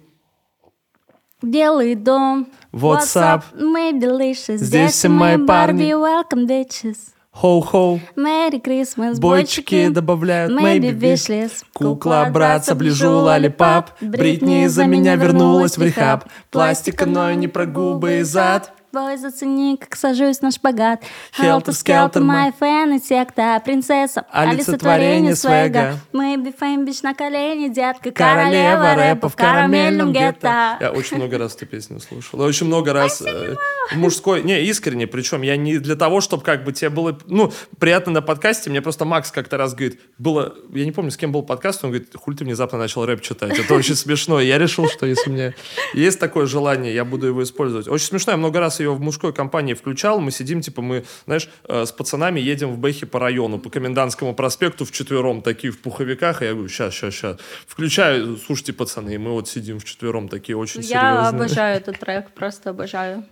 Белый 1.42 1.96
дом. 1.96 2.46
What's 2.72 3.16
up? 3.16 3.42
Мы 3.58 3.98
delicious. 3.98 4.58
Здесь 4.58 4.92
все 4.92 5.08
мои 5.08 5.38
парни. 5.44 5.92
Welcome, 5.92 6.46
bitches. 6.46 7.11
Хоу-хоу. 7.34 7.98
Merry 8.14 8.60
Christmas. 8.62 9.18
Бойчики 9.18 9.88
добавляют 9.88 10.52
maybe 10.52 10.92
wishless. 10.92 11.64
Кукла, 11.72 12.28
брат, 12.30 12.64
сопляжу, 12.64 13.18
лалипап. 13.20 13.90
Бритни 14.00 14.66
за 14.66 14.84
меня 14.84 15.16
вернулась 15.16 15.78
в 15.78 15.82
рехаб. 15.82 16.24
Пластика, 16.50 17.06
но 17.06 17.32
не 17.32 17.48
про 17.48 17.64
губы 17.66 18.18
и 18.18 18.22
зад. 18.22 18.72
Бой, 18.92 19.16
зацени, 19.16 19.78
как 19.78 19.96
сажусь 19.96 20.42
на 20.42 20.50
шпагат. 20.50 21.02
Helter 21.40 21.68
Skelter, 21.68 22.20
my 22.20 22.52
fan 22.60 22.94
и 22.94 22.98
секта. 22.98 23.58
Принцесса, 23.64 24.26
олицетворение 24.30 25.34
свега. 25.34 25.98
Maybe 26.12 26.54
fame, 26.54 26.84
бич 26.84 27.00
на 27.00 27.14
колени, 27.14 27.68
детка. 27.68 28.10
Королева 28.10 28.94
рэпа 28.94 29.30
в 29.30 29.34
карамельном 29.36 30.12
гетто. 30.12 30.76
Я 30.78 30.90
очень 30.90 31.16
много 31.16 31.38
раз 31.38 31.56
эту 31.56 31.64
песню 31.64 32.00
слушал. 32.00 32.42
Очень 32.42 32.66
много 32.66 32.92
раз 32.92 33.22
э, 33.22 33.56
мужской... 33.94 34.42
Не, 34.42 34.62
искренне. 34.64 35.06
Причем 35.06 35.40
я 35.40 35.56
не 35.56 35.78
для 35.78 35.96
того, 35.96 36.20
чтобы 36.20 36.42
как 36.42 36.62
бы 36.62 36.72
тебе 36.74 36.90
было... 36.90 37.18
Ну, 37.24 37.50
приятно 37.78 38.12
на 38.12 38.20
подкасте. 38.20 38.68
Мне 38.68 38.82
просто 38.82 39.06
Макс 39.06 39.30
как-то 39.30 39.56
раз 39.56 39.72
говорит, 39.72 40.00
было... 40.18 40.54
Я 40.70 40.84
не 40.84 40.92
помню, 40.92 41.10
с 41.10 41.16
кем 41.16 41.32
был 41.32 41.42
подкаст. 41.42 41.82
Он 41.82 41.92
говорит, 41.92 42.10
хуй 42.14 42.36
ты 42.36 42.44
внезапно 42.44 42.76
начал 42.76 43.06
рэп 43.06 43.22
читать. 43.22 43.58
Это 43.58 43.72
очень 43.72 43.96
смешно. 43.96 44.38
Я 44.38 44.58
решил, 44.58 44.86
что 44.86 45.06
если 45.06 45.30
у 45.30 45.32
меня 45.32 45.54
есть 45.94 46.20
такое 46.20 46.44
желание, 46.44 46.94
я 46.94 47.06
буду 47.06 47.28
его 47.28 47.42
использовать. 47.42 47.88
Очень 47.88 48.08
смешно. 48.08 48.32
Я 48.32 48.36
много 48.36 48.60
раз 48.60 48.81
ее 48.82 48.92
в 48.92 49.00
мужской 49.00 49.32
компании 49.32 49.74
включал, 49.74 50.20
мы 50.20 50.30
сидим, 50.30 50.60
типа, 50.60 50.82
мы, 50.82 51.04
знаешь, 51.26 51.48
э, 51.68 51.84
с 51.86 51.92
пацанами 51.92 52.40
едем 52.40 52.72
в 52.72 52.78
Бэхе 52.78 53.06
по 53.06 53.18
району, 53.18 53.58
по 53.58 53.70
Комендантскому 53.70 54.34
проспекту 54.34 54.84
вчетвером, 54.84 55.42
такие 55.42 55.72
в 55.72 55.80
пуховиках, 55.80 56.42
и 56.42 56.46
я 56.46 56.52
говорю, 56.52 56.68
сейчас, 56.68 56.94
сейчас, 56.94 57.14
сейчас. 57.14 57.36
Включаю, 57.66 58.36
слушайте, 58.36 58.72
пацаны, 58.72 59.18
мы 59.18 59.32
вот 59.32 59.48
сидим 59.48 59.78
вчетвером, 59.78 60.28
такие 60.28 60.56
очень 60.56 60.80
я 60.80 60.86
серьезные. 60.86 61.22
Я 61.22 61.28
обожаю 61.28 61.76
этот 61.76 61.98
трек, 61.98 62.30
просто 62.30 62.70
обожаю. 62.70 63.24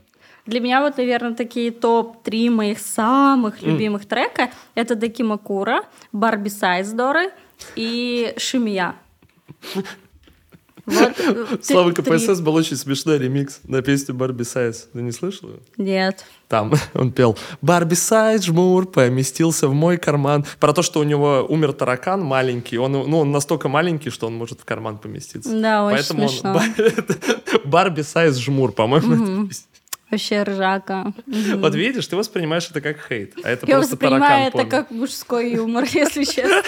Для 0.46 0.60
меня 0.60 0.80
вот, 0.80 0.96
наверное, 0.96 1.34
такие 1.34 1.70
топ-3 1.70 2.50
моих 2.50 2.78
самых 2.78 3.62
любимых 3.62 4.02
mm. 4.02 4.08
трека— 4.08 4.50
это 4.74 4.94
Даки 4.94 5.22
Макура, 5.22 5.82
Барби 6.12 6.48
Сайздоры 6.48 7.30
и 7.76 8.32
Шимия. 8.36 8.94
Вот, 10.90 11.14
э, 11.18 11.46
Слава 11.62 11.92
три- 11.92 12.02
КПСС 12.02 12.40
был 12.40 12.54
очень 12.54 12.76
смешной 12.76 13.18
ремикс 13.18 13.60
на 13.64 13.82
песню 13.82 14.14
Барби 14.14 14.42
Сайз. 14.42 14.88
Ты 14.92 15.02
не 15.02 15.12
слышал? 15.12 15.48
его? 15.48 15.58
Нет. 15.76 16.24
Там 16.48 16.72
он 16.94 17.12
пел 17.12 17.38
«Барби 17.62 17.94
Сайз 17.94 18.44
жмур 18.44 18.86
поместился 18.86 19.68
в 19.68 19.72
мой 19.74 19.98
карман». 19.98 20.44
Про 20.58 20.72
то, 20.72 20.82
что 20.82 21.00
у 21.00 21.04
него 21.04 21.46
умер 21.48 21.72
таракан 21.72 22.22
маленький. 22.22 22.76
Он, 22.78 22.92
ну, 22.92 23.18
он 23.20 23.30
настолько 23.30 23.68
маленький, 23.68 24.10
что 24.10 24.26
он 24.26 24.34
может 24.34 24.60
в 24.60 24.64
карман 24.64 24.98
поместиться. 24.98 25.50
Да, 25.60 25.84
очень 25.84 25.96
Поэтому 25.98 26.28
смешно. 26.28 26.54
он... 27.54 27.60
Барби 27.70 28.02
Сайз 28.02 28.36
жмур, 28.36 28.72
по-моему. 28.72 29.46
песня. 29.46 29.64
Вообще 30.10 30.42
ржака. 30.42 31.12
Вот 31.54 31.74
видишь, 31.76 32.08
ты 32.08 32.16
воспринимаешь 32.16 32.68
это 32.68 32.80
как 32.80 32.98
хейт, 33.08 33.34
а 33.44 33.48
это 33.48 33.64
Я 33.68 33.76
просто 33.76 33.94
воспринимаю 33.94 34.20
таракан 34.20 34.46
это 34.48 34.58
понял. 34.58 34.70
как 34.70 34.90
мужской 34.90 35.52
юмор, 35.52 35.84
если 35.84 36.24
честно. 36.24 36.62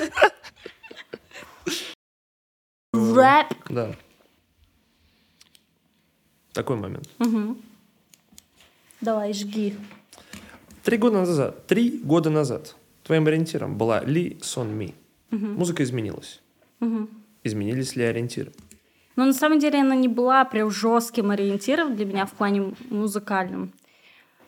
Рэп. 2.92 3.46
Да. 3.68 3.96
Такой 6.52 6.76
момент. 6.76 7.08
Давай, 9.00 9.32
жги. 9.32 9.74
Три 10.84 10.96
года 10.98 11.18
назад, 11.18 11.66
три 11.66 12.00
года 12.04 12.30
назад 12.30 12.76
твоим 13.04 13.26
ориентиром 13.26 13.76
была 13.78 14.00
Ли 14.00 14.38
Сон 14.42 14.74
Ми. 14.74 14.94
Музыка 15.30 15.82
изменилась. 15.82 16.40
Изменились 17.44 17.96
ли 17.96 18.04
ориентиры? 18.04 18.52
Но 19.16 19.26
на 19.26 19.32
самом 19.32 19.58
деле 19.58 19.80
она 19.80 19.94
не 19.94 20.08
была 20.08 20.44
прям 20.44 20.70
жестким 20.70 21.30
ориентиром 21.30 21.96
для 21.96 22.06
меня 22.06 22.26
в 22.26 22.32
плане 22.32 22.74
музыкальном. 22.90 23.72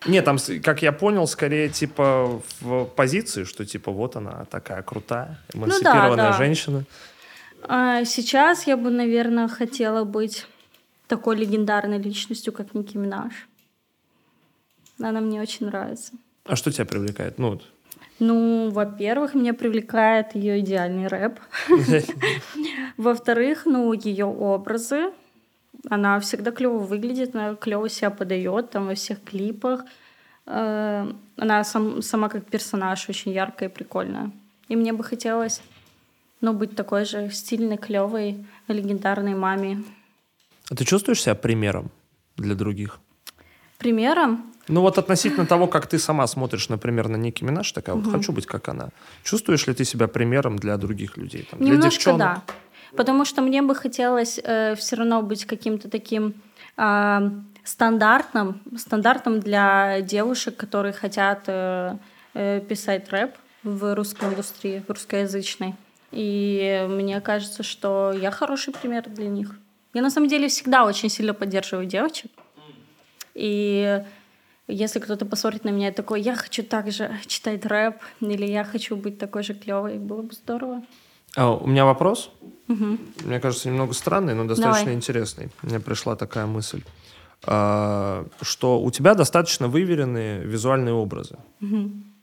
Нет, 0.07 0.25
там, 0.25 0.37
как 0.63 0.83
я 0.83 0.93
понял, 0.93 1.27
скорее 1.27 1.69
типа 1.69 2.41
в 2.61 2.85
позиции, 2.85 3.45
что 3.45 3.65
типа 3.65 3.91
вот 3.91 4.17
она 4.17 4.45
такая 4.51 4.83
крутая, 4.83 5.39
эмансипированная 5.55 6.31
да. 6.31 6.33
женщина. 6.33 6.85
А 7.63 8.05
сейчас 8.05 8.67
я 8.67 8.77
бы, 8.77 8.91
наверное, 8.91 9.49
хотела 9.49 10.05
быть 10.05 10.47
такой 11.07 11.37
легендарной 11.37 11.99
личностью, 11.99 12.53
как 12.53 12.75
Ники 12.75 12.97
Минаж. 12.97 13.49
Она 15.01 15.21
мне 15.21 15.41
очень 15.41 15.67
нравится. 15.67 16.13
А 16.45 16.57
что 16.57 16.71
тебя 16.71 16.85
привлекает? 16.85 17.39
Ну, 17.39 17.51
вот. 17.51 17.71
Ну, 18.21 18.71
во-первых, 18.71 19.35
меня 19.35 19.55
привлекает 19.55 20.35
ее 20.37 20.61
идеальный 20.61 21.09
рэп. 21.09 21.41
Во-вторых, 22.97 23.67
ну, 23.67 23.93
ее 23.93 24.27
образы. 24.27 25.11
Она 25.91 26.21
всегда 26.21 26.51
клево 26.53 26.79
выглядит, 26.79 27.35
она 27.35 27.57
клево 27.57 27.89
себя 27.89 28.11
подает 28.11 28.71
там 28.71 28.87
во 28.87 28.95
всех 28.95 29.23
клипах. 29.23 29.85
Э, 30.47 31.11
Она 31.37 31.65
сам- 31.65 32.01
сама 32.03 32.29
как 32.29 32.45
персонаж 32.47 33.09
очень 33.09 33.33
яркая 33.33 33.69
и 33.69 33.73
прикольная. 33.73 34.31
И 34.69 34.77
мне 34.77 34.93
бы 34.93 35.03
хотелось, 35.05 35.61
ну, 36.41 36.53
быть 36.53 36.77
такой 36.77 37.05
же 37.05 37.31
стильной, 37.31 37.77
клевой, 37.77 38.45
легендарной 38.69 39.35
маме. 39.35 39.83
А 40.71 40.75
ты 40.75 40.85
чувствуешь 40.85 41.23
себя 41.23 41.35
примером 41.35 41.91
для 42.37 42.55
других? 42.55 42.99
Примером 43.79 44.53
Ну 44.69 44.81
вот 44.81 44.99
относительно 44.99 45.47
того, 45.47 45.67
как 45.67 45.87
ты 45.87 45.99
сама 45.99 46.27
смотришь, 46.27 46.69
например, 46.69 47.09
на 47.09 47.17
Ники 47.17 47.45
Минаж, 47.45 47.71
такая 47.73 47.97
вот 47.97 48.11
хочу 48.11 48.33
быть 48.33 48.47
как 48.47 48.69
она. 48.69 48.89
Чувствуешь 49.23 49.67
ли 49.67 49.75
ты 49.75 49.85
себя 49.85 50.09
примером 50.09 50.57
для 50.57 50.77
других 50.77 51.17
людей? 51.17 51.47
Там, 51.51 51.61
для 51.61 51.73
Немножко 51.73 51.91
девчонок? 51.91 52.19
да. 52.19 52.43
Потому 52.97 53.25
что 53.25 53.43
мне 53.43 53.61
бы 53.61 53.75
хотелось 53.75 54.35
все 54.39 54.97
равно 54.97 55.23
быть 55.23 55.45
каким-то 55.45 55.91
таким 55.91 56.35
а, 56.77 57.31
стандартным, 57.65 58.61
стандартным 58.77 59.41
для 59.41 60.01
девушек, 60.03 60.57
которые 60.57 60.93
хотят 60.93 61.45
э, 61.47 61.97
э, 62.35 62.61
писать 62.61 63.11
рэп 63.11 63.35
в 63.63 63.95
русской 63.95 64.29
индустрии, 64.29 64.83
в 64.87 64.91
русскоязычной. 64.91 65.75
И 66.13 66.87
мне 66.89 67.21
кажется, 67.21 67.63
что 67.63 68.13
я 68.13 68.31
хороший 68.31 68.73
пример 68.73 69.09
для 69.09 69.29
них. 69.29 69.57
Я 69.95 70.03
на 70.03 70.11
самом 70.11 70.29
деле 70.29 70.49
всегда 70.49 70.85
очень 70.85 71.09
сильно 71.09 71.35
поддерживаю 71.35 71.87
девочек. 71.87 72.31
И 73.35 74.03
если 74.67 74.99
кто-то 74.99 75.25
посмотрит 75.25 75.65
на 75.65 75.71
меня 75.71 75.89
и 75.89 75.93
такой, 75.93 76.21
я 76.21 76.35
хочу 76.35 76.63
также 76.63 77.11
читать 77.27 77.65
рэп, 77.65 77.97
или 78.21 78.45
я 78.47 78.65
хочу 78.65 78.97
быть 78.97 79.19
такой 79.19 79.43
же 79.43 79.55
клевой, 79.55 79.99
было 79.99 80.23
бы 80.23 80.33
здорово. 80.33 80.83
А, 81.37 81.53
у 81.55 81.67
меня 81.67 81.85
вопрос. 81.85 82.31
Мне 82.67 83.41
кажется, 83.41 83.69
немного 83.69 83.93
странный, 83.93 84.35
но 84.35 84.45
достаточно 84.45 84.85
Давай. 84.85 84.95
интересный. 84.95 85.49
Мне 85.63 85.81
пришла 85.81 86.17
такая 86.17 86.47
мысль. 86.47 86.83
А, 87.47 88.27
что 88.41 88.81
у 88.81 88.91
тебя 88.91 89.15
достаточно 89.15 89.69
выверенные 89.69 90.41
визуальные 90.41 90.95
образы. 90.95 91.37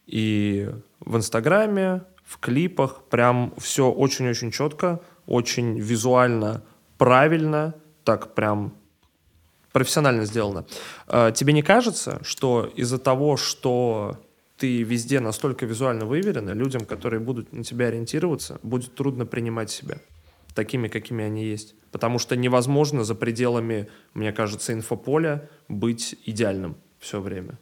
И 0.07 0.69
в 0.99 1.15
Инстаграме, 1.15 2.01
в 2.25 2.37
клипах 2.39 3.03
прям 3.09 3.53
все 3.57 3.89
очень-очень 3.89 4.51
четко, 4.51 4.99
очень 5.25 5.79
визуально 5.79 6.63
правильно, 7.01 7.73
так 8.03 8.35
прям 8.35 8.75
профессионально 9.71 10.25
сделано. 10.25 10.65
А, 11.07 11.31
Тебе 11.31 11.51
не 11.51 11.63
кажется, 11.63 12.19
что 12.23 12.71
из-за 12.75 12.99
того, 12.99 13.37
что 13.37 14.19
ты 14.57 14.83
везде 14.83 15.19
настолько 15.19 15.65
визуально 15.65 16.05
выверена, 16.05 16.51
людям, 16.51 16.85
которые 16.85 17.19
будут 17.19 17.53
на 17.53 17.63
тебя 17.63 17.87
ориентироваться, 17.87 18.59
будет 18.61 18.93
трудно 18.93 19.25
принимать 19.25 19.71
себя 19.71 19.97
такими, 20.53 20.89
какими 20.89 21.23
они 21.25 21.43
есть? 21.43 21.73
Потому 21.91 22.19
что 22.19 22.35
невозможно 22.35 23.03
за 23.03 23.15
пределами, 23.15 23.87
мне 24.13 24.31
кажется, 24.31 24.71
инфополя 24.71 25.49
быть 25.67 26.15
идеальным 26.27 26.75
все 26.99 27.19
время. 27.19 27.57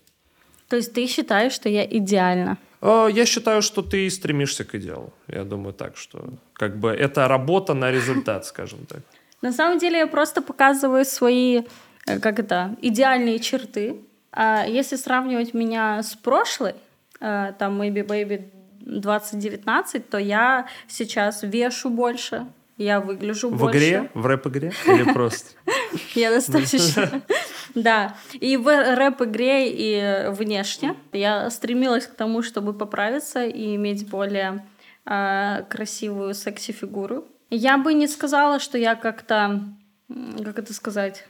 То 0.68 0.76
есть 0.76 0.94
ты 0.94 1.07
считаешь, 1.07 1.53
что 1.53 1.70
я 1.70 1.86
идеальна? 1.86 2.57
А, 2.82 3.07
Я 3.07 3.26
считаю, 3.26 3.61
что 3.61 3.84
ты 3.84 4.10
стремишься 4.10 4.66
к 4.66 4.76
идеалу. 4.76 5.14
Я 5.28 5.45
думаю 5.45 5.74
так, 5.74 5.95
что 5.95 6.34
как 6.52 6.78
бы 6.78 6.90
это 6.90 7.30
работа 7.30 7.74
на 7.74 7.90
результат, 7.90 8.45
скажем 8.45 8.86
так. 8.86 8.99
На 9.41 9.52
самом 9.52 9.78
деле 9.78 9.99
я 9.99 10.07
просто 10.07 10.41
показываю 10.41 11.06
свои, 11.06 11.64
э, 12.06 12.20
как 12.20 12.40
это, 12.40 12.76
идеальные 12.82 13.40
черты. 13.40 13.98
А 14.32 14.66
если 14.68 14.95
сравнивать 14.95 15.53
меня 15.53 16.03
с 16.03 16.16
прошлой, 16.16 16.76
э, 17.20 17.53
там 17.57 17.82
Maybe 17.82 18.06
Baby 18.06 18.49
2019, 18.82 20.10
то 20.10 20.18
я 20.18 20.68
сейчас 20.88 21.44
вешу 21.44 21.90
больше, 21.90 22.48
я 22.78 22.99
выгляжу 22.99 23.49
В 23.49 23.57
больше. 23.60 23.78
игре, 23.78 24.10
в 24.14 24.26
рэп-игре 24.26 24.72
или 24.88 25.03
просто? 25.11 25.52
Я 26.16 26.32
достаточно... 26.32 27.22
Да. 27.76 28.16
И 28.34 28.57
в 28.57 28.66
рэп-игре, 28.66 29.70
и 29.70 30.30
внешне 30.32 30.95
я 31.11 31.49
стремилась 31.52 32.07
к 32.07 32.16
тому, 32.16 32.41
чтобы 32.41 32.74
поправиться 32.74 33.45
и 33.45 33.76
иметь 33.76 34.10
более 34.10 34.66
а, 35.06 35.61
красивую 35.70 36.34
секси-фигуру. 36.34 37.28
Я 37.50 37.78
бы 37.78 37.94
не 37.94 38.08
сказала, 38.08 38.60
что 38.60 38.78
я 38.78 38.96
как-то, 38.96 39.64
как 40.44 40.60
это 40.60 40.74
сказать, 40.74 41.28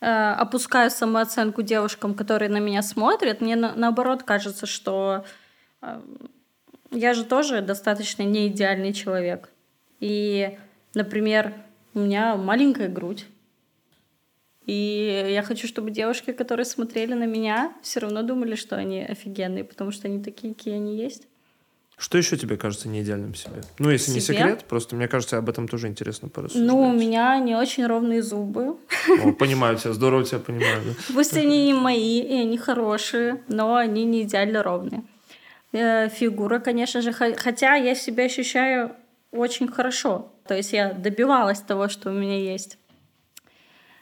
э, 0.00 0.06
опускаю 0.06 0.90
самооценку 0.90 1.62
девушкам, 1.62 2.14
которые 2.14 2.50
на 2.50 2.58
меня 2.58 2.82
смотрят. 2.82 3.40
Мне 3.40 3.56
на- 3.56 3.74
наоборот 3.74 4.24
кажется, 4.24 4.66
что 4.66 5.24
э, 5.82 6.00
я 6.90 7.14
же 7.14 7.24
тоже 7.24 7.60
достаточно 7.60 8.22
не 8.22 8.48
идеальный 8.48 8.92
человек. 8.92 9.50
И, 10.00 10.58
например, 10.94 11.54
у 11.94 12.00
меня 12.00 12.36
маленькая 12.36 12.88
грудь. 12.88 13.26
И 14.66 15.28
я 15.30 15.42
хочу, 15.42 15.66
чтобы 15.66 15.90
девушки, 15.90 16.32
которые 16.32 16.64
смотрели 16.66 17.14
на 17.14 17.24
меня, 17.24 17.72
все 17.82 18.00
равно 18.00 18.22
думали, 18.22 18.54
что 18.54 18.76
они 18.76 19.02
офигенные, 19.02 19.64
потому 19.64 19.90
что 19.90 20.08
они 20.08 20.22
такие, 20.22 20.54
какие 20.54 20.74
они 20.74 20.96
есть. 20.96 21.26
Что 22.00 22.16
еще 22.16 22.38
тебе 22.38 22.56
кажется 22.56 22.88
не 22.88 23.02
идеальным 23.02 23.34
в 23.34 23.36
себе? 23.36 23.60
Ну, 23.78 23.90
если 23.90 24.12
не 24.12 24.20
Себе? 24.20 24.38
секрет, 24.38 24.64
просто 24.64 24.96
мне 24.96 25.06
кажется, 25.06 25.36
об 25.36 25.50
этом 25.50 25.68
тоже 25.68 25.86
интересно 25.86 26.30
порассуждать. 26.30 26.66
Ну, 26.66 26.80
у 26.80 26.92
меня 26.94 27.38
не 27.40 27.54
очень 27.54 27.86
ровные 27.86 28.22
зубы. 28.22 28.78
О, 29.22 29.32
понимаю 29.32 29.76
тебя, 29.76 29.92
здорово 29.92 30.24
тебя 30.24 30.38
понимаю. 30.38 30.82
да. 30.82 30.92
Пусть 31.12 31.36
они 31.36 31.66
не 31.66 31.74
мои, 31.74 32.20
и 32.22 32.40
они 32.40 32.56
хорошие, 32.56 33.44
но 33.48 33.76
они 33.76 34.06
не 34.06 34.22
идеально 34.22 34.62
ровные. 34.62 35.02
Э, 35.72 36.08
Фигура, 36.08 36.58
конечно 36.58 37.02
же, 37.02 37.12
хо- 37.12 37.36
хотя 37.36 37.74
я 37.74 37.94
себя 37.94 38.24
ощущаю 38.24 38.96
очень 39.30 39.68
хорошо. 39.68 40.32
То 40.46 40.56
есть 40.56 40.72
я 40.72 40.94
добивалась 40.94 41.60
того, 41.60 41.88
что 41.88 42.08
у 42.08 42.14
меня 42.14 42.38
есть. 42.38 42.78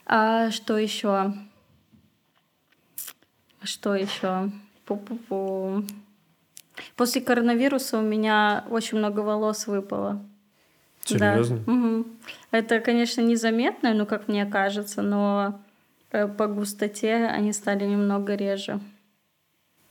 А 0.06 0.52
что 0.52 0.78
еще? 0.78 1.34
Что 3.64 3.96
еще? 3.96 4.52
Пу-пу-пу. 4.86 5.84
После 6.98 7.20
коронавируса 7.20 7.96
у 7.98 8.02
меня 8.02 8.64
очень 8.70 8.98
много 8.98 9.20
волос 9.20 9.68
выпало. 9.68 10.20
Да. 11.10 11.34
Серьезно? 11.34 11.62
Мгм. 11.64 12.06
Это, 12.50 12.80
конечно, 12.80 13.20
незаметно, 13.20 13.94
ну, 13.94 14.04
как 14.04 14.26
мне 14.26 14.44
кажется, 14.46 15.00
но 15.00 15.60
э, 16.10 16.26
по 16.26 16.48
густоте 16.48 17.14
они 17.26 17.52
стали 17.52 17.84
немного 17.84 18.34
реже. 18.34 18.80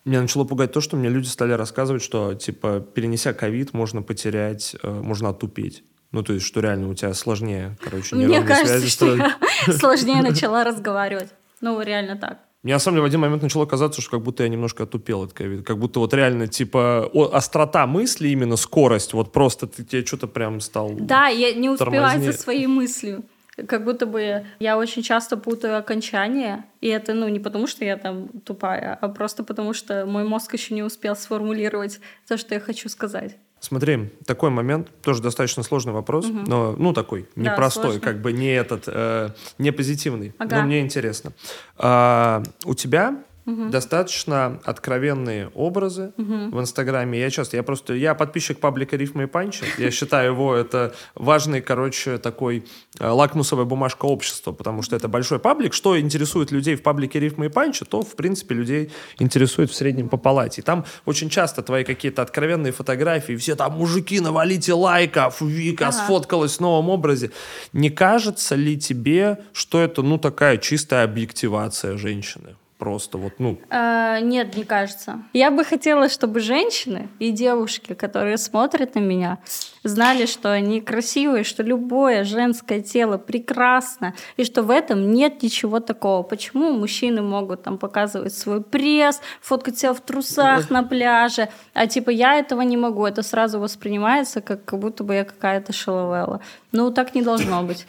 Меня 0.03 0.21
начало 0.21 0.43
пугать 0.43 0.73
то, 0.73 0.81
что 0.81 0.97
мне 0.97 1.07
люди 1.07 1.27
стали 1.27 1.53
рассказывать, 1.53 2.03
что, 2.03 2.33
типа, 2.33 2.81
перенеся 2.81 3.33
ковид, 3.33 3.73
можно 3.73 4.01
потерять, 4.01 4.75
э, 4.83 4.91
можно 4.91 5.29
отупеть. 5.29 5.85
Ну, 6.11 6.23
то 6.23 6.33
есть, 6.33 6.45
что 6.45 6.59
реально 6.59 6.89
у 6.89 6.93
тебя 6.93 7.13
сложнее, 7.13 7.77
короче, 7.81 8.17
Мне 8.17 8.41
кажется, 8.41 8.79
связи 8.79 8.89
что 8.89 9.15
строить. 9.15 9.31
я 9.67 9.73
сложнее 9.79 10.21
начала 10.29 10.65
разговаривать. 10.65 11.29
Ну, 11.61 11.81
реально 11.81 12.17
так. 12.17 12.39
Мне 12.63 12.73
на 12.73 12.79
самом 12.79 12.95
деле 12.95 13.03
в 13.03 13.05
один 13.05 13.19
момент 13.21 13.43
начало 13.43 13.65
казаться, 13.65 14.01
что 14.01 14.11
как 14.11 14.21
будто 14.21 14.43
я 14.43 14.49
немножко 14.49 14.83
отупел 14.83 15.21
от 15.23 15.33
ковида. 15.33 15.63
Как 15.63 15.77
будто 15.77 15.99
вот 15.99 16.13
реально, 16.13 16.47
типа, 16.47 17.09
о- 17.13 17.31
острота 17.33 17.85
мысли, 17.87 18.29
именно 18.29 18.55
скорость, 18.57 19.13
вот 19.13 19.31
просто 19.31 19.67
ты 19.67 19.83
тебе 19.83 20.05
что-то 20.05 20.27
прям 20.27 20.59
стал... 20.59 20.91
Да, 20.93 21.27
я 21.27 21.53
не 21.53 21.69
успеваю 21.69 22.21
за 22.21 22.33
своей 22.33 22.67
мыслью. 22.67 23.23
как 23.67 23.83
будто 23.85 24.05
бы 24.05 24.45
я 24.59 24.77
очень 24.77 25.01
часто 25.01 25.37
путаю 25.37 25.77
окончания, 25.77 26.65
и 26.81 26.87
это, 26.87 27.13
ну, 27.13 27.27
не 27.27 27.39
потому, 27.39 27.67
что 27.67 27.85
я 27.85 27.97
там 27.97 28.27
тупая, 28.45 28.97
а 29.01 29.07
просто 29.09 29.43
потому, 29.43 29.73
что 29.73 30.05
мой 30.05 30.23
мозг 30.23 30.53
еще 30.53 30.73
не 30.75 30.83
успел 30.83 31.15
сформулировать 31.15 31.99
то, 32.27 32.37
что 32.37 32.53
я 32.53 32.59
хочу 32.59 32.89
сказать. 32.89 33.37
Смотри, 33.59 34.13
такой 34.25 34.49
момент, 34.49 34.89
тоже 35.01 35.21
достаточно 35.21 35.63
сложный 35.63 35.91
вопрос, 35.91 36.25
угу. 36.25 36.39
но, 36.45 36.75
ну, 36.77 36.93
такой, 36.93 37.27
непростой, 37.35 37.95
да, 37.95 37.99
как 37.99 38.21
бы 38.21 38.31
не 38.31 38.53
этот, 38.53 38.83
э, 38.87 39.29
не 39.57 39.71
позитивный, 39.71 40.33
ага. 40.37 40.57
но 40.57 40.63
мне 40.63 40.79
интересно. 40.79 41.33
А, 41.77 42.43
у 42.65 42.75
тебя 42.75 43.23
угу. 43.47 43.69
достаточно 43.69 44.59
откровенные 44.63 45.49
образы 45.55 46.13
угу. 46.17 46.49
в 46.51 46.61
Инстаграме. 46.61 47.19
Я 47.19 47.29
часто, 47.31 47.57
я 47.57 47.63
просто, 47.63 47.93
я 47.93 48.13
подписчик 48.13 48.59
паблика 48.59 48.95
Рифма 48.97 49.23
и 49.23 49.25
Панчи. 49.25 49.63
Я 49.77 49.89
считаю 49.89 50.33
его 50.33 50.53
это 50.53 50.93
важный, 51.15 51.61
короче, 51.61 52.17
такой 52.17 52.65
э, 52.99 53.07
лакмусовая 53.07 53.65
бумажка 53.65 54.05
общества, 54.05 54.51
потому 54.51 54.81
что 54.81 54.95
это 54.95 55.07
большой 55.07 55.39
паблик. 55.39 55.73
Что 55.73 55.99
интересует 55.99 56.51
людей 56.51 56.75
в 56.75 56.83
паблике 56.83 57.19
Рифма 57.19 57.45
и 57.45 57.49
Панчи, 57.49 57.85
то, 57.85 58.01
в 58.01 58.15
принципе, 58.15 58.53
людей 58.53 58.91
интересует 59.17 59.71
в 59.71 59.75
среднем 59.75 60.09
по 60.09 60.17
палате. 60.17 60.61
И 60.61 60.63
там 60.63 60.85
очень 61.05 61.29
часто 61.29 61.63
твои 61.63 61.83
какие-то 61.83 62.21
откровенные 62.21 62.73
фотографии, 62.73 63.35
все 63.37 63.55
там, 63.55 63.73
мужики, 63.73 64.19
навалите 64.19 64.73
лайков, 64.73 65.41
Вика 65.41 65.87
ага. 65.87 65.97
сфоткалась 65.97 66.57
в 66.57 66.59
новом 66.59 66.89
образе. 66.89 67.31
Не 67.73 67.89
кажется 67.89 68.55
ли 68.55 68.77
тебе, 68.77 69.39
что 69.53 69.81
это, 69.81 70.01
ну, 70.01 70.17
такая 70.17 70.57
чистая 70.57 71.05
объективация 71.05 71.97
женщины? 71.97 72.55
Просто 72.77 73.17
вот, 73.17 73.33
ну... 73.39 73.59
А, 73.71 74.19
нет, 74.19 74.55
не 74.55 74.63
кажется. 74.63 75.23
Я 75.33 75.49
бы 75.49 75.65
хотела, 75.65 76.09
чтобы 76.09 76.39
женщины 76.41 77.09
и 77.17 77.31
девушки, 77.31 77.95
которые 77.95 78.37
смотрят 78.37 78.93
на 78.93 78.99
меня, 78.99 79.39
знали, 79.83 80.27
что 80.27 80.51
они 80.51 80.79
красивые, 80.81 81.43
что 81.43 81.63
любое 81.63 82.23
женское 82.23 82.81
тело 82.81 83.17
прекрасно, 83.17 84.13
и 84.35 84.43
что 84.43 84.61
в 84.61 84.69
этом 84.69 85.11
нет 85.11 85.41
ничего 85.41 85.79
такого. 85.79 86.21
Почему 86.21 86.71
мужчины 86.71 87.23
могут 87.23 87.63
там 87.63 87.79
показывать 87.79 88.35
свой 88.35 88.61
пресс, 88.61 89.21
фоткать 89.41 89.79
себя 89.79 89.93
в 89.93 90.01
трусах 90.01 90.69
на 90.69 90.83
пляже, 90.83 91.49
а 91.73 91.87
типа 91.87 92.11
я 92.11 92.35
этого 92.35 92.61
не 92.61 92.77
могу. 92.77 93.07
Это 93.07 93.23
сразу 93.23 93.59
воспринимается, 93.59 94.39
как, 94.39 94.65
как 94.65 94.77
будто 94.77 95.03
бы 95.03 95.15
я 95.15 95.23
какая-то 95.23 95.73
шаловела. 95.73 96.41
Ну, 96.71 96.91
так 96.91 97.15
не 97.15 97.23
должно 97.23 97.63
быть. 97.63 97.87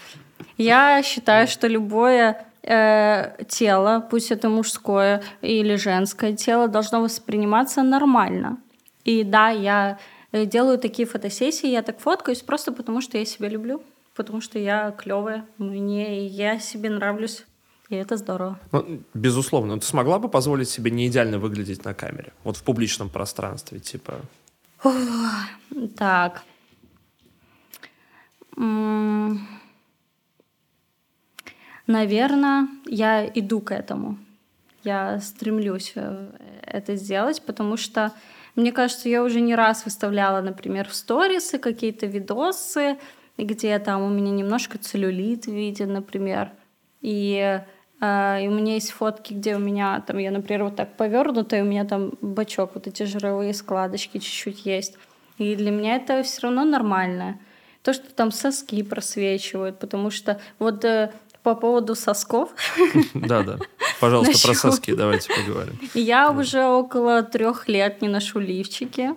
Я 0.56 1.02
считаю, 1.02 1.46
что 1.46 1.66
любое 1.66 2.47
э, 2.62 3.44
тело, 3.48 4.06
пусть 4.10 4.30
это 4.30 4.48
мужское 4.48 5.22
или 5.42 5.76
женское 5.76 6.34
тело, 6.36 6.68
должно 6.68 7.00
восприниматься 7.00 7.82
нормально. 7.82 8.58
И 9.04 9.24
да, 9.24 9.50
я 9.50 9.98
э, 10.32 10.46
делаю 10.46 10.78
такие 10.78 11.06
фотосессии, 11.06 11.68
я 11.68 11.82
так 11.82 12.00
фоткаюсь 12.00 12.42
просто 12.42 12.72
потому, 12.72 13.00
что 13.00 13.18
я 13.18 13.24
себя 13.24 13.48
люблю, 13.48 13.82
потому 14.14 14.40
что 14.40 14.58
я 14.58 14.90
клевая, 14.90 15.44
мне 15.58 16.26
я 16.26 16.58
себе 16.58 16.90
нравлюсь. 16.90 17.44
И 17.88 17.94
это 17.94 18.18
здорово. 18.18 18.58
Ну, 18.72 19.00
безусловно. 19.14 19.80
Ты 19.80 19.86
смогла 19.86 20.18
бы 20.18 20.28
позволить 20.28 20.68
себе 20.68 20.90
не 20.90 21.06
идеально 21.06 21.38
выглядеть 21.38 21.84
на 21.84 21.94
камере? 21.94 22.32
Вот 22.44 22.58
в 22.58 22.62
публичном 22.62 23.08
пространстве, 23.08 23.80
типа... 23.80 24.20
так. 25.96 26.42
Наверное, 31.88 32.68
я 32.84 33.26
иду 33.26 33.60
к 33.60 33.72
этому. 33.72 34.18
Я 34.84 35.20
стремлюсь 35.20 35.92
э, 35.94 36.28
это 36.62 36.96
сделать, 36.96 37.40
потому 37.40 37.78
что 37.78 38.12
мне 38.56 38.72
кажется, 38.72 39.08
я 39.08 39.22
уже 39.22 39.40
не 39.40 39.54
раз 39.54 39.86
выставляла, 39.86 40.42
например, 40.42 40.86
в 40.86 40.94
сторисы 40.94 41.58
какие-то 41.58 42.04
видосы, 42.04 42.98
где 43.38 43.78
там 43.78 44.02
у 44.02 44.10
меня 44.10 44.30
немножко 44.32 44.76
целлюлит 44.76 45.46
виден, 45.46 45.94
например. 45.94 46.50
И, 47.00 47.62
э, 48.02 48.44
и 48.44 48.48
у 48.48 48.50
меня 48.50 48.74
есть 48.74 48.90
фотки, 48.90 49.32
где 49.32 49.56
у 49.56 49.58
меня 49.58 50.04
там, 50.06 50.18
я, 50.18 50.30
например, 50.30 50.64
вот 50.64 50.76
так 50.76 50.94
повернутая, 50.94 51.62
у 51.62 51.66
меня 51.66 51.86
там 51.86 52.12
бачок, 52.20 52.72
вот 52.74 52.86
эти 52.86 53.04
жировые 53.04 53.54
складочки 53.54 54.18
чуть-чуть 54.18 54.66
есть. 54.66 54.98
И 55.38 55.56
для 55.56 55.70
меня 55.70 55.96
это 55.96 56.22
все 56.22 56.42
равно 56.42 56.66
нормально. 56.66 57.38
То, 57.82 57.94
что 57.94 58.12
там 58.12 58.30
соски 58.30 58.82
просвечивают, 58.82 59.78
потому 59.78 60.10
что 60.10 60.38
вот 60.58 60.84
э, 60.84 61.12
по 61.48 61.54
поводу 61.54 61.94
сосков. 61.94 62.50
Да, 63.14 63.42
да. 63.42 63.58
Пожалуйста, 64.00 64.46
про 64.46 64.54
соски 64.54 64.94
давайте 64.94 65.32
поговорим. 65.34 65.78
Я 65.94 66.30
уже 66.30 66.66
около 66.66 67.22
трех 67.22 67.68
лет 67.68 68.02
не 68.02 68.08
ношу 68.08 68.38
лифчики, 68.38 69.14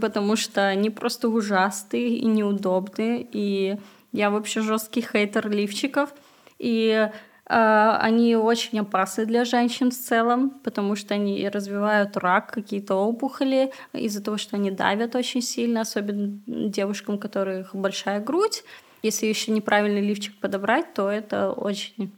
потому 0.00 0.36
что 0.36 0.66
они 0.66 0.90
просто 0.90 1.30
ужасные 1.30 2.18
и 2.18 2.26
неудобные. 2.26 3.26
И 3.32 3.78
я 4.12 4.30
вообще 4.30 4.60
жесткий 4.60 5.00
хейтер 5.00 5.48
лифчиков. 5.50 6.10
И 6.58 7.08
Uh, 7.50 7.96
они 8.02 8.36
очень 8.36 8.80
опасны 8.80 9.24
для 9.24 9.46
женщин 9.46 9.90
в 9.90 9.94
целом, 9.94 10.50
потому 10.50 10.96
что 10.96 11.14
они 11.14 11.48
развивают 11.48 12.14
рак, 12.18 12.52
какие-то 12.52 12.94
опухоли 12.96 13.72
из-за 13.94 14.22
того, 14.22 14.36
что 14.36 14.56
они 14.56 14.70
давят 14.70 15.14
очень 15.14 15.40
сильно, 15.40 15.80
особенно 15.80 16.40
девушкам, 16.46 17.14
у 17.14 17.18
которых 17.18 17.74
большая 17.74 18.20
грудь. 18.20 18.64
Если 19.02 19.26
еще 19.26 19.52
неправильный 19.52 20.00
лифчик 20.00 20.36
подобрать, 20.38 20.92
то 20.94 21.08
это 21.10 21.52
очень 21.52 22.12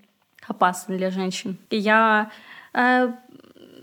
опасно 0.47 0.97
для 0.97 1.11
женщин. 1.11 1.59
И 1.71 1.77
я 1.77 2.31
э, 2.73 3.13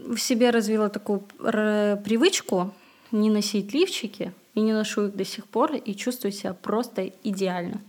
в 0.07 0.17
себе 0.17 0.49
развила 0.49 0.89
такую 0.89 1.21
привычку 1.37 2.73
не 3.11 3.29
носить 3.29 3.73
лифчики, 3.73 4.33
и 4.53 4.59
не 4.59 4.73
ношу 4.73 5.05
их 5.05 5.15
до 5.15 5.23
сих 5.23 5.45
пор, 5.45 5.75
и 5.75 5.95
чувствую 5.95 6.31
себя 6.31 6.53
просто 6.53 7.11
идеально. 7.23 7.81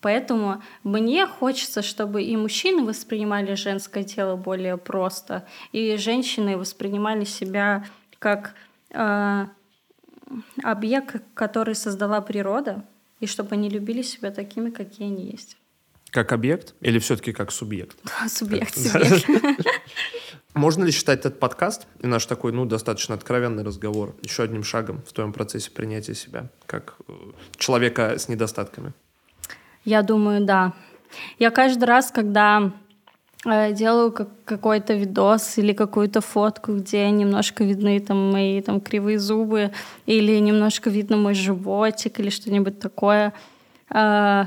Поэтому 0.00 0.62
мне 0.82 1.26
хочется, 1.26 1.82
чтобы 1.82 2.22
и 2.22 2.36
мужчины 2.36 2.84
воспринимали 2.84 3.54
женское 3.54 4.04
тело 4.04 4.36
более 4.36 4.76
просто, 4.76 5.46
и 5.72 5.96
женщины 5.96 6.56
воспринимали 6.56 7.24
себя 7.24 7.84
как 8.18 8.54
э, 8.90 9.46
объект, 10.62 11.22
который 11.34 11.74
создала 11.74 12.20
природа, 12.20 12.84
и 13.20 13.26
чтобы 13.26 13.54
они 13.54 13.68
любили 13.68 14.02
себя 14.02 14.30
такими, 14.30 14.70
какие 14.70 15.08
они 15.08 15.30
есть. 15.30 15.56
Как 16.10 16.32
объект 16.32 16.74
или 16.80 16.98
все-таки 16.98 17.32
как 17.32 17.50
субъект? 17.50 17.96
Субъект, 18.28 18.76
субъект. 18.76 19.26
Можно 20.54 20.84
ли 20.84 20.92
считать 20.92 21.20
этот 21.20 21.38
подкаст 21.38 21.86
и 22.00 22.06
наш 22.06 22.24
такой, 22.24 22.52
ну, 22.52 22.64
достаточно 22.64 23.14
откровенный 23.14 23.62
разговор 23.62 24.16
еще 24.22 24.44
одним 24.44 24.62
шагом 24.62 25.02
в 25.06 25.12
твоем 25.12 25.34
процессе 25.34 25.70
принятия 25.70 26.14
себя 26.14 26.48
как 26.64 26.96
э, 27.08 27.12
человека 27.58 28.18
с 28.18 28.28
недостатками? 28.28 28.94
Я 29.84 30.02
думаю, 30.02 30.46
да. 30.46 30.72
Я 31.38 31.50
каждый 31.50 31.84
раз, 31.84 32.10
когда 32.10 32.72
делаю 33.44 34.12
как 34.12 34.28
какой-то 34.44 34.94
видос 34.94 35.58
или 35.58 35.72
какую-то 35.72 36.20
фотку, 36.20 36.76
где 36.76 37.10
немножко 37.10 37.64
видны 37.64 38.00
там 38.00 38.32
мои 38.32 38.60
там 38.60 38.80
кривые 38.80 39.18
зубы 39.18 39.72
или 40.06 40.38
немножко 40.38 40.90
видно 40.90 41.16
мой 41.16 41.34
животик 41.34 42.18
или 42.18 42.30
что-нибудь 42.30 42.80
такое. 42.80 43.32
Э, 43.90 44.46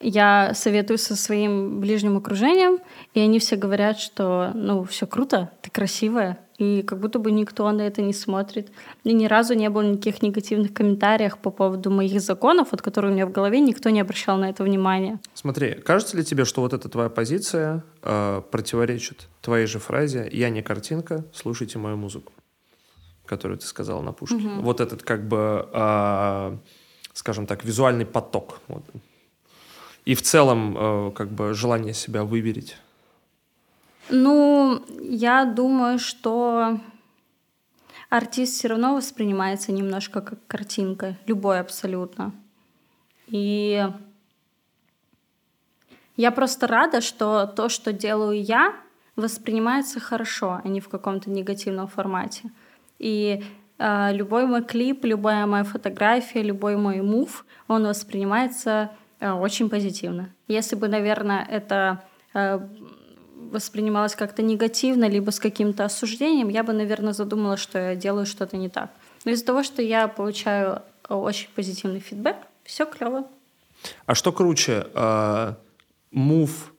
я 0.00 0.52
советую 0.54 0.98
со 0.98 1.16
своим 1.16 1.80
ближним 1.80 2.16
окружением, 2.16 2.78
и 3.14 3.20
они 3.20 3.38
все 3.40 3.56
говорят, 3.56 3.98
что 3.98 4.52
ну 4.54 4.84
все 4.84 5.06
круто, 5.06 5.50
ты 5.60 5.70
красивая, 5.70 6.38
и 6.58 6.82
как 6.82 6.98
будто 6.98 7.20
бы 7.20 7.30
никто 7.30 7.70
на 7.70 7.82
это 7.82 8.02
не 8.02 8.12
смотрит. 8.12 8.70
И 9.04 9.12
ни 9.12 9.26
разу 9.26 9.54
не 9.54 9.70
было 9.70 9.82
никаких 9.82 10.22
негативных 10.22 10.74
комментариев 10.74 11.38
по 11.38 11.50
поводу 11.50 11.90
моих 11.90 12.20
законов, 12.20 12.72
от 12.72 12.82
которых 12.82 13.12
у 13.12 13.14
меня 13.14 13.26
в 13.26 13.32
голове 13.32 13.60
никто 13.60 13.90
не 13.90 14.00
обращал 14.00 14.36
на 14.38 14.50
это 14.50 14.64
внимания. 14.64 15.20
Смотри, 15.34 15.74
кажется 15.74 16.16
ли 16.16 16.24
тебе, 16.24 16.44
что 16.44 16.60
вот 16.60 16.72
эта 16.72 16.88
твоя 16.88 17.08
позиция 17.08 17.84
э, 18.02 18.42
противоречит 18.50 19.28
твоей 19.40 19.66
же 19.66 19.78
фразе 19.78 20.28
«я 20.32 20.50
не 20.50 20.62
картинка, 20.62 21.24
слушайте 21.32 21.78
мою 21.78 21.96
музыку», 21.96 22.32
которую 23.24 23.58
ты 23.58 23.66
сказала 23.66 24.02
на 24.02 24.12
пушке? 24.12 24.36
Угу. 24.36 24.62
Вот 24.62 24.80
этот 24.80 25.04
как 25.04 25.28
бы, 25.28 25.68
э, 25.72 26.56
скажем 27.12 27.46
так, 27.46 27.64
визуальный 27.64 28.04
поток. 28.04 28.60
Вот. 28.66 28.82
И 30.04 30.16
в 30.16 30.22
целом 30.22 30.76
э, 30.76 31.12
как 31.12 31.30
бы 31.30 31.54
желание 31.54 31.94
себя 31.94 32.24
выверить 32.24 32.76
ну, 34.10 34.82
я 35.00 35.44
думаю, 35.44 35.98
что 35.98 36.78
артист 38.08 38.54
все 38.54 38.68
равно 38.68 38.94
воспринимается 38.94 39.72
немножко 39.72 40.20
как 40.20 40.38
картинка, 40.46 41.16
любой 41.26 41.60
абсолютно. 41.60 42.32
И 43.26 43.86
я 46.16 46.30
просто 46.30 46.66
рада, 46.66 47.00
что 47.00 47.46
то, 47.46 47.68
что 47.68 47.92
делаю 47.92 48.42
я, 48.42 48.74
воспринимается 49.16 50.00
хорошо, 50.00 50.60
а 50.64 50.68
не 50.68 50.80
в 50.80 50.88
каком-то 50.88 51.30
негативном 51.30 51.88
формате. 51.88 52.50
И 52.98 53.44
э, 53.78 54.12
любой 54.12 54.46
мой 54.46 54.64
клип, 54.64 55.04
любая 55.04 55.46
моя 55.46 55.64
фотография, 55.64 56.42
любой 56.42 56.76
мой 56.76 57.02
мув, 57.02 57.44
он 57.66 57.86
воспринимается 57.86 58.90
э, 59.20 59.30
очень 59.30 59.68
позитивно. 59.68 60.30
Если 60.46 60.76
бы, 60.76 60.88
наверное, 60.88 61.44
это 61.44 62.04
э, 62.32 62.60
воспринималось 63.50 64.14
как-то 64.14 64.42
негативно, 64.42 65.08
либо 65.08 65.30
с 65.30 65.40
каким-то 65.40 65.84
осуждением, 65.84 66.48
я 66.48 66.62
бы, 66.62 66.72
наверное, 66.72 67.12
задумала, 67.12 67.56
что 67.56 67.78
я 67.78 67.94
делаю 67.94 68.26
что-то 68.26 68.56
не 68.56 68.68
так. 68.68 68.90
Но 69.24 69.32
из-за 69.32 69.44
того, 69.44 69.62
что 69.62 69.82
я 69.82 70.08
получаю 70.08 70.82
очень 71.08 71.48
позитивный 71.54 72.00
фидбэк, 72.00 72.36
все 72.64 72.86
клево. 72.86 73.26
А 74.06 74.14
что 74.14 74.32
круче, 74.32 74.86
э, 74.92 75.54
мув 76.10 76.72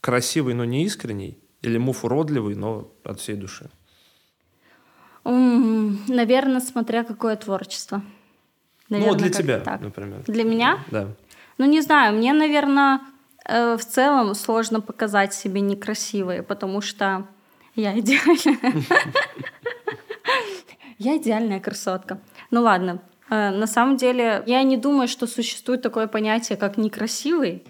красивый, 0.00 0.54
но 0.54 0.64
не 0.64 0.84
искренний, 0.84 1.38
или 1.62 1.78
мув 1.78 2.04
уродливый, 2.04 2.54
но 2.54 2.90
от 3.04 3.20
всей 3.20 3.36
души? 3.36 3.70
Наверное, 5.24 6.60
смотря 6.60 7.04
какое 7.04 7.36
творчество. 7.36 8.02
Наверное, 8.88 9.12
ну, 9.12 9.18
для 9.18 9.30
тебя, 9.30 9.60
так. 9.60 9.80
например. 9.80 10.22
Для 10.26 10.44
меня? 10.44 10.78
Да. 10.90 11.08
Ну, 11.58 11.66
не 11.66 11.82
знаю, 11.82 12.16
мне, 12.16 12.32
наверное, 12.32 13.00
э, 13.48 13.76
в 13.76 13.84
целом 13.84 14.34
сложно 14.34 14.80
показать 14.80 15.34
себе 15.34 15.60
некрасивые, 15.60 16.42
потому 16.42 16.80
что 16.80 17.26
я 17.74 17.98
идеальная. 17.98 18.58
Я 20.98 21.16
идеальная 21.16 21.60
красотка. 21.60 22.18
Ну 22.50 22.62
ладно, 22.62 23.00
э, 23.30 23.50
на 23.50 23.66
самом 23.66 23.96
деле 23.96 24.42
я 24.46 24.62
не 24.64 24.76
думаю, 24.76 25.06
что 25.06 25.26
существует 25.26 25.80
такое 25.80 26.08
понятие, 26.08 26.58
как 26.58 26.76
некрасивый. 26.76 27.62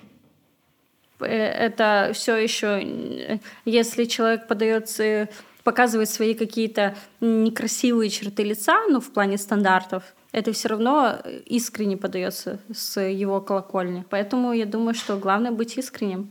Э, 1.21 1.27
это 1.27 2.13
все 2.15 2.37
еще, 2.37 3.41
если 3.67 4.05
человек 4.05 4.49
подается, 4.49 5.29
показывает 5.69 6.09
свои 6.09 6.33
какие-то 6.33 6.97
некрасивые 7.21 8.09
черты 8.09 8.43
лица, 8.43 8.87
ну, 8.89 9.01
в 9.01 9.11
плане 9.13 9.37
стандартов, 9.37 10.03
это 10.33 10.51
все 10.55 10.69
равно 10.69 11.19
искренне 11.45 11.99
подается 11.99 12.59
с 12.73 12.99
его 12.99 13.43
колокольни. 13.43 14.03
Поэтому 14.09 14.55
я 14.55 14.65
думаю, 14.65 14.95
что 14.95 15.19
главное 15.19 15.51
быть 15.51 15.77
искренним. 15.77 16.31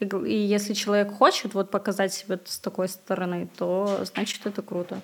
И 0.00 0.36
если 0.36 0.74
человек 0.74 1.12
хочет 1.12 1.54
вот 1.54 1.70
показать 1.70 2.12
себя 2.12 2.40
с 2.44 2.58
такой 2.58 2.88
стороны, 2.88 3.48
то 3.56 4.00
значит 4.12 4.44
это 4.44 4.60
круто. 4.62 5.00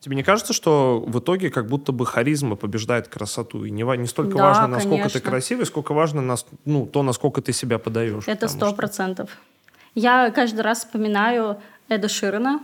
Тебе 0.00 0.16
не 0.16 0.22
кажется, 0.22 0.52
что 0.52 1.02
в 1.06 1.20
итоге 1.20 1.48
как 1.48 1.68
будто 1.68 1.92
бы 1.92 2.04
харизма 2.04 2.56
побеждает 2.56 3.08
красоту? 3.08 3.64
И 3.64 3.70
не, 3.70 3.82
не 3.96 4.08
столько 4.08 4.36
да, 4.36 4.42
важно, 4.42 4.66
насколько 4.66 5.04
конечно. 5.04 5.20
ты 5.20 5.26
красивый, 5.26 5.64
сколько 5.64 5.94
важно 5.94 6.36
ну, 6.66 6.84
то, 6.84 7.02
насколько 7.02 7.40
ты 7.40 7.54
себя 7.54 7.78
подаешь. 7.78 8.24
Это 8.26 8.46
сто 8.48 8.74
процентов. 8.74 9.30
Что... 9.30 9.40
Я 9.94 10.30
каждый 10.30 10.60
раз 10.60 10.80
вспоминаю 10.80 11.56
Эда 11.88 12.08
Ширена, 12.08 12.60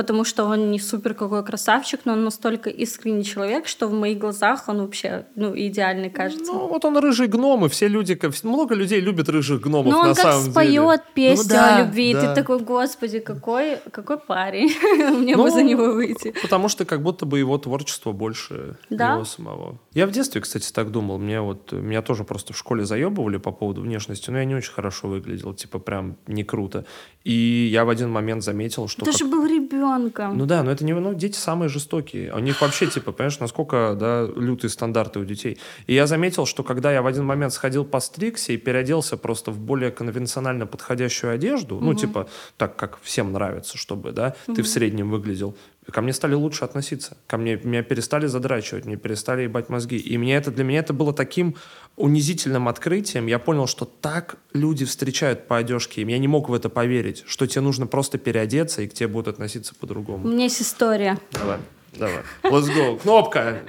потому 0.00 0.24
что 0.24 0.46
он 0.46 0.70
не 0.70 0.78
супер 0.78 1.12
какой 1.12 1.44
красавчик, 1.44 2.00
но 2.06 2.14
он 2.14 2.24
настолько 2.24 2.70
искренний 2.70 3.22
человек, 3.22 3.66
что 3.66 3.86
в 3.86 3.92
моих 3.92 4.16
глазах 4.16 4.66
он 4.66 4.78
вообще 4.78 5.26
ну, 5.36 5.52
идеальный, 5.54 6.08
кажется. 6.08 6.50
Ну, 6.50 6.68
вот 6.68 6.86
он 6.86 6.96
рыжий 6.96 7.26
гном, 7.26 7.66
и 7.66 7.68
все 7.68 7.86
люди, 7.86 8.18
много 8.44 8.74
людей 8.74 8.98
любят 9.00 9.28
рыжих 9.28 9.60
гномов 9.60 9.92
ну, 9.92 10.02
на 10.02 10.14
самом 10.14 10.52
деле. 10.54 10.80
он 10.80 10.88
как 10.88 11.04
споет 11.04 11.14
песню 11.14 11.44
ну, 11.44 11.48
да, 11.50 11.76
о 11.76 11.82
любви, 11.82 12.14
да. 12.14 12.18
и 12.18 12.26
ты 12.28 12.34
такой, 12.34 12.60
господи, 12.60 13.18
какой, 13.18 13.76
какой 13.90 14.16
парень, 14.16 14.70
мне 15.18 15.36
ну, 15.36 15.42
бы 15.42 15.50
за 15.50 15.62
него 15.62 15.92
выйти. 15.92 16.32
Потому 16.40 16.70
что 16.70 16.86
как 16.86 17.02
будто 17.02 17.26
бы 17.26 17.38
его 17.38 17.58
творчество 17.58 18.12
больше 18.12 18.78
да? 18.88 19.12
его 19.12 19.24
самого. 19.26 19.78
Я 19.92 20.06
в 20.06 20.12
детстве, 20.12 20.40
кстати, 20.40 20.72
так 20.72 20.90
думал, 20.90 21.18
мне 21.18 21.42
вот, 21.42 21.72
меня 21.72 22.00
тоже 22.00 22.24
просто 22.24 22.54
в 22.54 22.56
школе 22.56 22.86
заебывали 22.86 23.36
по 23.36 23.52
поводу 23.52 23.82
внешности, 23.82 24.30
но 24.30 24.38
я 24.38 24.46
не 24.46 24.54
очень 24.54 24.72
хорошо 24.72 25.08
выглядел, 25.08 25.52
типа 25.52 25.78
прям 25.78 26.16
не 26.26 26.42
круто. 26.42 26.86
И 27.24 27.68
я 27.70 27.84
в 27.84 27.90
один 27.90 28.10
момент 28.10 28.42
заметил, 28.42 28.88
что... 28.88 29.04
Ты 29.04 29.10
как... 29.10 29.18
же 29.18 29.26
был 29.26 29.44
ребенок 29.44 29.89
ребенком. 29.98 30.36
Ну 30.36 30.46
да, 30.46 30.62
но 30.62 30.70
это 30.70 30.84
не 30.84 30.92
ну, 30.92 31.14
дети 31.14 31.36
самые 31.36 31.68
жестокие. 31.68 32.32
У 32.34 32.38
них 32.38 32.60
вообще, 32.60 32.86
типа, 32.86 33.12
понимаешь, 33.12 33.38
насколько 33.40 33.96
да, 33.98 34.26
лютые 34.36 34.70
стандарты 34.70 35.18
у 35.18 35.24
детей. 35.24 35.58
И 35.86 35.94
я 35.94 36.06
заметил, 36.06 36.46
что 36.46 36.62
когда 36.62 36.92
я 36.92 37.02
в 37.02 37.06
один 37.06 37.24
момент 37.24 37.52
сходил 37.52 37.84
по 37.84 38.00
стриксе 38.00 38.54
и 38.54 38.56
переоделся 38.56 39.16
просто 39.16 39.50
в 39.50 39.58
более 39.58 39.90
конвенционально 39.90 40.66
подходящую 40.66 41.32
одежду, 41.32 41.76
угу. 41.76 41.84
ну, 41.84 41.94
типа, 41.94 42.28
так, 42.56 42.76
как 42.76 42.98
всем 43.02 43.32
нравится, 43.32 43.78
чтобы, 43.78 44.12
да, 44.12 44.34
угу. 44.46 44.56
ты 44.56 44.62
в 44.62 44.68
среднем 44.68 45.10
выглядел, 45.10 45.56
ко 45.90 46.02
мне 46.02 46.12
стали 46.12 46.34
лучше 46.34 46.64
относиться. 46.64 47.16
Ко 47.26 47.36
мне 47.36 47.56
меня 47.56 47.82
перестали 47.82 48.26
задрачивать, 48.26 48.84
мне 48.84 48.96
перестали 48.96 49.42
ебать 49.42 49.68
мозги. 49.68 49.96
И 49.96 50.18
мне 50.18 50.36
это, 50.36 50.50
для 50.50 50.64
меня 50.64 50.80
это 50.80 50.92
было 50.92 51.12
таким 51.12 51.56
унизительным 51.96 52.68
открытием. 52.68 53.26
Я 53.26 53.38
понял, 53.38 53.66
что 53.66 53.84
так 53.84 54.36
люди 54.52 54.84
встречают 54.84 55.46
по 55.46 55.56
одежке. 55.56 56.02
И 56.02 56.10
я 56.10 56.18
не 56.18 56.28
мог 56.28 56.48
в 56.48 56.54
это 56.54 56.68
поверить, 56.68 57.24
что 57.26 57.46
тебе 57.46 57.62
нужно 57.62 57.86
просто 57.86 58.18
переодеться, 58.18 58.82
и 58.82 58.88
к 58.88 58.94
тебе 58.94 59.08
будут 59.08 59.28
относиться 59.28 59.74
по-другому. 59.74 60.26
У 60.26 60.30
меня 60.30 60.44
есть 60.44 60.62
история. 60.62 61.18
Давай, 61.32 61.58
давай. 61.92 62.22
Let's 62.42 62.68
go. 62.74 62.98
Кнопка. 63.00 63.60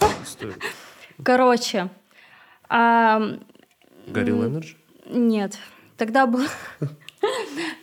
Короче. 1.23 1.89
Горилла 2.69 3.39
Energy? 4.45 4.76
Нет. 5.10 5.57
Тогда 5.98 6.26
был... 6.26 6.45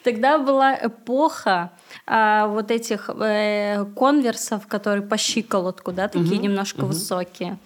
Тогда 0.04 0.38
была 0.38 0.74
эпоха 0.74 1.72
а, 2.10 2.46
вот 2.46 2.70
этих 2.70 3.10
э, 3.10 3.84
конверсов, 3.94 4.66
которые 4.66 5.02
по 5.02 5.18
щиколотку, 5.18 5.92
да, 5.92 6.08
такие 6.08 6.36
угу, 6.36 6.42
немножко 6.42 6.80
угу. 6.80 6.86
высокие. 6.86 7.58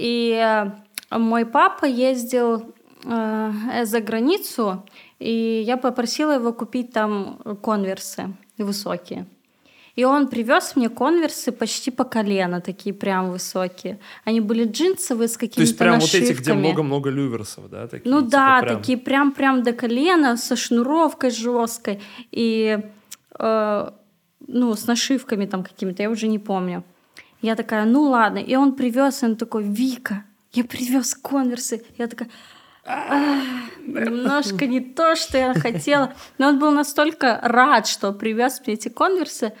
И 0.00 0.32
э, 0.32 1.18
мой 1.18 1.44
папа 1.44 1.84
ездил 1.84 2.72
э, 3.04 3.84
за 3.84 4.00
границу, 4.00 4.86
и 5.18 5.62
я 5.66 5.76
попросила 5.76 6.32
его 6.32 6.54
купить 6.54 6.94
там 6.94 7.38
конверсы 7.62 8.32
высокие. 8.56 9.26
И 9.96 10.04
он 10.04 10.28
привез 10.28 10.76
мне 10.76 10.88
конверсы 10.88 11.52
почти 11.52 11.90
по 11.90 12.04
колено, 12.04 12.62
такие 12.62 12.94
прям 12.94 13.30
высокие. 13.30 13.98
Они 14.24 14.40
были 14.40 14.64
джинсовые 14.64 15.28
с 15.28 15.36
какими-то 15.36 15.56
То 15.56 15.60
есть 15.60 15.78
прям 15.78 15.94
нашивками. 15.96 16.22
вот 16.22 16.30
эти, 16.30 16.40
где 16.40 16.52
много-много 16.54 17.10
люверсов, 17.10 17.68
да? 17.68 17.86
Такие, 17.86 18.10
ну 18.10 18.20
типа 18.20 18.30
да, 18.30 18.60
прям... 18.60 18.78
такие 18.78 18.98
прям-прям 18.98 19.62
до 19.62 19.72
колена, 19.74 20.38
со 20.38 20.56
шнуровкой 20.56 21.30
жесткой. 21.30 22.00
И 22.32 22.80
э, 23.38 23.90
ну, 24.46 24.74
с 24.74 24.86
нашивками 24.86 25.46
там 25.46 25.62
какими-то, 25.64 26.02
я 26.02 26.10
уже 26.10 26.28
не 26.28 26.38
помню. 26.38 26.84
Я 27.42 27.56
такая, 27.56 27.84
ну 27.84 28.02
ладно. 28.02 28.38
И 28.38 28.56
он 28.56 28.74
привез, 28.74 29.22
он 29.22 29.36
такой, 29.36 29.64
Вика, 29.64 30.24
я 30.52 30.64
привез 30.64 31.14
конверсы. 31.14 31.82
Я 31.98 32.06
такая, 32.06 32.30
немножко 33.86 34.66
не 34.66 34.80
то, 34.80 35.16
что 35.16 35.38
я 35.38 35.54
хотела. 35.54 36.14
Но 36.38 36.48
он 36.48 36.58
был 36.58 36.70
настолько 36.70 37.40
рад, 37.42 37.86
что 37.86 38.12
привез 38.12 38.62
мне 38.64 38.74
эти 38.74 38.88
конверсы, 38.88 39.52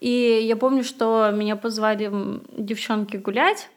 и 0.00 0.40
я 0.42 0.56
помню, 0.56 0.82
что 0.82 1.30
меня 1.32 1.56
позвали 1.56 2.10
девчонки 2.56 3.16
гулять. 3.18 3.68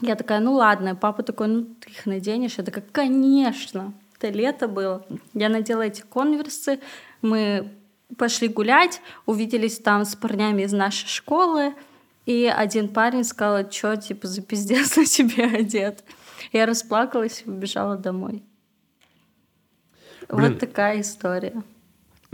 Я 0.00 0.16
такая, 0.16 0.40
ну 0.40 0.54
ладно. 0.54 0.96
Папа 0.96 1.22
такой, 1.22 1.46
ну 1.46 1.64
ты 1.64 1.90
их 1.90 2.06
наденешь? 2.06 2.58
Я 2.58 2.64
такая, 2.64 2.84
конечно. 2.90 3.94
Это 4.16 4.30
лето 4.30 4.66
было. 4.66 5.06
Я 5.32 5.48
надела 5.48 5.82
эти 5.82 6.02
конверсы. 6.02 6.80
Мы 7.22 7.70
пошли 8.16 8.48
гулять, 8.48 9.00
увиделись 9.26 9.78
там 9.78 10.04
с 10.04 10.14
парнями 10.14 10.62
из 10.62 10.72
нашей 10.72 11.08
школы. 11.08 11.74
И 12.26 12.46
один 12.46 12.88
парень 12.88 13.24
сказал, 13.24 13.70
что, 13.70 13.96
типа, 13.96 14.26
за 14.26 14.42
пиздец 14.42 14.96
на 14.96 15.04
тебе 15.04 15.44
одет. 15.44 16.04
Я 16.52 16.66
расплакалась 16.66 17.42
и 17.44 17.50
убежала 17.50 17.96
домой. 17.96 18.42
Блин, 20.28 20.52
вот 20.52 20.58
такая 20.58 21.00
история. 21.00 21.62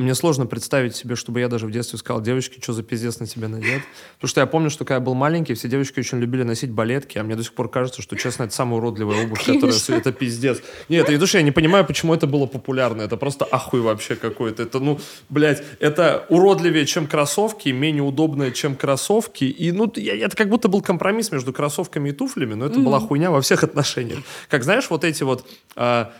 Мне 0.01 0.15
сложно 0.15 0.47
представить 0.47 0.97
себе, 0.97 1.15
чтобы 1.15 1.41
я 1.41 1.49
даже 1.49 1.67
в 1.67 1.71
детстве 1.71 1.99
сказал, 1.99 2.23
девочки, 2.23 2.59
что 2.59 2.73
за 2.73 2.83
пиздец 2.83 3.21
на 3.21 3.27
тебя 3.27 3.49
надет. 3.49 3.83
Потому 4.15 4.29
что 4.31 4.41
я 4.41 4.47
помню, 4.47 4.71
что 4.71 4.87
когда 4.87 4.95
я 4.95 5.01
был 5.01 5.13
маленький, 5.13 5.53
все 5.53 5.69
девочки 5.69 6.01
очень 6.01 6.19
любили 6.21 6.43
носить 6.43 6.71
балетки, 6.71 7.19
а 7.19 7.23
мне 7.23 7.37
до 7.37 7.43
сих 7.43 7.53
пор 7.53 7.69
кажется, 7.69 8.01
что, 8.01 8.17
честно, 8.17 8.45
это 8.45 8.55
самая 8.55 8.79
уродливая 8.79 9.25
обувь, 9.25 9.45
которая... 9.45 9.77
Это 9.89 10.13
пиздец. 10.13 10.63
Нет, 10.89 11.11
это 11.11 11.19
душе, 11.19 11.37
я 11.37 11.45
не 11.45 11.51
понимаю, 11.51 11.85
почему 11.85 12.15
это 12.15 12.27
было 12.27 12.47
популярно. 12.47 13.03
Это 13.03 13.19
просто 13.19 13.45
ахуй 13.45 13.83
вообще 13.83 14.17
какой-то. 14.17 14.63
Это, 14.63 14.81
ну, 14.81 14.99
блядь, 15.29 15.63
это 15.81 16.25
уродливее, 16.31 16.87
чем 16.87 17.07
кроссовки, 17.07 17.69
менее 17.69 18.03
удобное, 18.03 18.53
чем 18.53 18.77
кроссовки. 18.77 19.45
И, 19.45 19.71
ну, 19.71 19.93
я, 19.97 20.17
это 20.17 20.35
как 20.35 20.49
будто 20.49 20.69
был 20.69 20.81
компромисс 20.81 21.31
между 21.31 21.53
кроссовками 21.53 22.09
и 22.09 22.13
туфлями, 22.13 22.55
но 22.55 22.65
это 22.65 22.79
mm-hmm. 22.79 22.85
была 22.85 23.01
хуйня 23.01 23.31
во 23.31 23.43
всех 23.43 23.65
отношениях. 23.65 24.21
Как, 24.49 24.65
знаешь, 24.65 24.89
вот 24.89 25.05
эти 25.05 25.25
вот... 25.25 25.47
А, 25.77 26.11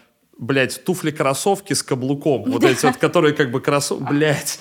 блядь, 0.41 0.83
туфли-кроссовки 0.85 1.75
с 1.75 1.83
каблуком. 1.83 2.45
Вот 2.51 2.65
эти 2.65 2.87
вот, 2.87 2.97
которые 2.97 3.35
как 3.35 3.51
бы 3.53 3.61
кроссовки... 3.61 4.03
Блядь. 4.11 4.59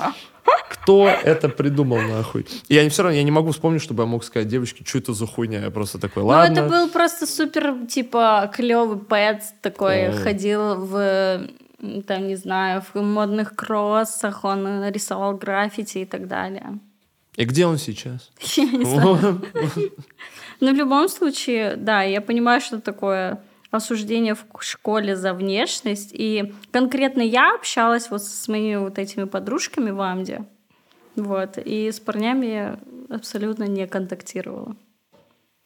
Кто 0.69 1.07
это 1.07 1.49
придумал, 1.49 1.99
нахуй? 2.01 2.45
И 2.67 2.75
я 2.75 2.83
не 2.83 2.89
все 2.89 3.03
равно, 3.03 3.17
я 3.17 3.23
не 3.23 3.31
могу 3.31 3.51
вспомнить, 3.51 3.81
чтобы 3.81 4.03
я 4.03 4.07
мог 4.07 4.23
сказать, 4.23 4.47
девочки, 4.47 4.83
что 4.85 4.99
это 4.99 5.13
за 5.13 5.25
хуйня? 5.25 5.63
Я 5.63 5.71
просто 5.71 5.99
такой, 5.99 6.23
ладно. 6.23 6.55
Ну, 6.55 6.61
это 6.61 6.69
был 6.69 6.89
просто 6.89 7.25
супер, 7.25 7.87
типа, 7.87 8.51
клевый 8.53 8.97
пэт 8.97 9.41
такой, 9.61 10.09
О. 10.09 10.11
ходил 10.11 10.75
в 10.85 11.47
там, 12.05 12.27
не 12.27 12.35
знаю, 12.35 12.83
в 12.93 13.01
модных 13.01 13.55
кроссах, 13.55 14.43
он 14.43 14.89
рисовал 14.89 15.37
граффити 15.37 15.99
и 15.99 16.05
так 16.05 16.27
далее. 16.27 16.79
И 17.35 17.45
где 17.45 17.65
он 17.65 17.77
сейчас? 17.77 18.31
Я 18.57 18.65
не 18.65 18.85
знаю. 18.85 19.41
Но 20.59 20.71
в 20.71 20.75
любом 20.75 21.07
случае, 21.07 21.77
да, 21.77 22.01
я 22.01 22.19
понимаю, 22.19 22.59
что 22.59 22.81
такое 22.81 23.39
осуждение 23.71 24.35
в 24.35 24.45
школе 24.59 25.15
за 25.15 25.33
внешность. 25.33 26.09
И 26.13 26.53
конкретно 26.71 27.21
я 27.21 27.55
общалась 27.55 28.09
вот 28.09 28.23
с 28.23 28.47
моими 28.47 28.75
вот 28.77 28.97
этими 28.97 29.25
подружками 29.25 29.91
в 29.91 30.01
Амде. 30.01 30.45
Вот. 31.15 31.57
И 31.57 31.91
с 31.91 31.99
парнями 31.99 32.45
я 32.45 32.79
абсолютно 33.09 33.65
не 33.65 33.87
контактировала. 33.87 34.75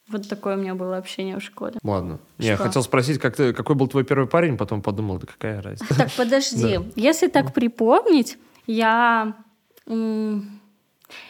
Вот 0.10 0.28
такое 0.28 0.58
у 0.58 0.60
меня 0.60 0.76
было 0.76 0.98
общение 0.98 1.38
в 1.38 1.44
школе. 1.44 1.76
Ладно. 1.82 2.20
Что? 2.38 2.48
Я 2.48 2.58
хотел 2.58 2.84
спросить, 2.84 3.20
как 3.20 3.36
ты, 3.36 3.54
какой 3.54 3.76
был 3.76 3.88
твой 3.88 4.04
первый 4.04 4.28
парень, 4.28 4.58
потом 4.58 4.82
подумал, 4.82 5.18
да 5.18 5.28
какая 5.28 5.62
разница. 5.62 5.96
Так, 5.96 6.12
подожди. 6.12 6.80
Если 6.96 7.28
так 7.28 7.54
припомнить, 7.54 8.38
я... 8.68 9.34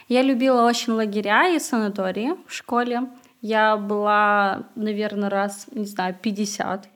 Я 0.07 0.21
любила 0.21 0.65
очень 0.65 0.93
лагеря 0.93 1.49
и 1.49 1.59
санатории 1.59 2.35
в 2.47 2.53
школе. 2.53 3.03
Я 3.43 3.75
была, 3.75 4.69
наверное, 4.75 5.29
раз, 5.29 5.67
не 5.73 5.85
знаю, 5.85 6.15
50. 6.19 6.87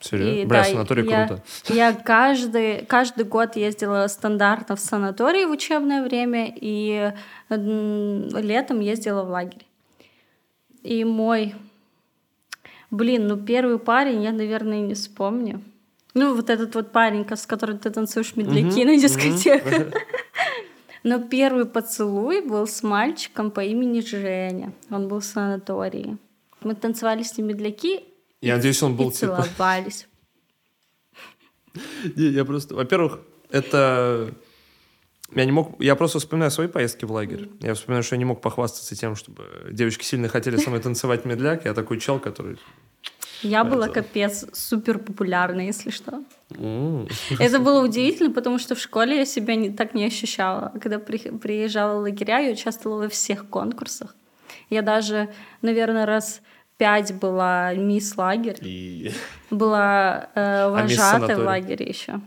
Серьезно? 0.00 0.40
И, 0.40 0.46
Бля, 0.46 0.62
да, 0.62 0.64
санаторий 0.64 1.06
я, 1.06 1.26
круто. 1.26 1.42
Я 1.68 1.92
каждый, 1.92 2.86
каждый 2.86 3.26
год 3.26 3.56
ездила 3.56 4.06
стандартно 4.06 4.74
в 4.74 4.80
санаторий 4.80 5.44
в 5.44 5.50
учебное 5.50 6.02
время, 6.02 6.50
и 6.56 7.12
летом 7.50 8.80
ездила 8.80 9.22
в 9.22 9.28
лагерь. 9.28 9.66
И 10.82 11.04
мой... 11.04 11.54
Блин, 12.90 13.26
ну 13.26 13.36
первый 13.36 13.78
парень 13.78 14.22
я, 14.22 14.32
наверное, 14.32 14.80
не 14.80 14.94
вспомню. 14.94 15.62
Ну, 16.14 16.34
вот 16.34 16.48
этот 16.48 16.74
вот 16.74 16.90
парень, 16.90 17.26
с 17.28 17.46
которым 17.46 17.78
ты 17.78 17.90
танцуешь 17.90 18.34
медляки 18.34 18.84
на 18.84 18.96
дискотеках. 18.96 19.92
Но 21.02 21.20
первый 21.20 21.66
поцелуй 21.66 22.40
был 22.40 22.66
с 22.66 22.82
мальчиком 22.82 23.50
по 23.50 23.60
имени 23.60 24.00
Женя. 24.00 24.72
Он 24.90 25.08
был 25.08 25.20
в 25.20 25.24
санатории. 25.24 26.16
Мы 26.60 26.74
танцевали 26.74 27.22
с 27.22 27.36
ним 27.36 27.48
медляки 27.48 28.04
Я 28.40 28.56
надеюсь, 28.56 28.82
он 28.82 28.94
и 28.94 28.96
был 28.96 29.10
типа... 29.10 29.44
целовались. 29.44 30.06
Не, 32.16 32.26
Я 32.26 32.44
просто, 32.44 32.74
во-первых, 32.74 33.20
это... 33.50 34.32
Я 35.34 35.46
не 35.46 35.52
мог... 35.52 35.80
Я 35.80 35.96
просто 35.96 36.18
вспоминаю 36.18 36.50
свои 36.50 36.68
поездки 36.68 37.04
в 37.06 37.12
лагерь. 37.12 37.48
Я 37.60 37.74
вспоминаю, 37.74 38.02
что 38.02 38.14
я 38.14 38.18
не 38.18 38.26
мог 38.26 38.42
похвастаться 38.42 38.94
тем, 38.94 39.16
чтобы 39.16 39.44
девочки 39.70 40.04
сильно 40.04 40.28
хотели 40.28 40.56
со 40.56 40.68
мной 40.68 40.82
танцевать 40.82 41.24
медляк. 41.24 41.64
Я 41.64 41.74
такой 41.74 41.98
чел, 41.98 42.20
который... 42.20 42.58
Я 43.42 43.64
была 43.64 43.86
капец 43.88 44.46
супер 44.52 44.98
популярной, 44.98 45.66
если 45.66 45.90
что. 45.90 46.22
«М, 46.58 47.08
Это 47.38 47.58
было 47.58 47.82
удивительно, 47.82 48.30
потому 48.30 48.58
что 48.58 48.74
в 48.74 48.78
школе 48.78 49.16
я 49.18 49.24
себя 49.26 49.54
не, 49.56 49.70
так 49.70 49.94
не 49.94 50.04
ощущала. 50.04 50.72
Когда 50.80 50.98
при- 50.98 51.30
приезжала 51.38 51.98
в 51.98 52.02
лагеря, 52.02 52.38
я 52.38 52.52
участвовала 52.52 53.02
во 53.02 53.08
всех 53.08 53.48
конкурсах. 53.48 54.14
Я 54.70 54.82
даже, 54.82 55.28
наверное, 55.62 56.06
раз 56.06 56.40
пять 56.76 57.14
была 57.14 57.74
мисс 57.74 58.16
лагерь, 58.16 58.58
И... 58.62 59.12
была 59.50 60.28
э, 60.34 60.74
А 60.74 60.82
мисс 60.82 60.98
вожатой 60.98 61.36
в 61.36 61.38
лагере 61.46 61.86
еще. 61.86 62.20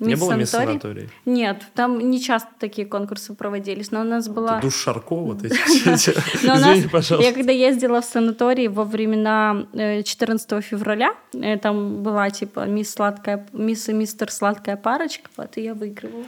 Не 0.00 0.16
было 0.16 0.32
мисс 0.32 0.50
санаторий? 0.50 1.08
Нет, 1.24 1.62
там 1.74 1.98
не 2.10 2.20
часто 2.20 2.48
такие 2.58 2.86
конкурсы 2.86 3.32
проводились, 3.34 3.92
но 3.92 4.00
у 4.00 4.04
нас 4.04 4.28
была... 4.28 4.60
Душ 4.60 4.74
Шарко, 4.74 5.14
вот 5.14 5.44
эти 5.44 5.54
все 5.54 5.94
эти. 5.94 6.44
Но 6.44 6.54
у 6.54 6.58
нас- 6.58 6.72
Извини, 6.76 6.88
пожалуйста. 6.88 7.28
Я 7.30 7.32
когда 7.34 7.52
ездила 7.52 8.00
в 8.00 8.04
санаторий 8.04 8.66
во 8.68 8.84
времена 8.84 9.66
э, 9.72 10.02
14 10.02 10.64
февраля, 10.64 11.14
э, 11.32 11.56
там 11.58 12.02
была 12.02 12.28
типа 12.30 12.66
мисс 12.66 12.90
сладкая, 12.90 13.46
мисс 13.52 13.88
и 13.88 13.92
мистер 13.92 14.32
сладкая 14.32 14.76
парочка, 14.76 15.30
вот 15.36 15.56
и 15.56 15.62
я 15.62 15.74
выигрывала. 15.74 16.24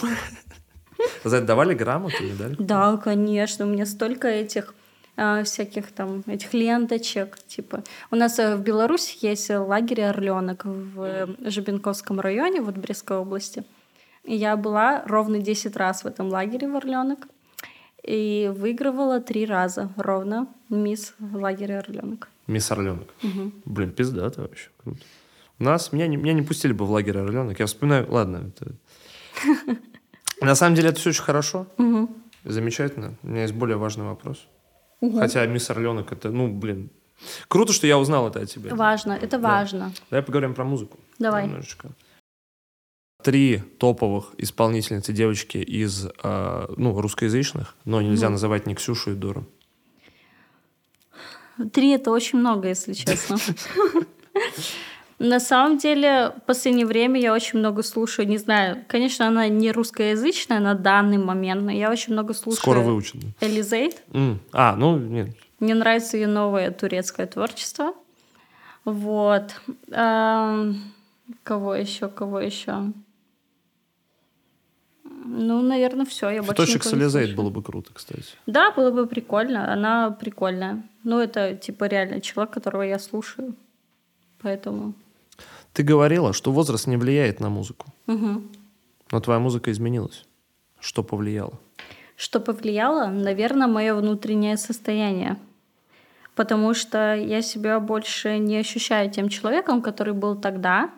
За 1.24 1.36
это 1.36 1.46
давали 1.46 1.74
грамоту, 1.74 2.22
медаль? 2.22 2.56
Да, 2.58 2.96
конечно, 2.96 3.66
у 3.66 3.68
меня 3.68 3.86
столько 3.86 4.28
этих 4.28 4.74
всяких 5.44 5.92
там 5.92 6.22
этих 6.26 6.54
ленточек, 6.54 7.38
типа. 7.46 7.82
У 8.10 8.16
нас 8.16 8.38
э, 8.38 8.56
в 8.56 8.62
Беларуси 8.62 9.18
есть 9.20 9.50
лагерь 9.50 10.02
Орленок 10.02 10.64
в 10.64 11.02
э, 11.02 11.26
Жабинковском 11.50 12.20
районе, 12.20 12.60
вот 12.60 12.76
Брестской 12.76 13.18
области. 13.18 13.64
И 14.24 14.34
я 14.34 14.56
была 14.56 15.02
ровно 15.06 15.38
10 15.38 15.76
раз 15.76 16.04
в 16.04 16.06
этом 16.06 16.28
лагере 16.28 16.68
в 16.68 16.76
Орленок 16.76 17.28
и 18.02 18.50
выигрывала 18.54 19.20
три 19.20 19.46
раза 19.46 19.90
ровно 19.96 20.46
мисс 20.68 21.14
лагеря 21.20 21.80
Орленок. 21.80 22.28
Мисс 22.46 22.70
Орленок. 22.70 23.08
Блин, 23.64 23.92
пиздато 23.92 24.42
вообще. 24.42 24.68
Круто. 24.82 25.00
У 25.58 25.64
нас, 25.64 25.92
меня 25.92 26.06
не, 26.06 26.16
меня 26.16 26.32
не 26.32 26.42
пустили 26.42 26.72
бы 26.72 26.86
в 26.86 26.90
лагерь 26.90 27.18
Орленок. 27.18 27.60
Я 27.60 27.66
вспоминаю, 27.66 28.06
ладно, 28.10 28.50
это... 28.56 28.72
На 30.40 30.54
самом 30.54 30.74
деле 30.74 30.88
это 30.88 30.98
все 30.98 31.10
очень 31.10 31.22
хорошо. 31.22 31.66
Замечательно. 32.44 33.14
У 33.22 33.28
меня 33.28 33.42
есть 33.42 33.54
более 33.54 33.76
важный 33.76 34.06
вопрос. 34.06 34.46
Хотя 35.00 35.46
мисс 35.46 35.70
Орленок 35.70 36.12
это, 36.12 36.30
ну, 36.30 36.48
блин. 36.48 36.90
Круто, 37.48 37.72
что 37.72 37.86
я 37.86 37.98
узнал 37.98 38.28
это 38.28 38.40
о 38.40 38.46
тебе. 38.46 38.74
Важно, 38.74 39.12
это 39.12 39.38
важно. 39.38 39.92
Давай 40.10 40.22
поговорим 40.22 40.54
про 40.54 40.64
музыку. 40.64 40.98
Давай. 41.18 41.46
Немножечко. 41.46 41.90
Три 43.22 43.58
топовых 43.78 44.32
исполнительницы 44.38 45.12
девочки 45.12 45.58
из 45.58 46.06
э, 46.06 46.74
ну, 46.76 46.98
русскоязычных, 46.98 47.76
но 47.84 48.00
нельзя 48.00 48.30
называть 48.30 48.66
ни 48.66 48.74
Ксюшу 48.74 49.12
и 49.12 49.14
Дору. 49.14 49.46
Три 51.72 51.90
это 51.90 52.10
очень 52.10 52.38
много, 52.38 52.68
если 52.68 52.94
честно. 52.94 53.36
На 55.20 55.38
самом 55.38 55.76
деле, 55.76 56.32
в 56.38 56.40
последнее 56.46 56.86
время 56.86 57.20
я 57.20 57.34
очень 57.34 57.58
много 57.58 57.82
слушаю, 57.82 58.26
не 58.26 58.38
знаю, 58.38 58.82
конечно, 58.88 59.28
она 59.28 59.48
не 59.48 59.70
русскоязычная 59.70 60.60
на 60.60 60.74
данный 60.74 61.18
момент, 61.18 61.62
но 61.62 61.70
я 61.70 61.90
очень 61.90 62.14
много 62.14 62.32
слушаю 62.32 62.60
Скоро 62.62 62.80
выучат. 62.80 63.20
да. 63.20 63.46
Элизейд. 63.46 64.02
М, 64.14 64.40
А, 64.52 64.74
ну, 64.76 64.96
нет. 64.98 65.36
Мне 65.58 65.74
нравится 65.74 66.16
ее 66.16 66.26
новое 66.26 66.70
турецкое 66.70 67.26
творчество. 67.26 67.92
Вот. 68.86 69.60
Эм, 69.90 70.80
Кого 71.42 71.74
еще, 71.74 72.08
кого 72.08 72.40
еще? 72.40 72.92
Ну, 75.04 75.60
наверное, 75.62 76.06
все. 76.06 76.30
Я 76.30 76.42
Фоточек 76.42 76.82
с 76.82 76.88
слушаю. 76.88 77.36
было 77.36 77.50
бы 77.50 77.62
круто, 77.62 77.90
кстати. 77.92 78.24
Да, 78.46 78.70
было 78.70 78.90
бы 78.90 79.06
прикольно. 79.06 79.70
Она 79.72 80.10
прикольная. 80.10 80.82
Ну, 81.04 81.20
это 81.20 81.54
типа 81.54 81.84
реально 81.84 82.20
человек, 82.22 82.54
которого 82.54 82.82
я 82.82 82.98
слушаю. 82.98 83.54
Поэтому. 84.40 84.94
Ты 85.72 85.82
говорила, 85.82 86.32
что 86.32 86.52
возраст 86.52 86.86
не 86.86 86.96
влияет 86.96 87.40
на 87.40 87.48
музыку. 87.48 87.86
Мгм. 88.06 88.50
Но 89.10 89.20
твоя 89.20 89.40
музыка 89.40 89.70
изменилась. 89.70 90.24
Что 90.80 91.02
повлияло? 91.02 91.58
Что 92.16 92.40
повлияло? 92.40 93.06
Наверное, 93.06 93.66
мое 93.66 93.94
внутреннее 93.94 94.56
состояние. 94.56 95.36
Потому 96.34 96.74
что 96.74 97.14
я 97.14 97.42
себя 97.42 97.80
больше 97.80 98.38
не 98.38 98.56
ощущаю 98.56 99.10
тем 99.10 99.28
человеком, 99.28 99.82
который 99.82 100.14
был 100.14 100.36
тогда. 100.36 100.90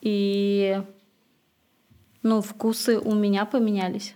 И 0.00 0.80
ну, 2.22 2.40
вкусы 2.40 2.98
у 2.98 3.14
меня 3.14 3.44
поменялись. 3.46 4.14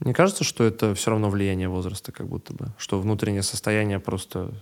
Мне 0.00 0.14
кажется, 0.14 0.44
что 0.44 0.64
это 0.64 0.94
все 0.94 1.10
равно 1.10 1.28
влияние 1.28 1.68
возраста, 1.68 2.12
как 2.12 2.26
будто 2.26 2.54
бы. 2.54 2.68
Что 2.78 2.98
внутреннее 2.98 3.42
состояние 3.42 4.00
просто 4.00 4.52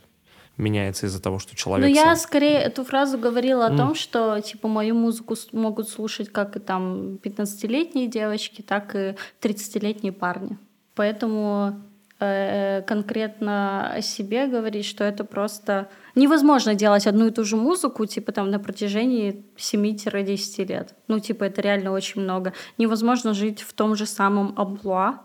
меняется 0.58 1.06
из-за 1.06 1.22
того, 1.22 1.38
что 1.38 1.56
человек 1.56 1.88
Ну, 1.88 1.94
я 1.94 2.04
сам- 2.04 2.16
скорее 2.16 2.58
эту 2.58 2.84
фразу 2.84 3.16
говорила 3.18 3.66
о 3.66 3.70
М. 3.70 3.76
том, 3.76 3.94
что 3.94 4.38
типа 4.40 4.68
мою 4.68 4.94
музыку 4.94 5.34
могут 5.52 5.88
слушать 5.88 6.30
как 6.30 6.56
и 6.56 6.60
там 6.60 7.16
15-летние 7.22 8.08
девочки, 8.08 8.60
так 8.62 8.94
и 8.94 9.14
30-летние 9.40 10.12
парни. 10.12 10.58
Поэтому 10.94 11.80
э, 12.20 12.82
конкретно 12.82 13.92
о 13.92 14.02
себе 14.02 14.48
говорить, 14.48 14.84
что 14.84 15.04
это 15.04 15.22
просто 15.22 15.88
невозможно 16.16 16.74
делать 16.74 17.06
одну 17.06 17.28
и 17.28 17.30
ту 17.30 17.44
же 17.44 17.56
музыку, 17.56 18.06
типа 18.06 18.32
там 18.32 18.50
на 18.50 18.58
протяжении 18.58 19.44
7-10 19.56 20.64
лет. 20.64 20.94
Ну, 21.06 21.20
типа, 21.20 21.44
это 21.44 21.60
реально 21.62 21.92
очень 21.92 22.20
много. 22.22 22.52
Невозможно 22.76 23.34
жить 23.34 23.60
в 23.60 23.72
том 23.72 23.94
же 23.94 24.04
самом 24.06 24.52
амплуа. 24.56 25.20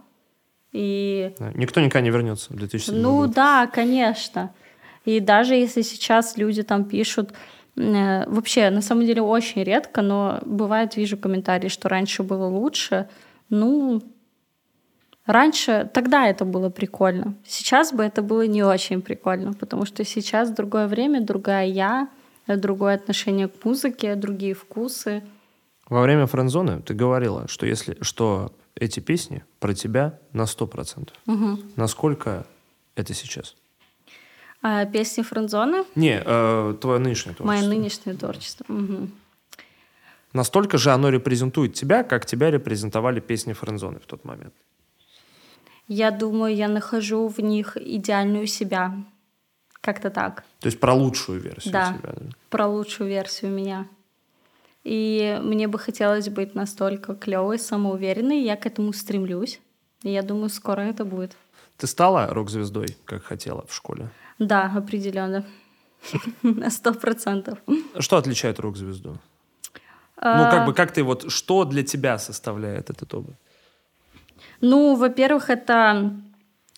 И 0.71 1.33
Никто 1.55 1.81
никогда 1.81 2.01
не 2.01 2.09
вернется 2.11 2.53
в 2.53 2.55
2007 2.57 3.01
ну 3.01 3.17
год. 3.17 3.31
да, 3.31 3.67
конечно. 3.67 4.53
И 5.05 5.19
даже 5.19 5.55
если 5.55 5.81
сейчас 5.81 6.37
люди 6.37 6.63
там 6.63 6.85
пишут, 6.85 7.33
э, 7.75 8.29
вообще, 8.29 8.69
на 8.69 8.81
самом 8.81 9.05
деле, 9.05 9.21
очень 9.21 9.63
редко, 9.63 10.01
но 10.01 10.39
бывает, 10.45 10.95
вижу 10.95 11.17
комментарии, 11.17 11.69
что 11.69 11.89
раньше 11.89 12.23
было 12.23 12.45
лучше. 12.45 13.07
Ну, 13.49 14.01
раньше, 15.25 15.89
тогда 15.93 16.27
это 16.27 16.45
было 16.45 16.69
прикольно. 16.69 17.35
Сейчас 17.45 17.91
бы 17.91 18.03
это 18.03 18.21
было 18.21 18.47
не 18.47 18.63
очень 18.63 19.01
прикольно, 19.01 19.53
потому 19.53 19.85
что 19.85 20.05
сейчас 20.05 20.49
другое 20.51 20.87
время, 20.87 21.21
другая 21.21 21.67
я, 21.67 22.09
другое 22.47 22.95
отношение 22.95 23.47
к 23.47 23.65
музыке, 23.65 24.15
другие 24.15 24.53
вкусы. 24.53 25.23
Во 25.89 26.01
время 26.01 26.27
френдзоны 26.27 26.81
ты 26.81 26.93
говорила, 26.93 27.47
что 27.47 27.65
если 27.65 27.97
что 28.01 28.51
эти 28.75 28.99
песни 28.99 29.43
про 29.59 29.73
тебя 29.73 30.19
на 30.31 30.43
100%. 30.43 31.09
Насколько 31.75 32.45
это 32.95 33.13
сейчас? 33.13 33.55
А 34.65 34.85
песни 34.85 35.23
френдзоны 35.23 35.83
Не, 35.95 36.21
э, 36.25 36.75
твое 36.79 36.97
нынешнее 36.99 37.35
творчество. 37.35 37.45
мое 37.45 37.67
нынешнее 37.67 38.15
творчество. 38.15 38.65
Мгм. 38.69 39.11
Настолько 40.31 40.77
же 40.77 40.91
оно 40.91 41.09
репрезентует 41.09 41.73
тебя, 41.73 42.03
как 42.03 42.25
тебя 42.25 42.49
репрезентовали 42.49 43.19
песни 43.19 43.51
френдзоны 43.53 43.99
в 43.99 44.05
тот 44.05 44.23
момент. 44.25 44.53
Я 45.89 46.11
думаю, 46.11 46.55
я 46.55 46.69
нахожу 46.69 47.27
в 47.27 47.39
них 47.39 47.75
идеальную 47.77 48.47
себя. 48.47 48.95
Как-то 49.81 50.09
так. 50.09 50.45
То 50.61 50.67
есть 50.67 50.79
про 50.79 50.93
лучшую 50.93 51.41
версию 51.41 51.73
Да. 51.73 51.93
тебя. 51.99 52.13
да? 52.13 52.21
Про 52.49 52.67
лучшую 52.67 53.09
версию 53.09 53.51
меня. 53.51 53.85
И 54.85 55.39
мне 55.43 55.67
бы 55.67 55.77
хотелось 55.77 56.29
быть 56.29 56.55
настолько 56.55 57.15
клевой, 57.15 57.59
самоуверенной. 57.59 58.41
Я 58.41 58.55
к 58.55 58.65
этому 58.65 58.93
стремлюсь. 58.93 59.59
И 60.03 60.09
я 60.09 60.21
думаю, 60.23 60.49
скоро 60.49 60.81
это 60.81 61.03
будет. 61.03 61.35
Ты 61.77 61.87
стала 61.87 62.27
рок-звездой, 62.27 62.95
как 63.03 63.23
хотела 63.23 63.65
в 63.67 63.73
школе? 63.75 64.09
Да, 64.47 64.71
определенно. 64.75 65.45
На 66.43 66.69
сто 66.69 66.93
процентов. 66.93 67.59
Что 67.99 68.17
отличает 68.17 68.59
рок-звезду? 68.59 69.17
А. 70.17 70.37
Ну, 70.37 70.51
как 70.51 70.65
бы, 70.65 70.73
как 70.73 70.91
ты 70.91 71.03
вот, 71.03 71.31
что 71.31 71.65
для 71.65 71.83
тебя 71.83 72.17
составляет 72.17 72.89
этот 72.89 73.13
образ? 73.13 73.35
Ну, 74.61 74.95
во-первых, 74.95 75.49
это 75.49 76.13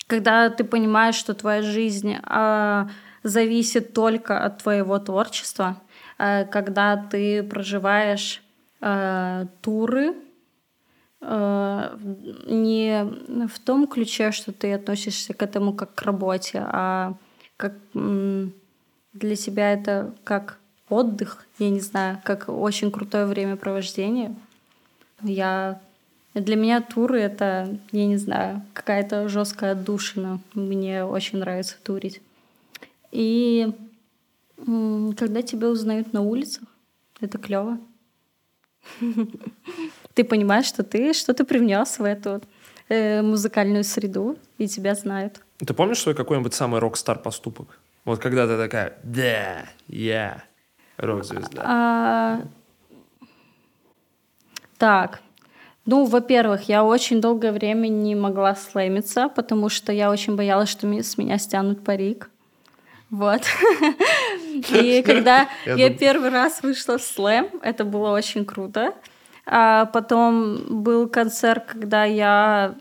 когда 0.07 0.49
ты 0.49 0.63
понимаешь, 0.63 1.15
что 1.15 1.33
твоя 1.33 1.61
жизнь 1.61 2.15
э, 2.15 2.87
зависит 3.23 3.93
только 3.93 4.43
от 4.45 4.61
твоего 4.63 4.99
творчества, 4.99 5.81
э, 6.17 6.45
когда 6.45 6.97
ты 6.97 7.43
проживаешь 7.43 8.43
э, 8.81 9.45
туры 9.61 10.15
э, 11.21 11.97
не 12.45 13.47
в 13.47 13.59
том 13.59 13.87
ключе, 13.87 14.31
что 14.31 14.51
ты 14.51 14.73
относишься 14.73 15.33
к 15.33 15.41
этому 15.41 15.73
как 15.73 15.95
к 15.95 16.01
работе, 16.03 16.63
а 16.65 17.13
как 17.57 17.73
для 17.93 19.35
тебя 19.35 19.73
это 19.73 20.13
как 20.23 20.59
отдых, 20.89 21.45
я 21.57 21.69
не 21.69 21.79
знаю, 21.79 22.21
как 22.23 22.49
очень 22.49 22.91
крутое 22.91 23.25
времяпровождение. 23.25 24.35
Я 25.21 25.81
для 26.33 26.57
меня 26.57 26.81
туры 26.81 27.21
это, 27.21 27.79
я 27.91 28.05
не 28.05 28.17
знаю, 28.17 28.61
какая-то 28.73 29.29
жесткая 29.29 29.71
отдушина. 29.71 30.41
Мне 30.53 31.05
очень 31.05 31.39
нравится 31.39 31.77
турить. 31.81 32.21
И 33.11 33.73
когда 34.57 35.41
тебя 35.41 35.69
узнают 35.69 36.11
на 36.13 36.21
улицах, 36.21 36.67
это 37.21 37.37
клево. 37.37 37.79
Ты 40.13 40.23
понимаешь, 40.23 40.65
что 40.65 40.83
ты 40.83 41.13
что-то 41.13 41.43
привнес 41.43 41.97
в 41.97 42.03
эту 42.03 42.41
э, 42.87 43.21
музыкальную 43.21 43.83
среду, 43.83 44.37
и 44.57 44.67
тебя 44.67 44.95
знают. 44.95 45.44
Ты 45.57 45.73
помнишь 45.73 45.99
свой 45.99 46.15
какой-нибудь 46.15 46.53
самый 46.53 46.79
рок-стар 46.79 47.19
поступок? 47.19 47.79
Вот 48.03 48.19
когда 48.19 48.47
ты 48.47 48.57
такая, 48.57 48.97
да, 49.03 49.65
я 49.87 50.43
рок-звезда. 50.97 51.63
А... 51.65 52.41
Так, 54.77 55.21
ну, 55.85 56.05
во-первых, 56.05 56.67
я 56.67 56.83
очень 56.83 57.21
долгое 57.21 57.51
время 57.51 57.87
не 57.87 58.15
могла 58.15 58.55
слэмиться, 58.55 59.29
потому 59.29 59.69
что 59.69 59.91
я 59.91 60.09
очень 60.09 60.35
боялась, 60.35 60.69
что 60.69 60.87
с 60.87 61.17
меня 61.17 61.37
стянут 61.37 61.83
парик. 61.83 62.29
Вот. 63.11 63.41
И 64.71 65.03
когда 65.05 65.47
я 65.65 65.93
первый 65.93 66.29
раз 66.29 66.63
вышла 66.63 66.97
в 66.97 67.03
слэм, 67.03 67.49
это 67.61 67.85
было 67.85 68.09
очень 68.11 68.45
круто. 68.45 68.93
А 69.45 69.85
потом 69.85 70.83
был 70.83 71.07
концерт, 71.07 71.65
когда 71.67 72.03
я... 72.03 72.75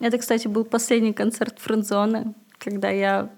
Это, 0.00 0.18
кстати, 0.18 0.48
был 0.48 0.64
последний 0.64 1.12
концерт 1.12 1.58
Френдзоны, 1.58 2.34
когда 2.58 2.90
я 2.90 3.30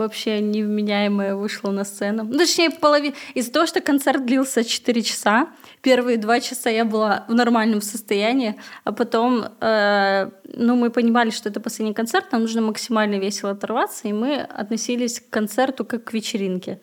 вообще 0.00 0.40
невменяемая 0.40 1.34
вышла 1.34 1.70
на 1.70 1.84
сцену. 1.84 2.24
Ну, 2.24 2.38
точнее, 2.38 2.70
половина. 2.70 3.14
Из-за 3.34 3.52
того, 3.52 3.66
что 3.66 3.80
концерт 3.80 4.24
длился 4.24 4.64
4 4.64 5.02
часа, 5.02 5.48
первые 5.82 6.16
два 6.16 6.40
часа 6.40 6.70
я 6.70 6.84
была 6.84 7.24
в 7.28 7.34
нормальном 7.34 7.82
состоянии, 7.82 8.54
а 8.84 8.92
потом, 8.92 9.44
э, 9.60 10.30
ну, 10.54 10.76
мы 10.76 10.90
понимали, 10.90 11.30
что 11.30 11.48
это 11.48 11.60
последний 11.60 11.94
концерт, 11.94 12.32
нам 12.32 12.42
нужно 12.42 12.62
максимально 12.62 13.16
весело 13.16 13.52
оторваться, 13.52 14.08
и 14.08 14.12
мы 14.12 14.36
относились 14.36 15.20
к 15.20 15.28
концерту 15.28 15.84
как 15.84 16.04
к 16.04 16.12
вечеринке. 16.14 16.80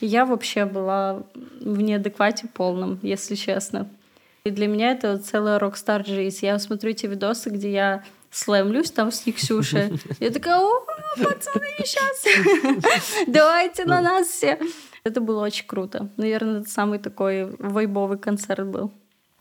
Я 0.00 0.24
вообще 0.24 0.64
была 0.64 1.24
в 1.60 1.80
неадеквате 1.80 2.46
полном, 2.54 2.98
если 3.02 3.34
честно. 3.34 3.88
И 4.44 4.50
для 4.50 4.66
меня 4.66 4.90
это 4.90 5.18
целая 5.18 5.60
рок-стар 5.60 6.04
жизнь. 6.04 6.44
Я 6.44 6.58
смотрю 6.58 6.90
эти 6.90 7.06
видосы, 7.06 7.48
где 7.48 7.72
я 7.72 8.04
слэмлюсь 8.32 8.90
там 8.90 9.12
с 9.12 9.24
Никсюшей. 9.24 9.92
Я 10.18 10.30
такая, 10.30 10.58
о, 10.58 10.80
пацаны, 11.16 11.66
сейчас, 11.78 12.24
давайте 13.28 13.84
на 13.84 14.00
нас 14.00 14.26
все. 14.26 14.58
Это 15.04 15.20
было 15.20 15.44
очень 15.44 15.66
круто. 15.66 16.10
Наверное, 16.16 16.60
это 16.60 16.68
самый 16.68 16.98
такой 16.98 17.54
вайбовый 17.58 18.18
концерт 18.18 18.66
был. 18.66 18.92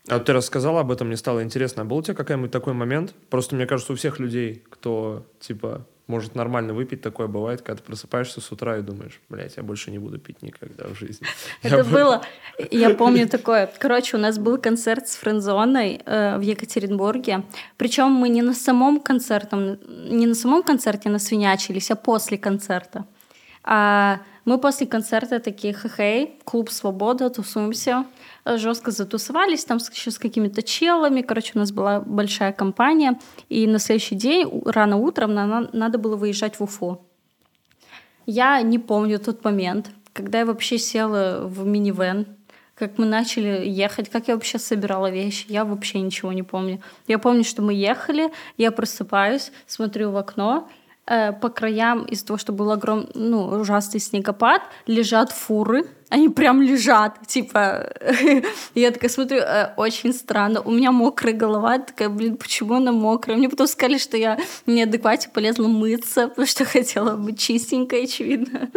А 0.08 0.20
ты 0.20 0.34
рассказала 0.34 0.82
об 0.82 0.92
этом, 0.92 1.08
мне 1.08 1.18
стало 1.18 1.44
интересно. 1.44 1.82
А 1.82 1.86
был 1.86 1.98
у 1.98 2.04
тебя 2.04 2.16
какой-нибудь 2.16 2.52
такой 2.52 2.74
момент? 2.74 3.14
Просто 3.30 3.56
мне 3.56 3.66
кажется, 3.66 3.94
у 3.94 3.96
всех 3.96 4.20
людей, 4.20 4.64
кто, 4.70 5.26
типа, 5.40 5.86
может 6.08 6.36
нормально 6.36 6.74
выпить, 6.74 7.02
такое 7.02 7.28
бывает, 7.28 7.62
когда 7.62 7.82
ты 7.82 7.84
просыпаешься 7.84 8.42
с 8.42 8.52
утра 8.52 8.78
и 8.78 8.82
думаешь, 8.82 9.20
блядь, 9.30 9.58
я 9.58 9.64
больше 9.64 9.92
не 9.92 10.00
буду 10.00 10.18
пить 10.18 10.42
никогда 10.42 10.88
в 10.88 10.96
жизни. 10.96 11.26
Это 11.62 11.84
было, 11.84 12.22
я 12.72 12.90
помню 12.90 13.28
такое. 13.28 13.72
Короче, 13.80 14.18
у 14.18 14.20
нас 14.20 14.38
был 14.38 14.58
концерт 14.58 15.08
с 15.08 15.16
френдзоной 15.16 16.02
э, 16.06 16.38
в 16.38 16.42
Екатеринбурге. 16.42 17.44
Причем 17.78 18.12
мы 18.12 18.30
не 18.30 18.42
на 18.42 18.54
самом 18.54 19.00
концерте, 19.00 19.78
не 19.88 20.28
на 20.28 20.36
самом 20.36 20.64
концерте 20.64 21.10
насвинячились, 21.10 21.92
а 21.92 21.96
после 21.96 22.38
концерта. 22.38 23.06
А 23.64 24.20
мы 24.46 24.58
после 24.58 24.88
концерта 24.88 25.40
такие, 25.40 25.74
хей, 25.74 26.40
клуб 26.44 26.70
«Свобода», 26.72 27.30
тусуемся. 27.30 28.06
Жестко 28.46 28.92
затусовались 28.92 29.66
там 29.66 29.78
еще 29.78 30.12
с 30.12 30.18
какими-то 30.18 30.64
челами. 30.64 31.22
Короче, 31.22 31.52
у 31.56 31.60
нас 31.60 31.72
была 31.72 32.02
большая 32.02 32.52
компания. 32.52 33.20
И 33.50 33.68
на 33.68 33.80
следующий 33.80 34.16
день, 34.16 34.50
рано 34.66 34.98
утром, 34.98 35.34
нам 35.34 35.70
надо 35.74 35.98
было 35.98 36.16
выезжать 36.16 36.60
в 36.60 36.64
Уфу. 36.64 37.06
Я 38.26 38.62
не 38.62 38.80
помню 38.80 39.20
тот 39.20 39.44
момент, 39.44 39.92
когда 40.14 40.40
я 40.40 40.46
вообще 40.46 40.78
села 40.78 41.42
в 41.46 41.66
минивэн, 41.66 42.26
как 42.76 42.98
мы 42.98 43.06
начали 43.06 43.68
ехать, 43.68 44.10
как 44.10 44.28
я 44.28 44.34
вообще 44.34 44.58
собирала 44.58 45.12
вещи, 45.12 45.46
я 45.50 45.66
вообще 45.66 46.00
ничего 46.00 46.34
не 46.34 46.42
помню. 46.42 46.82
Я 47.08 47.20
помню, 47.20 47.44
что 47.44 47.62
мы 47.62 47.74
ехали, 47.74 48.32
я 48.58 48.72
просыпаюсь, 48.72 49.52
смотрю 49.68 50.10
в 50.10 50.18
окно, 50.18 50.68
Э, 51.08 51.34
по 51.34 51.50
краям 51.50 52.06
из-за 52.06 52.28
того, 52.28 52.38
что 52.38 52.54
был 52.54 52.72
огромный, 52.72 53.10
ну, 53.16 53.46
ужасный 53.48 54.00
снегопад, 54.00 54.62
лежат 54.86 55.32
фуры, 55.32 55.86
они 56.10 56.30
прям 56.30 56.62
лежат, 56.62 57.26
типа, 57.26 57.92
я 58.76 58.92
такая 58.92 59.10
смотрю, 59.10 59.40
э, 59.40 59.74
очень 59.78 60.14
странно, 60.14 60.62
у 60.62 60.70
меня 60.70 60.92
мокрая 60.92 61.34
голова, 61.34 61.80
такая, 61.80 62.10
блин, 62.10 62.38
почему 62.38 62.76
она 62.76 62.92
мокрая? 62.92 63.36
Мне 63.36 63.50
потом 63.50 63.66
сказали, 63.66 63.98
что 63.98 64.16
я 64.16 64.38
неадеквате 64.68 65.30
полезла 65.30 65.68
мыться, 65.68 66.28
потому 66.28 66.46
что 66.46 66.66
хотела 66.80 67.16
быть 67.16 67.40
чистенькой, 67.40 68.04
очевидно. 68.04 68.70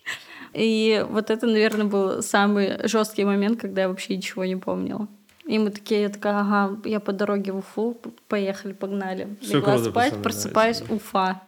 И 0.54 1.06
вот 1.08 1.30
это, 1.30 1.46
наверное, 1.46 1.86
был 1.86 2.22
самый 2.22 2.88
жесткий 2.88 3.24
момент, 3.24 3.60
когда 3.60 3.82
я 3.82 3.88
вообще 3.88 4.16
ничего 4.16 4.44
не 4.44 4.56
помнила. 4.56 5.06
И 5.46 5.58
мы 5.58 5.70
такие, 5.70 6.02
я 6.02 6.08
такая, 6.08 6.40
ага, 6.40 6.76
я 6.84 6.98
по 6.98 7.12
дороге 7.12 7.52
в 7.52 7.58
Уфу, 7.58 7.96
поехали, 8.26 8.72
погнали. 8.72 9.36
Все 9.40 9.58
Легла 9.58 9.78
спать, 9.78 10.20
просыпаюсь, 10.22 10.82
Уфа. 10.90 11.42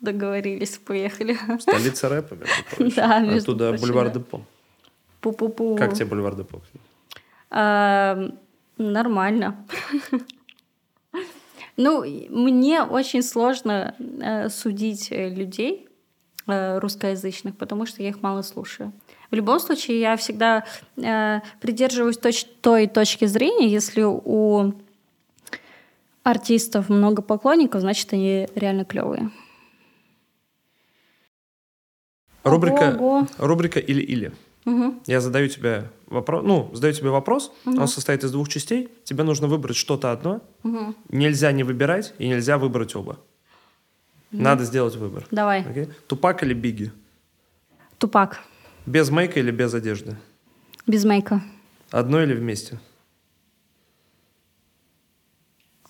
Договорились, 0.00 0.78
поехали. 0.78 1.36
Столица 1.58 2.08
рэпа, 2.08 2.34
между 2.34 2.54
прочим. 2.76 2.94
Да, 2.96 3.18
между 3.20 3.52
Оттуда 3.52 3.68
прочим, 3.70 3.86
бульвар 3.86 4.10
Депо. 4.10 4.40
Пу-пу-пу. 5.20 5.76
Как 5.76 5.94
тебе 5.94 6.06
бульвар 6.06 6.34
Депо? 6.34 6.60
А, 7.50 8.30
нормально. 8.78 9.66
Ну, 11.76 12.04
мне 12.28 12.82
очень 12.82 13.22
сложно 13.22 13.94
э, 13.98 14.50
судить 14.50 15.10
э, 15.10 15.30
людей 15.30 15.88
э, 16.46 16.78
русскоязычных, 16.78 17.56
потому 17.56 17.86
что 17.86 18.02
я 18.02 18.10
их 18.10 18.20
мало 18.20 18.42
слушаю. 18.42 18.92
В 19.30 19.34
любом 19.34 19.60
случае, 19.60 19.98
я 19.98 20.16
всегда 20.16 20.66
э, 20.98 21.40
придерживаюсь 21.58 22.18
точ 22.18 22.44
той 22.60 22.86
точки 22.86 23.24
зрения, 23.24 23.66
если 23.66 24.02
у 24.02 24.74
артистов 26.22 26.90
много 26.90 27.22
поклонников, 27.22 27.80
значит, 27.80 28.12
они 28.12 28.46
реально 28.54 28.84
клевые. 28.84 29.30
Рубрика, 32.44 32.96
Ого. 32.98 33.26
рубрика 33.38 33.78
или-или. 33.78 34.32
Угу. 34.64 35.02
Я 35.06 35.20
задаю 35.20 35.48
тебе 35.48 35.90
вопрос, 36.06 36.44
ну, 36.44 36.70
задаю 36.74 36.92
тебе 36.92 37.10
вопрос, 37.10 37.52
угу. 37.64 37.80
он 37.80 37.88
состоит 37.88 38.24
из 38.24 38.32
двух 38.32 38.48
частей. 38.48 38.88
Тебе 39.04 39.24
нужно 39.24 39.46
выбрать 39.46 39.76
что-то 39.76 40.12
одно. 40.12 40.42
Угу. 40.64 40.94
Нельзя 41.10 41.52
не 41.52 41.64
выбирать 41.64 42.14
и 42.18 42.28
нельзя 42.28 42.58
выбрать 42.58 42.94
оба. 42.94 43.18
Угу. 44.32 44.42
Надо 44.42 44.64
сделать 44.64 44.96
выбор. 44.96 45.26
Давай. 45.30 45.62
Окей? 45.62 45.88
Тупак 46.06 46.42
или 46.42 46.54
Биги? 46.54 46.92
Тупак. 47.98 48.40
Без 48.86 49.10
мейка 49.10 49.40
или 49.40 49.50
без 49.50 49.74
одежды? 49.74 50.16
Без 50.86 51.04
мейка. 51.04 51.42
Одно 51.90 52.22
или 52.22 52.34
вместе? 52.34 52.78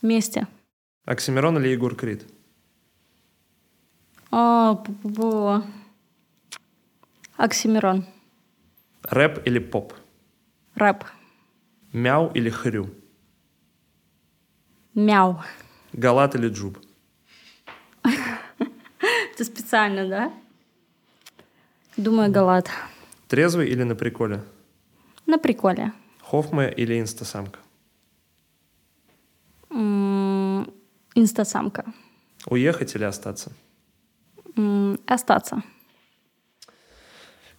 Вместе. 0.03 0.47
Оксимирон 1.05 1.59
или 1.59 1.69
Егор 1.69 1.95
Крид? 1.95 2.27
О, 4.31 4.75
-бу. 4.75 5.63
Оксимирон. 7.41 8.05
Рэп 9.03 9.47
или 9.47 9.61
поп? 9.61 9.95
Рэп. 10.75 11.05
Мяу 11.93 12.31
или 12.35 12.51
хрю? 12.51 12.91
Мяу. 14.95 15.41
Галат 15.95 16.35
или 16.35 16.49
джуб? 16.49 16.79
Это 18.05 19.45
специально, 19.45 20.07
да? 20.07 20.33
Думаю, 21.97 22.31
галат. 22.31 22.69
Трезвый 23.27 23.71
или 23.71 23.85
на 23.85 23.95
приколе? 23.95 24.43
На 25.25 25.39
приколе. 25.39 25.93
Хофме 26.21 26.71
или 26.77 27.01
инстасамка? 27.01 27.59
Инстасамка. 31.15 31.85
Уехать 32.47 32.95
или 32.97 33.05
остаться? 33.05 33.51
Остаться. 35.07 35.63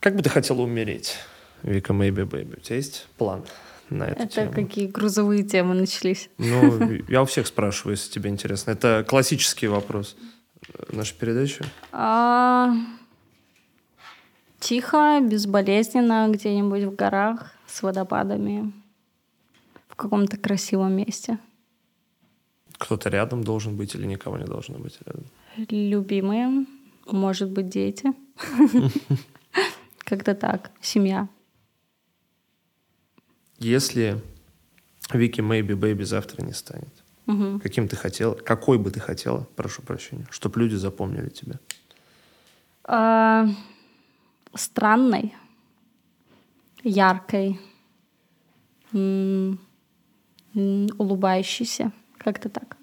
Как 0.01 0.15
бы 0.15 0.23
ты 0.23 0.29
хотела 0.29 0.61
умереть? 0.61 1.15
Вика 1.61 1.93
Maybe 1.93 2.25
Baby? 2.27 2.57
У 2.57 2.61
тебя 2.61 2.75
есть 2.77 3.07
план 3.17 3.45
на 3.91 4.05
эту 4.05 4.23
Это 4.23 4.33
тему? 4.33 4.51
какие 4.51 4.87
грузовые 4.87 5.43
темы 5.43 5.75
начались? 5.75 6.29
Ну, 6.39 6.91
я 7.07 7.21
у 7.21 7.25
всех 7.25 7.45
спрашиваю, 7.45 7.95
если 7.95 8.11
тебе 8.11 8.31
интересно. 8.31 8.71
Это 8.71 9.05
классический 9.07 9.67
вопрос 9.67 10.17
нашей 10.91 11.15
передачи. 11.15 11.63
А, 11.91 12.73
Тихо, 14.59 15.19
безболезненно, 15.21 16.27
где-нибудь 16.29 16.83
в 16.83 16.95
горах 16.95 17.51
с 17.67 17.83
водопадами, 17.83 18.71
в 19.87 19.95
каком-то 19.95 20.37
красивом 20.37 20.93
месте. 20.93 21.37
Кто-то 22.79 23.09
рядом 23.09 23.43
должен 23.43 23.77
быть 23.77 23.93
или 23.93 24.07
никого 24.07 24.39
не 24.39 24.45
должно 24.45 24.79
быть 24.79 24.97
рядом? 25.05 25.25
Любимые, 25.69 26.65
может 27.05 27.51
быть, 27.51 27.69
дети. 27.69 28.13
Как-то 30.11 30.35
так, 30.35 30.71
семья. 30.81 31.29
Если 33.59 34.21
Вики 35.13 35.39
Maybe 35.39 35.69
Baby 35.69 36.03
завтра 36.03 36.43
не 36.43 36.51
станет, 36.51 36.91
Мгм. 37.27 37.61
каким 37.61 37.87
ты 37.87 37.95
хотела, 37.95 38.33
какой 38.33 38.77
бы 38.77 38.91
ты 38.91 38.99
хотела, 38.99 39.47
прошу 39.55 39.81
прощения, 39.83 40.27
чтобы 40.29 40.59
люди 40.59 40.75
запомнили 40.75 41.29
тебя? 41.29 41.61
А, 42.83 43.47
Странной, 44.53 45.33
яркой, 46.83 47.57
улыбающейся, 50.53 51.93
как-то 52.17 52.49
так. 52.49 52.75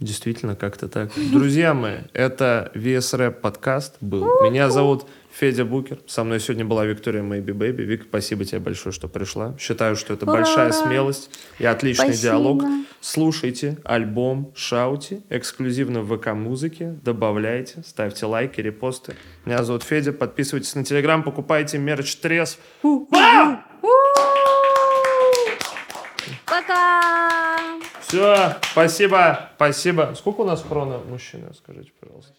Действительно, 0.00 0.54
как-то 0.54 0.88
так. 0.88 1.10
Друзья 1.32 1.74
мои, 1.74 1.98
это 2.12 2.70
VS 2.74 3.18
Rap 3.18 3.32
подкаст 3.32 3.96
был. 4.00 4.24
Меня 4.42 4.70
зовут 4.70 5.06
Федя 5.32 5.64
Букер. 5.64 5.98
Со 6.06 6.22
мной 6.22 6.38
сегодня 6.38 6.64
была 6.64 6.84
Виктория 6.84 7.20
Maybe 7.20 7.46
Baby. 7.46 7.82
Вик, 7.82 8.04
спасибо 8.08 8.44
тебе 8.44 8.60
большое, 8.60 8.92
что 8.92 9.08
пришла. 9.08 9.56
Считаю, 9.58 9.96
что 9.96 10.14
это 10.14 10.24
Ура! 10.24 10.34
большая 10.34 10.70
смелость 10.70 11.30
и 11.58 11.66
отличный 11.66 12.14
Спасибо. 12.14 12.22
диалог. 12.22 12.62
Слушайте 13.00 13.78
альбом 13.82 14.52
Шаути 14.54 15.22
эксклюзивно 15.30 16.02
в 16.02 16.16
ВК-музыке. 16.16 16.96
Добавляйте, 17.02 17.82
ставьте 17.84 18.26
лайки, 18.26 18.60
репосты. 18.60 19.16
Меня 19.44 19.64
зовут 19.64 19.82
Федя. 19.82 20.12
Подписывайтесь 20.12 20.76
на 20.76 20.84
Телеграм, 20.84 21.24
покупайте 21.24 21.78
мерч 21.78 22.14
Тресв. 22.16 22.60
Пока! 26.46 27.37
Все, 28.08 28.56
спасибо, 28.72 29.50
спасибо. 29.56 30.14
Сколько 30.16 30.40
у 30.40 30.44
нас 30.44 30.64
хрона, 30.66 30.96
мужчина, 30.96 31.52
скажите, 31.52 31.92
пожалуйста? 32.00 32.32